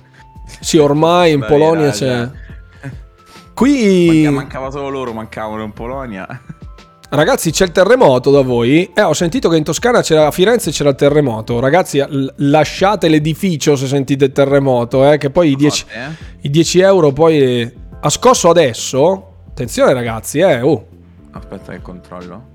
Sì, 0.60 0.76
ormai 0.76 1.32
in 1.32 1.44
Polonia 1.46 1.90
c'è. 1.90 2.28
Qui, 3.54 4.22
Manca- 4.24 4.30
Mancava 4.30 4.70
solo 4.70 4.88
loro, 4.88 5.12
mancavano 5.12 5.62
in 5.62 5.72
Polonia. 5.72 6.26
ragazzi, 7.10 7.50
c'è 7.52 7.64
il 7.64 7.72
terremoto 7.72 8.30
da 8.30 8.40
voi. 8.40 8.90
Eh, 8.92 9.02
ho 9.02 9.12
sentito 9.12 9.48
che 9.48 9.56
in 9.56 9.64
Toscana 9.64 10.02
c'era, 10.02 10.26
a 10.26 10.30
Firenze 10.30 10.70
c'era 10.72 10.90
il 10.90 10.96
terremoto. 10.96 11.60
Ragazzi, 11.60 12.02
lasciate 12.36 13.08
l'edificio 13.08 13.76
se 13.76 13.86
sentite 13.86 14.24
il 14.26 14.32
terremoto, 14.32 15.10
eh, 15.10 15.18
che 15.18 15.30
poi 15.30 15.50
i 15.50 15.56
10, 15.56 15.84
Notte, 15.86 15.98
eh? 15.98 16.38
i 16.40 16.50
10 16.50 16.80
euro 16.80 17.12
poi 17.12 17.72
ha 18.00 18.10
scosso 18.10 18.50
adesso. 18.50 19.34
Attenzione, 19.48 19.92
ragazzi, 19.92 20.40
eh. 20.40 20.60
oh. 20.60 20.86
Aspetta 21.30 21.72
che 21.72 21.80
controllo. 21.80 22.50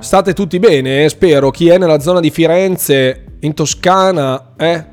State 0.00 0.32
tutti 0.32 0.58
bene, 0.58 1.04
eh, 1.04 1.08
spero. 1.08 1.50
Chi 1.50 1.68
è 1.68 1.78
nella 1.78 2.00
zona 2.00 2.20
di 2.20 2.30
Firenze, 2.30 3.24
in 3.40 3.54
Toscana, 3.54 4.52
eh. 4.56 4.84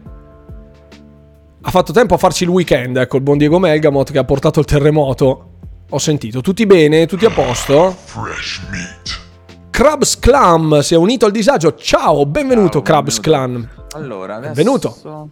Ha 1.61 1.69
fatto 1.71 1.91
tempo 1.91 2.13
a 2.13 2.17
farci 2.17 2.43
il 2.43 2.49
weekend, 2.49 2.97
ecco, 2.97 3.17
il 3.17 3.23
buon 3.23 3.37
Diego 3.37 3.59
Melgamot 3.59 4.11
che 4.11 4.17
ha 4.17 4.23
portato 4.23 4.59
il 4.59 4.65
terremoto. 4.65 5.51
Ho 5.89 5.97
sentito. 5.97 6.41
Tutti 6.41 6.65
bene? 6.65 7.05
Tutti 7.05 7.25
a 7.25 7.29
posto? 7.29 7.91
Fresh 7.91 8.61
meat. 8.69 9.25
Krabs 9.69 10.19
Clan 10.19 10.79
si 10.81 10.93
è 10.93 10.97
unito 10.97 11.25
al 11.25 11.31
disagio. 11.31 11.75
Ciao, 11.75 12.25
benvenuto 12.25 12.73
Ciao, 12.73 12.81
Krabs 12.81 13.19
benvenuto. 13.19 13.67
Clan. 13.69 14.01
Allora, 14.01 14.35
adesso 14.35 14.53
Benvenuto. 14.53 15.29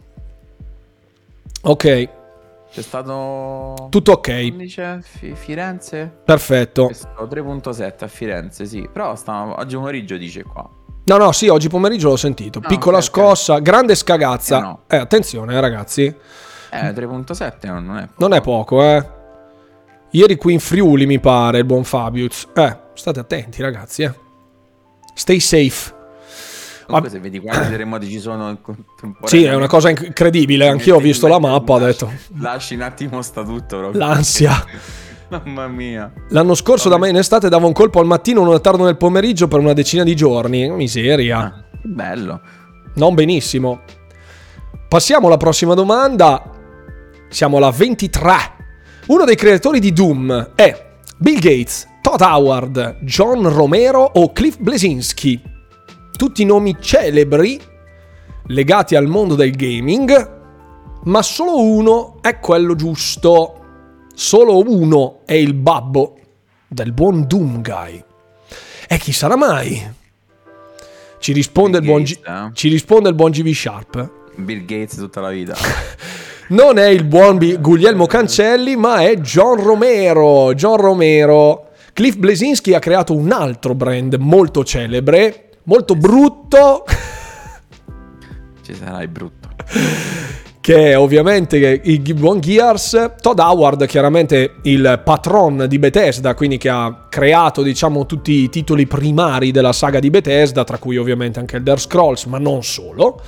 Ok, 1.62 2.10
C'è 2.76 2.82
stato 2.82 3.88
tutto 3.90 4.12
ok. 4.12 4.28
11 4.52 4.82
Fi- 5.02 5.34
Firenze? 5.34 6.12
Perfetto. 6.26 6.88
Questo 6.88 7.08
3.7 7.32 8.04
a 8.04 8.08
Firenze, 8.08 8.66
sì. 8.66 8.86
Però 8.92 9.16
sta, 9.16 9.58
oggi 9.58 9.78
pomeriggio 9.78 10.18
dice 10.18 10.44
qua. 10.44 10.70
No, 11.06 11.16
no, 11.18 11.32
sì, 11.32 11.48
oggi 11.48 11.70
pomeriggio 11.70 12.10
l'ho 12.10 12.18
sentito. 12.18 12.60
Ah, 12.60 12.68
Piccola 12.68 12.98
ok, 12.98 13.04
ok. 13.04 13.10
scossa, 13.10 13.60
grande 13.60 13.96
scagazza. 13.96 14.58
Eh, 14.58 14.62
no. 14.62 14.80
Eh, 14.88 14.98
attenzione, 14.98 15.56
eh, 15.56 15.60
ragazzi. 15.62 16.04
Eh, 16.04 16.92
3.7 16.94 17.68
non 17.68 17.86
non 17.86 17.98
è 17.98 18.10
Non 18.18 18.34
è 18.34 18.42
poco, 18.42 18.84
eh. 18.84 19.10
Ieri 20.10 20.36
qui 20.36 20.52
in 20.52 20.60
Friuli, 20.60 21.06
mi 21.06 21.22
pare, 21.22 21.60
il 21.60 21.66
buon 21.66 21.86
Fabius. 21.86 22.50
Eh, 22.54 22.78
state 22.94 23.20
attenti, 23.22 23.62
ragazzi, 23.62 24.04
eh. 24.04 24.14
Stay 25.14 25.40
safe. 25.40 25.94
Comunque 26.86 27.10
se 27.10 27.20
vedi 27.20 27.40
quanti 27.40 27.70
terremoti 27.70 28.08
ci 28.08 28.20
sono. 28.20 28.60
Sì, 29.24 29.44
è 29.44 29.56
una 29.56 29.68
cosa 29.68 29.90
inc- 29.90 30.06
incredibile. 30.06 30.68
Anch'io 30.68 30.98
ho 30.98 31.00
visto 31.00 31.28
la 31.28 31.40
mappa, 31.40 31.74
ho 31.74 31.80
detto. 31.80 32.12
Lasci 32.40 32.76
un 32.76 32.82
attimo 32.82 33.22
sta 33.22 33.44
tutto 33.44 33.78
proprio. 33.78 34.00
L'ansia. 34.00 34.64
Mamma 35.30 35.68
mia. 35.68 36.14
L'anno 36.30 36.54
scorso 36.54 36.88
da 36.88 37.00
me 37.00 37.10
in 37.10 37.16
estate 37.16 37.50
dava 37.50 37.66
un 37.66 37.74
colpo 37.74 38.00
al 38.00 38.06
mattino, 38.06 38.42
uno 38.42 38.62
tardo 38.62 38.84
nel 38.84 38.98
pomeriggio 38.98 39.48
per 39.48 39.60
una 39.60 39.74
decina 39.74 40.04
di 40.04 40.16
giorni. 40.16 40.70
Miseria. 40.70 41.40
Ah, 41.40 41.64
bello. 41.82 42.42
Non 42.96 43.16
benissimo. 43.16 43.82
Passiamo 44.88 45.28
alla 45.28 45.38
prossima 45.38 45.74
domanda. 45.74 46.52
Siamo 47.30 47.58
alla 47.58 47.72
23. 47.72 48.34
Uno 49.08 49.26
dei 49.26 49.36
creatori 49.36 49.80
di 49.80 49.92
Doom 49.92 50.52
è 50.56 50.86
Bill 51.18 51.40
Gates, 51.40 51.88
Todd 52.02 52.22
Howard, 52.22 53.00
John 53.02 53.50
Romero 53.50 54.02
o 54.02 54.32
Cliff 54.32 54.58
Blesinski. 54.60 55.54
Tutti 56.16 56.46
nomi 56.46 56.78
celebri 56.80 57.60
legati 58.48 58.96
al 58.96 59.08
mondo 59.08 59.36
del 59.36 59.52
gaming, 59.56 60.32
ma 61.04 61.22
solo 61.22 61.62
uno 61.62 62.18
è 62.22 62.40
quello 62.40 62.76
giusto. 62.76 63.62
Solo 64.14 64.60
uno 64.60 65.20
è 65.26 65.34
il 65.34 65.54
babbo 65.54 66.18
del 66.68 66.94
buon 66.94 67.28
Doom 67.28 67.62
Guy. 67.62 68.04
E 68.88 68.98
chi 68.98 69.12
sarà 69.12 69.36
mai? 69.36 69.94
Ci 71.20 71.34
risponde, 71.34 71.80
il 71.80 71.84
buon, 71.86 72.04
Gates, 72.04 72.20
G- 72.22 72.28
eh? 72.28 72.50
ci 72.54 72.70
risponde 72.70 73.10
il 73.10 73.16
buon 73.16 73.32
GV 73.32 73.52
Sharp. 73.52 74.12
Bill 74.36 74.64
Gates 74.66 74.96
tutta 74.96 75.22
la 75.22 75.30
vita. 75.30 75.56
Non 76.48 76.78
è 76.78 76.86
il 76.86 77.06
buon 77.06 77.40
Bi- 77.40 77.58
Guglielmo 77.58 78.06
Cancelli, 78.06 78.76
ma 78.76 79.00
è 79.00 79.16
John 79.16 79.56
Romero. 79.64 80.54
John 80.54 80.78
Romero. 80.78 81.70
Cliff 81.92 82.18
Blesinski 82.18 82.76
ha 82.76 82.80
creato 82.80 83.16
un 83.16 83.32
altro 83.32 83.74
brand 83.74 84.14
molto 84.20 84.64
celebre, 84.64 85.45
molto 85.66 85.96
brutto, 85.96 86.86
Ci 88.64 88.74
sarai 88.74 89.08
brutto. 89.08 89.50
che 90.62 90.96
ovviamente 90.96 91.82
il 91.84 92.14
buon 92.16 92.40
Gears. 92.40 93.14
Todd 93.22 93.38
Howard, 93.40 93.86
chiaramente 93.86 94.56
il 94.64 95.02
patron 95.04 95.66
di 95.68 95.78
Bethesda, 95.78 96.34
quindi 96.34 96.58
che 96.58 96.70
ha 96.70 97.06
creato, 97.10 97.62
diciamo, 97.62 98.06
tutti 98.06 98.32
i 98.44 98.50
titoli 98.50 98.88
primari 98.88 99.52
della 99.52 99.74
saga 99.74 100.00
di 100.00 100.10
Bethesda, 100.10 100.64
tra 100.64 100.78
cui 100.78 100.98
ovviamente 100.98 101.40
anche 101.40 101.58
Elder 101.58 101.80
Scrolls, 101.80 102.26
ma 102.26 102.40
non 102.40 102.64
solo. 102.64 103.22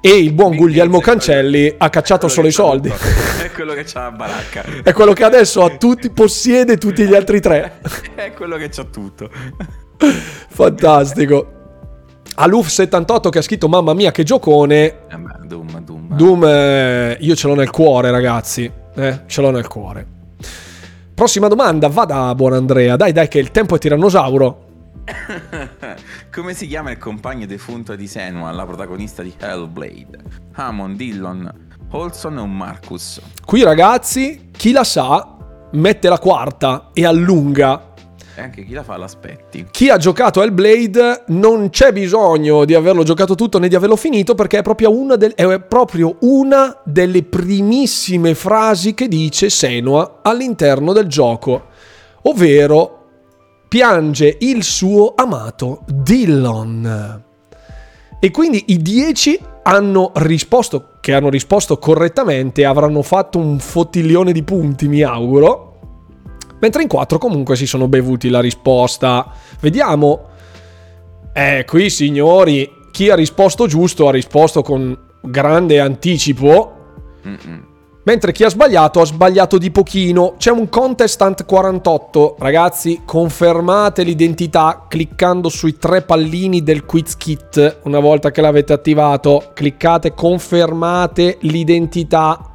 E 0.00 0.10
il 0.18 0.32
buon 0.34 0.50
Bill 0.50 0.58
Guglielmo 0.58 1.00
Cancelli 1.00 1.74
ha 1.78 1.88
cacciato 1.88 2.28
solo 2.28 2.46
i 2.48 2.52
soldi. 2.52 2.88
È 2.92 3.50
quello 3.54 3.72
che 3.72 3.84
c'ha 3.84 4.02
la 4.02 4.10
baracca. 4.10 4.62
È 4.82 4.92
quello 4.92 5.14
che 5.14 5.24
adesso 5.24 5.62
ha 5.62 5.70
tutti, 5.76 6.10
possiede 6.10 6.76
tutti 6.76 7.06
gli 7.06 7.14
altri 7.14 7.40
tre. 7.40 7.80
È 8.14 8.32
quello 8.32 8.56
che 8.58 8.68
c'ha 8.68 8.84
tutto. 8.84 9.30
Fantastico. 10.48 11.63
Aluf 12.36 12.66
78 12.68 13.28
che 13.28 13.38
ha 13.38 13.42
scritto 13.42 13.68
mamma 13.68 13.94
mia 13.94 14.10
che 14.10 14.24
giocone. 14.24 14.84
Eh 15.08 15.16
beh, 15.16 15.46
Doom, 15.46 15.84
Doom. 15.84 16.16
Doom 16.16 16.44
eh, 16.44 17.16
io 17.20 17.34
ce 17.36 17.46
l'ho 17.46 17.54
nel 17.54 17.70
cuore 17.70 18.10
ragazzi. 18.10 18.70
Eh, 18.94 19.20
ce 19.26 19.40
l'ho 19.40 19.50
nel 19.50 19.68
cuore. 19.68 20.06
Prossima 21.14 21.46
domanda, 21.46 21.88
vada 21.88 22.34
buon 22.34 22.54
Andrea. 22.54 22.96
Dai 22.96 23.12
dai 23.12 23.28
che 23.28 23.38
il 23.38 23.52
tempo 23.52 23.76
è 23.76 23.78
tirannosauro. 23.78 24.62
Come 26.32 26.54
si 26.54 26.66
chiama 26.66 26.90
il 26.90 26.98
compagno 26.98 27.46
defunto 27.46 27.94
di 27.94 28.08
Senua, 28.08 28.50
la 28.50 28.64
protagonista 28.64 29.22
di 29.22 29.32
Hellblade? 29.38 30.18
Hammond, 30.54 30.96
Dillon, 30.96 31.52
Olson 31.90 32.38
o 32.38 32.46
Marcus? 32.46 33.20
Qui 33.44 33.62
ragazzi, 33.62 34.50
chi 34.50 34.72
la 34.72 34.82
sa 34.82 35.36
mette 35.72 36.08
la 36.08 36.18
quarta 36.18 36.90
e 36.92 37.04
allunga. 37.06 37.92
E 38.36 38.40
anche 38.40 38.64
chi 38.64 38.72
la 38.72 38.82
fa 38.82 38.96
l'aspetti. 38.96 39.66
Chi 39.70 39.90
ha 39.90 39.96
giocato 39.96 40.42
Hellblade 40.42 41.24
non 41.28 41.70
c'è 41.70 41.92
bisogno 41.92 42.64
di 42.64 42.74
averlo 42.74 43.04
giocato 43.04 43.34
tutto 43.36 43.58
né 43.58 43.68
di 43.68 43.76
averlo 43.76 43.94
finito 43.94 44.34
perché 44.34 44.58
è 44.58 44.62
proprio 44.62 44.90
una, 44.90 45.14
del- 45.14 45.34
è 45.34 45.60
proprio 45.60 46.16
una 46.20 46.80
delle 46.84 47.22
primissime 47.22 48.34
frasi 48.34 48.94
che 48.94 49.06
dice 49.06 49.50
Senua 49.50 50.18
all'interno 50.22 50.92
del 50.92 51.06
gioco, 51.06 51.66
ovvero 52.22 53.02
piange 53.68 54.36
il 54.40 54.64
suo 54.64 55.12
amato 55.16 55.82
Dillon. 55.86 57.22
E 58.18 58.30
quindi 58.30 58.64
i 58.68 58.78
10 58.78 59.38
hanno 59.64 60.10
risposto, 60.14 60.92
che 61.00 61.12
hanno 61.12 61.28
risposto 61.28 61.78
correttamente, 61.78 62.64
avranno 62.64 63.02
fatto 63.02 63.38
un 63.38 63.58
fottiglione 63.58 64.32
di 64.32 64.42
punti, 64.42 64.88
mi 64.88 65.02
auguro. 65.02 65.73
Mentre 66.64 66.80
in 66.80 66.88
quattro 66.88 67.18
comunque 67.18 67.56
si 67.56 67.66
sono 67.66 67.88
bevuti 67.88 68.30
la 68.30 68.40
risposta. 68.40 69.30
Vediamo. 69.60 70.28
Eh, 71.34 71.66
qui 71.68 71.90
signori, 71.90 72.70
chi 72.90 73.10
ha 73.10 73.14
risposto 73.14 73.66
giusto 73.66 74.08
ha 74.08 74.10
risposto 74.10 74.62
con 74.62 74.98
grande 75.20 75.78
anticipo. 75.78 76.72
Mm-mm. 77.26 77.66
Mentre 78.04 78.32
chi 78.32 78.44
ha 78.44 78.48
sbagliato 78.48 79.02
ha 79.02 79.04
sbagliato 79.04 79.58
di 79.58 79.70
pochino. 79.70 80.36
C'è 80.38 80.50
un 80.50 80.70
contestant 80.70 81.44
48. 81.44 82.36
Ragazzi, 82.38 83.02
confermate 83.04 84.02
l'identità 84.02 84.86
cliccando 84.88 85.50
sui 85.50 85.76
tre 85.76 86.00
pallini 86.00 86.62
del 86.62 86.86
quiz 86.86 87.14
kit. 87.18 87.80
Una 87.82 88.00
volta 88.00 88.30
che 88.30 88.40
l'avete 88.40 88.72
attivato, 88.72 89.50
cliccate 89.52 90.14
confermate 90.14 91.36
l'identità. 91.40 92.52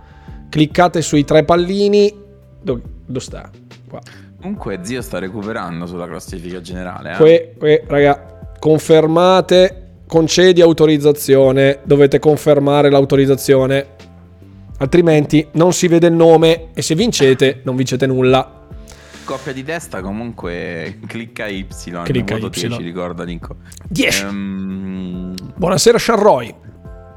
Cliccate 0.49 1.03
sui 1.03 1.23
tre 1.23 1.43
pallini. 1.43 2.11
Dove, 2.61 2.81
dove 3.05 3.19
sta? 3.19 3.58
Qua. 3.89 3.99
Comunque 4.39 4.79
zio 4.83 5.01
sta 5.01 5.17
recuperando 5.17 5.87
sulla 5.87 6.07
classifica 6.07 6.61
generale. 6.61 7.13
Eh? 7.13 7.15
Que, 7.15 7.55
que, 7.57 7.83
raga, 7.87 8.37
confermate, 8.59 10.01
concedi 10.07 10.61
autorizzazione. 10.61 11.79
Dovete 11.83 12.19
confermare 12.19 12.89
l'autorizzazione. 12.89 13.97
Altrimenti 14.77 15.45
non 15.53 15.73
si 15.73 15.87
vede 15.87 16.07
il 16.07 16.13
nome 16.13 16.69
e 16.73 16.81
se 16.81 16.95
vincete 16.95 17.61
non 17.63 17.75
vincete 17.75 18.05
nulla. 18.05 18.67
Coppia 19.25 19.51
di 19.51 19.63
testa 19.63 20.01
comunque 20.01 20.99
clicca 21.05 21.47
Y. 21.47 21.67
Clicca 22.03 22.37
Y. 22.37 22.49
10 22.49 22.81
ricorda 22.81 23.23
Nico. 23.25 23.57
10. 23.87 24.23
Ehm, 24.23 25.35
Buonasera 25.55 25.97
Sharroy. 25.97 26.55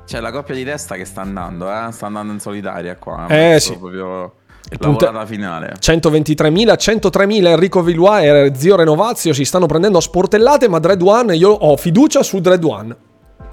c'è 0.05 0.21
la 0.21 0.33
coppia 0.33 0.55
di 0.55 0.65
testa 0.65 0.97
che 0.97 1.05
sta 1.05 1.21
andando, 1.21 1.71
eh? 1.71 1.91
Sta 1.93 2.07
andando 2.07 2.33
in 2.33 2.41
solitaria 2.41 2.97
qua. 2.97 3.27
Eh, 3.29 3.61
sì. 3.61 3.79
Proprio 3.79 4.35
Il 4.73 4.79
la 4.81 4.87
punto- 4.87 5.07
volata 5.07 5.27
finale. 5.27 5.75
123.000, 5.79 6.77
103.000 6.77 7.47
Enrico 7.49 7.83
Villois 7.83 8.25
e 8.25 8.53
Zio 8.57 8.77
Renovazio 8.77 9.35
si 9.35 9.45
stanno 9.45 9.67
prendendo 9.67 9.99
a 9.99 10.01
sportellate, 10.01 10.69
ma 10.69 10.79
Dread 10.79 11.03
One, 11.03 11.37
io 11.37 11.51
ho 11.51 11.77
fiducia 11.77 12.23
su 12.23 12.41
Dread 12.41 12.65
One. 12.65 12.97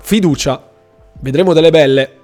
Fiducia. 0.02 0.64
Vedremo 1.20 1.54
delle 1.54 1.72
belle. 1.72 2.20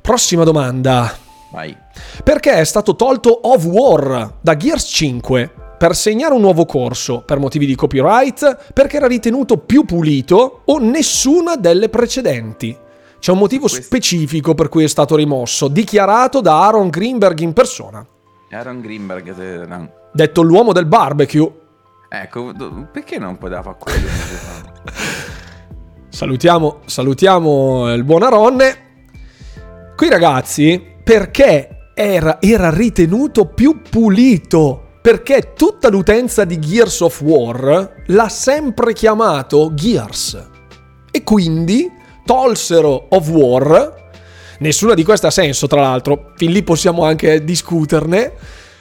Prossima 0.00 0.44
domanda. 0.44 1.12
Vai. 1.52 1.76
Perché 2.24 2.52
è 2.54 2.64
stato 2.64 2.96
tolto 2.96 3.30
Of 3.42 3.64
War 3.66 4.32
da 4.40 4.56
Gears 4.56 4.84
5? 4.88 5.50
Per 5.76 5.94
segnare 5.94 6.32
un 6.32 6.40
nuovo 6.40 6.64
corso, 6.64 7.22
per 7.26 7.38
motivi 7.38 7.66
di 7.66 7.74
copyright, 7.74 8.72
perché 8.72 8.96
era 8.96 9.06
ritenuto 9.06 9.58
più 9.58 9.84
pulito 9.84 10.62
o 10.64 10.78
nessuna 10.78 11.56
delle 11.56 11.88
precedenti? 11.90 12.74
C'è 13.18 13.30
un 13.30 13.38
motivo 13.38 13.68
specifico 13.68 14.54
per 14.54 14.68
cui 14.68 14.84
è 14.84 14.88
stato 14.88 15.14
rimosso, 15.16 15.68
dichiarato 15.68 16.40
da 16.40 16.60
Aaron 16.64 16.88
Greenberg 16.88 17.38
in 17.40 17.52
persona, 17.52 18.04
Aaron 18.52 18.80
Greenberg. 18.80 19.66
no. 19.66 19.92
detto 20.12 20.42
l'uomo 20.42 20.72
del 20.72 20.86
barbecue. 20.86 21.60
Ecco, 22.08 22.52
perché 22.92 23.18
non 23.18 23.38
poteva 23.38 23.62
fare 23.62 23.76
quello? 23.78 24.08
Salutiamo, 26.12 26.80
salutiamo 26.84 27.92
il 27.94 28.04
buon 28.04 28.22
Aronne. 28.22 28.90
Qui 29.96 30.10
ragazzi, 30.10 30.84
perché 31.02 31.90
era, 31.94 32.36
era 32.38 32.68
ritenuto 32.68 33.46
più 33.46 33.80
pulito? 33.80 34.98
Perché 35.00 35.54
tutta 35.54 35.88
l'utenza 35.88 36.44
di 36.44 36.58
Gears 36.58 37.00
of 37.00 37.20
War 37.22 38.02
l'ha 38.06 38.28
sempre 38.28 38.92
chiamato 38.92 39.72
Gears. 39.72 40.50
E 41.10 41.24
quindi 41.24 41.90
tolsero 42.26 43.06
of 43.08 43.28
War. 43.28 44.01
Nessuna 44.60 44.94
di 44.94 45.04
queste 45.04 45.26
ha 45.26 45.30
senso, 45.30 45.66
tra 45.66 45.80
l'altro. 45.80 46.32
Fin 46.36 46.52
lì 46.52 46.62
possiamo 46.62 47.04
anche 47.04 47.42
discuterne. 47.44 48.32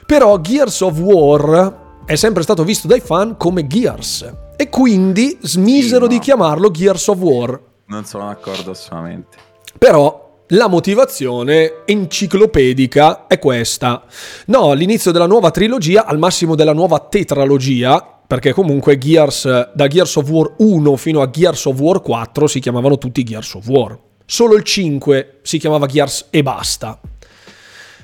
Però 0.05 0.39
Gears 0.41 0.81
of 0.81 0.97
War 0.99 1.79
è 2.05 2.15
sempre 2.15 2.43
stato 2.43 2.63
visto 2.63 2.87
dai 2.87 2.99
fan 2.99 3.37
come 3.37 3.65
Gears. 3.67 4.33
E 4.57 4.69
quindi 4.69 5.37
smisero 5.41 6.03
Sì, 6.03 6.09
di 6.09 6.15
ma- 6.17 6.21
chiamarlo 6.21 6.69
Gears 6.71 7.07
of 7.07 7.17
War. 7.19 7.59
non 7.87 8.05
sono 8.05 8.25
d'accordo 8.25 8.71
assolutamente. 8.71 9.37
Però 9.77 10.29
la 10.49 10.67
motivazione 10.67 11.83
enciclopedica 11.85 13.27
è 13.27 13.39
questa. 13.39 14.03
No, 14.47 14.71
all'inizio 14.71 15.11
della 15.11 15.25
nuova 15.27 15.51
trilogia, 15.51 16.05
al 16.05 16.17
massimo 16.17 16.55
della 16.55 16.73
nuova 16.73 16.99
tetralogia, 16.99 18.19
perché 18.27 18.53
comunque 18.53 18.97
Gears, 18.97 19.71
da 19.73 19.87
Gears 19.87 20.15
of 20.17 20.29
War 20.29 20.53
1 20.57 20.95
fino 20.97 21.21
a 21.21 21.29
Gears 21.29 21.65
of 21.65 21.79
War 21.79 22.01
4 22.01 22.47
si 22.47 22.59
chiamavano 22.59 22.97
tutti 22.97 23.23
Gears 23.23 23.53
of 23.55 23.67
War. 23.67 23.97
Solo 24.31 24.55
il 24.55 24.63
5 24.63 25.39
si 25.41 25.57
chiamava 25.57 25.87
Gears 25.87 26.27
e 26.29 26.41
basta. 26.41 26.97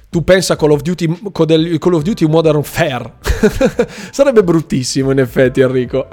Tu 0.09 0.25
pensa 0.25 0.53
a 0.53 0.55
Call 0.57 0.71
of 0.71 0.81
Duty, 0.81 1.31
Call 1.31 1.93
of 1.93 2.01
Duty 2.01 2.25
Modern 2.25 2.57
Warfare. 2.57 3.13
Sarebbe 4.11 4.43
bruttissimo 4.43 5.11
in 5.11 5.19
effetti 5.19 5.61
Enrico. 5.61 6.09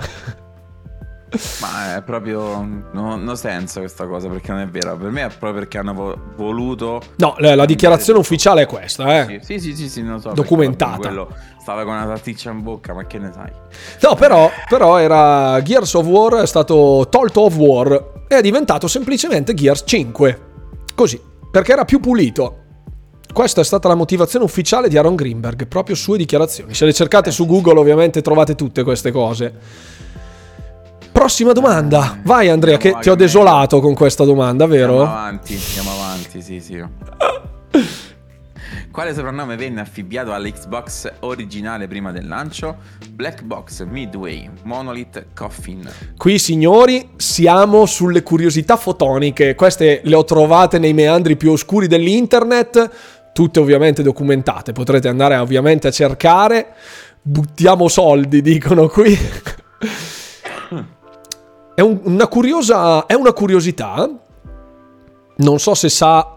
Ma 1.60 1.96
è 1.96 2.02
proprio. 2.02 2.64
Non 2.92 3.28
ha 3.28 3.34
senso 3.34 3.80
questa 3.80 4.06
cosa 4.06 4.28
perché 4.28 4.52
non 4.52 4.60
è 4.60 4.68
vera. 4.68 4.94
Per 4.94 5.10
me 5.10 5.22
è 5.22 5.28
proprio 5.30 5.54
perché 5.54 5.78
hanno 5.78 5.94
vo- 5.94 6.16
voluto. 6.36 7.02
No, 7.16 7.34
la, 7.38 7.56
la 7.56 7.64
dichiarazione 7.64 8.20
ufficiale 8.20 8.62
è 8.62 8.66
questa, 8.66 9.20
eh. 9.20 9.40
Sì, 9.42 9.58
sì, 9.58 9.74
sì, 9.74 9.88
sì, 9.88 10.02
non 10.02 10.20
so. 10.20 10.30
Documentata. 10.30 11.10
stava 11.60 11.82
con 11.82 11.92
una 11.92 12.06
salsiccia 12.06 12.52
in 12.52 12.62
bocca, 12.62 12.94
ma 12.94 13.04
che 13.04 13.18
ne 13.18 13.32
sai? 13.34 13.50
No, 14.00 14.14
però, 14.14 14.48
però 14.68 14.96
era 14.96 15.60
Gears 15.60 15.92
of 15.94 16.06
War 16.06 16.34
è 16.34 16.46
stato 16.46 17.04
tolto 17.10 17.40
of 17.40 17.56
War 17.56 18.13
è 18.38 18.42
diventato 18.42 18.88
semplicemente 18.88 19.54
Gears 19.54 19.82
5. 19.86 20.40
Così, 20.94 21.20
perché 21.50 21.72
era 21.72 21.84
più 21.84 22.00
pulito. 22.00 22.58
Questa 23.32 23.60
è 23.60 23.64
stata 23.64 23.88
la 23.88 23.94
motivazione 23.94 24.44
ufficiale 24.44 24.88
di 24.88 24.96
Aaron 24.96 25.16
Greenberg, 25.16 25.66
proprio 25.66 25.96
sue 25.96 26.16
dichiarazioni. 26.18 26.72
Se 26.74 26.84
le 26.84 26.92
cercate 26.92 27.30
su 27.32 27.46
Google 27.46 27.78
ovviamente 27.80 28.22
trovate 28.22 28.54
tutte 28.54 28.84
queste 28.84 29.10
cose. 29.10 29.52
Prossima 31.10 31.52
domanda. 31.52 32.18
Vai 32.22 32.48
Andrea, 32.48 32.76
che 32.76 32.96
ti 33.00 33.08
ho 33.08 33.14
desolato 33.14 33.80
con 33.80 33.94
questa 33.94 34.24
domanda, 34.24 34.64
Andiamo 34.64 34.92
vero? 34.98 35.02
avanti, 35.02 35.54
andiamo 35.54 35.90
avanti, 35.92 36.42
sì, 36.42 36.60
sì. 36.60 36.82
Quale 38.94 39.12
soprannome 39.12 39.56
venne 39.56 39.80
affibbiato 39.80 40.32
all'Xbox 40.32 41.14
originale 41.22 41.88
prima 41.88 42.12
del 42.12 42.28
lancio? 42.28 42.76
Black 43.10 43.42
Box, 43.42 43.84
Midway, 43.84 44.48
Monolith, 44.62 45.26
Coffin. 45.34 45.90
Qui 46.16 46.38
signori 46.38 47.10
siamo 47.16 47.86
sulle 47.86 48.22
curiosità 48.22 48.76
fotoniche, 48.76 49.56
queste 49.56 50.00
le 50.04 50.14
ho 50.14 50.22
trovate 50.22 50.78
nei 50.78 50.92
meandri 50.92 51.36
più 51.36 51.50
oscuri 51.50 51.88
dell'internet, 51.88 53.32
tutte 53.32 53.58
ovviamente 53.58 54.04
documentate, 54.04 54.70
potrete 54.70 55.08
andare 55.08 55.38
ovviamente 55.38 55.88
a 55.88 55.90
cercare, 55.90 56.74
buttiamo 57.20 57.88
soldi 57.88 58.42
dicono 58.42 58.86
qui. 58.86 59.18
È, 61.74 61.80
un- 61.80 62.00
una 62.04 62.28
curiosa, 62.28 63.06
è 63.06 63.14
una 63.14 63.32
curiosità, 63.32 64.08
non 65.38 65.58
so 65.58 65.74
se 65.74 65.88
sa 65.88 66.33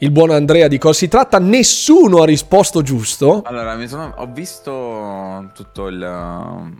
il 0.00 0.10
buon 0.10 0.30
Andrea 0.30 0.68
di 0.68 0.78
cosa 0.78 0.98
si 0.98 1.08
tratta, 1.08 1.38
nessuno 1.38 2.22
ha 2.22 2.24
risposto 2.24 2.82
giusto, 2.82 3.42
Allora, 3.44 3.74
mi 3.74 3.88
sono, 3.88 4.12
ho 4.16 4.26
visto 4.32 5.50
tutto 5.54 5.86
il 5.88 6.76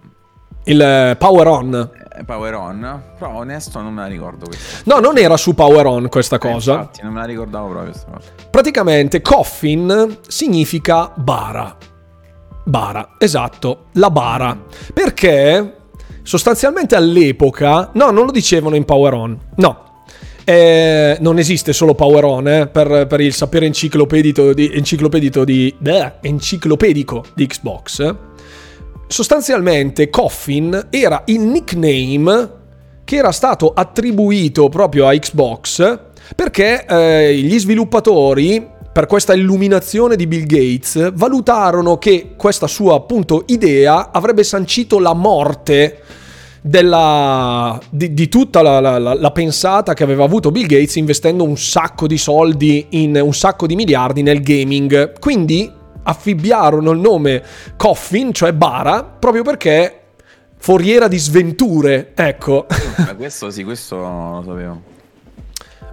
il 0.65 0.81
eh, 0.83 1.17
Power 1.19 1.47
On. 1.47 1.91
eh, 2.19 2.25
Power 2.25 2.55
On, 2.55 3.03
però 3.19 3.37
onesto 3.37 3.81
non 3.81 3.95
me 3.95 4.03
la 4.03 4.07
ricordo 4.09 4.45
questa. 4.45 4.81
No, 4.85 4.99
non 5.01 5.17
era 5.17 5.37
su 5.39 5.55
Power 5.55 5.87
On 5.87 6.09
questa 6.09 6.37
Eh, 6.37 6.39
cosa. 6.39 6.73
infatti, 6.73 7.01
non 7.03 7.13
me 7.15 7.21
la 7.21 7.27
ricordavo 7.27 7.69
proprio 7.69 7.91
questa 7.91 8.11
cosa. 8.13 8.29
Praticamente 8.51 9.23
coffin 9.23 10.19
significa 10.27 11.11
bara. 11.15 11.75
Bara, 12.65 13.15
esatto, 13.19 13.87
la 13.93 14.11
bara. 14.11 14.57
Perché 14.93 15.77
sostanzialmente 16.23 16.95
all'epoca, 16.97 17.89
no, 17.95 18.11
non 18.11 18.27
lo 18.27 18.31
dicevano 18.31 18.77
in 18.77 18.85
Power 18.85 19.15
On, 19.15 19.39
no. 19.57 19.87
Eh, 20.49 21.19
non 21.21 21.39
esiste 21.39 21.75
solo 21.75 21.95
Power 21.95 22.25
On 22.25 22.49
eh, 22.49 22.69
per, 22.69 23.07
per 23.07 23.21
il 23.21 23.35
sapere 23.35 23.67
enciclopedico 23.67 24.55
di, 24.55 24.71
enciclopedico 24.73 25.45
di, 25.45 25.75
bleh, 25.77 26.15
enciclopedico 26.23 27.23
di 27.35 27.47
Xbox. 27.47 28.15
Sostanzialmente 29.07 30.09
Coffin 30.09 30.87
era 30.89 31.21
il 31.27 31.41
nickname 31.41 32.51
che 33.05 33.17
era 33.17 33.31
stato 33.31 33.75
attribuito 33.75 34.71
proprio 34.71 35.07
a 35.07 35.13
Xbox 35.13 35.99
perché 36.35 36.87
eh, 36.87 37.35
gli 37.35 37.59
sviluppatori 37.59 38.67
per 38.91 39.05
questa 39.05 39.35
illuminazione 39.35 40.17
di 40.17 40.27
Bill 40.27 40.47
Gates 40.47 41.13
valutarono 41.13 41.99
che 41.99 42.33
questa 42.39 42.67
sua 42.67 42.95
appunto 42.95 43.43
idea 43.49 44.11
avrebbe 44.11 44.45
sancito 44.45 44.99
la 44.99 45.13
morte 45.13 46.01
della, 46.69 47.81
di, 47.89 48.13
di 48.13 48.29
tutta 48.29 48.61
la, 48.61 48.79
la- 48.81 48.99
la- 48.99 49.31
pensata 49.31 49.95
che 49.95 50.03
aveva 50.03 50.25
avuto 50.25 50.51
Bill 50.51 50.67
Gates 50.67 50.97
investendo 50.97 51.43
un 51.45 51.57
sacco 51.57 52.07
di 52.07 52.19
soldi 52.19 52.87
in 52.91 53.19
un 53.23 53.33
sacco 53.33 53.67
di 53.67 53.75
miliardi 53.75 54.23
nel 54.23 54.43
gaming. 54.43 55.19
Quindi 55.19 55.71
affibbiarono 56.03 56.91
il 56.91 56.99
nome 56.99 57.43
Coffin, 57.77 58.33
cioè 58.33 58.53
bara, 58.53 59.03
proprio 59.03 59.43
perché 59.43 60.01
foriera 60.59 61.09
di 61.09 61.19
sventure, 61.19 62.13
ecco. 62.15 62.67
Ma 62.99 63.15
questo 63.17 63.51
sì, 63.51 63.65
questo 63.65 63.97
lo 63.97 64.43
sapevo. 64.47 64.83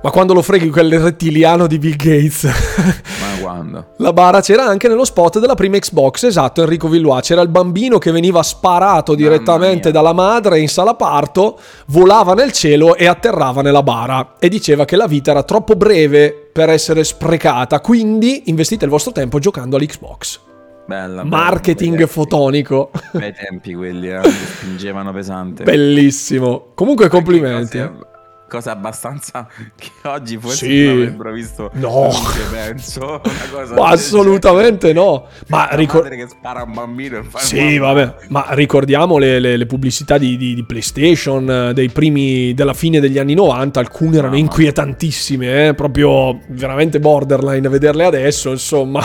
Ma 0.02 0.12
quando 0.12 0.34
lo 0.34 0.42
freghi 0.42 0.70
quel 0.70 1.00
rettiliano 1.00 1.66
di 1.68 1.80
Bill 1.80 1.96
Gates, 1.96 2.44
Ma 2.44 3.35
quando? 3.46 3.86
La 3.98 4.12
bara 4.12 4.42
c'era 4.42 4.66
anche 4.66 4.88
nello 4.88 5.06
spot 5.06 5.40
della 5.40 5.54
prima 5.54 5.78
Xbox, 5.78 6.24
esatto, 6.24 6.62
Enrico 6.62 6.88
Villois. 6.88 7.26
C'era 7.26 7.42
il 7.42 7.50
bambino 7.50 8.00
che 8.00 8.12
veniva 8.12 8.42
sparato 8.42 9.14
direttamente 9.14 9.92
dalla 9.92 10.14
madre 10.14 10.60
in 10.60 10.68
sala 10.68 10.96
parto, 10.96 11.60
volava 11.88 12.34
nel 12.34 12.52
cielo 12.52 12.96
e 12.96 13.06
atterrava 13.06 13.62
nella 13.62 13.84
bara. 13.84 14.34
E 14.40 14.50
diceva 14.50 14.86
che 14.86 14.96
la 14.96 15.06
vita 15.06 15.32
era 15.32 15.44
troppo 15.44 15.76
breve 15.76 16.50
per 16.52 16.70
essere 16.70 17.04
sprecata, 17.04 17.80
quindi 17.82 18.44
investite 18.46 18.86
il 18.86 18.92
vostro 18.92 19.12
tempo 19.12 19.38
giocando 19.38 19.76
all'Xbox. 19.76 20.40
Bella. 20.88 21.24
Marketing 21.24 21.96
bella, 21.96 22.08
fotonico. 22.08 22.92
Bei 23.12 23.34
tempi 23.34 23.74
quelli, 23.74 24.10
eh. 24.10 24.22
Spingevano 24.58 25.12
pesante. 25.12 25.64
Bellissimo. 25.64 26.68
Comunque 26.76 27.10
complimenti. 27.10 28.14
Cosa 28.48 28.72
abbastanza 28.72 29.48
che 29.76 29.90
oggi 30.08 30.38
forse 30.38 30.68
Sì. 30.68 30.86
non 30.86 30.98
avrebbero 30.98 31.32
visto 31.34 31.70
No. 31.74 32.10
tutti, 32.12 32.40
penso. 32.52 33.20
Ma 33.76 33.88
assolutamente 33.90 34.94
no. 34.94 35.26
Ma 35.48 35.68
ricor- 35.72 36.08
che 36.10 36.28
spara 36.30 36.62
un 36.62 36.74
bambino 36.74 37.18
e 37.18 37.24
fa 37.24 37.40
Sì, 37.40 37.78
vabbè, 37.80 38.16
ma 38.30 38.46
ricordiamo 38.50 39.18
le, 39.18 39.40
le- 39.40 39.58
le 39.58 39.66
pubblicità 39.66 40.18
di, 40.20 40.38
di- 40.38 40.54
di 40.54 40.64
PlayStation 40.64 41.50
eh, 41.70 41.74
dei 41.74 41.90
primi, 41.90 42.54
della 42.54 42.74
fine 42.76 43.00
degli 43.00 43.18
anni 43.18 43.34
90, 43.34 43.80
alcune 43.80 44.18
erano 44.18 44.34
Mamma. 44.34 44.38
inquietantissime, 44.40 45.68
eh, 45.70 45.74
proprio 45.74 46.40
veramente 46.50 47.00
borderline 47.00 47.66
a 47.66 47.70
vederle 47.72 48.06
adesso, 48.06 48.52
insomma, 48.52 49.02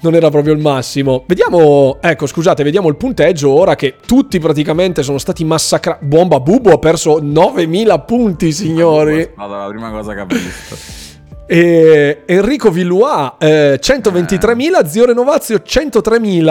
non 0.00 0.14
era 0.14 0.30
proprio 0.30 0.52
il 0.52 0.60
massimo. 0.60 1.24
Vediamo, 1.26 1.98
ecco, 2.00 2.26
scusate, 2.26 2.62
vediamo 2.62 2.88
il 2.88 2.96
punteggio 2.96 3.50
ora 3.50 3.74
che 3.74 3.96
tutti 4.04 4.38
praticamente 4.38 5.02
sono 5.02 5.18
stati 5.18 5.44
massacrati. 5.44 6.04
Bomba 6.04 6.40
Bubo 6.40 6.72
ha 6.72 6.78
perso 6.78 7.18
9000 7.20 7.98
punti, 8.00 8.52
signori. 8.52 9.18
È 9.18 9.30
stata 9.32 9.56
la 9.56 9.66
prima 9.68 9.90
cosa 9.90 10.14
che 10.14 10.20
ha 10.20 10.26
visto. 10.26 10.98
E 11.52 12.22
Enrico 12.26 12.70
Villois, 12.70 13.32
eh, 13.38 13.80
123.000, 13.82 14.86
Zio 14.86 15.04
Renovazio 15.04 15.56
103.000. 15.56 16.44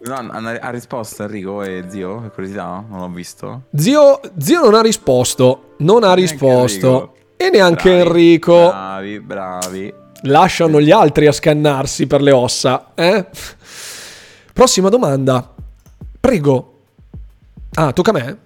No, 0.00 0.14
ha 0.14 0.58
ha 0.60 0.70
risposto 0.70 1.24
Enrico 1.24 1.62
e 1.62 1.84
zio, 1.88 2.20
per 2.20 2.30
curiosità? 2.30 2.82
Non 2.88 3.00
l'ho 3.00 3.08
visto. 3.08 3.64
Zio, 3.76 4.20
zio 4.38 4.60
non 4.62 4.74
ha 4.74 4.80
risposto, 4.80 5.74
non 5.80 6.02
ha 6.02 6.14
Neanche 6.14 6.20
risposto. 6.22 6.86
Enrico. 6.86 7.14
E 7.36 7.50
neanche 7.50 7.90
Bravi, 7.90 8.08
Enrico. 8.08 8.54
Bravi, 8.68 9.20
bravi. 9.20 9.94
Lasciano 10.22 10.80
gli 10.80 10.90
altri 10.90 11.26
a 11.26 11.32
scannarsi 11.32 12.06
per 12.06 12.22
le 12.22 12.32
ossa. 12.32 12.92
Eh? 12.94 13.26
Prossima 14.52 14.88
domanda. 14.88 15.54
Prego. 16.20 16.80
Ah, 17.74 17.92
tocca 17.92 18.10
a 18.10 18.14
me? 18.14 18.38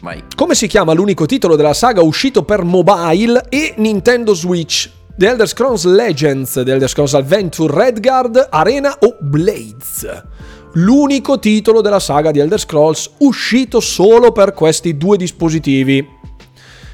Vai. 0.00 0.22
Come 0.34 0.54
si 0.54 0.66
chiama 0.66 0.92
l'unico 0.92 1.26
titolo 1.26 1.56
della 1.56 1.74
saga 1.74 2.02
uscito 2.02 2.44
per 2.44 2.62
mobile 2.62 3.46
e 3.48 3.74
Nintendo 3.76 4.32
Switch? 4.32 4.90
The 5.16 5.26
Elder 5.26 5.48
Scrolls 5.48 5.84
Legends, 5.84 6.52
The 6.52 6.70
Elder 6.70 6.88
Scrolls 6.88 7.14
Adventure 7.14 7.74
Redguard, 7.74 8.48
Arena 8.50 8.96
o 9.00 9.16
Blades? 9.20 10.22
L'unico 10.74 11.38
titolo 11.40 11.80
della 11.80 11.98
saga 11.98 12.30
di 12.30 12.38
Elder 12.38 12.60
Scrolls 12.60 13.10
uscito 13.18 13.80
solo 13.80 14.30
per 14.30 14.54
questi 14.54 14.96
due 14.96 15.16
dispositivi. 15.16 16.06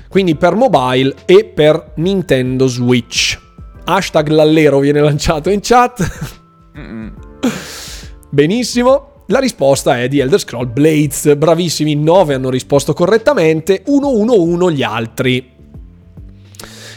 Quindi 0.09 0.36
per 0.36 0.55
mobile 0.55 1.15
e 1.27 1.44
per 1.44 1.93
Nintendo 1.97 2.66
Switch. 2.66 3.44
Hashtag 3.85 4.28
l'allero 4.28 4.78
viene 4.78 5.01
lanciato 5.01 5.51
in 5.51 5.61
chat. 5.62 6.32
Benissimo. 8.31 9.12
La 9.28 9.39
risposta 9.39 10.01
è 10.01 10.09
di 10.09 10.19
Elder 10.19 10.39
Scroll 10.39 10.73
Blades. 10.73 11.35
Bravissimi, 11.36 11.94
9 11.94 12.35
hanno 12.35 12.51
risposto 12.51 12.93
correttamente, 12.93 13.82
1-1-1 13.86 14.73
gli 14.73 14.82
altri. 14.82 15.51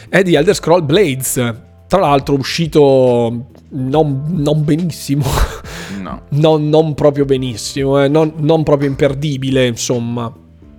È 0.08 0.22
di 0.22 0.34
Elder 0.34 0.54
Scroll 0.54 0.84
Blades. 0.84 1.54
Tra 1.86 2.00
l'altro 2.00 2.34
uscito 2.34 3.46
non, 3.70 4.24
non 4.28 4.64
benissimo. 4.64 5.24
No, 6.00 6.22
non, 6.30 6.68
non 6.68 6.94
proprio 6.94 7.24
benissimo, 7.24 8.02
eh. 8.02 8.08
non, 8.08 8.34
non 8.36 8.62
proprio 8.62 8.88
imperdibile, 8.88 9.66
insomma. 9.66 10.32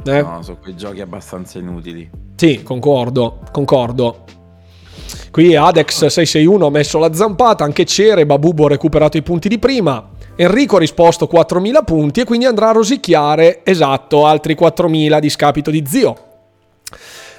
Eh? 0.06 0.22
no, 0.22 0.41
sono 0.41 0.57
quei 0.61 0.76
giochi 0.76 1.02
abbastanza 1.02 1.60
inutili. 1.60 2.10
Sì, 2.36 2.64
concordo, 2.64 3.40
concordo. 3.52 4.26
Qui 5.31 5.49
Adex661 5.56 6.64
ha 6.64 6.69
messo 6.69 6.99
la 6.99 7.14
zampata, 7.14 7.64
anche 7.64 7.86
Cere, 7.86 8.26
Babubo 8.26 8.65
ha 8.65 8.69
recuperato 8.69 9.18
i 9.18 9.22
punti 9.22 9.49
di 9.49 9.60
prima. 9.60 10.10
Enrico 10.36 10.77
ha 10.77 10.80
risposto 10.80 11.30
4.000 11.31 11.84
punti 11.84 12.22
e 12.22 12.23
quindi 12.23 12.45
andrà 12.45 12.69
a 12.69 12.73
rosicchiare, 12.73 13.61
esatto, 13.64 14.26
altri 14.26 14.56
4.000 14.56 15.14
a 15.14 15.19
discapito 15.19 15.69
di 15.69 15.84
zio. 15.86 16.15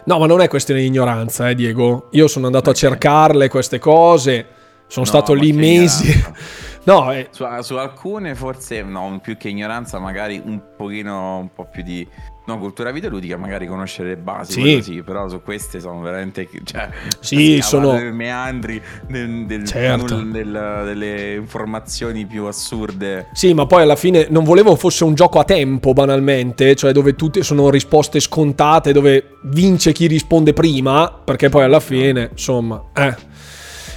No, 0.05 0.19
ma 0.19 0.27
non 0.27 0.41
è 0.41 0.49
questione 0.49 0.81
di 0.81 0.87
ignoranza, 0.87 1.49
eh, 1.49 1.55
Diego. 1.55 2.09
Io 2.13 2.27
sono 2.27 2.47
andato 2.47 2.71
a 2.71 2.75
cercarle 2.75 3.49
queste 3.49 3.79
cose, 3.79 4.47
sono 4.87 5.05
No, 5.05 5.11
stato 5.11 5.33
lì 5.33 5.53
mesi. 5.53 6.13
No, 6.83 7.13
eh, 7.13 7.29
Su, 7.31 7.45
su 7.61 7.77
alcune 7.77 8.35
forse 8.35 8.81
no, 8.83 9.19
più 9.23 9.37
che 9.37 9.51
ignoranza, 9.51 9.99
magari 9.99 10.41
un 10.43 10.61
pochino 10.75 11.37
un 11.37 11.53
po' 11.53 11.67
più 11.71 11.83
di 11.83 12.09
no, 12.55 12.59
cultura 12.59 12.91
videoludica, 12.91 13.37
magari 13.37 13.67
conoscere 13.67 14.11
le 14.11 14.17
basi, 14.17 14.53
Sì. 14.63 14.81
sì, 14.83 15.03
però 15.03 15.29
su 15.29 15.43
queste 15.43 15.81
sono 15.81 16.01
veramente 16.01 16.49
cioè, 16.65 16.89
Sì, 17.21 17.61
sono- 17.63 17.93
meandri 18.13 18.81
del, 19.09 19.47
del- 19.47 19.65
Certo. 19.67 20.15
del- 20.17 20.31
del- 20.31 20.83
delle 20.85 21.35
informazioni 21.35 22.27
più 22.27 22.45
assurde. 22.45 23.29
Sì, 23.33 23.55
ma 23.55 23.67
poi 23.67 23.83
alla 23.83 23.97
fine 23.97 24.27
non 24.31 24.45
volevo 24.45 24.77
fosse 24.77 25.05
un 25.05 25.15
gioco 25.15 25.39
a 25.39 25.45
tempo, 25.45 25.93
banalmente, 25.93 26.75
cioè 26.75 26.93
dove 26.93 27.15
tutte 27.15 27.43
sono 27.43 27.71
risposte 27.71 28.21
scontate, 28.21 28.93
dove 28.93 29.37
vince 29.45 29.93
chi 29.93 30.07
risponde 30.07 30.53
prima, 30.53 31.11
perché 31.25 31.49
poi 31.49 31.65
alla 31.65 31.81
fine, 31.81 32.29
insomma, 32.33 32.83
eh. 32.95 33.29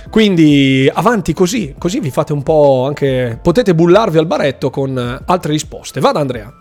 Quindi 0.10 0.88
avanti 0.94 1.34
così, 1.34 1.74
così 1.78 2.00
vi 2.00 2.12
fate 2.12 2.34
un 2.34 2.44
po' 2.44 2.86
anche... 2.86 3.40
potete 3.42 3.74
bullarvi 3.74 4.20
al 4.20 4.28
baretto 4.28 4.70
con 4.70 4.96
altre 5.26 5.52
risposte. 5.52 6.00
Vada 6.00 6.20
Andrea. 6.20 6.54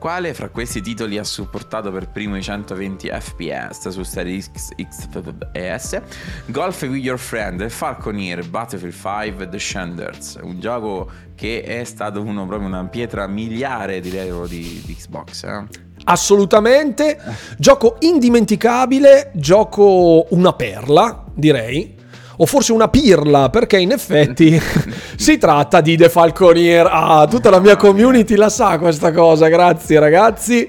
Quale 0.00 0.32
fra 0.32 0.48
questi 0.48 0.80
titoli 0.80 1.18
ha 1.18 1.24
supportato 1.24 1.92
per 1.92 2.08
primo 2.08 2.34
i 2.34 2.42
120 2.42 3.10
fps 3.20 3.88
su 3.88 4.02
Series 4.02 4.50
X, 4.50 4.70
X 4.74 5.08
e 5.52 5.78
S? 5.78 6.00
Golf 6.46 6.80
with 6.80 7.04
Your 7.04 7.18
Friend, 7.18 7.68
Falconeer, 7.68 8.48
Battlefield 8.48 8.94
5, 8.94 9.46
The 9.50 9.58
Shanders, 9.58 10.38
un 10.40 10.58
gioco 10.58 11.10
che 11.34 11.62
è 11.62 11.84
stato 11.84 12.22
uno, 12.22 12.46
proprio 12.46 12.66
una 12.66 12.86
pietra 12.86 13.26
miliare 13.26 14.00
direi 14.00 14.32
di, 14.48 14.82
di 14.86 14.96
Xbox. 14.96 15.44
Eh? 15.44 15.64
Assolutamente. 16.04 17.20
Gioco 17.58 17.96
indimenticabile, 17.98 19.32
gioco 19.34 20.28
una 20.30 20.54
perla, 20.54 21.26
direi. 21.34 21.99
O 22.42 22.46
forse 22.46 22.72
una 22.72 22.88
pirla, 22.88 23.50
perché 23.50 23.78
in 23.78 23.92
effetti 23.92 24.58
si 25.16 25.36
tratta 25.36 25.82
di 25.82 25.94
The 25.94 26.08
Falconier. 26.08 26.88
Ah, 26.90 27.26
tutta 27.28 27.50
la 27.50 27.60
mia 27.60 27.76
community 27.76 28.34
la 28.34 28.48
sa 28.48 28.78
questa 28.78 29.12
cosa. 29.12 29.48
Grazie 29.48 29.98
ragazzi. 29.98 30.66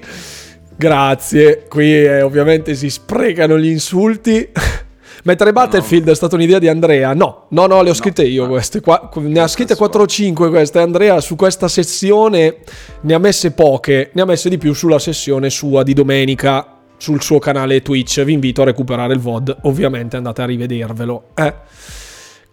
Grazie. 0.76 1.64
Qui 1.70 2.04
eh, 2.04 2.20
ovviamente 2.20 2.74
si 2.74 2.90
sprecano 2.90 3.58
gli 3.58 3.68
insulti. 3.68 4.46
Mentre 5.24 5.52
Battlefield 5.52 6.10
è 6.10 6.14
stata 6.14 6.34
un'idea 6.34 6.58
di 6.58 6.68
Andrea. 6.68 7.14
No, 7.14 7.46
no, 7.50 7.66
no, 7.66 7.80
le 7.80 7.88
ho 7.88 7.94
scritte 7.94 8.24
io 8.24 8.48
queste. 8.48 8.82
Qua, 8.82 9.08
ne 9.14 9.40
ha 9.40 9.48
scritte 9.48 9.74
4 9.74 10.02
o 10.02 10.06
5 10.06 10.50
queste. 10.50 10.78
Andrea 10.78 11.20
su 11.20 11.36
questa 11.36 11.68
sessione 11.68 12.56
ne 13.00 13.14
ha 13.14 13.18
messe 13.18 13.52
poche. 13.52 14.10
Ne 14.12 14.20
ha 14.20 14.26
messe 14.26 14.50
di 14.50 14.58
più 14.58 14.74
sulla 14.74 14.98
sessione 14.98 15.48
sua 15.48 15.82
di 15.82 15.94
domenica 15.94 16.71
sul 17.02 17.20
suo 17.20 17.40
canale 17.40 17.82
Twitch. 17.82 18.22
Vi 18.22 18.32
invito 18.32 18.62
a 18.62 18.66
recuperare 18.66 19.12
il 19.12 19.18
VOD. 19.18 19.58
Ovviamente 19.62 20.16
andate 20.16 20.42
a 20.42 20.44
rivedervelo. 20.44 21.30
Eh. 21.34 21.52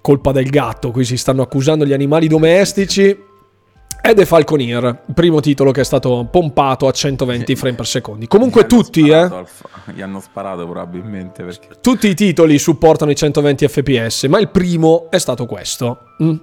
Colpa 0.02 0.32
del 0.32 0.50
gatto. 0.50 0.90
Qui 0.90 1.06
si 1.06 1.18
stanno 1.18 1.44
accusando 1.44 1.86
gli 1.86 1.94
animali 1.94 2.28
domestici. 2.28 3.28
È 4.02 4.14
The 4.14 4.26
Falconeer, 4.26 5.04
primo 5.14 5.40
titolo 5.40 5.72
che 5.72 5.82
è 5.82 5.84
stato 5.84 6.28
pompato 6.32 6.88
a 6.88 6.92
120 6.92 7.56
frame 7.56 7.76
per 7.76 7.86
secondo. 7.86 8.26
Comunque 8.28 8.66
tutti, 8.66 9.02
eh. 9.02 9.26
sparato 9.26 9.46
fa- 9.46 9.92
Gli 9.92 10.02
hanno 10.02 10.20
sparato 10.20 10.64
probabilmente 10.64 11.44
perché... 11.44 11.68
Tutti 11.82 12.08
i 12.08 12.16
titoli 12.16 12.58
supportano 12.58 13.12
i 13.12 13.16
120 13.16 13.68
fps, 13.68 14.24
ma 14.24 14.40
il 14.40 14.50
primo 14.50 15.12
è 15.12 15.20
stato 15.20 15.46
questo. 15.46 16.00
Mm. 16.24 16.36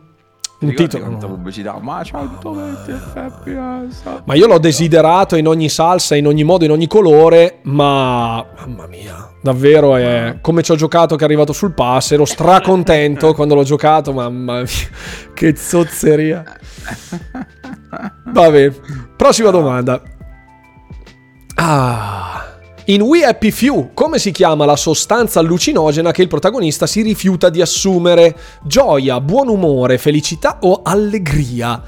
Un 0.70 0.74
titolo. 0.74 1.04
quanta 1.04 1.26
pubblicità? 1.26 1.78
Ma 1.80 2.02
120 2.02 2.92
fps. 2.92 4.02
Ma 4.24 4.34
io 4.34 4.46
l'ho 4.46 4.58
desiderato 4.58 5.36
in 5.36 5.46
ogni 5.46 5.68
salsa, 5.68 6.16
in 6.16 6.26
ogni 6.26 6.44
modo, 6.44 6.64
in 6.64 6.70
ogni 6.70 6.86
colore, 6.86 7.60
ma 7.62 8.44
mamma 8.58 8.86
mia, 8.86 9.30
davvero 9.40 9.96
è 9.96 10.38
come 10.40 10.62
ci 10.62 10.72
ho 10.72 10.76
giocato 10.76 11.16
che 11.16 11.22
è 11.22 11.24
arrivato 11.24 11.52
sul 11.52 11.72
pass, 11.72 12.12
ero 12.12 12.24
stracontento 12.24 13.32
quando 13.34 13.54
l'ho 13.54 13.64
giocato, 13.64 14.12
mamma 14.12 14.60
mia, 14.60 14.66
che 15.34 15.56
zozzeria. 15.56 16.44
Vabbè, 18.32 18.72
prossima 19.16 19.50
domanda. 19.50 20.02
Ah. 21.54 22.55
In 22.88 23.00
We 23.00 23.24
Happy 23.24 23.50
Few, 23.50 23.90
come 23.94 24.20
si 24.20 24.30
chiama 24.30 24.64
la 24.64 24.76
sostanza 24.76 25.40
allucinogena 25.40 26.12
che 26.12 26.22
il 26.22 26.28
protagonista 26.28 26.86
si 26.86 27.02
rifiuta 27.02 27.50
di 27.50 27.60
assumere? 27.60 28.36
Gioia, 28.62 29.20
buon 29.20 29.48
umore, 29.48 29.98
felicità 29.98 30.58
o 30.60 30.82
allegria? 30.84 31.82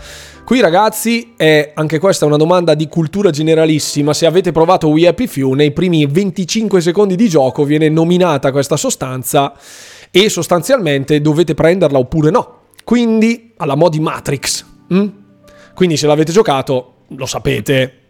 Qui 0.45 0.61
ragazzi, 0.61 1.35
è, 1.37 1.70
anche 1.73 2.01
questa 2.01 2.25
è 2.25 2.27
una 2.27 2.37
domanda 2.37 2.75
di 2.75 2.89
cultura 2.89 3.31
generalissima, 3.31 4.12
se 4.12 4.27
avete 4.27 4.51
provato 4.51 4.89
We 4.89 5.07
Happy 5.07 5.29
Few, 5.29 5.53
nei 5.53 5.70
primi 5.70 6.05
25 6.05 6.81
secondi 6.81 7.15
di 7.15 7.29
gioco 7.29 7.62
viene 7.62 7.89
nominata 7.89 8.51
questa 8.51 8.77
sostanza 8.77 9.55
e 10.11 10.29
sostanzialmente 10.29 11.20
dovete 11.20 11.55
prenderla 11.55 11.99
oppure 11.99 12.31
no. 12.31 12.62
Quindi 12.83 13.53
alla 13.59 13.77
modi 13.77 14.01
Matrix. 14.01 14.65
mm? 14.93 15.07
Quindi 15.77 15.97
se 15.97 16.09
l'avete 16.09 16.33
giocato 16.33 17.05
lo 17.11 17.27
sapete. 17.27 18.07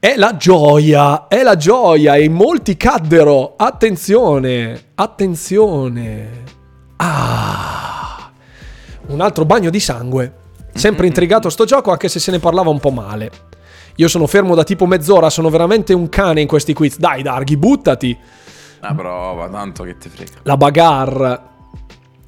È 0.00 0.14
la 0.14 0.36
gioia, 0.36 1.26
è 1.26 1.42
la 1.42 1.56
gioia 1.56 2.14
e 2.14 2.28
molti 2.28 2.76
caddero. 2.76 3.54
Attenzione, 3.56 4.90
attenzione. 4.94 6.44
Ah, 6.98 8.30
un 9.08 9.20
altro 9.20 9.44
bagno 9.44 9.70
di 9.70 9.80
sangue. 9.80 10.34
Sempre 10.72 11.08
intrigato 11.08 11.50
sto 11.50 11.64
gioco 11.64 11.90
anche 11.90 12.08
se 12.08 12.20
se 12.20 12.30
ne 12.30 12.38
parlava 12.38 12.70
un 12.70 12.78
po' 12.78 12.92
male. 12.92 13.30
Io 13.96 14.06
sono 14.06 14.28
fermo 14.28 14.54
da 14.54 14.62
tipo 14.62 14.86
mezz'ora, 14.86 15.30
sono 15.30 15.50
veramente 15.50 15.94
un 15.94 16.08
cane 16.08 16.42
in 16.42 16.46
questi 16.46 16.74
quiz. 16.74 16.96
Dai 16.96 17.22
Darghi, 17.22 17.56
buttati. 17.56 18.16
La 18.78 18.94
prova, 18.94 19.48
tanto 19.48 19.82
che 19.82 19.98
ti 19.98 20.08
frega. 20.08 20.30
La 20.44 20.56
bagarre. 20.56 21.40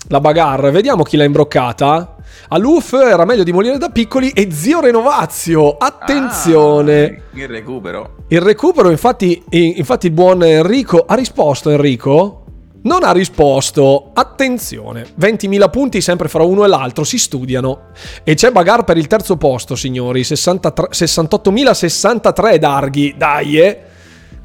La 0.09 0.19
bagarre, 0.19 0.73
vediamo 0.73 1.05
chi 1.05 1.17
l'ha 1.17 1.23
imbroccata. 1.23 2.17
A 2.49 2.59
Luf 2.59 2.93
era 2.95 3.25
meglio 3.25 3.45
di 3.45 3.53
morire 3.53 3.79
da 3.79 3.91
piccoli 3.91 4.31
e 4.31 4.51
zio 4.51 4.81
Renovazio. 4.81 5.77
Attenzione. 5.77 7.23
Ah, 7.33 7.39
il 7.39 7.49
recupero. 7.49 8.17
Il 8.29 8.41
recupero, 8.41 8.91
infatti, 8.91 9.43
infatti 9.51 10.07
il 10.07 10.13
buon 10.13 10.43
Enrico 10.43 11.05
ha 11.07 11.15
risposto 11.15 11.71
Enrico? 11.71 12.37
Non 12.83 13.05
ha 13.05 13.13
risposto. 13.13 14.11
Attenzione, 14.15 15.07
20.000 15.21 15.71
punti 15.71 16.01
sempre 16.01 16.29
fra 16.29 16.43
uno 16.43 16.65
e 16.65 16.69
l'altro, 16.69 17.05
si 17.05 17.19
studiano. 17.19 17.89
E 18.25 18.35
c'è 18.35 18.51
bagar 18.51 18.85
per 18.85 18.97
il 18.97 19.07
terzo 19.07 19.37
posto, 19.37 19.77
signori, 19.77 20.25
63 20.25 20.89
68.063 20.91 22.57
darghi. 22.57 23.15
Dai, 23.17 23.59
eh. 23.59 23.81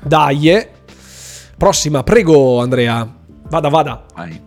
Dai. 0.03 0.49
eh. 0.49 0.69
Prossima, 1.57 2.03
prego 2.03 2.59
Andrea. 2.59 3.07
Vada, 3.49 3.69
vada. 3.69 4.05
Vai. 4.13 4.41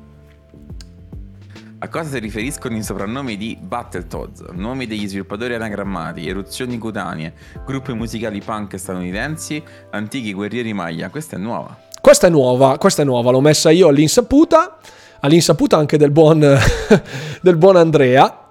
A 1.81 1.89
cosa 1.89 2.11
si 2.11 2.19
riferiscono 2.19 2.77
i 2.77 2.83
soprannomi 2.83 3.37
di 3.37 3.57
Battletoads? 3.61 4.47
Nomi 4.51 4.89
degli 4.89 5.07
sviluppatori 5.07 5.55
anagrammati, 5.55 6.29
eruzioni 6.29 6.77
cutanee, 6.77 7.33
gruppi 7.65 7.93
musicali 7.93 8.41
punk 8.41 8.77
statunitensi, 8.77 9.63
antichi 9.91 10.33
guerrieri 10.33 10.73
maglia. 10.73 11.09
Questa 11.09 11.37
è 11.37 11.39
nuova. 11.39 11.79
Questa 12.01 12.27
è 12.27 12.31
nuova, 12.31 12.79
questa 12.79 13.03
è 13.03 13.05
nuova, 13.05 13.31
l'ho 13.31 13.41
messa 13.41 13.71
io 13.71 13.87
all'insaputa, 13.87 14.79
all'insaputa 15.21 15.77
anche 15.77 15.97
del 15.97 16.11
buon, 16.11 16.41
del 17.41 17.57
buon 17.57 17.77
Andrea. 17.77 18.47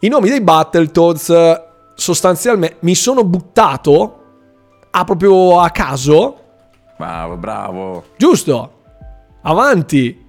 I 0.00 0.08
nomi 0.08 0.28
dei 0.28 0.40
Battletoads 0.40 1.62
sostanzialmente 1.94 2.78
mi 2.80 2.96
sono 2.96 3.22
buttato 3.22 4.22
a 4.90 5.04
proprio 5.04 5.60
a 5.60 5.70
caso, 5.70 6.40
Bravo, 6.96 7.36
bravo. 7.36 8.04
giusto? 8.16 8.82
Avanti. 9.42 10.26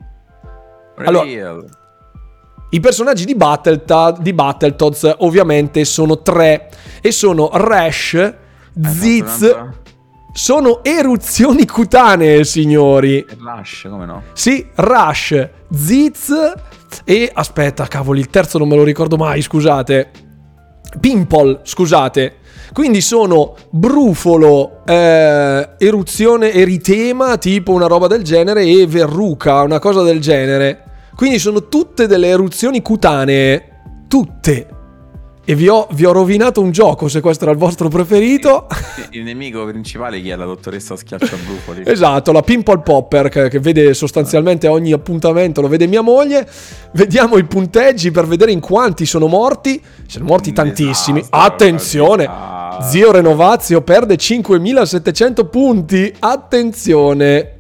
Allora, 0.98 1.24
Real. 1.24 1.66
I 2.70 2.80
personaggi 2.82 3.24
di, 3.26 3.36
Battleta- 3.36 4.16
di 4.20 4.34
Battletoads 4.34 5.16
ovviamente 5.20 5.86
sono 5.86 6.22
tre 6.22 6.70
e 7.02 7.12
sono 7.12 7.50
Rash, 7.54 8.34
Ziz, 8.82 9.22
Un'altra- 9.40 9.74
sono 10.34 10.84
eruzioni 10.84 11.66
cutanee, 11.66 12.44
signori. 12.44 13.26
Rush, 13.40 13.88
come 13.90 14.06
no? 14.06 14.22
Sì, 14.34 14.66
Rush, 14.76 15.50
Ziz 15.74 16.34
e 17.06 17.32
aspetta, 17.34 17.88
cavoli, 17.88 18.20
il 18.20 18.30
terzo 18.30 18.58
non 18.58 18.68
me 18.68 18.76
lo 18.76 18.84
ricordo 18.84 19.16
mai, 19.18 19.42
scusate. 19.42 20.12
Pimple, 21.00 21.62
scusate. 21.64 22.36
Quindi 22.74 23.00
sono 23.02 23.56
brufolo, 23.70 24.84
eh, 24.86 25.70
eruzione 25.78 26.52
eritema, 26.54 27.38
tipo 27.38 27.72
una 27.72 27.88
roba 27.88 28.08
del 28.08 28.24
genere, 28.24 28.64
e 28.64 28.86
verruca, 28.86 29.62
una 29.62 29.80
cosa 29.80 30.04
del 30.04 30.20
genere. 30.20 30.84
Quindi 31.18 31.40
sono 31.40 31.68
tutte 31.68 32.06
delle 32.06 32.28
eruzioni 32.28 32.84
cutanee. 32.84 33.70
Tutte. 34.08 34.68
E 35.44 35.56
vi 35.56 35.68
ho, 35.68 35.88
vi 35.94 36.06
ho 36.06 36.12
rovinato 36.12 36.62
un 36.62 36.70
gioco, 36.70 37.08
se 37.08 37.22
questo 37.22 37.46
era 37.46 37.54
il 37.54 37.58
vostro 37.58 37.90
preferito. 37.90 38.68
Il 39.10 39.24
nemico 39.24 39.66
principale 39.66 40.22
chi 40.22 40.30
è 40.30 40.36
la 40.36 40.46
dottoressa 40.46 40.96
Schiacciabrufoli? 40.96 41.82
Esatto, 41.90 42.32
la 42.32 42.44
Pimple 42.44 42.82
Popper 42.82 43.30
che, 43.30 43.50
che 43.50 43.60
vede 43.60 43.96
sostanzialmente 43.96 44.68
ogni 44.68 44.92
appuntamento, 44.92 45.62
lo 45.62 45.68
vede 45.68 45.88
mia 45.88 46.02
moglie. 46.02 46.48
Vediamo 46.92 47.38
i 47.38 47.46
punteggi 47.46 48.12
per 48.12 48.28
vedere 48.28 48.52
in 48.52 48.60
quanti 48.60 49.08
sono 49.08 49.26
morti. 49.26 49.82
Sono 50.06 50.26
morti 50.26 50.54
tantissimi. 50.54 51.22
disastro, 51.22 51.40
Attenzione, 51.40 52.30
zio 52.92 53.12
Renovazio 53.12 53.82
perde 53.82 54.18
5700 54.18 55.46
punti. 55.46 56.14
Attenzione. 56.20 57.57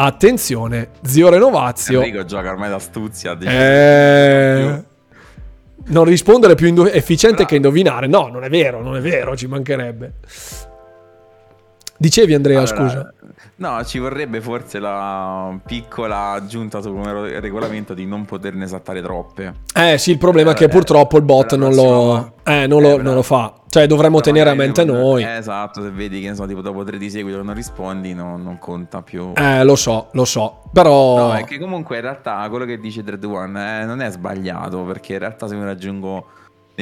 Attenzione, 0.00 0.90
zio 1.02 1.28
Renovazio. 1.28 2.00
Enrico 2.02 2.24
gioca 2.24 2.50
ormai 2.50 2.70
d'astuzia. 2.70 3.36
Eh, 3.36 4.82
non 5.86 6.04
rispondere 6.04 6.52
è 6.52 6.56
più 6.56 6.68
indo- 6.68 6.88
efficiente 6.88 7.44
che 7.44 7.56
indovinare. 7.56 8.06
No, 8.06 8.28
non 8.28 8.44
è 8.44 8.48
vero, 8.48 8.80
non 8.80 8.94
è 8.96 9.00
vero, 9.00 9.36
ci 9.36 9.48
mancherebbe. 9.48 10.12
Dicevi 11.96 12.32
Andrea, 12.32 12.60
Allora, 12.60 12.76
scusa. 12.76 13.12
No, 13.60 13.84
ci 13.84 13.98
vorrebbe 13.98 14.40
forse 14.40 14.78
la 14.78 15.52
piccola 15.66 16.30
aggiunta 16.30 16.80
sul 16.80 17.02
regolamento 17.40 17.92
di 17.92 18.06
non 18.06 18.24
poterne 18.24 18.62
esattare 18.64 19.02
troppe. 19.02 19.52
Eh 19.74 19.98
sì, 19.98 20.12
il 20.12 20.18
problema 20.18 20.52
è 20.52 20.54
che 20.54 20.64
Eh, 20.64 20.68
purtroppo 20.68 21.16
il 21.16 21.24
bot 21.24 21.50
la 21.52 21.56
non 21.58 21.74
lo, 21.74 22.34
eh, 22.44 22.68
non 22.68 22.82
lo, 22.82 23.00
Eh, 23.00 23.02
non 23.02 23.14
lo 23.14 23.22
fa. 23.22 23.52
Cioè 23.68 23.88
dovremmo 23.88 24.20
tenere 24.20 24.50
a 24.50 24.54
mente 24.54 24.84
noi. 24.84 25.24
eh, 25.24 25.38
esatto, 25.38 25.82
se 25.82 25.90
vedi 25.90 26.20
che 26.20 26.36
so, 26.36 26.46
tipo 26.46 26.60
dopo 26.60 26.84
tre 26.84 26.98
di 26.98 27.10
seguito 27.10 27.42
non 27.42 27.52
rispondi, 27.52 28.14
no- 28.14 28.36
non 28.36 28.58
conta 28.60 29.02
più. 29.02 29.32
Eh, 29.34 29.64
lo 29.64 29.74
so, 29.74 30.06
lo 30.12 30.24
so. 30.24 30.62
Però... 30.72 31.16
No, 31.28 31.34
è 31.34 31.42
che 31.42 31.58
comunque 31.58 31.96
in 31.96 32.02
realtà 32.02 32.46
quello 32.48 32.64
che 32.64 32.78
dice 32.78 33.02
Dread 33.02 33.24
One 33.24 33.80
eh, 33.80 33.84
non 33.84 34.00
è 34.00 34.08
sbagliato, 34.10 34.82
perché 34.84 35.14
in 35.14 35.18
realtà 35.18 35.48
se 35.48 35.56
mi 35.56 35.64
raggiungo 35.64 36.26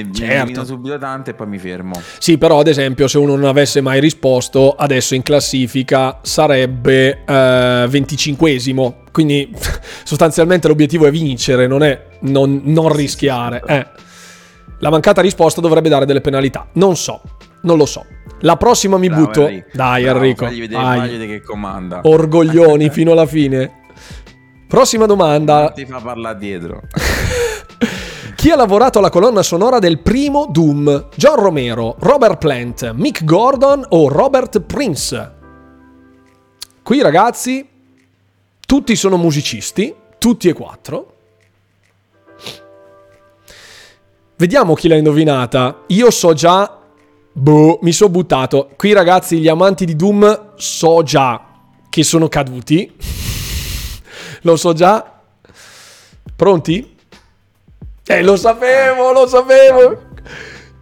ne, 0.03 0.13
Certo. 0.13 0.65
subito 0.65 0.99
tante 0.99 1.31
e 1.31 1.35
poi 1.35 1.47
mi 1.47 1.59
fermo. 1.59 2.01
Sì, 2.19 2.39
però 2.39 2.61
ad 2.61 2.69
esempio 2.69 3.09
se 3.09 3.19
uno 3.19 3.35
non 3.37 3.45
avesse 3.47 3.81
mai 3.81 4.01
risposto, 4.01 4.73
adesso 4.73 5.15
in 5.15 5.23
classifica 5.23 6.19
sarebbe 6.23 7.25
eh, 7.25 7.87
25esimo. 7.89 8.95
Quindi 9.13 9.51
sostanzialmente 10.05 10.69
l'obiettivo 10.69 11.07
è 11.07 11.11
vincere, 11.11 11.67
non 11.67 11.83
è 11.83 12.05
non, 12.21 12.61
non 12.65 12.93
rischiare. 12.95 13.63
Eh. 13.67 13.87
La 14.81 14.91
mancata 14.91 15.23
risposta 15.23 15.61
dovrebbe 15.61 15.89
dare 15.89 16.05
delle 16.05 16.21
penalità. 16.21 16.67
Non 16.73 16.97
so, 16.97 17.23
non 17.63 17.79
lo 17.79 17.87
so. 17.87 18.05
La 18.41 18.57
prossima 18.57 18.99
mi 18.99 19.09
Bravo, 19.09 19.25
butto. 19.25 19.47
Enrico. 19.47 19.69
Dai 19.73 20.03
Bravo, 20.03 20.19
Enrico. 20.19 20.45
Fagli 20.45 20.61
vedere 20.61 20.83
Vai. 20.83 20.99
fagli 20.99 21.27
che 21.27 21.41
comanda. 21.41 22.01
Orgoglioni 22.03 22.91
fino 22.91 23.13
alla 23.13 23.27
fine. 23.27 23.85
Prossima 24.69 25.07
domanda. 25.07 25.71
Ti 25.75 25.87
fa 25.87 26.01
parlare 26.01 26.39
dietro. 26.39 26.83
Chi 28.37 28.51
ha 28.51 28.57
lavorato 28.57 28.99
alla 28.99 29.09
colonna 29.09 29.43
sonora 29.43 29.79
del 29.79 29.99
primo 30.01 30.47
Doom? 30.51 31.09
John 31.17 31.37
Romero, 31.37 31.97
Robert 32.01 32.37
Plant, 32.37 32.93
Mick 32.93 33.25
Gordon 33.25 33.83
o 33.89 34.09
Robert 34.09 34.61
Prince? 34.61 35.35
Qui 36.83 37.01
ragazzi, 37.01 37.67
tutti 38.61 38.95
sono 38.95 39.17
musicisti, 39.17 39.93
tutti 40.19 40.49
e 40.49 40.53
quattro. 40.53 41.15
Vediamo 44.37 44.75
chi 44.75 44.89
l'ha 44.89 44.97
indovinata. 44.97 45.85
Io 45.89 46.11
so 46.11 46.35
già... 46.35 46.79
Boh, 47.33 47.79
mi 47.81 47.93
sono 47.93 48.11
buttato. 48.11 48.69
Qui 48.77 48.93
ragazzi, 48.93 49.39
gli 49.39 49.49
amanti 49.49 49.87
di 49.87 49.97
Doom 49.97 50.53
so 50.57 51.03
già 51.03 51.43
che 51.89 52.03
sono 52.05 52.29
caduti. 52.29 52.95
Lo 54.43 54.57
so 54.57 54.75
già. 54.75 55.21
Pronti? 56.37 56.96
Eh, 58.07 58.23
lo 58.23 58.37
sapevo, 58.37 59.13
lo 59.13 59.27
sapevo. 59.27 60.05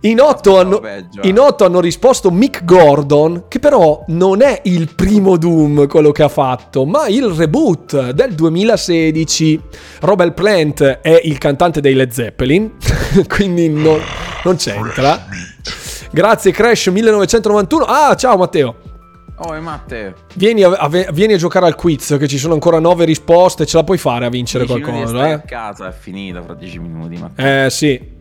In 0.01 0.21
otto, 0.21 0.59
hanno, 0.59 0.81
peggio, 0.81 1.23
eh. 1.23 1.29
in 1.29 1.39
otto 1.39 1.65
hanno 1.65 1.81
risposto 1.81 2.31
Mick 2.31 2.65
Gordon, 2.65 3.45
che 3.49 3.59
però 3.59 4.05
non 4.09 4.43
è 4.43 4.61
il 4.65 4.95
primo 4.95 5.39
Doom 5.39 5.87
quello 5.87 6.13
che 6.13 6.23
ha 6.23 6.29
fatto, 6.29 6.85
ma 6.85 7.09
il 7.09 7.25
reboot 7.25 8.11
del 8.11 8.35
2016. 8.35 9.61
Robert 10.01 10.35
Plant 10.35 10.83
è 10.83 11.19
il 11.25 11.39
cantante 11.39 11.81
dei 11.81 11.95
Led 11.95 12.11
Zeppelin, 12.11 12.73
quindi 13.27 13.71
non, 13.71 13.99
non 14.45 14.57
c'entra. 14.57 15.27
Grazie 16.11 16.53
Crash 16.53 16.89
1991. 16.89 17.85
Ah, 17.85 18.15
ciao 18.15 18.37
Matteo. 18.37 18.84
Oh, 19.39 19.55
e 19.55 19.59
Matte, 19.61 20.15
Vieni 20.37 20.63
a, 20.63 20.71
a- 20.71 20.89
vieni 20.89 21.33
a 21.33 21.37
giocare 21.37 21.67
al 21.67 21.75
quiz, 21.75 22.17
che 22.19 22.29
ci 22.29 22.39
sono 22.39 22.55
ancora 22.55 22.79
nove 22.79 23.05
risposte, 23.05 23.67
ce 23.67 23.77
la 23.77 23.83
puoi 23.85 23.99
fare 23.99 24.27
a 24.27 24.29
vincere 24.29 24.65
10 24.65 24.81
minuti 24.81 24.97
qualcosa, 25.03 25.29
eh? 25.29 25.33
a 25.33 25.39
casa, 25.41 25.89
è 25.89 25.93
finita 25.93 26.41
fra 26.43 26.55
10 26.55 26.79
minuti. 26.79 27.17
Matte. 27.17 27.65
Eh 27.65 27.71
sì. 27.71 28.13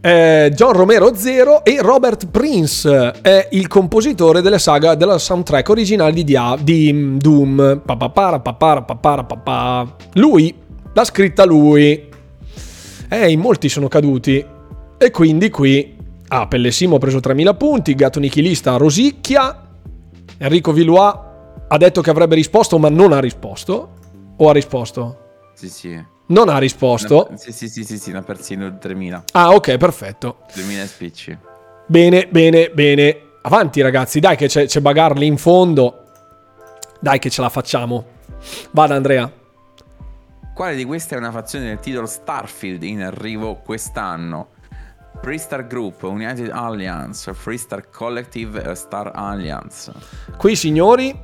Eh, 0.00 0.52
John 0.54 0.72
Romero 0.72 1.14
0 1.14 1.64
e 1.64 1.78
Robert 1.80 2.26
Prince 2.28 3.12
è 3.20 3.48
il 3.52 3.66
compositore 3.68 4.40
delle 4.40 4.58
saga 4.58 4.94
della 4.94 5.18
soundtrack 5.18 5.68
originale 5.68 6.12
di, 6.12 6.24
Dia- 6.24 6.56
di 6.60 6.92
mm, 6.92 7.16
Doom. 7.18 7.82
Papapara, 7.84 8.40
papara, 8.40 8.82
papara, 8.82 9.24
papà. 9.24 9.96
Lui, 10.14 10.52
l'ha 10.92 11.04
scritta 11.04 11.44
lui. 11.44 12.08
Eh, 13.08 13.30
in 13.30 13.38
molti 13.40 13.68
sono 13.68 13.86
caduti. 13.88 14.44
E 14.98 15.10
quindi 15.12 15.48
qui, 15.50 15.96
ah, 16.28 16.46
Pellessimo 16.48 16.96
ha 16.96 16.98
preso 16.98 17.20
3000 17.20 17.54
punti, 17.54 17.94
Gatto 17.94 18.18
Nichilista 18.18 18.76
rosicchia, 18.76 19.67
Enrico 20.38 20.72
Villois 20.72 21.14
ha 21.68 21.76
detto 21.76 22.00
che 22.00 22.10
avrebbe 22.10 22.36
risposto 22.36 22.78
ma 22.78 22.88
non 22.88 23.12
ha 23.12 23.20
risposto. 23.20 23.96
O 24.36 24.48
ha 24.48 24.52
risposto? 24.52 25.50
Sì, 25.54 25.68
sì. 25.68 26.04
Non 26.26 26.48
ha 26.48 26.58
risposto. 26.58 27.26
No, 27.30 27.36
sì, 27.36 27.52
sì, 27.52 27.68
sì, 27.68 27.84
sì, 27.84 27.98
sì, 27.98 28.12
ne 28.12 28.18
ha 28.18 28.22
persino 28.22 28.78
3000. 28.78 29.24
Ah, 29.32 29.52
ok, 29.52 29.76
perfetto. 29.76 30.38
2000 30.54 30.86
spicci. 30.86 31.38
Bene, 31.86 32.28
bene, 32.30 32.70
bene. 32.72 33.22
Avanti 33.42 33.80
ragazzi, 33.80 34.20
dai 34.20 34.36
che 34.36 34.46
c'è, 34.46 34.66
c'è 34.66 34.80
Bagar 34.80 35.16
lì 35.16 35.26
in 35.26 35.38
fondo. 35.38 36.04
Dai 37.00 37.18
che 37.18 37.30
ce 37.30 37.40
la 37.40 37.48
facciamo. 37.48 38.04
Vada 38.70 38.94
Andrea. 38.94 39.30
Quale 40.54 40.74
di 40.76 40.84
queste 40.84 41.14
è 41.14 41.18
una 41.18 41.32
fazione 41.32 41.66
del 41.66 41.80
titolo 41.80 42.06
Starfield 42.06 42.82
in 42.82 43.02
arrivo 43.02 43.56
quest'anno? 43.56 44.48
Freestar 45.22 45.66
Group, 45.66 46.02
United 46.04 46.50
Alliance, 46.52 47.32
Freestar 47.34 47.88
Collective 47.90 48.62
e 48.70 48.74
Star 48.74 49.10
Alliance. 49.14 49.92
Qui 50.36 50.56
signori 50.56 51.14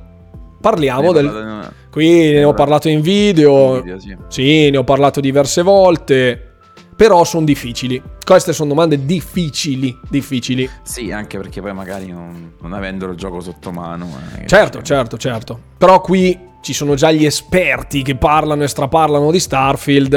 parliamo 0.61 1.11
del... 1.11 1.25
parlato- 1.25 1.73
Qui 1.91 2.07
ne 2.31 2.43
ho 2.43 2.53
parlato 2.53 2.89
in 2.89 3.01
video. 3.01 3.75
in 3.77 3.81
video, 3.81 3.99
sì. 3.99 4.17
Sì, 4.27 4.69
ne 4.69 4.77
ho 4.77 4.83
parlato 4.83 5.19
diverse 5.21 5.61
volte. 5.61 6.49
Però 6.95 7.23
sono 7.25 7.45
difficili. 7.45 8.01
Queste 8.23 8.53
sono 8.53 8.69
domande 8.69 9.05
difficili. 9.05 9.97
Difficili. 10.09 10.69
Sì, 10.83 11.11
anche 11.11 11.37
perché 11.37 11.61
poi 11.61 11.73
magari 11.73 12.07
non, 12.11 12.53
non 12.61 12.71
avendo 12.73 13.07
il 13.09 13.15
gioco 13.17 13.39
sotto 13.41 13.71
mano. 13.71 14.07
eh, 14.39 14.47
Certo, 14.47 14.77
che- 14.79 14.83
certo, 14.85 15.17
certo. 15.17 15.59
Però 15.77 15.99
qui 15.99 16.37
ci 16.61 16.73
sono 16.73 16.95
già 16.95 17.11
gli 17.11 17.25
esperti 17.25 18.01
che 18.01 18.15
parlano 18.15 18.63
e 18.63 18.67
straparlano 18.67 19.29
di 19.31 19.39
Starfield. 19.39 20.13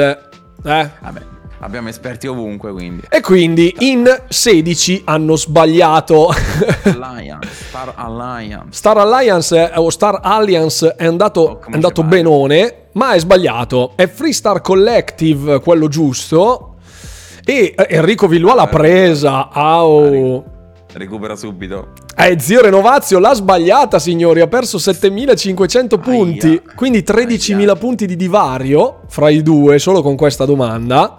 Eh? 0.63 0.89
Vabbè, 1.01 1.21
abbiamo 1.59 1.89
esperti 1.89 2.27
ovunque, 2.27 2.71
quindi. 2.71 3.03
E 3.09 3.21
quindi 3.21 3.73
in 3.79 4.05
16 4.27 5.03
hanno 5.05 5.35
sbagliato. 5.35 6.29
Alliance, 6.83 7.49
Star 7.67 7.93
Alliance. 7.95 8.67
Star 8.71 8.97
Alliance 8.97 9.71
eh, 9.71 9.77
o 9.79 9.89
Star 9.89 10.19
Alliance 10.21 10.95
è 10.95 11.05
andato, 11.05 11.41
Oh, 11.41 11.59
è 11.69 11.73
andato 11.73 12.03
benone, 12.03 12.87
ma 12.93 13.13
è 13.13 13.19
sbagliato. 13.19 13.93
È 13.95 14.07
Freestar 14.07 14.61
Collective 14.61 15.59
quello 15.59 15.87
giusto. 15.87 16.75
E 17.45 17.73
eh, 17.75 17.87
Enrico 17.89 18.27
Villois 18.27 18.55
l'ha 18.55 18.67
presa. 18.67 19.49
Au. 19.49 20.43
Recupera 20.91 21.35
subito. 21.35 21.89
Eh, 22.15 22.37
zio 22.39 22.61
Renovazio 22.61 23.19
l'ha 23.19 23.33
sbagliata, 23.33 23.99
signori. 23.99 24.41
Ha 24.41 24.47
perso 24.47 24.77
7500 24.77 25.97
punti. 25.99 26.47
Aia. 26.47 26.61
Quindi 26.75 26.99
13.000 26.99 27.59
Aia. 27.59 27.75
punti 27.75 28.05
di 28.05 28.15
divario 28.15 29.01
fra 29.07 29.29
i 29.29 29.41
due 29.41 29.79
solo 29.79 30.01
con 30.01 30.15
questa 30.15 30.45
domanda. 30.45 31.15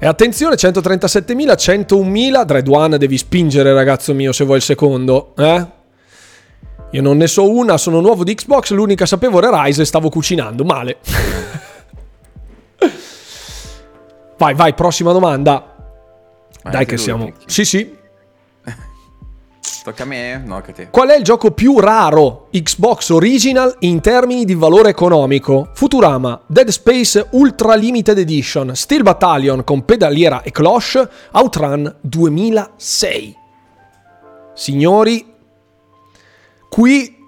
E 0.00 0.06
attenzione, 0.06 0.54
137.000, 0.54 1.54
101.000. 1.56 2.44
Dread 2.44 2.68
One 2.68 2.98
devi 2.98 3.18
spingere, 3.18 3.72
ragazzo 3.72 4.14
mio, 4.14 4.32
se 4.32 4.44
vuoi 4.44 4.58
il 4.58 4.62
secondo. 4.62 5.34
Eh? 5.36 5.66
Io 6.92 7.02
non 7.02 7.16
ne 7.16 7.26
so 7.26 7.50
una, 7.50 7.76
sono 7.76 8.00
nuovo 8.00 8.22
di 8.22 8.34
Xbox. 8.34 8.70
L'unica 8.70 9.06
sapevo 9.06 9.38
era 9.38 9.64
Rise 9.64 9.82
e 9.82 9.84
stavo 9.84 10.08
cucinando. 10.08 10.64
Male. 10.64 10.98
vai, 14.38 14.54
vai, 14.54 14.72
prossima 14.74 15.12
domanda. 15.12 15.74
Dai, 16.62 16.86
che 16.86 16.96
siamo. 16.96 17.32
Sì, 17.46 17.64
sì. 17.64 17.97
Tocca 19.88 20.02
a 20.02 20.06
me? 20.06 20.42
No, 20.44 20.60
che 20.60 20.74
te. 20.74 20.88
Qual 20.90 21.08
è 21.08 21.16
il 21.16 21.24
gioco 21.24 21.52
più 21.52 21.80
raro 21.80 22.48
Xbox 22.52 23.08
Original 23.08 23.74
in 23.78 24.02
termini 24.02 24.44
di 24.44 24.52
valore 24.52 24.90
economico? 24.90 25.70
Futurama, 25.72 26.42
Dead 26.46 26.68
Space 26.68 27.28
Ultra 27.30 27.74
Limited 27.74 28.18
Edition, 28.18 28.76
Steel 28.76 29.02
Battalion 29.02 29.64
con 29.64 29.86
pedaliera 29.86 30.42
e 30.42 30.50
cloche, 30.50 31.08
Outrun 31.32 31.96
2006. 32.02 33.36
Signori, 34.52 35.24
qui 36.68 37.24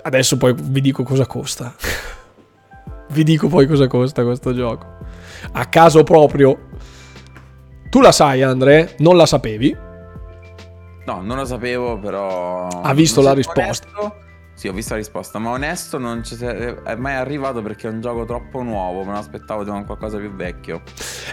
adesso 0.00 0.38
poi 0.38 0.54
vi 0.58 0.80
dico 0.80 1.02
cosa 1.02 1.26
costa. 1.26 1.74
vi 3.12 3.24
dico 3.24 3.48
poi 3.48 3.66
cosa 3.66 3.88
costa 3.88 4.24
questo 4.24 4.54
gioco. 4.54 4.86
A 5.52 5.66
caso 5.66 6.02
proprio. 6.02 6.66
Tu 7.90 8.00
la 8.00 8.12
sai, 8.12 8.42
Andre? 8.42 8.94
Non 9.00 9.18
la 9.18 9.26
sapevi? 9.26 9.86
No, 11.08 11.22
non 11.22 11.38
lo 11.38 11.46
sapevo, 11.46 11.98
però. 11.98 12.66
Ha 12.66 12.92
visto 12.92 13.22
la 13.22 13.32
risposta? 13.32 13.88
onesto. 13.96 14.16
Sì, 14.52 14.68
ho 14.68 14.74
visto 14.74 14.92
la 14.92 14.98
risposta, 14.98 15.38
ma 15.38 15.50
onesto 15.50 15.96
non 15.96 16.22
ci 16.22 16.36
è 16.36 16.96
mai 16.96 17.14
arrivato 17.14 17.62
perché 17.62 17.88
è 17.88 17.90
un 17.90 18.02
gioco 18.02 18.26
troppo 18.26 18.62
nuovo. 18.62 19.04
Me 19.04 19.12
lo 19.12 19.18
aspettavo 19.18 19.64
di 19.64 19.70
un 19.70 19.86
qualcosa 19.86 20.18
più 20.18 20.30
vecchio. 20.34 20.82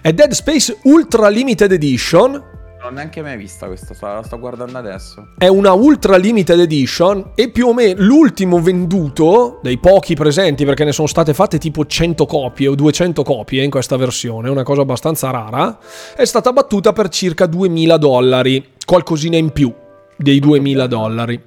È 0.01 0.13
Dead 0.13 0.31
Space 0.31 0.77
Ultra 0.83 1.27
Limited 1.27 1.73
Edition. 1.73 2.41
Non 2.85 2.93
l'ho 2.93 2.99
neanche 2.99 3.23
mai 3.23 3.35
vista 3.35 3.65
questa, 3.65 3.95
la 3.99 4.21
sto 4.21 4.37
guardando 4.37 4.77
adesso. 4.77 5.29
È 5.39 5.47
una 5.47 5.73
Ultra 5.73 6.17
Limited 6.17 6.59
Edition 6.59 7.31
e 7.33 7.49
più 7.49 7.69
o 7.69 7.73
meno 7.73 7.99
l'ultimo 8.03 8.61
venduto 8.61 9.57
dei 9.63 9.79
pochi 9.79 10.13
presenti, 10.13 10.65
perché 10.65 10.83
ne 10.83 10.91
sono 10.91 11.07
state 11.07 11.33
fatte 11.33 11.57
tipo 11.57 11.87
100 11.87 12.27
copie 12.27 12.67
o 12.67 12.75
200 12.75 13.23
copie 13.23 13.63
in 13.63 13.71
questa 13.71 13.97
versione, 13.97 14.49
una 14.49 14.61
cosa 14.61 14.81
abbastanza 14.81 15.31
rara, 15.31 15.79
è 16.15 16.25
stata 16.25 16.53
battuta 16.53 16.93
per 16.93 17.09
circa 17.09 17.47
2000 17.47 17.97
dollari, 17.97 18.73
qualcosina 18.85 19.37
in 19.37 19.49
più 19.49 19.73
dei 20.15 20.37
2000 20.37 20.85
dollari. 20.85 21.41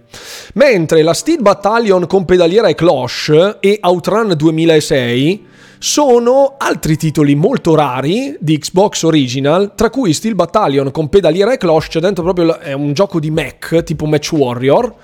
Mentre 0.54 1.02
la 1.02 1.14
Steel 1.14 1.40
Battalion 1.40 2.08
con 2.08 2.24
pedaliera 2.24 2.66
e 2.66 2.74
cloche 2.74 3.58
e 3.60 3.78
Outrun 3.80 4.34
2006 4.36 5.46
sono 5.78 6.54
altri 6.58 6.96
titoli 6.96 7.34
molto 7.34 7.74
rari 7.74 8.36
di 8.40 8.58
Xbox 8.58 9.04
Original, 9.04 9.74
tra 9.74 9.90
cui 9.90 10.12
Steel 10.12 10.34
Battalion 10.34 10.90
con 10.90 11.08
pedaliera 11.08 11.52
e 11.52 11.56
cloche, 11.56 11.88
c'è 11.88 12.00
dentro 12.00 12.24
proprio 12.24 12.58
è 12.58 12.72
un 12.72 12.92
gioco 12.92 13.20
di 13.20 13.30
mech 13.30 13.82
tipo 13.84 14.06
Match 14.06 14.32
Warrior. 14.32 14.94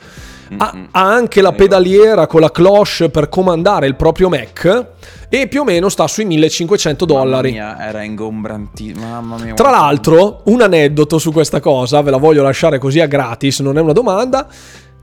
Ha, 0.57 0.89
ha 0.91 1.01
anche 1.01 1.41
la 1.41 1.53
pedaliera 1.53 2.27
con 2.27 2.41
la 2.41 2.51
cloche 2.51 3.09
per 3.09 3.29
comandare 3.29 3.87
il 3.87 3.97
proprio 3.97 4.29
mech 4.29 4.87
e 5.29 5.49
più 5.49 5.63
o 5.63 5.65
meno 5.65 5.89
sta 5.89 6.07
sui 6.07 6.27
1500 6.27 7.05
dollari. 7.07 7.53
Mamma 7.53 7.75
mia, 7.75 7.89
era 7.89 8.03
ingombrantissimo. 8.03 9.07
Mamma 9.07 9.37
mia. 9.43 9.55
Tra 9.55 9.71
l'altro, 9.71 10.43
un 10.45 10.61
aneddoto 10.61 11.19
su 11.19 11.33
questa 11.33 11.61
cosa, 11.61 12.03
ve 12.03 12.11
la 12.11 12.19
voglio 12.19 12.43
lasciare 12.43 12.79
così 12.79 13.01
a 13.01 13.07
gratis, 13.07 13.61
non 13.61 13.79
è 13.79 13.81
una 13.81 13.93
domanda. 13.93 14.47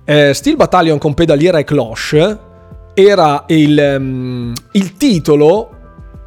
Eh, 0.05 0.33
Steel 0.33 0.55
Battalion 0.55 0.99
con 0.99 1.13
pedaliera 1.15 1.57
e 1.57 1.63
cloche 1.63 2.49
era 2.93 3.45
il, 3.47 3.77
ehm, 3.77 4.53
il 4.73 4.97
titolo 4.97 5.69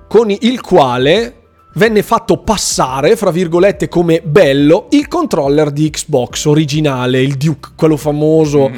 con 0.08 0.30
il 0.30 0.60
quale 0.60 1.34
venne 1.74 2.02
fatto 2.02 2.38
passare, 2.38 3.16
fra 3.16 3.30
virgolette, 3.30 3.88
come 3.88 4.22
bello 4.24 4.86
il 4.90 5.08
controller 5.08 5.70
di 5.70 5.90
Xbox 5.90 6.44
originale, 6.44 7.20
il 7.20 7.36
Duke, 7.36 7.70
quello 7.74 7.96
famoso, 7.96 8.70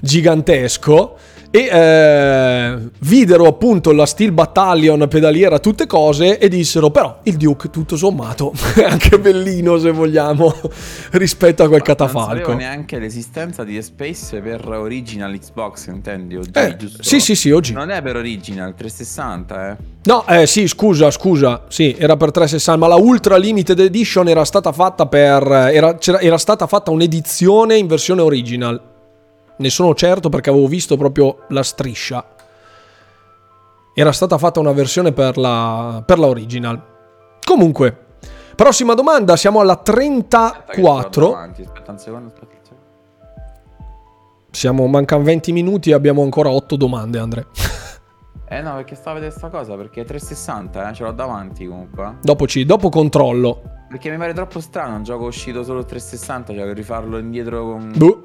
gigantesco. 0.00 1.16
E 1.54 1.68
eh, 1.70 2.78
videro 3.00 3.46
appunto 3.46 3.92
la 3.92 4.06
Steel 4.06 4.32
Battalion 4.32 5.06
pedaliera, 5.06 5.58
tutte 5.58 5.86
cose, 5.86 6.38
e 6.38 6.48
dissero: 6.48 6.88
Però 6.90 7.18
il 7.24 7.36
Duke, 7.36 7.68
tutto 7.68 7.94
sommato, 7.98 8.54
è 8.74 8.84
anche 8.88 9.18
bellino 9.18 9.76
se 9.78 9.90
vogliamo, 9.90 10.50
rispetto 11.12 11.62
a 11.62 11.66
quel 11.66 11.82
Non 11.84 11.86
catafalco. 11.86 12.36
sapevo 12.38 12.54
neanche 12.54 12.98
l'esistenza 12.98 13.64
di 13.64 13.80
Space 13.82 14.40
per 14.40 14.66
Original 14.66 15.38
Xbox, 15.38 15.88
intendi? 15.88 16.36
Oggi, 16.36 16.50
Eh, 16.54 16.74
giusto? 16.78 17.02
sì, 17.02 17.20
sì, 17.20 17.34
sì, 17.34 17.50
oggi. 17.50 17.74
Non 17.74 17.90
è 17.90 18.00
per 18.00 18.16
Original 18.16 18.74
360, 18.74 19.70
eh. 19.72 19.76
No, 20.04 20.26
eh 20.26 20.46
sì, 20.46 20.66
scusa, 20.66 21.10
scusa, 21.10 21.64
sì, 21.68 21.94
era 21.98 22.16
per 22.16 22.30
360, 22.30 22.80
ma 22.80 22.88
la 22.88 22.96
Ultra 22.98 23.36
Limited 23.36 23.78
Edition 23.78 24.26
era 24.26 24.46
stata 24.46 24.72
fatta 24.72 25.04
per... 25.06 25.42
Era, 25.70 25.96
c'era- 25.98 26.18
era 26.20 26.38
stata 26.38 26.66
fatta 26.66 26.90
un'edizione 26.90 27.76
in 27.76 27.86
versione 27.86 28.22
original. 28.22 28.90
Ne 29.62 29.70
sono 29.70 29.94
certo 29.94 30.28
perché 30.28 30.50
avevo 30.50 30.66
visto 30.66 30.96
proprio 30.96 31.44
la 31.50 31.62
striscia. 31.62 32.26
Era 33.94 34.10
stata 34.10 34.36
fatta 34.36 34.58
una 34.58 34.72
versione 34.72 35.12
per 35.12 35.38
la, 35.38 36.02
per 36.04 36.18
la 36.18 36.26
original. 36.26 36.82
Comunque, 37.44 37.96
prossima 38.56 38.94
domanda, 38.94 39.36
siamo 39.36 39.60
alla 39.60 39.74
Aspetta 39.74 40.64
che 40.66 40.74
ci 40.74 40.80
vado 40.80 41.08
34. 41.10 41.28
davanti, 41.28 41.62
Aspetta 41.62 41.90
un 41.92 41.98
secondo, 41.98 42.26
aspetta 42.26 42.56
un 42.58 42.64
secondo. 42.64 42.82
Siamo, 44.50 44.86
mancano 44.88 45.22
20 45.22 45.52
minuti 45.52 45.90
e 45.90 45.94
abbiamo 45.94 46.22
ancora 46.24 46.50
8 46.50 46.74
domande, 46.74 47.18
Andre. 47.20 47.46
Eh 48.48 48.60
no, 48.62 48.74
perché 48.74 48.96
stavo 48.96 49.12
a 49.12 49.20
vedere 49.20 49.32
sta 49.32 49.48
cosa, 49.48 49.76
perché 49.76 50.00
è 50.00 50.04
360, 50.04 50.90
eh, 50.90 50.92
ce 50.92 51.04
l'ho 51.04 51.12
davanti 51.12 51.68
comunque. 51.68 52.16
Dopo, 52.20 52.48
ci, 52.48 52.64
dopo 52.64 52.88
controllo. 52.88 53.62
Perché 53.88 54.10
mi 54.10 54.16
pare 54.18 54.34
troppo 54.34 54.58
strano 54.58 54.96
un 54.96 55.04
gioco 55.04 55.26
uscito 55.26 55.62
solo 55.62 55.84
360, 55.84 56.52
cioè 56.52 56.74
rifarlo 56.74 57.18
indietro 57.18 57.62
con... 57.62 57.92
Boh. 57.94 58.22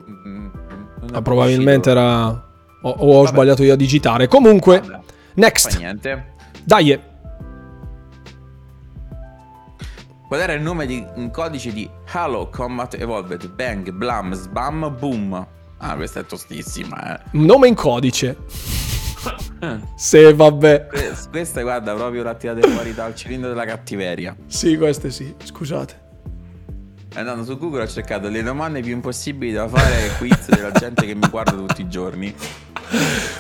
Ma 1.12 1.22
probabilmente 1.22 1.90
era... 1.90 2.28
O, 2.28 2.90
o 2.90 2.92
ho 2.92 3.18
Vabbè. 3.24 3.28
sbagliato 3.28 3.64
io 3.64 3.74
a 3.74 3.76
digitare. 3.76 4.28
Comunque, 4.28 4.80
Vabbè, 4.80 4.92
Fa 4.94 5.02
next. 5.36 5.78
niente. 5.78 6.34
Dai. 6.64 7.00
Qual 10.28 10.40
era 10.42 10.54
il 10.54 10.62
nome 10.62 10.86
di, 10.86 11.04
in 11.16 11.32
codice 11.32 11.72
di 11.72 11.90
Halo 12.12 12.50
Combat 12.50 12.94
Evolved? 12.96 13.50
Bang, 13.52 13.90
Blam, 13.92 14.34
Sbam, 14.34 14.96
Boom. 15.00 15.48
Ah, 15.78 15.96
questa 15.96 16.20
è 16.20 16.26
tostissima, 16.26 17.18
eh. 17.18 17.24
Nome 17.34 17.68
in 17.68 17.76
codice. 17.76 18.38
Se 19.96 20.34
vabbè. 20.34 20.88
Que- 20.88 21.16
Questa, 21.32 21.62
guarda, 21.62 21.94
proprio 21.94 22.24
l'ha 22.24 22.34
tirata 22.36 22.68
fuori 22.68 22.94
dal 22.94 23.16
cilindro 23.16 23.50
della 23.50 23.66
cattiveria. 23.66 24.36
Sì, 24.48 24.78
queste 24.78 25.10
sì. 25.12 25.34
Scusate. 25.44 26.06
Andando 27.18 27.44
su 27.44 27.58
Google 27.58 27.82
ho 27.82 27.88
cercato 27.88 28.30
le 28.30 28.44
domande 28.44 28.80
più 28.80 28.92
impossibili 28.92 29.52
da 29.52 29.68
fare 29.68 30.12
quiz 30.20 30.50
della 30.50 30.70
gente 30.70 31.04
che 31.04 31.16
mi 31.16 31.28
guarda 31.28 31.54
tutti 31.54 31.82
i 31.82 31.90
giorni. 31.90 32.32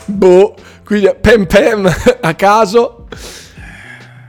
boh, 0.06 0.56
quindi 0.84 1.14
pem 1.22 1.46
pem 1.46 1.88
a 2.22 2.34
caso. 2.34 3.08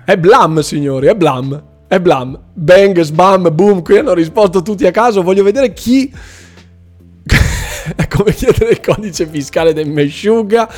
È 0.04 0.18
Blam, 0.18 0.60
signori, 0.60 1.06
è 1.06 1.14
Blam. 1.14 1.64
È 1.88 1.98
Blam. 1.98 2.38
Bang, 2.52 3.00
sbam, 3.00 3.48
boom. 3.54 3.80
Qui 3.80 3.96
hanno 3.96 4.12
risposto 4.12 4.60
tutti 4.60 4.86
a 4.86 4.90
caso. 4.90 5.22
Voglio 5.22 5.44
vedere 5.44 5.72
chi... 5.72 6.12
è 7.96 8.06
come 8.06 8.34
chiedere 8.34 8.72
il 8.72 8.80
codice 8.80 9.26
fiscale 9.26 9.72
del 9.72 9.88
Meshuga. 9.88 10.68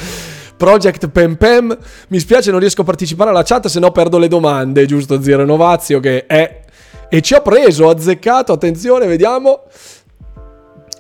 Project 0.57 1.09
Pem 1.09 1.35
Pem. 1.35 1.77
Mi 2.09 2.21
spiace, 2.21 2.53
non 2.53 2.61
riesco 2.61 2.83
a 2.83 2.85
partecipare 2.85 3.31
alla 3.31 3.43
chat, 3.43 3.67
se 3.67 3.81
no 3.81 3.91
perdo 3.91 4.19
le 4.19 4.29
domande, 4.29 4.87
giusto? 4.87 5.21
Zero 5.21 5.45
Novazio 5.45 5.99
che 5.99 6.27
è... 6.27 6.60
E 7.13 7.23
ci 7.23 7.35
ha 7.35 7.41
preso, 7.41 7.89
azzeccato, 7.89 8.53
attenzione, 8.53 9.07
vediamo. 9.07 9.63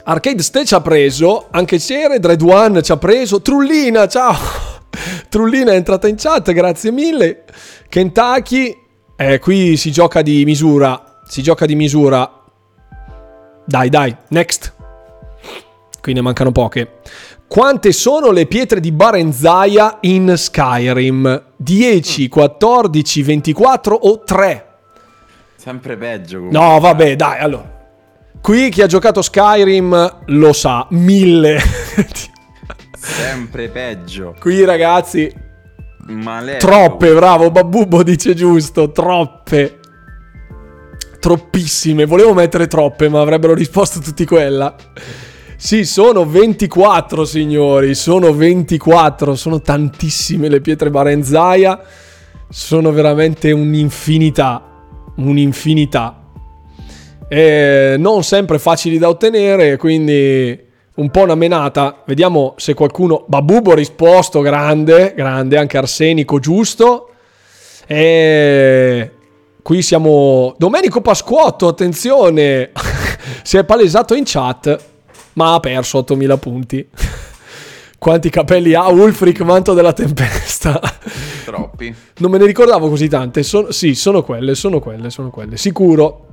Arcade 0.02 0.42
Ste 0.42 0.64
ci 0.64 0.74
ha 0.74 0.80
preso, 0.80 1.46
anche 1.52 1.78
Cere, 1.78 2.18
Dread 2.18 2.42
One 2.42 2.82
ci 2.82 2.90
ha 2.90 2.96
preso, 2.96 3.40
Trullina, 3.40 4.08
ciao! 4.08 4.34
Trullina 5.30 5.70
è 5.70 5.76
entrata 5.76 6.08
in 6.08 6.16
chat, 6.16 6.50
grazie 6.50 6.90
mille. 6.90 7.44
Kentucky, 7.88 8.76
eh, 9.14 9.38
qui 9.38 9.76
si 9.76 9.92
gioca 9.92 10.20
di 10.20 10.44
misura, 10.44 11.20
si 11.28 11.42
gioca 11.42 11.64
di 11.64 11.76
misura. 11.76 12.28
Dai, 13.64 13.88
dai, 13.88 14.16
next. 14.30 14.74
Qui 16.00 16.12
ne 16.12 16.20
mancano 16.22 16.50
poche. 16.50 17.02
Quante 17.46 17.92
sono 17.92 18.32
le 18.32 18.46
pietre 18.46 18.80
di 18.80 18.90
Barenzaya 18.90 19.98
in 20.00 20.34
Skyrim? 20.36 21.44
10, 21.56 22.28
14, 22.28 23.22
24 23.22 23.94
o 23.94 24.24
3? 24.24 24.69
Sempre 25.60 25.98
peggio. 25.98 26.38
Comunque. 26.38 26.58
No, 26.58 26.80
vabbè, 26.80 27.16
dai, 27.16 27.38
allora. 27.38 27.78
Qui 28.40 28.70
chi 28.70 28.80
ha 28.80 28.86
giocato 28.86 29.20
Skyrim 29.20 30.22
lo 30.28 30.52
sa, 30.54 30.86
mille. 30.92 31.60
Sempre 32.96 33.68
peggio. 33.68 34.34
Qui 34.40 34.64
ragazzi, 34.64 35.30
Malefico. 36.06 36.66
troppe, 36.66 37.12
bravo, 37.12 37.50
Babubbo 37.50 38.02
dice 38.02 38.32
giusto, 38.32 38.90
troppe. 38.90 39.80
Troppissime, 41.20 42.06
volevo 42.06 42.32
mettere 42.32 42.66
troppe, 42.66 43.10
ma 43.10 43.20
avrebbero 43.20 43.52
risposto 43.52 44.00
tutti 44.00 44.24
quella. 44.24 44.74
Sì, 45.58 45.84
sono 45.84 46.24
24 46.24 47.26
signori, 47.26 47.94
sono 47.94 48.32
24, 48.32 49.34
sono 49.34 49.60
tantissime 49.60 50.48
le 50.48 50.62
pietre 50.62 50.88
Barenzaya, 50.88 51.78
sono 52.48 52.92
veramente 52.92 53.52
un'infinità, 53.52 54.69
un'infinità. 55.28 56.22
E 57.28 57.96
non 57.98 58.24
sempre 58.24 58.58
facili 58.58 58.98
da 58.98 59.08
ottenere, 59.08 59.76
quindi 59.76 60.58
un 60.94 61.10
po' 61.10 61.22
una 61.22 61.34
menata. 61.34 62.02
Vediamo 62.06 62.54
se 62.56 62.74
qualcuno... 62.74 63.24
Babubo 63.26 63.74
risposto, 63.74 64.40
grande, 64.40 65.14
grande, 65.14 65.56
anche 65.56 65.78
Arsenico, 65.78 66.38
giusto. 66.38 67.10
E 67.86 69.10
qui 69.62 69.82
siamo... 69.82 70.54
Domenico 70.58 71.00
Pasquotto, 71.00 71.68
attenzione, 71.68 72.72
si 73.42 73.56
è 73.56 73.64
palesato 73.64 74.14
in 74.14 74.24
chat 74.26 74.88
ma 75.34 75.54
ha 75.54 75.60
perso 75.60 75.98
8000 75.98 76.36
punti. 76.36 76.88
Quanti 78.00 78.30
capelli 78.30 78.72
ha 78.72 78.88
Ulfric, 78.88 79.42
manto 79.42 79.74
della 79.74 79.92
tempesta? 79.92 80.80
Troppi. 81.44 81.94
Non 82.16 82.30
me 82.30 82.38
ne 82.38 82.46
ricordavo 82.46 82.88
così 82.88 83.08
tante. 83.08 83.42
Sono, 83.42 83.72
sì, 83.72 83.94
sono 83.94 84.22
quelle, 84.22 84.54
sono 84.54 84.80
quelle, 84.80 85.10
sono 85.10 85.28
quelle. 85.28 85.58
Sicuro. 85.58 86.28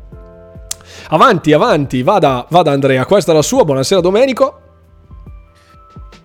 Avanti, 1.09 1.51
avanti, 1.51 2.03
vada, 2.03 2.47
vada 2.51 2.71
Andrea. 2.71 3.05
Questa 3.05 3.33
è 3.33 3.35
la 3.35 3.41
sua. 3.41 3.65
Buonasera 3.65 3.99
Domenico. 3.99 4.61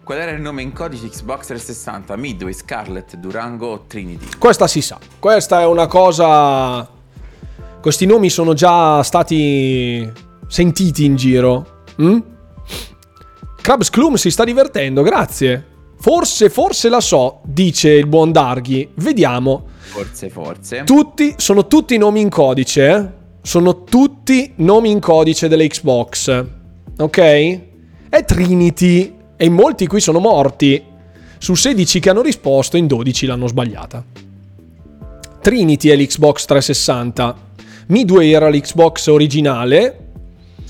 Qual 0.04 0.16
era 0.16 0.30
il 0.30 0.40
nome 0.40 0.62
in 0.62 0.72
codice 0.72 1.08
Xbox 1.08 1.46
360? 1.46 2.14
Midway, 2.14 2.52
Scarlet, 2.52 3.16
Durango 3.16 3.66
o 3.66 3.84
Trinity? 3.88 4.38
Questa 4.38 4.68
si 4.68 4.80
sa. 4.80 4.96
Questa 5.18 5.60
è 5.60 5.66
una 5.66 5.88
cosa... 5.88 6.88
Questi 7.80 8.06
nomi 8.06 8.30
sono 8.30 8.52
già 8.54 9.02
stati 9.02 10.08
sentiti 10.46 11.04
in 11.04 11.16
giro. 11.16 11.82
Mm? 12.00 12.18
Crabs 13.62 13.90
Clum 13.90 14.14
si 14.14 14.32
sta 14.32 14.42
divertendo, 14.42 15.02
grazie. 15.02 15.64
Forse, 15.96 16.50
forse 16.50 16.88
la 16.88 17.00
so, 17.00 17.42
dice 17.44 17.90
il 17.90 18.08
buon 18.08 18.32
Darghi. 18.32 18.88
Vediamo. 18.96 19.66
Forse, 19.78 20.30
forse. 20.30 20.82
Tutti, 20.82 21.34
sono 21.36 21.68
tutti 21.68 21.96
nomi 21.96 22.20
in 22.20 22.28
codice, 22.28 22.88
eh? 22.88 23.08
Sono 23.40 23.84
tutti 23.84 24.52
nomi 24.56 24.90
in 24.90 24.98
codice 24.98 25.46
delle 25.46 25.68
Xbox. 25.68 26.44
Ok? 26.98 27.60
È 28.08 28.24
Trinity. 28.24 29.14
E 29.36 29.44
in 29.44 29.52
molti 29.52 29.86
qui 29.86 30.00
sono 30.00 30.18
morti. 30.18 30.82
Su 31.38 31.54
16 31.54 32.00
che 32.00 32.10
hanno 32.10 32.22
risposto, 32.22 32.76
in 32.76 32.88
12 32.88 33.26
l'hanno 33.26 33.46
sbagliata. 33.46 34.04
Trinity 35.40 35.88
è 35.88 35.94
l'Xbox 35.94 36.44
360. 36.46 37.36
Midway 37.86 38.32
era 38.32 38.48
l'Xbox 38.48 39.06
originale. 39.06 40.01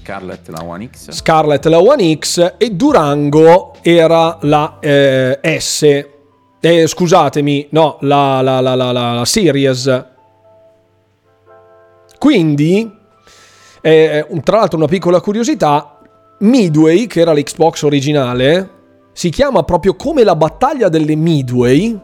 Scarlet 0.03 0.49
la 0.49 0.65
One 0.65 0.91
X. 0.93 1.11
Scarlet 1.13 1.67
la 1.67 1.79
One 1.79 2.19
X 2.19 2.55
e 2.59 2.71
Durango 2.71 3.75
era 3.83 4.37
la 4.43 4.79
eh, 4.81 5.39
S. 5.59 5.83
Eh, 6.61 6.87
scusatemi, 6.89 7.69
no, 7.71 7.99
la, 8.01 8.41
la, 8.41 8.61
la, 8.61 8.75
la, 8.75 8.91
la 8.91 9.25
Series. 9.25 10.07
Quindi, 12.19 12.91
eh, 13.81 14.27
tra 14.43 14.57
l'altro 14.59 14.79
una 14.79 14.87
piccola 14.87 15.21
curiosità, 15.21 16.01
Midway, 16.41 17.07
che 17.07 17.21
era 17.21 17.33
l'Xbox 17.33 17.83
originale, 17.83 18.71
si 19.13 19.31
chiama 19.31 19.63
proprio 19.63 19.95
come 19.95 20.25
la 20.25 20.35
battaglia 20.35 20.89
delle 20.89 21.15
Midway, 21.15 21.97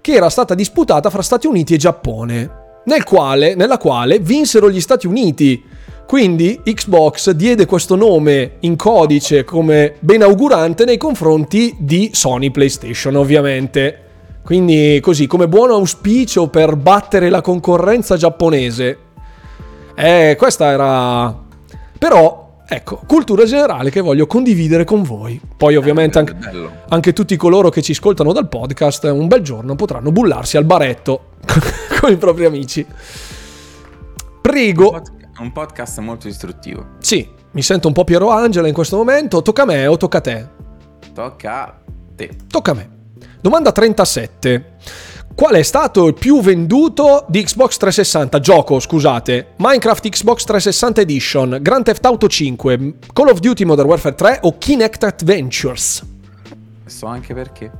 che 0.00 0.12
era 0.12 0.30
stata 0.30 0.54
disputata 0.54 1.10
fra 1.10 1.22
Stati 1.22 1.46
Uniti 1.46 1.74
e 1.74 1.78
Giappone, 1.78 2.50
nel 2.86 3.04
quale, 3.04 3.54
nella 3.54 3.78
quale 3.78 4.18
vinsero 4.18 4.68
gli 4.68 4.80
Stati 4.80 5.06
Uniti. 5.06 5.78
Quindi 6.10 6.60
Xbox 6.64 7.30
diede 7.30 7.66
questo 7.66 7.94
nome 7.94 8.54
in 8.62 8.74
codice 8.74 9.44
come 9.44 9.94
benaugurante 10.00 10.84
nei 10.84 10.96
confronti 10.96 11.76
di 11.78 12.10
Sony 12.12 12.50
PlayStation, 12.50 13.14
ovviamente. 13.14 14.06
Quindi 14.42 14.98
così, 15.00 15.28
come 15.28 15.46
buon 15.46 15.70
auspicio 15.70 16.48
per 16.48 16.74
battere 16.74 17.30
la 17.30 17.40
concorrenza 17.40 18.16
giapponese. 18.16 18.98
Eh, 19.94 20.34
questa 20.36 20.72
era... 20.72 21.32
Però, 21.96 22.56
ecco, 22.66 23.02
cultura 23.06 23.44
generale 23.44 23.90
che 23.90 24.00
voglio 24.00 24.26
condividere 24.26 24.82
con 24.82 25.04
voi. 25.04 25.40
Poi 25.56 25.76
ovviamente 25.76 26.18
anche, 26.18 26.36
anche 26.88 27.12
tutti 27.12 27.36
coloro 27.36 27.68
che 27.68 27.82
ci 27.82 27.92
ascoltano 27.92 28.32
dal 28.32 28.48
podcast 28.48 29.04
un 29.04 29.28
bel 29.28 29.42
giorno 29.42 29.76
potranno 29.76 30.10
bullarsi 30.10 30.56
al 30.56 30.64
baretto 30.64 31.34
con 32.00 32.10
i 32.10 32.16
propri 32.16 32.46
amici. 32.46 32.84
Prego. 34.40 35.00
Un 35.40 35.52
podcast 35.52 35.98
molto 36.00 36.28
istruttivo. 36.28 36.86
Sì, 36.98 37.26
mi 37.52 37.62
sento 37.62 37.88
un 37.88 37.94
po' 37.94 38.04
Piero 38.04 38.28
Angela 38.28 38.68
in 38.68 38.74
questo 38.74 38.98
momento. 38.98 39.40
Tocca 39.40 39.62
a 39.62 39.64
me 39.64 39.86
o 39.86 39.96
tocca 39.96 40.18
a 40.18 40.20
te? 40.20 40.46
Tocca 41.14 41.64
a 41.64 41.80
te. 42.14 42.36
Tocca 42.46 42.72
a 42.72 42.74
me. 42.74 42.90
Domanda 43.40 43.72
37. 43.72 44.76
Qual 45.34 45.54
è 45.54 45.62
stato 45.62 46.06
il 46.08 46.12
più 46.12 46.42
venduto 46.42 47.24
di 47.26 47.42
Xbox 47.42 47.78
360? 47.78 48.38
Gioco, 48.40 48.78
scusate. 48.80 49.54
Minecraft 49.56 50.10
Xbox 50.10 50.44
360 50.44 51.00
Edition, 51.00 51.58
Grand 51.62 51.84
Theft 51.84 52.04
Auto 52.04 52.28
5, 52.28 52.94
Call 53.10 53.28
of 53.28 53.38
Duty 53.38 53.64
Modern 53.64 53.88
Warfare 53.88 54.14
3 54.14 54.40
o 54.42 54.58
Kinect 54.58 55.04
Adventures? 55.04 56.04
So 56.84 57.06
anche 57.06 57.32
perché. 57.32 57.70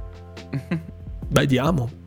Vediamo. 1.29 2.00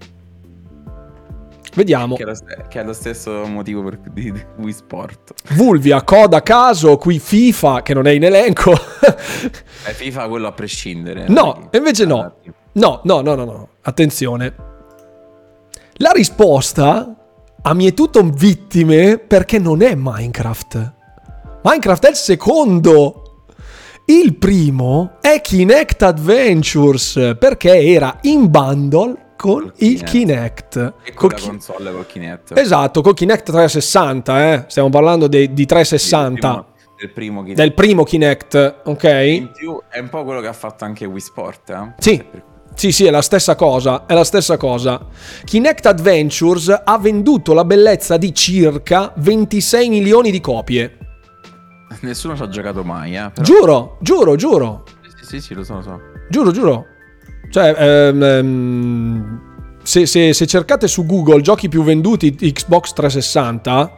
Vediamo. 1.73 2.15
Che 2.15 2.23
è, 2.23 2.25
lo, 2.25 2.33
che 2.69 2.79
è 2.79 2.83
lo 2.83 2.93
stesso 2.93 3.45
motivo 3.45 3.83
per, 3.83 3.99
di, 4.11 4.31
di 4.31 4.45
Wii 4.57 4.73
Sport. 4.73 5.33
Vulvia, 5.53 6.03
coda 6.03 6.41
caso, 6.41 6.97
qui 6.97 7.19
FIFA 7.19 7.81
che 7.81 7.93
non 7.93 8.05
è 8.05 8.11
in 8.11 8.23
elenco. 8.23 8.71
eh, 8.71 9.93
FIFA 9.93 10.27
quello 10.27 10.47
a 10.47 10.51
prescindere. 10.51 11.25
No, 11.29 11.69
invece 11.71 12.05
no. 12.05 12.35
No, 12.73 13.01
no, 13.03 13.21
no, 13.21 13.35
no, 13.35 13.45
no. 13.45 13.69
Attenzione. 13.81 14.55
La 15.97 16.11
risposta 16.11 17.15
a 17.61 17.73
mietuto 17.73 18.21
vittime 18.23 19.17
perché 19.17 19.57
non 19.59 19.81
è 19.81 19.93
Minecraft. 19.95 20.93
Minecraft 21.63 22.05
è 22.05 22.09
il 22.09 22.15
secondo. 22.15 23.45
Il 24.05 24.35
primo 24.35 25.17
è 25.21 25.39
Kinect 25.39 26.01
Adventures 26.01 27.35
perché 27.39 27.73
era 27.85 28.17
in 28.23 28.49
bundle 28.49 29.22
con 29.43 29.73
il 29.75 30.03
Kinect. 30.03 30.09
Kinect. 30.09 30.93
E 31.03 31.13
con 31.13 31.29
la 31.29 31.37
console 31.37 31.91
col 31.91 32.05
Kinect. 32.05 32.57
Esatto, 32.57 33.01
col 33.01 33.13
Kinect 33.13 33.51
360, 33.51 34.53
eh. 34.53 34.63
Stiamo 34.67 34.89
parlando 34.89 35.27
de- 35.27 35.51
di 35.51 35.65
360. 35.65 36.65
Del 36.97 37.11
primo, 37.11 37.43
del 37.43 37.43
primo 37.43 37.43
Kinect. 37.43 37.57
Del 37.57 37.73
primo 37.73 38.03
Kinect, 38.05 38.81
ok? 38.85 39.03
In 39.03 39.51
più 39.51 39.81
è 39.89 39.99
un 39.99 40.07
po' 40.07 40.23
quello 40.23 40.39
che 40.39 40.47
ha 40.47 40.53
fatto 40.53 40.85
anche 40.85 41.03
Wii 41.03 41.19
Sport, 41.19 41.69
eh? 41.71 41.93
Sì. 41.97 42.23
Sì, 42.75 42.93
sì, 42.93 43.05
è 43.05 43.11
la 43.11 43.21
stessa 43.21 43.55
cosa, 43.55 44.05
è 44.05 44.13
la 44.13 44.23
stessa 44.23 44.55
cosa. 44.55 45.05
Kinect 45.43 45.87
Adventures 45.87 46.81
ha 46.81 46.97
venduto 46.97 47.53
la 47.53 47.65
bellezza 47.65 48.15
di 48.15 48.33
circa 48.33 49.11
26 49.17 49.89
milioni 49.89 50.31
di 50.31 50.39
copie. 50.39 50.97
Nessuno 51.99 52.37
ci 52.37 52.41
ha 52.43 52.47
giocato 52.47 52.83
mai, 52.85 53.17
eh? 53.17 53.29
Però... 53.33 53.43
Giuro, 53.43 53.97
giuro, 53.99 54.35
giuro. 54.37 54.83
Sì, 55.19 55.25
sì, 55.25 55.41
sì, 55.41 55.53
lo 55.53 55.65
so, 55.65 55.75
lo 55.75 55.81
so. 55.81 55.99
Giuro, 56.29 56.51
giuro. 56.51 56.85
Cioè, 57.49 57.75
ehm, 57.77 58.23
ehm, 58.23 59.41
se, 59.83 60.05
se- 60.05 60.33
se 60.33 60.47
cercate 60.47 60.87
su 60.87 61.05
Google 61.05 61.41
giochi 61.41 61.67
più 61.69 61.83
venduti 61.83 62.33
Xbox 62.35 62.93
360, 62.93 63.97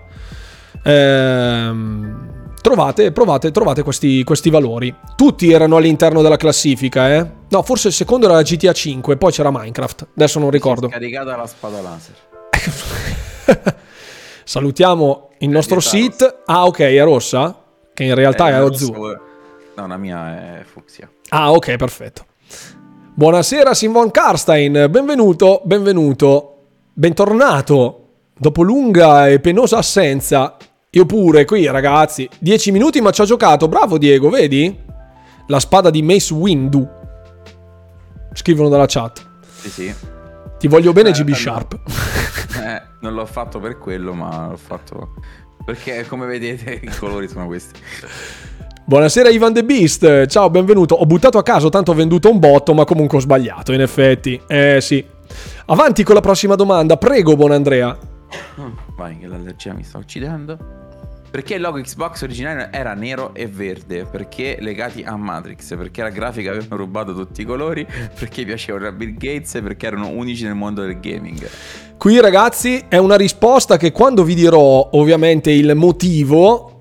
ehm, 0.83 2.51
trovate, 2.61 3.11
provate, 3.11 3.51
trovate 3.51 3.83
questi, 3.83 4.23
questi 4.23 4.49
valori. 4.49 4.93
Tutti 5.15 5.51
erano 5.51 5.77
all'interno 5.77 6.21
della 6.21 6.37
classifica, 6.37 7.13
eh? 7.13 7.29
No, 7.49 7.61
forse 7.63 7.89
il 7.89 7.93
secondo 7.93 8.25
era 8.27 8.41
GTA 8.41 8.73
5, 8.73 9.17
poi 9.17 9.31
c'era 9.31 9.51
Minecraft. 9.51 10.07
Adesso 10.15 10.39
non 10.39 10.49
ricordo. 10.49 10.87
Caricata 10.87 11.35
la 11.35 11.45
spada 11.47 11.81
laser. 11.81 12.15
Salutiamo 14.43 15.29
il 15.39 15.49
nostro 15.49 15.79
sit. 15.79 16.41
Ah, 16.45 16.65
ok, 16.65 16.79
è 16.79 17.03
rossa? 17.03 17.63
Che 17.93 18.03
in 18.03 18.13
realtà 18.15 18.49
Eh, 18.49 18.53
è 18.53 18.59
rosso- 18.59 18.85
azzurra. 18.91 19.21
No, 19.77 19.87
la 19.87 19.97
mia 19.97 20.59
è 20.59 20.63
fucsia. 20.63 21.09
Ah, 21.29 21.51
ok, 21.51 21.75
perfetto. 21.75 22.25
Buonasera 23.17 23.73
Simon 23.73 24.11
Karstein, 24.11 24.87
benvenuto, 24.89 25.61
benvenuto, 25.63 26.63
bentornato. 26.93 28.01
Dopo 28.37 28.61
lunga 28.61 29.29
e 29.29 29.39
penosa 29.39 29.77
assenza, 29.77 30.57
io 30.89 31.05
pure 31.05 31.45
qui 31.45 31.65
ragazzi, 31.67 32.27
10 32.39 32.71
minuti 32.71 32.99
ma 32.99 33.11
ci 33.11 33.21
ha 33.21 33.25
giocato, 33.25 33.69
bravo 33.69 33.97
Diego, 33.97 34.29
vedi? 34.29 34.77
La 35.47 35.59
spada 35.61 35.89
di 35.89 36.01
Mace 36.01 36.33
Windu. 36.33 36.85
Scrivono 38.33 38.67
dalla 38.67 38.85
chat. 38.87 39.25
Sì, 39.61 39.69
sì. 39.69 39.93
Ti 40.59 40.67
voglio 40.67 40.91
bene 40.91 41.09
Eh, 41.09 41.11
GB 41.13 41.21
allora- 41.27 41.35
Sharp. 41.37 41.79
Eh, 42.55 42.81
non 43.01 43.13
l'ho 43.13 43.25
fatto 43.25 43.59
per 43.59 43.77
quello, 43.77 44.13
ma 44.13 44.47
l'ho 44.47 44.55
fatto 44.57 45.15
perché 45.65 46.05
come 46.07 46.25
vedete 46.25 46.71
i 46.81 46.89
colori 46.97 47.27
sono 47.27 47.47
questi. 47.47 47.77
Buonasera 48.87 49.29
Ivan 49.29 49.51
The 49.51 49.63
Beast, 49.63 50.27
ciao, 50.27 50.47
benvenuto. 50.51 50.93
Ho 50.93 51.07
buttato 51.07 51.39
a 51.39 51.41
caso, 51.41 51.69
tanto 51.69 51.89
ho 51.89 51.95
venduto 51.95 52.29
un 52.29 52.37
botto, 52.37 52.75
ma 52.75 52.85
comunque 52.85 53.17
ho 53.17 53.19
sbagliato, 53.19 53.73
in 53.73 53.81
effetti. 53.81 54.39
Eh 54.45 54.77
sì. 54.79 55.03
Avanti 55.65 56.03
con 56.03 56.13
la 56.13 56.21
prossima 56.21 56.53
domanda, 56.53 56.95
prego, 56.95 57.35
buon 57.35 57.51
Andrea. 57.51 57.97
Vai, 58.95 59.17
che 59.17 59.25
l'allergia 59.25 59.73
mi 59.73 59.83
sta 59.83 59.97
uccidendo. 59.97 60.59
Perché 61.31 61.55
il 61.55 61.61
logo 61.61 61.81
Xbox 61.81 62.21
originale 62.21 62.69
era 62.71 62.93
nero 62.93 63.33
e 63.33 63.47
verde? 63.47 64.05
Perché 64.05 64.57
legati 64.59 65.01
a 65.01 65.17
Matrix? 65.17 65.75
Perché 65.75 66.03
la 66.03 66.09
grafica 66.09 66.51
avevano 66.51 66.75
rubato 66.75 67.15
tutti 67.15 67.41
i 67.41 67.43
colori? 67.43 67.87
Perché 68.19 68.45
piacevano 68.45 68.85
a 68.85 68.91
Bill 68.91 69.15
Gates? 69.15 69.59
Perché 69.63 69.87
erano 69.87 70.09
unici 70.09 70.43
nel 70.43 70.53
mondo 70.53 70.83
del 70.83 70.99
gaming? 70.99 71.43
Qui 71.97 72.21
ragazzi 72.21 72.85
è 72.87 72.97
una 72.97 73.15
risposta 73.15 73.77
che 73.77 73.91
quando 73.91 74.23
vi 74.23 74.35
dirò 74.35 74.89
ovviamente 74.91 75.49
il 75.49 75.73
motivo 75.73 76.74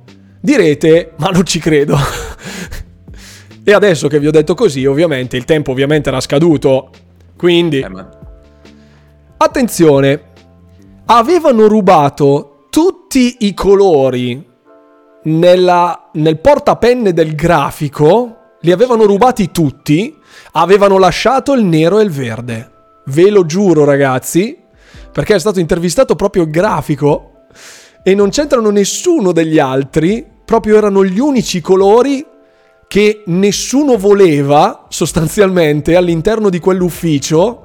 direte 0.45 1.13
ma 1.17 1.29
non 1.29 1.47
ci 1.47 1.59
credo. 1.59 1.97
e 3.65 3.73
adesso 3.73 4.09
che 4.09 4.19
vi 4.21 4.27
ho 4.27 4.31
detto 4.31 4.55
così 4.55 4.85
ovviamente 4.85 5.39
il 5.39 5.45
tempo 5.45 5.71
ovviamente 5.71 6.11
era 6.11 6.21
scaduto. 6.21 6.91
Quindi 7.37 7.81
Eh, 7.81 7.91
attenzione, 9.39 10.21
avevano 11.07 11.67
rubato 11.67 12.67
tutti 12.71 13.39
i 13.41 13.55
colori 13.55 14.53
nella- 15.25 16.11
nel 16.13 16.39
portapenne 16.39 17.15
del 17.15 17.35
grafico, 17.35 18.37
li 18.61 18.71
avevano 18.71 19.05
rubati 19.05 19.51
tutti, 19.51 20.15
avevano 20.53 20.99
lasciato 20.99 21.55
il 21.55 21.65
nero 21.65 21.99
e 22.01 22.05
il 22.05 22.11
verde. 22.11 22.71
Ve 23.07 23.31
lo 23.31 23.47
giuro 23.47 23.85
ragazzi, 23.85 24.59
perché 25.11 25.35
è 25.35 25.39
stato 25.39 25.61
intervistato 25.61 26.15
proprio 26.17 26.43
il 26.43 26.51
grafico 26.51 27.31
e 28.03 28.15
non 28.15 28.29
c'entrano 28.31 28.71
nessuno 28.71 29.33
degli 29.33 29.59
altri, 29.59 30.33
proprio 30.45 30.77
erano 30.77 31.05
gli 31.05 31.19
unici 31.19 31.61
colori 31.61 32.25
che 32.87 33.23
nessuno 33.27 33.97
voleva 33.97 34.87
sostanzialmente 34.89 35.97
all'interno 35.97 36.49
di 36.49 36.61
quell'ufficio 36.61 37.61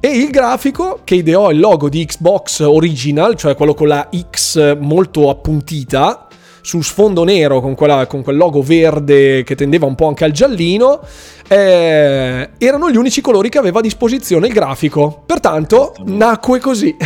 e 0.00 0.08
il 0.08 0.30
grafico 0.30 1.00
che 1.04 1.16
ideò 1.16 1.50
il 1.50 1.60
logo 1.60 1.88
di 1.88 2.04
Xbox 2.04 2.60
Original, 2.60 3.36
cioè 3.36 3.54
quello 3.54 3.74
con 3.74 3.88
la 3.88 4.08
X 4.30 4.78
molto 4.78 5.28
appuntita, 5.28 6.26
su 6.62 6.80
sfondo 6.80 7.24
nero 7.24 7.60
con, 7.60 7.74
quella- 7.74 8.06
con 8.06 8.22
quel 8.22 8.36
logo 8.36 8.62
verde 8.62 9.42
che 9.44 9.54
tendeva 9.54 9.86
un 9.86 9.94
po' 9.94 10.08
anche 10.08 10.24
al 10.24 10.32
giallino, 10.32 11.00
eh, 11.48 12.50
erano 12.58 12.90
gli 12.90 12.96
unici 12.96 13.20
colori 13.20 13.48
che 13.48 13.58
aveva 13.58 13.80
a 13.80 13.82
disposizione 13.82 14.46
il 14.46 14.52
grafico. 14.52 15.22
Pertanto 15.26 15.94
nacque 16.04 16.60
così. 16.60 16.96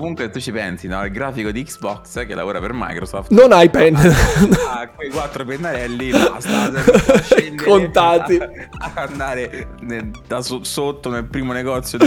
Comunque 0.00 0.30
tu 0.30 0.40
ci 0.40 0.52
pensi, 0.52 0.86
no? 0.88 1.04
Il 1.04 1.10
grafico 1.10 1.50
di 1.50 1.62
Xbox 1.64 2.26
che 2.26 2.34
lavora 2.34 2.60
per 2.60 2.70
Microsoft. 2.72 3.30
Non 3.30 3.52
hai 3.52 3.68
pen. 3.70 3.94
Ah, 3.96 4.88
quei 4.94 5.10
quattro 5.10 5.44
pennarelli 5.44 6.10
basta 6.10 6.70
Contati. 7.64 8.36
a- 8.36 8.48
a 8.94 9.02
andare 9.08 9.68
nel- 9.80 10.10
da 10.26 10.40
so- 10.42 10.62
sotto 10.64 11.08
nel 11.10 11.24
primo 11.24 11.52
negozio 11.52 11.98
di 11.98 12.06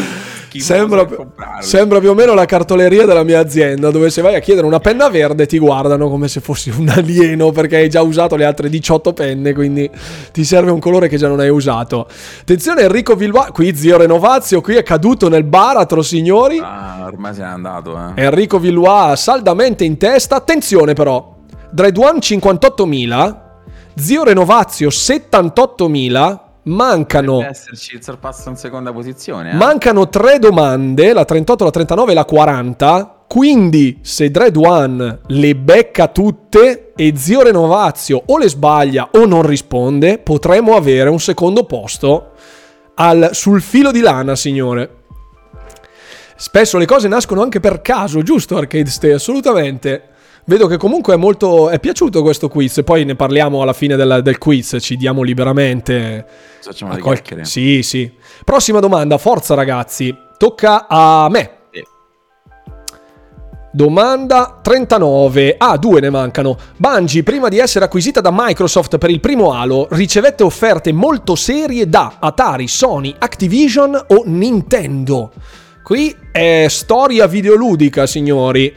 Sembra, 0.60 1.08
sembra 1.60 2.00
più 2.00 2.10
o 2.10 2.14
meno 2.16 2.34
la 2.34 2.46
cartoleria 2.46 3.06
della 3.06 3.24
mia 3.24 3.40
azienda, 3.40 3.92
dove 3.92 4.10
se 4.10 4.22
vai 4.22 4.34
a 4.36 4.40
chiedere 4.40 4.66
una 4.66 4.80
penna 4.80 5.08
verde 5.10 5.46
ti 5.46 5.60
guardano 5.60 6.10
come 6.10 6.28
se 6.28 6.40
fossi 6.40 6.70
un 6.72 6.90
alieno 6.90 7.52
perché 7.52 7.76
hai 7.78 7.90
già 7.90 8.02
usato 8.02 8.36
le 8.36 8.46
altre 8.46 8.68
18 8.70 9.14
penne, 9.14 9.54
quindi 9.54 9.90
ti 10.32 10.44
serve 10.44 10.72
un 10.72 10.80
colore 10.80 11.08
che 11.08 11.18
già 11.18 11.28
non 11.28 11.40
hai 11.40 11.50
usato. 11.50 12.08
Attenzione 12.42 12.82
Enrico 12.82 13.16
Vilva, 13.16 13.50
qui 13.52 13.76
zio 13.76 13.98
Renovazio, 13.98 14.60
qui 14.62 14.76
è 14.76 14.82
caduto 14.84 15.30
nel 15.30 15.44
baratro 15.44 16.02
signori. 16.02 16.60
Ah, 16.60 17.04
ormai 17.06 17.34
se 17.36 17.42
n'è 17.42 17.48
andato, 17.48 17.79
eh. 18.16 18.24
Enrico 18.24 18.60
Villois 18.60 19.22
saldamente 19.22 19.84
in 19.84 19.98
testa. 19.98 20.36
Attenzione 20.36 20.94
però, 20.94 21.36
Dreadone 21.70 22.20
58.000, 22.20 23.36
Zio 23.96 24.24
Renovazio 24.24 24.90
78.000, 24.90 26.40
mancano, 26.64 27.38
Deve 27.38 27.50
esserci 27.50 27.96
il 27.96 28.04
sorpasso 28.04 28.50
in 28.50 28.56
seconda 28.56 28.92
posizione, 28.92 29.52
eh. 29.52 29.56
mancano 29.56 30.10
tre 30.10 30.40
domande, 30.40 31.14
la 31.14 31.26
38, 31.26 31.64
la 31.64 31.72
39 31.72 32.12
e 32.12 32.16
la 32.16 32.26
40. 32.26 33.14
Quindi 33.30 34.00
se 34.02 34.32
Dread 34.32 34.56
One 34.56 35.20
le 35.28 35.56
becca 35.56 36.08
tutte 36.08 36.94
e 36.96 37.14
Zio 37.16 37.44
Renovazio 37.44 38.24
o 38.26 38.40
le 38.40 38.50
sbaglia 38.50 39.10
o 39.12 39.26
non 39.28 39.44
risponde, 39.44 40.18
potremo 40.18 40.76
avere 40.76 41.10
un 41.10 41.20
secondo 41.20 41.64
posto 41.66 42.32
al- 42.96 43.30
sul 43.34 43.62
filo 43.62 43.92
di 43.92 44.00
lana, 44.00 44.36
signore. 44.36 44.99
Spesso 46.42 46.78
le 46.78 46.86
cose 46.86 47.10
nascono 47.10 47.42
anche 47.42 47.60
per 47.60 47.82
caso, 47.82 48.22
giusto 48.22 48.56
Arcade 48.56 48.90
Stay? 48.90 49.12
Assolutamente. 49.12 50.04
Vedo 50.46 50.68
che 50.68 50.78
comunque 50.78 51.16
è 51.16 51.18
molto... 51.18 51.70
è 51.70 51.82
piaciuto 51.82 52.22
questo 52.22 52.48
quiz, 52.48 52.82
poi 52.86 53.04
ne 53.04 53.16
parliamo 53.16 53.62
alla 53.62 53.74
fine 53.74 53.98
del, 53.98 54.22
del 54.24 54.38
quiz, 54.38 54.78
ci 54.80 54.96
diamo 54.96 55.22
liberamente... 55.22 56.26
Facciamo 56.62 56.94
le 56.94 57.02
qual- 57.02 57.16
chiacchiere. 57.16 57.44
Sì, 57.44 57.84
sì. 57.84 58.10
Prossima 58.46 58.80
domanda, 58.80 59.18
forza 59.18 59.54
ragazzi, 59.54 60.16
tocca 60.38 60.88
a 60.88 61.28
me. 61.30 61.58
Domanda 63.74 64.60
39. 64.62 65.56
Ah, 65.58 65.76
due 65.76 66.00
ne 66.00 66.10
mancano. 66.10 66.58
Bungie, 66.78 67.22
prima 67.22 67.50
di 67.50 67.60
essere 67.60 67.84
acquisita 67.84 68.22
da 68.22 68.32
Microsoft 68.32 68.98
per 68.98 69.10
il 69.10 69.20
primo 69.20 69.52
Halo, 69.52 69.88
ricevette 69.92 70.44
offerte 70.44 70.94
molto 70.94 71.36
serie 71.36 71.88
da 71.90 72.16
Atari, 72.18 72.70
Sony, 72.70 73.14
Activision 73.20 74.06
o 74.08 74.24
Nintendo. 74.26 75.32
Qui 75.90 76.16
è 76.32 76.68
storia 76.70 77.26
videoludica, 77.26 78.06
signori. 78.06 78.72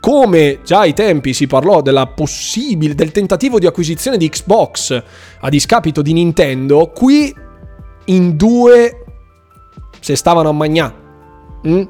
Come 0.00 0.58
già 0.64 0.80
ai 0.80 0.92
tempi 0.92 1.32
si 1.32 1.46
parlò 1.46 1.82
della 1.82 2.08
possibile, 2.08 2.96
del 2.96 3.12
tentativo 3.12 3.60
di 3.60 3.66
acquisizione 3.66 4.16
di 4.16 4.28
Xbox 4.28 5.04
a 5.38 5.48
discapito 5.50 6.02
di 6.02 6.12
Nintendo, 6.12 6.90
qui 6.92 7.32
in 8.06 8.36
due 8.36 9.04
se 10.00 10.16
stavano 10.16 10.48
a 10.48 10.52
magnà. 10.52 10.92
Mm? 11.64 11.82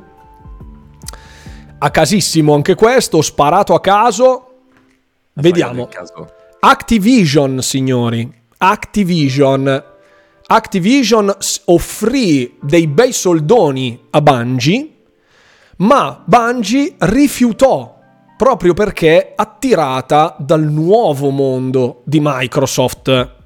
A 1.79 1.91
casissimo 1.91 2.53
anche 2.53 2.75
questo, 2.75 3.23
sparato 3.23 3.73
a 3.73 3.81
caso. 3.81 4.51
Vediamo. 5.33 5.87
Caso. 5.87 6.31
Activision, 6.61 7.63
signori. 7.63 8.31
Activision. 8.59 9.88
Activision 10.51 11.31
offrì 11.67 12.57
dei 12.63 12.87
bei 12.87 13.13
soldoni 13.13 14.07
a 14.11 14.23
Bungie, 14.23 14.89
ma 15.79 16.23
Bungie 16.25 16.95
rifiutò 17.01 17.99
proprio 18.35 18.73
perché 18.73 19.35
attirata 19.37 20.37
dal 20.39 20.63
nuovo 20.63 21.29
mondo 21.29 22.01
di 22.07 22.19
Microsoft. 22.23 23.37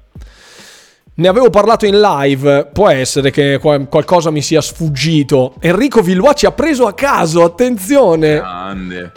Ne 1.15 1.27
avevo 1.27 1.49
parlato 1.49 1.85
in 1.85 1.99
live, 1.99 2.69
può 2.71 2.87
essere 2.87 3.31
che 3.31 3.59
qual- 3.59 3.89
qualcosa 3.89 4.31
mi 4.31 4.41
sia 4.41 4.61
sfuggito. 4.61 5.55
Enrico 5.59 6.01
Villois 6.01 6.37
ci 6.37 6.45
ha 6.45 6.51
preso 6.53 6.87
a 6.87 6.93
caso, 6.93 7.43
attenzione. 7.43 8.35
Grande. 8.35 9.11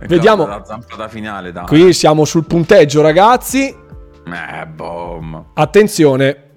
Vediamo. 0.00 0.46
La 0.46 0.62
zampata 0.62 1.08
finale, 1.08 1.52
dai. 1.52 1.64
Qui 1.64 1.94
siamo 1.94 2.26
sul 2.26 2.44
punteggio, 2.44 3.00
ragazzi. 3.00 3.66
Eh, 3.68 4.66
boom. 4.66 5.46
Attenzione, 5.54 6.47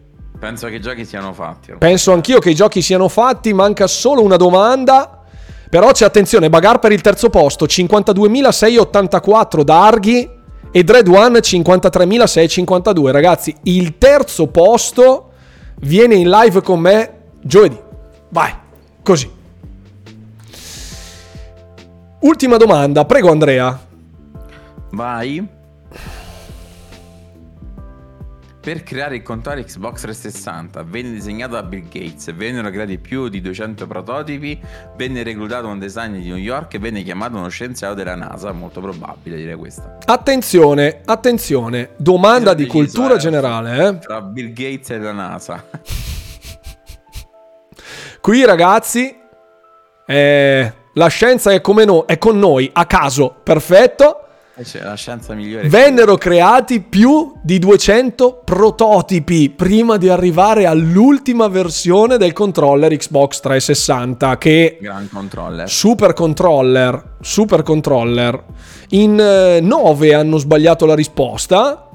Penso 0.42 0.68
che 0.70 0.76
i 0.78 0.82
giochi 0.82 1.06
siano 1.06 1.34
fatti. 1.34 1.72
penso 1.78 2.12
anch'io 2.14 2.40
che 2.40 2.50
i 2.50 2.56
giochi 2.56 2.82
siano 2.82 3.08
fatti, 3.08 3.54
manca 3.54 3.86
solo 3.86 4.24
una 4.24 4.38
domanda. 4.38 5.20
Però 5.70 5.92
c'è 5.92 6.04
attenzione, 6.04 6.50
Bagar 6.50 6.80
per 6.80 6.92
il 6.92 7.02
terzo 7.02 7.30
posto, 7.30 7.66
52.684 7.66 9.62
da 9.62 9.86
Arghi 9.86 10.28
e 10.72 10.84
Dread 10.84 11.08
One 11.08 11.38
53.652. 11.42 13.12
Ragazzi, 13.12 13.56
il 13.66 14.00
terzo 14.00 14.48
posto 14.48 15.30
viene 15.82 16.16
in 16.16 16.28
live 16.28 16.64
con 16.64 16.80
me 16.80 17.20
giovedì. 17.40 17.80
Vai, 18.30 18.52
così. 19.04 19.32
Ultima 22.22 22.58
domanda, 22.58 23.06
prego 23.06 23.30
Andrea. 23.30 23.80
Vai. 24.90 25.60
Per 28.62 28.84
creare 28.84 29.16
il 29.16 29.24
controller 29.24 29.66
Xbox 29.66 30.02
360 30.02 30.84
venne 30.84 31.10
disegnato 31.14 31.56
da 31.56 31.64
Bill 31.64 31.88
Gates, 31.90 32.32
vennero 32.36 32.70
creati 32.70 33.00
più 33.00 33.28
di 33.28 33.42
200 33.42 33.88
prototipi, 33.88 34.62
venne 34.96 35.24
reclutato 35.24 35.66
un 35.66 35.80
designer 35.80 36.22
di 36.22 36.28
New 36.28 36.38
York 36.38 36.76
e 36.76 36.78
venne 36.78 37.02
chiamato 37.02 37.38
uno 37.38 37.50
scienziato 37.50 37.96
della 37.96 38.14
NASA, 38.14 38.52
molto 38.52 38.80
probabile 38.80 39.38
direi 39.38 39.56
questa. 39.56 39.98
Attenzione, 40.06 41.02
attenzione, 41.04 41.94
domanda 41.98 42.54
di 42.54 42.68
cultura 42.68 43.16
eh, 43.16 43.18
generale. 43.18 43.88
Eh? 43.88 43.98
Tra 43.98 44.22
Bill 44.22 44.54
Gates 44.54 44.92
e 44.92 45.00
la 45.00 45.12
NASA. 45.12 45.66
Qui 48.22 48.46
ragazzi, 48.46 49.18
eh, 50.06 50.74
la 50.94 51.08
scienza 51.08 51.52
è, 51.52 51.62
come 51.62 51.84
no, 51.84 52.06
è 52.06 52.20
con 52.20 52.38
noi, 52.38 52.70
a 52.72 52.86
caso, 52.86 53.34
perfetto. 53.42 54.21
Cioè, 54.64 54.84
la 54.84 54.96
scienza 54.96 55.34
migliore. 55.34 55.68
Vennero 55.70 56.16
creati 56.18 56.82
più 56.82 57.34
di 57.42 57.60
200 57.60 58.42
prototipi 58.44 59.50
prima 59.50 59.98
di 59.98 60.10
arrivare 60.10 60.66
all'ultima 60.66 61.48
versione 61.48 62.18
del 62.18 62.34
controller 62.34 62.96
Xbox 62.96 63.40
360 63.40 64.38
che 64.38 64.78
Gran 64.82 65.10
controller. 65.10 65.70
Super 65.70 66.14
controller, 66.14 67.16
super 67.22 67.64
controller. 67.64 68.44
In 68.90 69.16
9 69.16 70.08
eh, 70.08 70.14
hanno 70.14 70.38
sbagliato 70.38 70.86
la 70.86 70.96
risposta, 70.96 71.90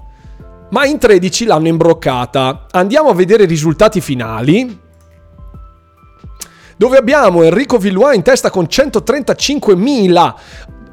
ma 0.71 0.87
in 0.87 0.99
13 0.99 1.45
l'hanno 1.45 1.69
imbroccata. 1.69 2.67
Andiamo 2.71 3.11
a 3.11 3.15
vedere 3.15 3.45
i 3.45 3.47
risultati 3.47 4.01
finali 4.01 4.85
dove 6.77 6.99
abbiamo 6.99 7.43
Enrico 7.43 7.79
Villois 7.79 8.15
in 8.15 8.23
testa 8.23 8.51
con 8.51 8.65
135.000 8.65 10.35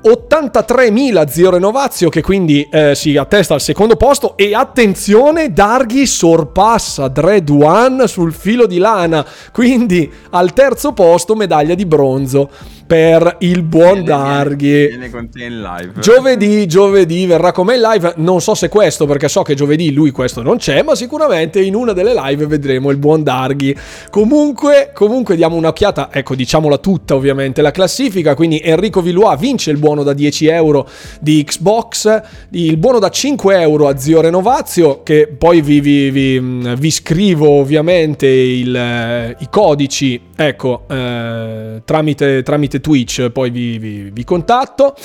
83.000 0.03 1.27
Zio 1.27 1.49
Renovazio 1.49 2.09
che 2.09 2.21
quindi 2.21 2.67
eh, 2.69 2.93
si 2.93 3.15
attesta 3.15 3.53
al 3.53 3.61
secondo 3.61 3.95
posto. 3.95 4.35
E 4.35 4.53
attenzione 4.53 5.53
Darghi 5.53 6.05
sorpassa 6.05 7.07
Dread 7.07 7.49
One 7.49 8.07
sul 8.07 8.33
filo 8.33 8.65
di 8.65 8.77
lana. 8.77 9.25
Quindi 9.51 10.11
al 10.31 10.53
terzo 10.53 10.91
posto 10.91 11.35
medaglia 11.35 11.75
di 11.75 11.85
bronzo 11.85 12.49
per 12.85 13.37
il 13.39 13.63
buon 13.63 14.03
Darghi. 14.03 14.87
Viene 14.87 15.09
con 15.09 15.29
te 15.29 15.45
in 15.45 15.61
live. 15.61 15.93
Giovedì, 15.99 16.65
giovedì 16.67 17.25
verrà 17.25 17.51
con 17.51 17.65
me 17.65 17.75
in 17.75 17.81
live. 17.81 18.13
Non 18.17 18.41
so 18.41 18.53
se 18.53 18.69
questo, 18.69 19.05
perché 19.05 19.27
so 19.27 19.41
che 19.41 19.55
giovedì 19.55 19.91
lui 19.93 20.11
questo 20.11 20.41
non 20.41 20.57
c'è, 20.57 20.83
ma 20.83 20.95
sicuramente 20.95 21.61
in 21.61 21.75
una 21.75 21.93
delle 21.93 22.13
live 22.13 22.45
vedremo 22.47 22.89
il 22.89 22.97
buon 22.97 23.23
Darghi. 23.23 23.75
Comunque, 24.09 24.91
comunque 24.93 25.35
diamo 25.35 25.55
un'occhiata, 25.55 26.09
ecco, 26.11 26.35
diciamola 26.35 26.77
tutta 26.77 27.15
ovviamente, 27.15 27.61
la 27.61 27.71
classifica. 27.71 28.35
Quindi 28.35 28.61
Enrico 28.63 29.01
Villois 29.01 29.39
vince 29.39 29.71
il 29.71 29.77
buono 29.77 30.03
da 30.03 30.13
10 30.13 30.47
euro 30.47 30.87
di 31.19 31.43
Xbox, 31.43 32.21
il 32.51 32.77
buono 32.77 32.99
da 32.99 33.09
5 33.09 33.59
euro 33.59 33.87
a 33.87 33.97
Zio 33.97 34.21
Renovazio, 34.21 35.03
che 35.03 35.27
poi 35.27 35.61
vi, 35.61 35.79
vi, 35.79 36.11
vi, 36.11 36.39
vi 36.75 36.91
scrivo 36.91 37.49
ovviamente 37.49 38.27
il, 38.27 38.75
eh, 38.75 39.35
i 39.39 39.47
codici, 39.49 40.19
ecco, 40.35 40.85
eh, 40.89 41.81
tramite, 41.85 42.43
tramite 42.43 42.72
Twitch, 42.81 43.29
poi 43.29 43.49
vi, 43.49 43.77
vi, 43.77 44.09
vi, 44.11 44.23
contatto. 44.23 44.95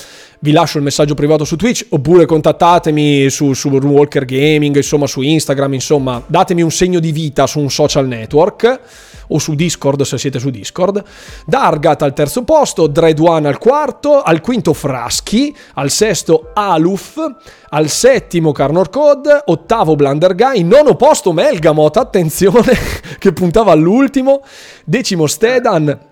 Vi 0.40 0.53
lascio 0.53 0.78
il 0.78 0.85
messaggio 0.85 1.15
privato 1.15 1.45
su 1.45 1.57
Twitch 1.57 1.86
oppure 1.89 2.24
contattatemi 2.24 3.28
su, 3.28 3.55
su 3.55 3.69
Walker 3.69 4.24
Gaming, 4.24 4.77
insomma 4.77 5.07
su 5.07 5.20
Instagram, 5.20 5.74
insomma 5.74 6.23
datemi 6.27 6.62
un 6.62 6.70
segno 6.70 7.01
di 7.01 7.11
vita 7.11 7.47
su 7.47 7.59
un 7.59 7.70
social 7.70 8.07
network 8.07 8.81
o 9.28 9.39
su 9.39 9.55
Discord 9.55 10.03
se 10.03 10.19
siete 10.19 10.39
su 10.39 10.51
Discord. 10.51 11.03
Dargat 11.47 12.03
al 12.03 12.12
terzo 12.12 12.45
posto, 12.45 12.86
Dread 12.86 13.19
One 13.19 13.49
al 13.49 13.59
quarto, 13.59 14.23
al 14.23 14.40
quinto 14.40 14.73
Fraschi, 14.73 15.55
al 15.74 15.90
sesto 15.90 16.51
Aluf, 16.55 17.16
al 17.70 17.89
settimo 17.89 18.53
Carnor 18.53 18.90
Code, 18.90 19.43
ottavo 19.47 19.97
Blunder 19.97 20.35
Guy, 20.35 20.62
nono 20.62 20.97
posto 20.97 21.32
Melgamot, 21.32 21.97
attenzione 21.97 22.73
che 23.19 23.32
puntava 23.32 23.73
all'ultimo, 23.73 24.43
decimo 24.85 25.27
Stedan, 25.27 26.07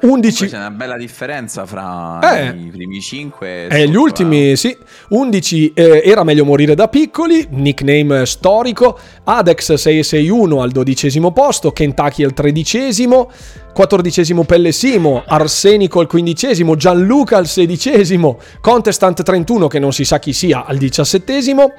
11 0.00 0.46
c'è 0.48 0.56
una 0.56 0.70
bella 0.70 0.96
differenza 0.96 1.66
fra 1.66 2.18
eh, 2.20 2.48
i 2.48 2.70
primi 2.70 3.00
5 3.00 3.68
e 3.68 3.88
gli 3.88 3.96
ultimi, 3.96 4.52
eh. 4.52 4.56
sì. 4.56 4.76
11 5.08 5.72
eh, 5.74 6.02
era 6.04 6.24
meglio 6.24 6.44
morire 6.44 6.74
da 6.74 6.88
piccoli, 6.88 7.46
nickname 7.50 8.26
storico, 8.26 8.98
Adex 9.24 9.74
661 9.74 10.62
al 10.62 10.70
dodicesimo 10.70 11.32
posto, 11.32 11.72
Kentucky 11.72 12.24
al 12.24 12.32
tredicesimo, 12.32 13.30
quattordicesimo 13.72 14.44
Pellesimo, 14.44 15.22
Arsenico 15.26 16.00
al 16.00 16.06
quindicesimo, 16.06 16.76
Gianluca 16.76 17.36
al 17.36 17.46
sedicesimo, 17.46 18.38
Contestant 18.60 19.22
31 19.22 19.68
che 19.68 19.78
non 19.78 19.92
si 19.92 20.04
sa 20.04 20.18
chi 20.18 20.32
sia 20.32 20.64
al 20.64 20.76
diciassettesimo. 20.76 21.72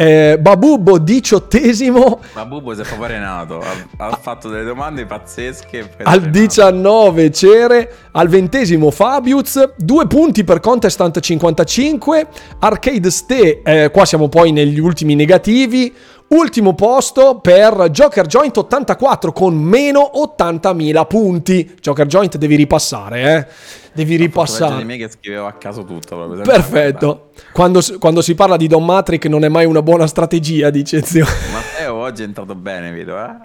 Eh, 0.00 0.38
Babubbo 0.40 0.96
diciottesimo. 0.96 2.20
Babubbo 2.32 2.74
si 2.74 2.80
è 2.80 2.84
proprio 2.84 3.08
arenato, 3.08 3.58
ha, 3.58 4.06
ha, 4.06 4.16
fatto 4.16 4.48
delle 4.48 4.64
domande 4.64 5.04
pazzesche. 5.04 5.90
Al 6.04 6.30
19 6.30 7.30
Cere, 7.30 7.92
al 8.12 8.28
ventesimo 8.28 8.90
Fabius, 8.90 9.74
due 9.76 10.06
punti 10.06 10.42
per 10.42 10.60
Contestant 10.60 11.20
55, 11.20 12.26
Arcade 12.60 13.10
Ste, 13.10 13.60
eh, 13.62 13.90
qua 13.90 14.06
siamo 14.06 14.30
poi 14.30 14.52
negli 14.52 14.78
ultimi 14.78 15.14
negativi, 15.14 15.94
Ultimo 16.32 16.74
posto 16.74 17.40
per 17.40 17.88
Joker 17.90 18.24
Joint 18.24 18.56
84 18.56 19.32
con 19.32 19.56
meno 19.56 20.12
80.000 20.14 21.06
punti. 21.08 21.74
Joker 21.80 22.06
Joint 22.06 22.36
devi 22.36 22.54
ripassare, 22.54 23.34
eh? 23.34 23.46
Devi 23.92 24.14
ripassare. 24.14 24.84
me 24.84 24.96
che 24.96 25.10
scrivevo 25.10 25.46
a 25.46 25.54
caso 25.54 25.84
tutto. 25.84 26.40
Perfetto. 26.44 27.30
Quando, 27.52 27.80
quando, 27.98 28.22
si 28.22 28.36
parla 28.36 28.56
di 28.56 28.68
Don 28.68 28.84
Matrix 28.84 29.24
non 29.24 29.42
è 29.42 29.48
mai 29.48 29.64
una 29.64 29.82
buona 29.82 30.06
strategia, 30.06 30.70
dice 30.70 31.02
zio. 31.02 31.26
Matteo 31.52 31.96
oggi 31.96 32.22
è 32.22 32.26
entrato 32.26 32.54
bene, 32.54 32.92
vedo, 32.92 33.18
eh? 33.18 33.36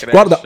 Crash, 0.00 0.10
Guarda, 0.10 0.40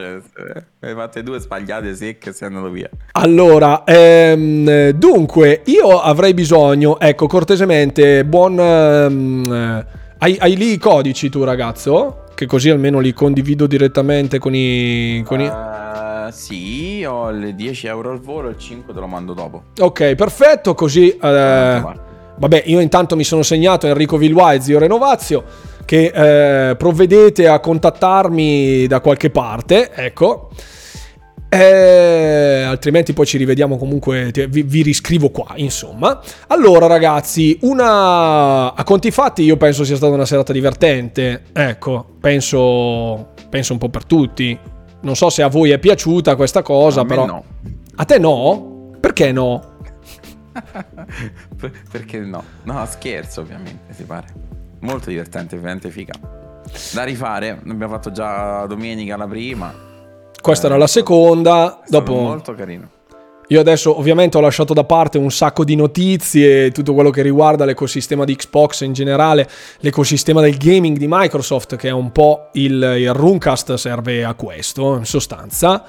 hai 0.81 0.95
fatte 0.95 1.25
due 1.25 1.41
sbagliate 1.41 1.93
secche 1.97 2.31
e 2.31 2.33
sei 2.35 2.47
andato 2.47 2.71
via. 2.71 2.89
Allora, 3.13 3.83
ehm, 3.85 4.91
dunque, 4.91 5.63
io 5.65 6.01
avrei 6.01 6.35
bisogno, 6.35 7.01
ecco, 7.01 7.27
cortesemente, 7.27 8.25
buon... 8.25 8.61
Ehm, 8.61 9.87
hai, 10.19 10.37
hai, 10.41 10.57
lì 10.57 10.73
i 10.73 10.79
codici 10.79 11.29
tu, 11.29 11.45
ragazzo? 11.45 12.25
Che 12.35 12.47
così 12.47 12.71
almeno 12.71 12.99
li 12.99 13.13
condivido 13.13 13.67
direttamente 13.67 14.39
con 14.39 14.55
i... 14.55 15.23
Con 15.25 15.41
uh, 15.41 15.43
i... 15.43 15.47
Eh, 15.47 16.33
sì, 16.33 17.05
ho 17.05 17.31
le 17.31 17.55
10 17.55 17.87
euro 17.87 18.11
al 18.11 18.21
volo, 18.21 18.49
il 18.49 18.59
5 18.59 18.93
te 18.93 19.01
lo 19.01 19.07
mando 19.07 19.33
dopo. 19.33 19.63
Ok, 19.79 20.15
perfetto, 20.15 20.75
così... 20.75 21.17
Uh, 21.17 21.21
vabbè, 21.21 22.65
io 22.67 22.81
intanto 22.81 23.17
mi 23.17 23.25
sono 23.25 23.43
segnato 23.43 23.87
Enrico 23.87 24.17
Villois, 24.17 24.63
zio 24.63 24.79
Renovazio, 24.79 25.45
che 25.85 26.13
uh, 26.13 26.77
provvedete 26.77 27.47
a 27.47 27.61
contattarmi 27.61 28.87
da 28.87 29.01
qualche 29.01 29.31
parte, 29.31 29.93
ecco. 29.93 30.51
Eh, 31.51 32.63
altrimenti 32.63 33.15
poi 33.15 33.25
ci 33.25 33.39
rivediamo 33.39 33.79
comunque, 33.79 34.31
vi, 34.49 34.63
vi, 34.63 34.83
riscrivo 34.83 35.31
qua, 35.31 35.55
insomma. 35.57 36.21
Allora 36.49 36.87
ragazzi, 36.87 37.59
una... 37.63 38.75
a 38.75 38.85
conti 38.85 39.11
fatti 39.11 39.43
io 39.45 39.57
penso 39.57 39.83
sia 39.85 39.97
stata 39.97 40.13
una 40.13 40.27
serata 40.27 40.53
divertente, 40.53 41.45
ecco, 41.53 42.17
penso, 42.21 43.33
penso 43.49 43.73
un 43.73 43.79
po' 43.79 43.89
per 43.89 44.05
tutti. 44.05 44.59
Non 45.01 45.17
so 45.17 45.31
se 45.31 45.43
a 45.43 45.49
voi 45.49 45.71
è 45.71 45.79
piaciuta 45.79 46.37
questa 46.37 46.61
cosa, 46.61 47.01
a 47.01 47.05
però... 47.07 47.25
no. 47.25 47.45
A 47.97 48.05
te 48.05 48.19
no? 48.19 48.97
Perché 49.01 49.33
no? 49.33 49.77
Perché 51.91 52.19
no? 52.19 52.45
No, 52.65 52.87
scherzo 52.87 53.41
ovviamente, 53.41 53.95
si 53.95 54.03
pare. 54.03 54.27
Molto 54.81 55.09
divertente, 55.09 55.57
ovviamente 55.57 55.91
figa. 55.91 56.13
Da 56.93 57.05
rifare, 57.05 57.59
abbiamo 57.67 57.95
fatto 57.95 58.13
già 58.13 58.67
domenica 58.67 59.17
la 59.17 59.27
prima 59.27 59.87
questa 60.49 60.69
era 60.69 60.79
la 60.79 60.87
seconda. 60.87 61.79
Dopo... 61.87 62.15
Molto 62.15 62.55
carino. 62.55 62.89
Io 63.49 63.61
adesso 63.61 63.99
ovviamente 63.99 64.39
ho 64.39 64.41
lasciato 64.41 64.73
da 64.73 64.85
parte 64.85 65.19
un 65.19 65.31
sacco 65.31 65.63
di 65.63 65.75
notizie, 65.75 66.71
tutto 66.71 66.95
quello 66.95 67.11
che 67.11 67.21
riguarda 67.21 67.67
l'ecosistema 67.67 68.25
di 68.25 68.35
Xbox 68.35 68.81
in 68.81 68.95
generale, 68.95 69.47
l'ecosistema 69.81 70.41
del 70.41 70.57
gaming 70.57 70.97
di 70.97 71.07
Microsoft, 71.09 71.77
che 71.77 71.89
è 71.89 71.93
un 71.93 72.13
po' 72.13 72.49
il, 72.55 72.95
il 72.99 73.13
Runcast 73.13 73.75
serve 73.75 74.25
a 74.25 74.33
questo, 74.35 74.97
in 74.97 75.05
sostanza. 75.05 75.85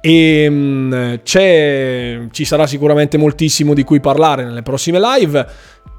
E 0.00 0.48
mh, 0.48 1.20
ci 1.22 2.44
sarà 2.44 2.66
sicuramente 2.66 3.16
moltissimo 3.16 3.72
di 3.72 3.82
cui 3.82 4.00
parlare 4.00 4.44
nelle 4.44 4.62
prossime 4.62 5.00
live. 5.00 5.46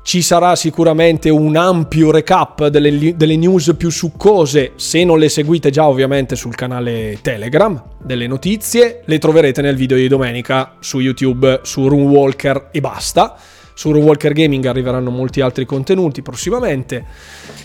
Ci 0.07 0.21
sarà 0.21 0.55
sicuramente 0.55 1.29
un 1.29 1.57
ampio 1.57 2.11
recap 2.11 2.67
delle, 2.67 3.17
delle, 3.17 3.35
news 3.35 3.75
più 3.75 3.89
succose, 3.89 4.71
se 4.77 5.03
non 5.03 5.19
le 5.19 5.27
seguite 5.27 5.69
già 5.69 5.85
ovviamente 5.85 6.37
sul 6.37 6.55
canale 6.55 7.19
Telegram, 7.21 7.83
delle 8.01 8.25
notizie, 8.25 9.01
le 9.03 9.17
troverete 9.17 9.61
nel 9.61 9.75
video 9.75 9.97
di 9.97 10.07
domenica 10.07 10.75
su 10.79 11.01
YouTube, 11.01 11.59
su 11.63 11.89
Runewalker 11.89 12.69
e 12.71 12.79
basta. 12.79 13.35
Su 13.73 13.91
Runewalker 13.91 14.31
Gaming 14.31 14.63
arriveranno 14.63 15.09
molti 15.09 15.41
altri 15.41 15.65
contenuti 15.65 16.21
prossimamente. 16.21 17.03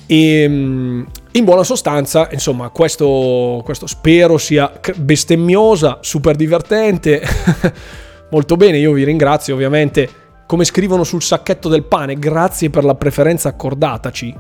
E, 0.07 0.43
in 0.43 1.45
buona 1.45 1.63
sostanza, 1.63 2.29
insomma, 2.33 2.71
questo, 2.71 3.61
questo 3.65 3.87
spero 3.87 4.37
sia 4.37 4.81
bestemmiosa, 4.97 5.99
super 6.01 6.35
divertente. 6.35 7.23
Molto 8.33 8.57
bene, 8.57 8.79
io 8.79 8.91
vi 8.91 9.05
ringrazio 9.05 9.55
ovviamente. 9.55 10.22
Come 10.53 10.67
scrivono 10.67 11.03
sul 11.03 11.23
sacchetto 11.23 11.71
del 11.71 11.85
pane, 11.85 12.19
grazie 12.19 12.69
per 12.69 12.85
la 12.85 12.95
preferenza 12.95 13.49
accordataci. 13.49 14.35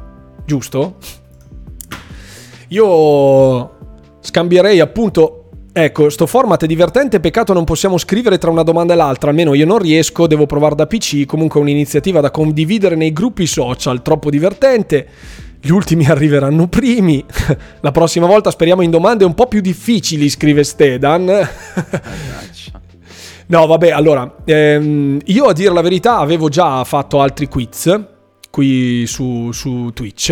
Giusto? 0.45 0.97
Io 2.69 3.71
scambierei 4.21 4.79
appunto 4.81 5.39
Ecco, 5.73 6.11
sto 6.11 6.27
format 6.27 6.65
è 6.65 6.67
divertente, 6.67 7.19
peccato 7.19 7.55
non 7.55 7.65
possiamo 7.65 7.97
scrivere 7.97 8.37
tra 8.37 8.51
una 8.51 8.63
domanda 8.63 8.93
e 8.93 8.97
l'altra, 8.97 9.31
almeno 9.31 9.55
io 9.55 9.65
non 9.65 9.79
riesco, 9.79 10.27
devo 10.27 10.45
provare 10.45 10.75
da 10.75 10.87
PC, 10.87 11.25
comunque 11.25 11.59
è 11.61 11.63
un'iniziativa 11.63 12.21
da 12.21 12.31
condividere 12.31 12.95
nei 12.95 13.15
gruppi 13.15 13.47
social, 13.47 14.03
troppo 14.03 14.29
divertente. 14.29 15.09
Gli 15.63 15.71
ultimi 15.71 16.05
arriveranno 16.11 16.69
primi. 16.69 17.25
La 17.81 17.91
prossima 17.91 18.27
volta 18.27 18.51
speriamo 18.51 18.83
in 18.83 18.91
domande 18.91 19.25
un 19.25 19.33
po' 19.33 19.47
più 19.47 19.63
difficili, 19.63 20.29
scrive 20.29 20.63
Stedan. 20.63 21.49
no, 23.53 23.67
vabbè, 23.67 23.91
allora, 23.91 24.37
ehm, 24.45 25.21
io 25.27 25.45
a 25.45 25.53
dire 25.53 25.73
la 25.75 25.83
verità 25.83 26.17
avevo 26.17 26.49
già 26.49 26.83
fatto 26.85 27.21
altri 27.21 27.49
quiz 27.49 28.03
qui 28.51 29.07
su, 29.07 29.53
su 29.53 29.91
Twitch. 29.93 30.31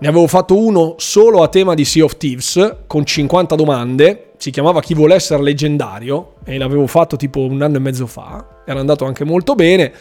Ne 0.00 0.08
avevo 0.08 0.26
fatto 0.26 0.58
uno 0.58 0.96
solo 0.98 1.44
a 1.44 1.48
tema 1.48 1.74
di 1.74 1.84
Sea 1.84 2.02
of 2.02 2.16
Thieves 2.16 2.78
con 2.88 3.04
50 3.04 3.54
domande 3.54 4.32
si 4.42 4.50
chiamava 4.50 4.80
Chi 4.80 4.94
vuole 4.94 5.14
essere 5.14 5.40
leggendario 5.40 6.34
e 6.44 6.58
l'avevo 6.58 6.88
fatto 6.88 7.14
tipo 7.14 7.38
un 7.38 7.62
anno 7.62 7.76
e 7.76 7.78
mezzo 7.78 8.08
fa, 8.08 8.62
era 8.66 8.80
andato 8.80 9.04
anche 9.04 9.22
molto 9.22 9.54
bene 9.54 9.92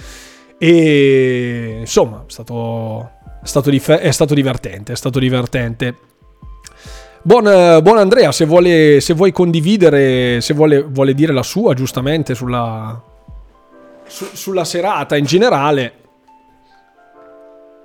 e 0.57 1.77
insomma 1.81 2.23
è 2.27 2.31
stato, 2.31 3.11
è 3.43 3.45
stato, 3.45 3.69
è 3.69 4.11
stato 4.11 4.33
divertente, 4.33 4.93
è 4.93 4.95
stato 4.95 5.19
divertente. 5.19 5.95
Buon, 7.23 7.43
buon 7.83 7.97
Andrea, 7.97 8.31
se 8.31 8.45
vuole, 8.45 8.99
se 8.99 9.13
vuoi 9.13 9.31
condividere, 9.31 10.41
se 10.41 10.53
vuole, 10.53 10.81
vuole, 10.81 11.13
dire 11.13 11.31
la 11.31 11.43
sua 11.43 11.75
giustamente 11.75 12.33
sulla, 12.33 12.99
su, 14.05 14.25
sulla 14.33 14.63
serata 14.65 15.15
in 15.15 15.25
generale, 15.25 16.01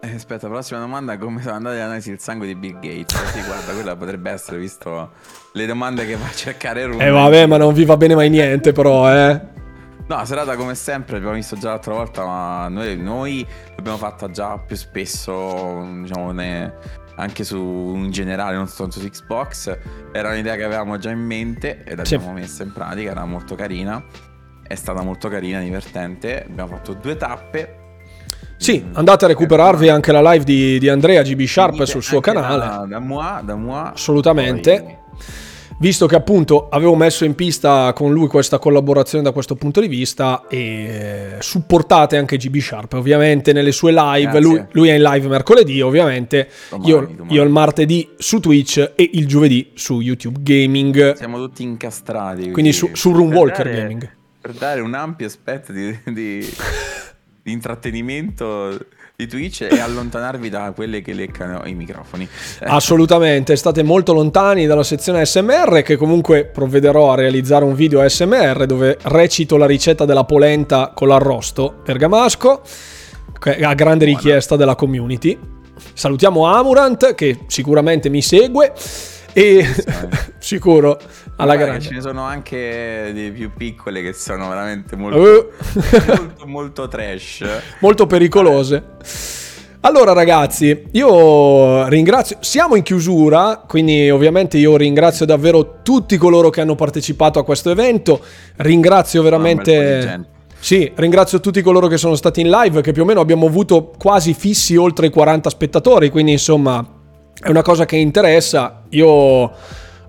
eh, 0.01 0.15
aspetta, 0.15 0.47
prossima 0.49 0.79
domanda: 0.79 1.19
come 1.19 1.43
sono 1.43 1.57
andate 1.57 1.79
l'analisi 1.79 2.11
del 2.11 2.21
sangue 2.21 2.47
di 2.47 2.55
Bill 2.55 2.75
Gates? 2.75 3.15
Sì, 3.33 3.43
guarda, 3.43 3.73
quella 3.73 3.97
potrebbe 3.97 4.31
essere, 4.31 4.59
visto 4.59 5.11
le 5.53 5.67
domande 5.67 6.07
che 6.07 6.17
fa 6.17 6.33
cercare 6.33 6.87
Rune. 6.87 7.05
Eh, 7.05 7.11
vabbè, 7.11 7.47
ma 7.47 7.57
non 7.57 7.75
vi 7.75 7.85
va 7.85 7.97
bene 7.97 8.15
mai 8.15 8.31
niente, 8.31 8.73
però, 8.73 9.13
eh. 9.13 9.55
No, 10.07 10.25
serata 10.25 10.55
come 10.55 10.77
sempre, 10.77 11.17
abbiamo 11.17 11.35
visto 11.35 11.57
già 11.57 11.71
l'altra 11.71 11.95
volta, 11.95 12.25
ma 12.25 12.69
noi, 12.69 12.97
noi 12.97 13.45
l'abbiamo 13.75 13.99
fatta 13.99 14.31
già 14.31 14.57
più 14.59 14.77
spesso, 14.77 15.85
diciamo, 16.03 16.31
ne, 16.31 16.75
anche 17.17 17.45
su 17.45 17.57
in 17.59 18.11
generale, 18.11 18.57
non 18.57 18.69
soltanto 18.69 19.01
su 19.01 19.09
Xbox. 19.09 19.79
Era 20.13 20.31
un'idea 20.31 20.57
che 20.57 20.65
avevamo 20.65 20.99
già 20.99 21.11
in 21.11 21.21
mente 21.21 21.83
e 21.85 21.97
l'abbiamo 21.97 22.29
sì. 22.29 22.33
messa 22.33 22.63
in 22.63 22.73
pratica, 22.73 23.11
era 23.11 23.25
molto 23.25 23.55
carina. 23.55 24.05
È 24.67 24.75
stata 24.75 25.03
molto 25.03 25.29
carina, 25.29 25.61
divertente. 25.61 26.45
Abbiamo 26.45 26.71
fatto 26.71 26.95
due 26.95 27.17
tappe 27.17 27.85
sì, 28.59 28.85
andate 28.95 29.27
a 29.27 29.29
recuperarvi 29.29 29.89
anche 29.89 30.13
la 30.13 30.33
live 30.33 30.45
di, 30.45 30.79
di 30.79 30.89
Andrea 30.89 31.23
GB 31.23 31.43
Sharp 31.43 31.83
sul 31.83 32.03
suo 32.03 32.21
canale. 32.21 32.59
Da, 32.59 32.87
da 32.89 32.99
moi, 32.99 33.45
da 33.45 33.55
moi. 33.55 33.91
Assolutamente. 33.93 34.83
Poi... 34.83 34.97
Visto 35.79 36.07
che 36.07 36.15
appunto 36.15 36.69
avevo 36.71 36.95
messo 36.95 37.25
in 37.25 37.35
pista 37.35 37.93
con 37.93 38.13
lui 38.13 38.29
questa 38.29 38.59
collaborazione 38.59 39.23
da 39.23 39.33
questo 39.33 39.57
punto 39.57 39.81
di 39.81 39.89
vista 39.89 40.47
e 40.49 41.37
supportate 41.41 42.17
anche 42.17 42.39
GB 42.39 42.57
Sharp 42.57 42.95
ovviamente 42.95 43.53
nelle 43.53 43.73
sue 43.73 43.93
live, 43.93 44.41
lui, 44.41 44.65
lui, 44.73 44.89
è 44.89 44.95
in 44.95 45.03
live 45.03 45.29
mercoledì 45.29 45.83
ovviamente, 45.83 46.49
domani, 46.71 46.89
io, 46.89 47.13
domani. 47.15 47.35
io, 47.35 47.43
il 47.43 47.51
martedì 47.51 48.09
su 48.17 48.41
Twitch 48.41 48.93
e 48.95 49.11
il 49.15 49.27
giovedì 49.27 49.73
su 49.75 50.01
YouTube 50.01 50.39
Gaming. 50.41 51.15
Siamo 51.15 51.39
tutti 51.39 51.63
incastrati. 51.63 52.51
Quindi 52.51 52.73
su, 52.73 52.91
su 52.95 53.13
Roomwalker 53.13 53.71
Gaming. 53.71 54.11
Per 54.41 54.53
dare 54.53 54.81
un 54.81 54.95
ampio 54.95 55.27
aspetto 55.27 55.73
di, 55.73 55.99
di 56.05 56.47
di 57.47 57.53
intrattenimento 57.53 58.77
di 59.17 59.27
Twitch 59.27 59.63
e 59.63 59.81
allontanarvi 59.81 60.51
da 60.51 60.73
quelle 60.75 61.01
che 61.01 61.15
leccano 61.15 61.63
i 61.65 61.73
microfoni. 61.73 62.29
Assolutamente, 62.65 63.57
state 63.57 63.83
molto 63.83 64.13
lontani 64.13 64.67
dalla 64.67 64.83
sezione 64.83 65.25
SMR 65.25 65.81
che 65.83 65.97
comunque 65.97 66.45
provvederò 66.45 67.13
a 67.13 67.15
realizzare 67.15 67.65
un 67.65 67.75
video 67.75 68.03
ASMR 68.03 68.67
dove 68.67 68.99
recito 69.05 69.57
la 69.57 69.65
ricetta 69.65 70.05
della 70.05 70.25
polenta 70.25 70.93
con 70.95 71.09
l'arrosto 71.09 71.77
bergamasco 71.83 72.61
a 73.63 73.75
grande 73.75 74.05
richiesta 74.05 74.55
della 74.55 74.75
community. 74.75 75.39
Salutiamo 75.95 76.45
Amurant 76.45 77.15
che 77.15 77.39
sicuramente 77.47 78.11
mi 78.11 78.21
segue 78.21 78.75
e 79.37 79.67
sicuro 80.39 80.99
alla 81.37 81.57
Guarda 81.57 81.65
grande. 81.65 81.85
Ce 81.85 81.93
ne 81.93 82.01
sono 82.01 82.23
anche 82.23 83.11
di 83.13 83.31
più 83.33 83.51
piccole 83.55 84.01
che 84.01 84.15
sono 84.15 84.49
veramente 84.49 84.97
molto, 84.97 85.19
uh. 85.19 85.51
molto, 86.17 86.47
molto 86.47 86.89
trash. 86.89 87.45
Molto 87.81 88.07
pericolose. 88.07 88.83
Allora 89.81 90.15
ragazzi, 90.15 90.87
io 90.93 91.87
ringrazio, 91.89 92.39
siamo 92.41 92.77
in 92.77 92.83
chiusura, 92.83 93.63
quindi 93.69 94.09
ovviamente 94.09 94.57
io 94.57 94.75
ringrazio 94.79 95.27
davvero 95.27 95.81
tutti 95.83 96.17
coloro 96.17 96.49
che 96.49 96.63
hanno 96.63 96.75
partecipato 96.75 97.39
a 97.39 97.45
questo 97.45 97.71
evento, 97.71 98.25
ringrazio 98.57 99.21
veramente... 99.23 100.31
Sì, 100.59 100.91
ringrazio 100.95 101.39
tutti 101.39 101.61
coloro 101.61 101.87
che 101.87 101.99
sono 101.99 102.17
stati 102.17 102.41
in 102.41 102.49
live, 102.49 102.81
che 102.81 102.93
più 102.93 103.03
o 103.03 103.05
meno 103.05 103.21
abbiamo 103.21 103.47
avuto 103.47 103.93
quasi 103.99 104.33
fissi 104.33 104.75
oltre 104.75 105.07
i 105.07 105.11
40 105.11 105.51
spettatori, 105.51 106.09
quindi 106.09 106.33
insomma 106.33 106.96
è 107.41 107.49
una 107.49 107.63
cosa 107.63 107.85
che 107.85 107.97
interessa. 107.97 108.83
Io 108.91 109.09
ho, 109.09 109.53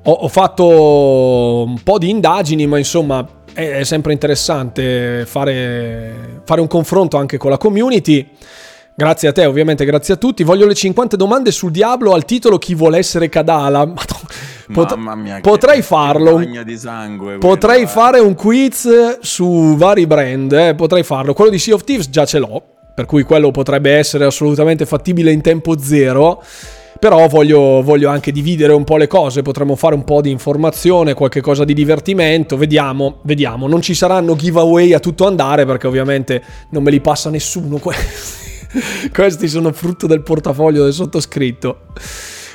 ho 0.03 0.27
fatto 0.27 1.63
un 1.65 1.81
po' 1.83 1.97
di 1.97 2.09
indagini, 2.09 2.65
ma 2.67 2.77
insomma 2.77 3.27
è, 3.53 3.79
è 3.79 3.83
sempre 3.83 4.13
interessante 4.13 5.25
fare, 5.25 6.41
fare 6.45 6.61
un 6.61 6.67
confronto 6.67 7.17
anche 7.17 7.37
con 7.37 7.49
la 7.49 7.57
community. 7.57 8.29
Grazie 8.95 9.27
a 9.27 9.31
te, 9.31 9.45
ovviamente, 9.45 9.85
grazie 9.85 10.15
a 10.15 10.17
tutti. 10.17 10.43
Voglio 10.43 10.65
le 10.65 10.73
50 10.73 11.15
domande 11.17 11.51
sul 11.51 11.69
Diablo 11.69 12.13
al 12.13 12.25
titolo 12.25 12.57
Chi 12.57 12.73
vuole 12.73 12.97
essere 12.97 13.29
Kadala. 13.29 13.85
Pot- 14.73 14.95
Mamma 14.95 15.15
mia, 15.15 15.39
potrei 15.39 15.81
farlo. 15.81 16.41
Sangue, 16.75 17.37
potrei 17.37 17.83
quello, 17.83 17.87
fare 17.89 18.19
un 18.19 18.33
quiz 18.33 19.19
su 19.21 19.75
vari 19.75 20.07
brand. 20.07 20.51
Eh, 20.51 20.75
potrei 20.75 21.03
farlo. 21.03 21.33
Quello 21.33 21.51
di 21.51 21.59
Sea 21.59 21.75
of 21.75 21.83
Thieves 21.83 22.09
già 22.09 22.25
ce 22.25 22.39
l'ho. 22.39 22.61
Per 22.95 23.05
cui 23.05 23.21
quello 23.21 23.51
potrebbe 23.51 23.91
essere 23.91 24.25
assolutamente 24.25 24.87
fattibile 24.87 25.31
in 25.31 25.41
tempo 25.41 25.77
zero. 25.77 26.43
Però 26.99 27.27
voglio, 27.27 27.81
voglio, 27.81 28.09
anche 28.09 28.31
dividere 28.31 28.73
un 28.73 28.83
po' 28.83 28.97
le 28.97 29.07
cose, 29.07 29.41
potremmo 29.41 29.75
fare 29.75 29.95
un 29.95 30.03
po' 30.03 30.21
di 30.21 30.31
informazione, 30.31 31.13
qualche 31.13 31.41
cosa 31.41 31.63
di 31.63 31.73
divertimento, 31.73 32.57
vediamo, 32.57 33.19
vediamo. 33.23 33.67
Non 33.67 33.81
ci 33.81 33.93
saranno 33.93 34.35
giveaway 34.35 34.93
a 34.93 34.99
tutto 34.99 35.27
andare 35.27 35.65
perché 35.65 35.87
ovviamente 35.87 36.43
non 36.69 36.83
me 36.83 36.91
li 36.91 37.01
passa 37.01 37.29
nessuno 37.29 37.77
questi. 37.79 39.09
questi 39.13 39.47
sono 39.47 39.71
frutto 39.71 40.07
del 40.07 40.23
portafoglio 40.23 40.83
del 40.83 40.93
sottoscritto. 40.93 41.81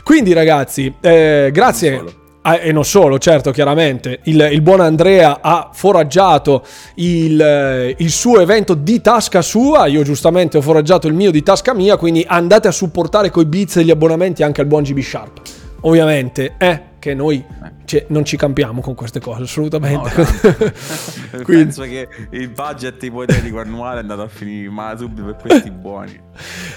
Quindi 0.03 0.33
ragazzi, 0.33 0.93
eh, 1.01 1.51
grazie. 1.53 2.21
Ah, 2.45 2.57
e 2.57 2.73
non 2.73 2.85
solo, 2.85 3.19
certo, 3.19 3.53
chiaramente. 3.53 4.19
Il, 4.25 4.49
il 4.51 4.61
buon 4.63 4.81
Andrea 4.81 5.39
ha 5.41 5.71
foraggiato 5.73 6.65
il, 6.95 7.95
il, 7.97 8.11
suo 8.11 8.41
evento 8.41 8.75
di 8.75 9.01
tasca 9.01 9.43
sua. 9.43 9.87
Io 9.87 10.03
giustamente 10.03 10.59
ho 10.59 10.61
foraggiato 10.61 11.07
il 11.07 11.15
mio 11.15 11.31
di 11.31 11.43
tasca 11.43 11.73
mia. 11.73 11.97
Quindi 11.97 12.25
andate 12.27 12.67
a 12.67 12.73
supportare 12.73 13.31
coi 13.31 13.47
bits 13.47 13.77
e 13.77 13.85
gli 13.85 13.91
abbonamenti 13.91 14.43
anche 14.43 14.61
al 14.61 14.67
buon 14.67 14.83
GB 14.83 14.99
Sharp. 14.99 15.41
Ovviamente, 15.83 16.55
eh 16.59 16.91
che 17.03 17.15
noi 17.15 17.45
cioè, 17.93 18.07
non 18.09 18.25
ci 18.25 18.39
campiamo 18.39 18.81
con 18.81 18.95
queste 18.95 19.21
cose 19.21 19.43
assolutamente. 19.43 20.11
No, 20.17 20.25
Quindi... 21.45 21.65
Penso 21.65 21.83
che 21.83 22.09
il 22.31 22.49
budget 22.49 23.03
ipotetico 23.03 23.61
annuale 23.61 23.99
è 23.99 24.01
andato 24.01 24.23
a 24.23 24.29
finire 24.29 24.71
ma 24.71 24.95
subito 24.97 25.27
per 25.27 25.37
questi 25.37 25.71
buoni. 25.71 26.19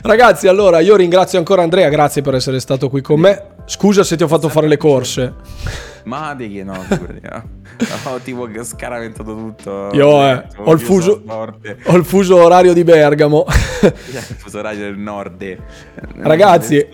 Ragazzi, 0.01 0.49
allora 0.49 0.81
io 0.81 0.97
ringrazio 0.97 1.37
ancora 1.37 1.61
Andrea, 1.61 1.87
grazie 1.87 2.21
per 2.21 2.35
essere 2.35 2.59
stato 2.59 2.89
qui 2.89 3.01
con 3.01 3.21
me. 3.21 3.43
Scusa 3.63 4.03
se 4.03 4.17
ti 4.17 4.23
ho 4.23 4.27
fatto 4.27 4.49
fare 4.49 4.67
le 4.67 4.75
corse. 4.75 5.33
Ma 6.05 6.35
di 6.35 6.51
che 6.51 6.63
no, 6.63 6.73
ho 8.03 8.19
tipo 8.19 8.47
scaraventato 8.63 9.35
tutto. 9.35 9.89
Io 9.93 10.23
eh, 10.23 10.45
ho, 10.57 10.71
il 10.71 10.79
fuso, 10.79 11.23
ho 11.25 11.95
il 11.95 12.05
fuso 12.05 12.35
orario 12.37 12.73
di 12.73 12.83
Bergamo. 12.83 13.45
il 13.85 14.35
fuso 14.37 14.59
orario 14.59 14.83
del 14.83 14.97
nord. 14.97 15.57
Ragazzi, 16.17 16.85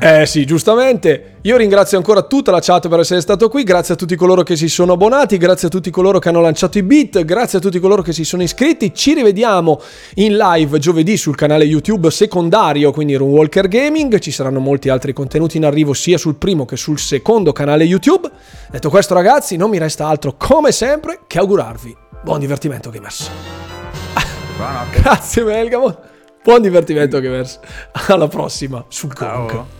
eh 0.00 0.26
sì, 0.26 0.44
giustamente. 0.44 1.36
Io 1.42 1.56
ringrazio 1.56 1.96
ancora 1.96 2.22
tutta 2.22 2.50
la 2.50 2.60
chat 2.60 2.88
per 2.88 3.00
essere 3.00 3.20
stato 3.20 3.48
qui. 3.48 3.62
Grazie 3.62 3.94
a 3.94 3.96
tutti 3.96 4.16
coloro 4.16 4.42
che 4.42 4.56
si 4.56 4.68
sono 4.68 4.94
abbonati. 4.94 5.36
Grazie 5.36 5.68
a 5.68 5.70
tutti 5.70 5.90
coloro 5.90 6.18
che 6.18 6.28
hanno 6.28 6.40
lanciato 6.40 6.78
i 6.78 6.82
beat. 6.82 7.24
Grazie 7.24 7.58
a 7.58 7.60
tutti 7.60 7.78
coloro 7.78 8.02
che 8.02 8.12
si 8.12 8.24
sono 8.24 8.42
iscritti. 8.42 8.92
Ci 8.92 9.14
rivediamo 9.14 9.80
in 10.16 10.36
live 10.36 10.78
giovedì 10.78 11.16
sul 11.16 11.36
canale 11.36 11.64
YouTube 11.64 12.10
secondario, 12.10 12.90
quindi 12.90 13.14
Runwalker 13.14 13.68
Gaming. 13.68 14.18
Ci 14.18 14.30
saranno 14.30 14.58
molti 14.58 14.88
altri 14.88 15.12
contenuti 15.12 15.56
in 15.56 15.64
arrivo 15.64 15.94
sia 15.94 16.18
sul 16.18 16.34
primo 16.34 16.64
che 16.64 16.76
sul 16.76 16.98
secondo 16.98 17.52
canale 17.52 17.84
YouTube. 17.84 18.30
Detto 18.70 18.90
questo, 18.90 19.14
ragazzi, 19.14 19.56
non 19.56 19.70
mi 19.70 19.78
resta 19.78 20.06
altro 20.06 20.34
come 20.36 20.72
sempre 20.72 21.20
che 21.26 21.38
augurarvi 21.38 22.06
buon 22.22 22.40
divertimento, 22.40 22.90
gamers. 22.90 23.30
Grazie, 24.90 25.44
Melgamo. 25.44 25.96
Buon 26.42 26.62
divertimento, 26.62 27.20
gamers. 27.20 27.58
Alla 28.08 28.28
prossima 28.28 28.84
sul 28.88 29.14
Ciao. 29.14 29.77